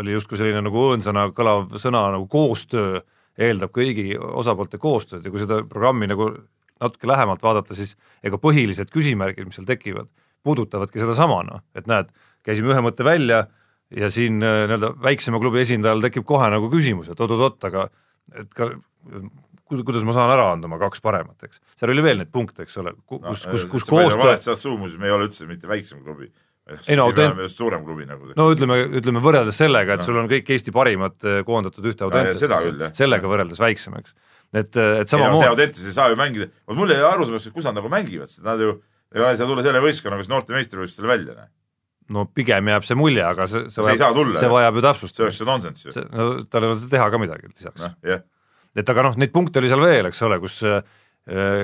oli 0.00 0.16
justkui 0.16 0.40
selline 0.40 0.62
nagu 0.66 0.86
õõnsana 0.90 1.28
kõlav 1.36 1.76
sõna 1.80 2.06
nagu 2.14 2.26
koostöö 2.30 3.00
eeldab 3.40 3.72
kõigi 3.72 4.12
osapoolte 4.18 4.80
koostööd 4.80 5.24
ja 5.24 5.32
kui 5.32 5.40
seda 5.40 5.62
programmi 5.68 6.10
nagu 6.10 6.28
natuke 6.82 7.08
lähemalt 7.08 7.42
vaadata, 7.44 7.76
siis 7.78 7.94
ega 8.26 8.38
põhilised 8.42 8.90
küsimärgid, 8.92 9.46
mis 9.46 9.56
seal 9.56 9.68
tekivad, 9.68 10.10
puudutavadki 10.44 11.00
sedasama 11.00 11.40
noh, 11.46 11.62
et 11.78 11.86
näed, 11.90 12.10
käisime 12.44 12.74
ühe 12.74 12.82
mõtte 12.84 13.06
välja 13.06 13.46
ja 13.92 14.10
siin 14.12 14.42
äh, 14.44 14.64
nii-öelda 14.66 14.94
väiksema 15.02 15.40
klubi 15.40 15.62
esindajal 15.62 16.02
tekib 16.04 16.26
kohe 16.28 16.50
nagu 16.52 16.68
küsimus, 16.72 17.12
et 17.12 17.20
oot-oot-oot, 17.20 17.70
aga 17.70 17.88
et 18.38 18.52
ka 18.56 18.72
kuidas, 19.80 20.04
ma 20.04 20.14
saan 20.16 20.32
ära 20.32 20.50
anda 20.52 20.68
oma 20.68 20.78
kaks 20.80 21.00
paremat, 21.04 21.38
eks. 21.46 21.60
seal 21.80 21.92
oli 21.94 22.04
veel 22.04 22.20
neid 22.20 22.30
punkte, 22.32 22.66
eks 22.66 22.76
ole, 22.82 22.94
kus 23.08 23.22
no,, 23.22 23.34
kus, 23.54 23.66
kus 23.72 23.86
koostöö, 23.88 24.56
suumusid, 24.58 25.00
me 25.00 25.08
ei 25.08 25.14
ole 25.14 25.28
üldse 25.28 25.48
mitte 25.48 25.70
väiksem 25.70 26.02
klubi. 26.04 26.28
Ei 26.88 26.98
no, 26.98 27.06
just 27.12 27.60
suurem 27.60 27.84
klubi 27.86 28.06
nagu. 28.08 28.32
no 28.38 28.48
ütleme, 28.52 28.78
ütleme 29.00 29.22
võrreldes 29.24 29.58
sellega, 29.60 29.96
et 29.96 30.04
sul 30.06 30.18
on 30.20 30.28
kõik 30.30 30.50
Eesti 30.54 30.74
parimad 30.74 31.16
eh, 31.28 31.40
koondatud 31.46 31.88
ühte 31.90 32.08
jah. 32.08 32.94
sellega 32.96 33.30
võrreldes 33.30 33.60
väiksem, 33.62 33.96
eks. 34.00 34.14
et, 34.52 34.70
et 34.70 34.78
ei 34.78 35.00
no 35.00 35.06
see 35.06 35.16
samamoodi, 35.16 35.48
Audentes 35.50 35.88
ei 35.88 35.96
saa 35.96 36.12
ju 36.12 36.18
mängida, 36.20 36.48
vot 36.68 36.78
mul 36.78 36.94
jäi 36.94 37.02
arusaamatuks, 37.08 37.50
et 37.50 37.56
kus 37.56 37.68
nad 37.68 37.78
nagu 37.78 37.90
mängivad, 37.92 38.30
sest 38.30 38.44
nad 38.46 38.62
ju, 38.62 38.76
ega 39.14 39.26
nad 39.26 39.34
ei 39.34 39.42
saa 39.42 39.50
tulla 39.50 39.66
selle 39.66 39.82
võistkonnaga 39.84 40.24
siis 40.24 40.32
noorte 40.32 40.56
meistrivõistlustele 40.56 41.12
välja, 41.12 41.36
noh. 41.40 41.50
no 42.16 42.26
pigem 42.40 42.72
jääb 42.72 42.88
see 42.88 42.98
mulje, 42.98 43.26
aga 43.26 43.48
see, 43.50 43.66
see 43.72 43.98
See 43.98 44.14
tulla, 44.18 44.40
see 44.40 44.54
vajab 44.54 44.78
ju 44.78 44.82
see 44.82 44.88
täpsustamist. 44.88 45.26
oleks 45.26 45.42
ju 45.42 45.50
nonsenss 45.50 45.86
ju. 45.88 45.96
see, 45.98 46.08
no 46.12 46.30
tal 46.48 46.66
ei 46.66 46.74
ole 46.74 46.90
teha 46.96 47.12
ka 47.12 47.22
midagi 47.22 47.52
lisaks. 47.52 47.84
noh, 47.84 47.94
jah. 48.12 48.26
et 48.76 48.96
aga 48.96 49.08
noh, 49.10 49.20
neid 49.20 49.34
punkte 49.34 49.62
oli 49.62 49.72
seal 49.72 49.84
veel, 49.84 50.10
eks 50.12 50.26
ole, 50.28 50.40
kus, 50.42 50.62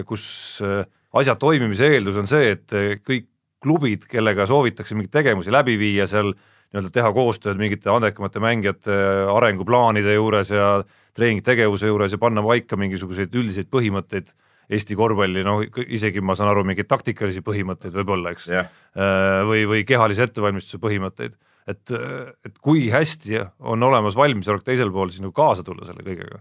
kus 0.08 0.30
äh, 0.64 0.86
asja 1.16 1.34
toimimise 1.40 1.88
eeldus 1.94 2.18
on 2.20 2.28
see, 2.30 2.54
et 2.56 2.78
kõik 3.04 3.28
klubid, 3.62 4.06
kellega 4.10 4.46
soovitakse 4.48 4.96
mingeid 4.96 5.14
tegevusi 5.18 5.54
läbi 5.54 5.76
viia 5.80 6.06
seal, 6.10 6.32
nii-öelda 6.68 6.92
teha 6.94 7.12
koostööd 7.16 7.60
mingite 7.60 7.90
andekamate 7.90 8.42
mängijate 8.44 8.98
arenguplaanide 9.32 10.18
juures 10.18 10.52
ja 10.52 10.82
treeningtegevuse 11.16 11.88
juures 11.88 12.12
ja 12.12 12.20
panna 12.20 12.44
paika 12.44 12.76
mingisuguseid 12.76 13.34
üldiseid 13.34 13.72
põhimõtteid 13.72 14.34
Eesti 14.68 14.92
korvpalli, 14.92 15.40
noh 15.46 15.62
isegi 15.88 16.20
ma 16.20 16.34
saan 16.36 16.50
aru, 16.50 16.60
mingeid 16.68 16.90
taktikalisi 16.90 17.40
põhimõtteid 17.40 17.94
võib-olla, 17.96 18.34
eks. 18.36 18.50
Jah, 18.52 18.66
Äh, 18.98 19.44
või, 19.46 19.62
või 19.68 19.84
kehalise 19.86 20.24
ettevalmistuse 20.26 20.80
põhimõtteid, 20.82 21.34
et, 21.70 21.90
et 22.48 22.54
kui 22.64 22.88
hästi 22.90 23.42
on 23.70 23.84
olemas 23.84 24.16
valmisolek 24.18 24.64
teisel 24.66 24.90
pool 24.94 25.12
siis 25.12 25.22
nagu 25.22 25.34
kaasa 25.36 25.62
tulla 25.66 25.86
selle 25.86 26.02
kõigega. 26.06 26.40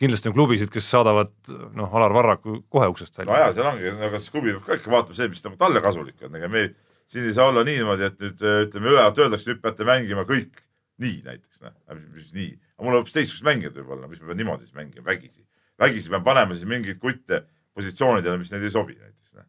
Kindlasti 0.00 0.30
on 0.30 0.34
klubisid, 0.36 0.70
kes 0.72 0.86
saadavad 0.90 1.32
noh, 1.76 1.90
Alar 1.96 2.14
Varraku 2.16 2.62
kohe 2.72 2.88
uksest 2.92 3.18
no 3.20 3.26
välja 3.28 3.50
ja 3.50 3.56
seal 3.58 3.68
ongi, 3.70 3.90
no 4.00 4.08
kas 4.14 4.30
klubi 4.32 4.54
peab 4.56 4.64
ka 4.66 4.78
ikka 4.80 4.92
vaatama 4.94 5.18
see, 5.18 5.28
mis 5.32 5.44
talle 5.44 5.82
kasulik 5.84 6.22
on, 6.26 6.36
ega 6.40 6.48
me 6.48 6.64
ei- 6.66 6.72
siin 7.10 7.26
ei 7.26 7.34
saa 7.34 7.48
olla 7.50 7.64
niimoodi, 7.66 8.06
et 8.06 8.20
nüüd 8.22 8.42
äh, 8.46 8.58
ütleme, 8.68 8.92
ühelt 8.94 9.18
öeldakse, 9.18 9.48
nüüd 9.50 9.60
peate 9.64 9.86
mängima 9.88 10.22
kõik. 10.28 10.60
Nii 11.00 11.22
näiteks, 11.24 11.62
noh, 11.64 11.72
mis 12.14 12.28
nii, 12.36 12.50
aga 12.76 12.84
mul 12.84 12.92
on 12.92 13.00
hoopis 13.00 13.14
teistsugused 13.16 13.46
mängijad 13.48 13.78
võib-olla, 13.78 14.08
mis 14.10 14.20
ma 14.20 14.28
pean 14.30 14.38
niimoodi 14.42 14.66
siis 14.68 14.76
mängima, 14.76 15.04
vägisi. 15.06 15.40
vägisi 15.80 16.12
pean 16.12 16.22
panema 16.26 16.52
siis 16.54 16.68
mingeid 16.68 16.98
kutte 17.00 17.38
positsioonidele, 17.74 18.36
mis 18.42 18.52
neile 18.52 18.68
ei 18.68 18.74
sobi 18.74 18.98
näiteks, 18.98 19.32
noh. 19.38 19.46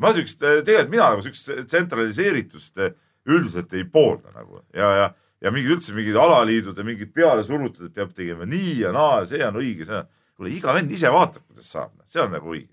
ma 0.00 0.12
siukest, 0.16 0.40
tegelikult 0.64 0.94
mina 0.94 1.10
nagu 1.12 1.22
siukest 1.26 1.52
tsentraliseeritust 1.68 2.80
eh, 2.80 2.94
üldiselt 3.28 3.72
ei 3.76 3.84
poolda 3.84 4.32
nagu. 4.34 4.62
Ja, 4.74 4.88
ja, 5.02 5.06
ja 5.46 5.52
mingid 5.54 5.76
üldse 5.76 5.94
mingid 5.94 6.16
alaliidud 6.18 6.78
ja 6.78 6.84
mingid 6.86 7.12
pealesurutud, 7.14 7.88
et 7.88 7.94
peab 7.94 8.12
tegema 8.16 8.46
nii 8.48 8.80
ja 8.82 8.92
naa 8.94 9.20
ja 9.22 9.28
see 9.30 9.42
on 9.46 9.60
õige, 9.62 9.86
see 9.86 9.98
on, 10.00 10.08
kuule 10.36 10.52
iga 10.52 10.74
vend 10.76 10.92
ise 10.92 11.12
vaatab, 11.12 11.44
kuidas 11.46 11.70
saab, 11.72 11.92
see 12.08 12.22
on 12.22 12.32
nagu 12.34 12.52
õige. 12.52 12.72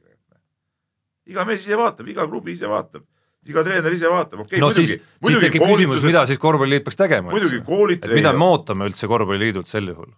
iga 1.30 1.46
mees 1.48 1.64
ise 1.64 1.78
vaatab, 1.80 2.08
iga 2.12 2.26
klubi 2.28 2.58
ise 2.58 2.68
vaatab, 2.68 3.06
iga 3.48 3.64
treener 3.64 3.96
ise 3.96 4.10
vaatab, 4.12 4.44
okei 4.44 4.60
okay,, 4.60 4.64
no 4.64 4.72
muidugi 4.74 5.46
siis, 5.46 5.52
tekib 5.52 5.66
küsimus, 5.70 6.04
mida 6.04 6.26
siis 6.28 6.42
korvpalliliit 6.42 6.86
peaks 6.88 7.00
tegema 7.00 7.32
et 8.10 8.18
mida 8.18 8.34
me 8.36 8.50
ootame 8.50 8.90
üldse 8.92 9.08
korvpalliliidult 9.12 9.72
sel 9.72 9.88
juhul? 9.94 10.12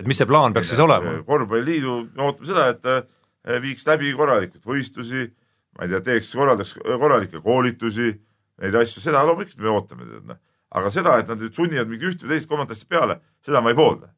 et 0.00 0.08
mis 0.08 0.18
see 0.18 0.26
plaan 0.26 0.56
peaks 0.56 0.72
siis 0.72 0.82
olema? 0.82 1.18
korvpalliliidu, 1.28 1.98
me 2.16 2.26
ootame 2.26 2.50
seda, 2.50 2.68
et 2.72 2.90
äh, 2.90 3.60
viiks 3.62 3.86
läbi 3.86 4.14
korralikult 4.18 4.64
võistlusi, 4.66 5.28
ma 5.76 5.86
ei 5.86 5.92
tea, 5.92 6.02
teeks, 6.08 6.32
korraldaks 6.38 6.74
korralikke 6.80 7.42
koolitusi, 7.44 8.14
neid 8.62 8.80
asju, 8.82 9.04
seda 9.04 9.22
loomulikult 9.28 9.62
me 9.62 9.70
ootame, 9.74 10.08
tead 10.08 10.32
noh. 10.32 10.40
Aga 10.78 10.92
seda, 10.92 11.18
et 11.20 11.30
nad 11.30 11.40
nüüd 11.40 11.56
sunnivad 11.56 11.90
mingi 11.90 12.10
üht 12.12 12.22
või 12.24 12.34
teist 12.34 12.50
kolmandat 12.50 12.76
asja 12.76 12.90
peale, 12.90 13.18
seda 13.44 13.62
ma 13.64 13.72
ei 13.72 13.78
poolda. 13.78 14.12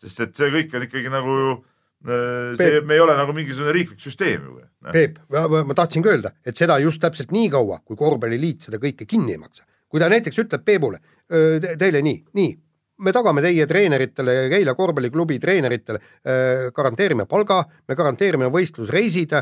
sest 0.00 0.20
et 0.24 0.36
see 0.36 0.48
kõik 0.48 0.74
on 0.74 0.86
ikkagi 0.86 1.10
nagu 1.12 1.34
ju, 1.36 1.50
see, 2.56 2.80
me 2.88 2.96
ei 2.96 3.02
ole 3.04 3.16
nagu 3.18 3.34
mingisugune 3.36 3.74
riiklik 3.76 4.00
süsteem 4.00 4.46
ju. 4.48 4.54
Peep, 4.94 5.18
ma 5.28 5.76
tahtsin 5.76 6.02
ka 6.02 6.14
öelda, 6.14 6.32
et 6.44 6.56
seda 6.56 6.78
just 6.80 7.02
täpselt 7.02 7.34
nii 7.36 7.50
kaua, 7.52 7.82
kui 7.84 7.98
korvpalliliit 8.00 8.64
seda 8.68 8.80
kõike 8.80 9.06
kinni 9.06 9.36
ei 9.36 9.42
maksa. 9.42 9.66
kui 9.90 10.00
ta 10.00 10.08
näiteks 10.08 10.38
ütleb 10.38 10.64
Peebule 10.64 11.00
te, 11.28 11.74
teile 11.78 12.00
nii, 12.02 12.18
nii, 12.38 12.50
me 13.04 13.12
tagame 13.12 13.42
teie 13.44 13.66
treeneritele, 13.66 14.36
Keila 14.52 14.74
korvpalliklubi 14.78 15.38
treeneritele, 15.42 16.00
garanteerime 16.76 17.26
palga, 17.30 17.62
me 17.88 17.96
garanteerime 17.98 18.50
võistlusreisid, 18.52 19.34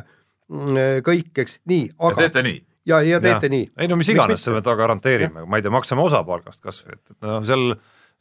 kõik, 1.04 1.32
eks, 1.44 1.60
nii, 1.68 1.90
aga 1.98 2.24
teete 2.24 2.44
nii. 2.46 2.60
ja, 2.88 3.00
ja 3.04 3.20
teete 3.22 3.50
nii. 3.52 3.70
ei 3.78 3.90
no 3.90 3.98
mis 4.00 4.10
iganes 4.12 4.46
me 4.52 4.62
ta 4.64 4.74
garanteerime, 4.78 5.46
ma 5.46 5.60
ei 5.60 5.64
tea, 5.64 5.72
maksame 5.74 6.04
osa 6.04 6.22
palgast 6.26 6.62
kas 6.64 6.82
või, 6.84 6.98
et, 6.98 7.04
et 7.14 7.28
noh, 7.28 7.40
seal 7.46 7.66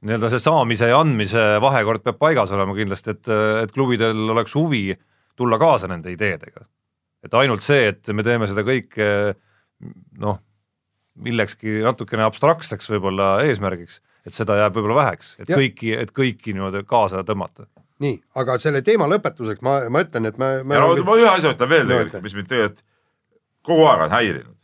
nii-öelda 0.08 0.30
see 0.34 0.44
saamise 0.44 0.90
ja 0.92 1.00
andmise 1.02 1.44
vahekord 1.64 2.04
peab 2.06 2.20
paigas 2.22 2.52
olema 2.54 2.76
kindlasti, 2.78 3.16
et, 3.16 3.30
et 3.64 3.72
klubidel 3.74 4.28
oleks 4.36 4.54
huvi 4.58 4.92
tulla 5.38 5.58
kaasa 5.62 5.90
nende 5.90 6.12
ideedega. 6.14 6.66
et 7.26 7.34
ainult 7.34 7.66
see, 7.66 7.88
et 7.94 8.14
me 8.14 8.26
teeme 8.26 8.50
seda 8.50 8.64
kõike 8.68 9.08
noh, 10.22 10.38
millekski 11.18 11.80
natukene 11.86 12.26
abstraktseks 12.28 12.92
võib-olla 12.94 13.38
eesmärgiks, 13.48 14.02
et 14.28 14.36
seda 14.36 14.60
jääb 14.60 14.78
võib-olla 14.78 15.02
väheks, 15.02 15.34
et 15.42 15.50
Jah. 15.50 15.58
kõiki, 15.58 15.94
et 15.98 16.14
kõiki 16.14 16.54
niimoodi 16.54 16.84
kaasa 16.88 17.24
tõmmata. 17.26 17.66
nii, 18.04 18.20
aga 18.38 18.60
selle 18.62 18.84
teema 18.86 19.08
lõpetuseks 19.10 19.64
ma, 19.66 19.80
ma 19.90 20.04
ütlen, 20.06 20.30
et 20.30 20.38
me, 20.38 20.52
me 20.64 20.78
ja 20.78 20.86
no 20.86 21.08
ma 21.08 21.18
ühe 21.18 21.32
asja 21.32 21.56
ütlen 21.56 21.74
veel 21.74 21.90
tegelikult 21.90 22.28
mis 22.28 22.38
mind 22.38 22.52
tegelikult 22.52 22.86
kogu 23.68 23.86
aeg 23.90 24.08
on 24.08 24.16
häirinud. 24.16 24.56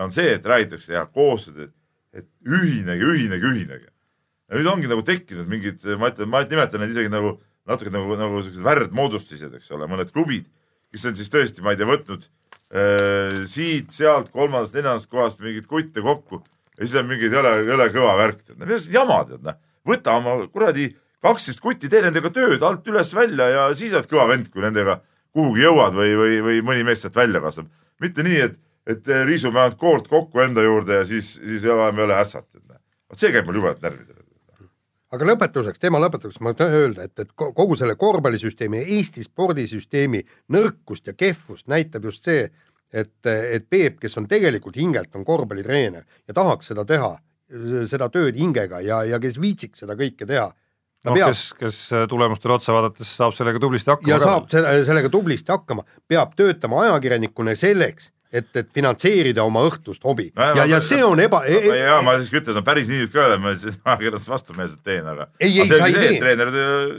on 0.00 0.12
see, 0.14 0.34
et 0.36 0.46
räägitakse 0.46 0.92
teha 0.92 1.04
koostööd, 1.12 1.68
et, 1.68 2.22
et 2.22 2.28
ühinege, 2.46 3.04
ühinege, 3.04 3.46
ühinege. 3.52 3.88
ja 4.48 4.58
nüüd 4.58 4.68
ongi 4.70 4.90
nagu 4.90 5.04
tekkinud 5.06 5.48
mingid, 5.50 5.84
ma 6.00 6.10
ütlen, 6.12 6.30
ma 6.30 6.42
nimetan 6.46 6.82
neid 6.82 6.94
isegi 6.94 7.12
nagu 7.12 7.36
natuke 7.68 7.92
nagu, 7.92 8.16
nagu 8.18 8.42
siuksed 8.44 8.64
värdmoodustised, 8.64 9.52
eks 9.58 9.70
ole, 9.76 9.88
mõned 9.90 10.10
klubid, 10.14 10.46
kes 10.90 11.04
on 11.10 11.18
siis 11.18 11.30
tõesti, 11.32 11.62
ma 11.62 11.74
ei 11.74 11.78
tea, 11.80 11.88
võtnud 11.90 12.24
äh, 12.24 13.42
siit-sealt 13.50 14.32
kolmandast, 14.34 14.74
neljandast 14.74 15.10
kohast 15.10 15.42
mingeid 15.44 15.68
kutte 15.70 16.02
kokku 16.04 16.40
ja 16.40 16.86
siis 16.86 16.96
on 16.98 17.10
mingi 17.10 17.28
jõle, 17.30 17.52
jõle 17.68 17.90
kõva 17.94 18.16
värk, 18.22 18.42
tead, 18.46 18.64
mis 18.66 18.88
jama, 18.92 19.20
tead 19.28 19.44
noh, 19.46 19.58
võta 19.86 20.16
oma 20.18 20.38
kuradi 20.48 20.90
kaksteist 21.22 21.60
kutti, 21.62 21.90
tee 21.92 22.02
nendega 22.06 22.32
tööd 22.32 22.62
alt 22.64 22.88
üles 22.88 23.12
välja 23.14 23.50
ja 23.52 23.68
siis 23.76 23.92
oled 23.94 24.08
kõva 24.10 24.30
vend, 24.32 24.48
kui 24.52 24.64
nendega 24.64 25.00
kuhugi 25.36 25.66
jõuad 25.66 25.94
või, 25.94 26.14
või, 26.18 26.40
või 26.46 26.62
mõni 26.66 26.86
mees 26.88 27.04
sealt 27.04 27.18
välja 27.18 27.42
kasvab. 27.44 27.68
Mitte 28.00 28.22
nii, 28.26 28.40
et, 28.48 28.56
et 28.86 29.12
riisume 29.26 29.60
ainult 29.60 29.78
koort 29.78 30.08
kokku 30.08 30.40
enda 30.40 30.62
juurde 30.64 31.02
ja 31.02 31.04
siis, 31.04 31.34
siis 31.34 31.64
oleme 31.64 32.02
jälle 32.02 32.16
ässad. 32.20 32.46
vot 33.10 33.18
see 33.18 33.32
käib 33.34 33.46
mul 33.46 33.58
jubedalt 33.60 33.82
närvidele. 33.82 34.18
aga 35.10 35.26
lõpetuseks, 35.26 35.80
teema 35.82 35.98
lõpetuseks 35.98 36.40
ma 36.40 36.52
tahan 36.54 36.74
öelda, 36.74 37.02
et, 37.08 37.18
et 37.18 37.32
ko- 37.34 37.52
kogu 37.54 37.76
selle 37.76 37.96
korvpallisüsteemi 37.98 38.78
ja 38.78 38.86
Eesti 38.96 39.24
spordisüsteemi 39.26 40.20
nõrkust 40.54 41.06
ja 41.10 41.12
kehvust 41.18 41.66
näitab 41.66 42.04
just 42.04 42.24
see, 42.24 42.44
et, 42.92 43.26
et 43.26 43.66
Peep, 43.70 43.98
kes 44.00 44.16
on 44.18 44.28
tegelikult 44.30 44.76
hingelt 44.76 45.14
on 45.14 45.24
korvpallitreener 45.24 46.04
ja 46.28 46.34
tahaks 46.34 46.70
seda 46.70 46.84
teha, 46.84 47.16
seda 47.90 48.08
tööd 48.08 48.38
hingega 48.38 48.80
ja, 48.86 49.02
ja 49.04 49.18
kes 49.18 49.40
viitsiks 49.42 49.82
seda 49.82 49.96
kõike 49.98 50.26
teha, 50.26 50.52
noh, 51.08 51.16
kes, 51.16 51.42
kes 51.58 51.76
tulemustele 52.10 52.54
otsa 52.58 52.74
vaadates 52.76 53.10
saab 53.16 53.34
sellega 53.36 53.60
tublisti 53.62 53.92
hakkama 53.92 54.12
ja 54.14 54.18
saab 54.22 54.48
selle, 54.52 54.72
sellega 54.88 55.10
tublisti 55.12 55.52
hakkama, 55.52 55.84
peab 56.10 56.34
töötama 56.38 56.82
ajakirjanikuna 56.86 57.54
selleks, 57.58 58.10
et, 58.32 58.50
et 58.54 58.68
finantseerida 58.74 59.42
oma 59.42 59.64
õhtust 59.66 60.04
hobi 60.06 60.28
No 60.36 60.50
ja 60.60 60.66
ja, 60.70 60.78
see 60.84 61.00
on 61.04 61.18
eba, 61.24 61.40
e- 61.50 61.62
ja 61.80 61.96
ma 62.06 62.14
siiski 62.20 62.38
ütlen, 62.42 62.60
no 62.60 62.64
päris 62.66 62.86
nii 62.90 63.00
nüüd 63.04 63.14
ka 63.14 63.24
ei 63.24 63.30
ole, 63.32 63.40
ma 63.42 63.54
ajakirjandust 63.94 64.30
vastumeelselt 64.30 64.84
teen, 64.86 65.08
aga. 65.14 65.26
Ei, 65.40 65.50
ei, 65.56 65.66
sa 65.70 65.80
ei 65.88 65.96
tee. 65.96 66.12
treener, 66.22 66.52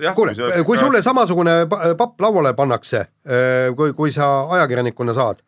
jah. 0.03 0.17
kuule, 0.17 0.35
kui 0.67 0.81
sulle 0.81 1.03
samasugune 1.05 1.55
pa- 1.71 1.93
papp 1.99 2.19
lauale 2.25 2.51
pannakse, 2.57 3.05
kui, 3.77 3.93
kui 3.97 4.11
sa 4.15 4.31
ajakirjanikuna 4.57 5.15
saad, 5.15 5.39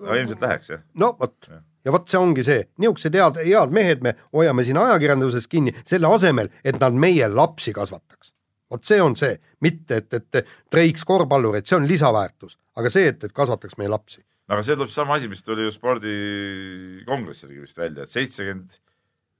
no 0.00 0.14
ilmselt 0.16 0.46
läheks 0.46 0.72
jah. 0.76 0.84
no 0.94 1.12
vot, 1.20 1.36
ja 1.50 1.60
vot 1.94 2.08
see 2.10 2.20
ongi 2.20 2.44
see, 2.46 2.62
niisugused 2.82 3.18
head, 3.18 3.40
head 3.46 3.74
mehed 3.74 4.04
me 4.04 4.14
hoiame 4.34 4.64
siin 4.66 4.78
ajakirjanduses 4.82 5.46
kinni 5.50 5.74
selle 5.84 6.10
asemel, 6.10 6.50
et 6.64 6.78
nad 6.82 6.94
meie 6.94 7.28
lapsi 7.30 7.74
kasvataks. 7.76 8.32
vot 8.70 8.84
see 8.84 9.02
on 9.02 9.14
see, 9.16 9.36
mitte 9.62 10.02
et, 10.02 10.14
et 10.14 10.48
treiks 10.70 11.04
korvpallureid, 11.06 11.66
see 11.66 11.78
on 11.78 11.86
lisaväärtus, 11.88 12.58
aga 12.76 12.90
see, 12.90 13.12
et, 13.12 13.22
et 13.24 13.36
kasvataks 13.36 13.78
meie 13.78 13.92
lapsi. 13.92 14.24
aga 14.48 14.62
see 14.66 14.78
tuleb 14.78 14.90
sama 14.94 15.20
asi, 15.20 15.28
mis 15.28 15.42
tuli 15.46 15.68
ju 15.68 15.74
spordikongressilgi 15.74 17.62
vist 17.62 17.78
välja, 17.78 18.06
et 18.06 18.14
seitsekümmend 18.14 18.80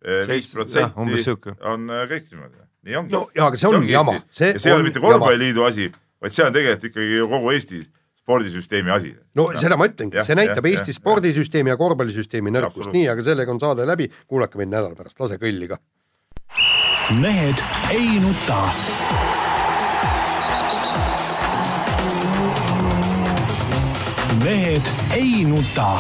viis 0.07 0.51
jah, 0.75 0.93
umbes 0.95 1.25
protsenti 1.27 1.67
on 1.67 1.91
äh, 1.91 2.07
kõik 2.11 2.31
niimoodi. 2.31 2.65
nii 2.87 2.99
ongi. 3.01 3.15
no 3.15 3.27
jaa, 3.35 3.49
aga 3.51 3.61
see 3.61 3.71
on 3.71 3.89
jama. 3.89 4.19
see, 4.31 4.53
ja 4.53 4.63
see 4.63 4.71
ei 4.71 4.77
ole 4.77 4.87
mitte 4.87 5.03
korvpalliliidu 5.03 5.65
asi, 5.67 5.91
vaid 6.23 6.37
see 6.37 6.47
on 6.47 6.55
tegelikult 6.55 6.91
ikkagi 6.91 7.23
kogu 7.33 7.55
Eesti 7.55 7.81
spordisüsteemi 8.27 8.91
asi. 8.91 9.15
no 9.39 9.47
seda 9.55 9.79
ma 9.79 9.87
ütlengi, 9.87 10.19
see 10.27 10.35
näitab 10.35 10.67
jah, 10.67 10.73
Eesti 10.75 10.91
jah, 10.91 10.99
spordisüsteemi 10.99 11.71
ja 11.71 11.77
korvpallisüsteemi 11.79 12.51
nõrkust, 12.51 12.91
nii, 12.91 13.07
aga 13.13 13.23
sellega 13.23 13.55
on 13.55 13.63
saade 13.63 13.87
läbi, 13.87 14.11
kuulake 14.27 14.59
meid 14.59 14.73
nädala 14.73 14.99
pärast, 14.99 15.21
lase 15.23 15.39
kõlli 15.39 15.71
ka. 15.71 15.79
mehed 17.23 17.63
ei 17.95 18.19
nuta. 18.19 18.61
mehed 24.43 24.95
ei 25.15 25.45
nuta 25.47 25.91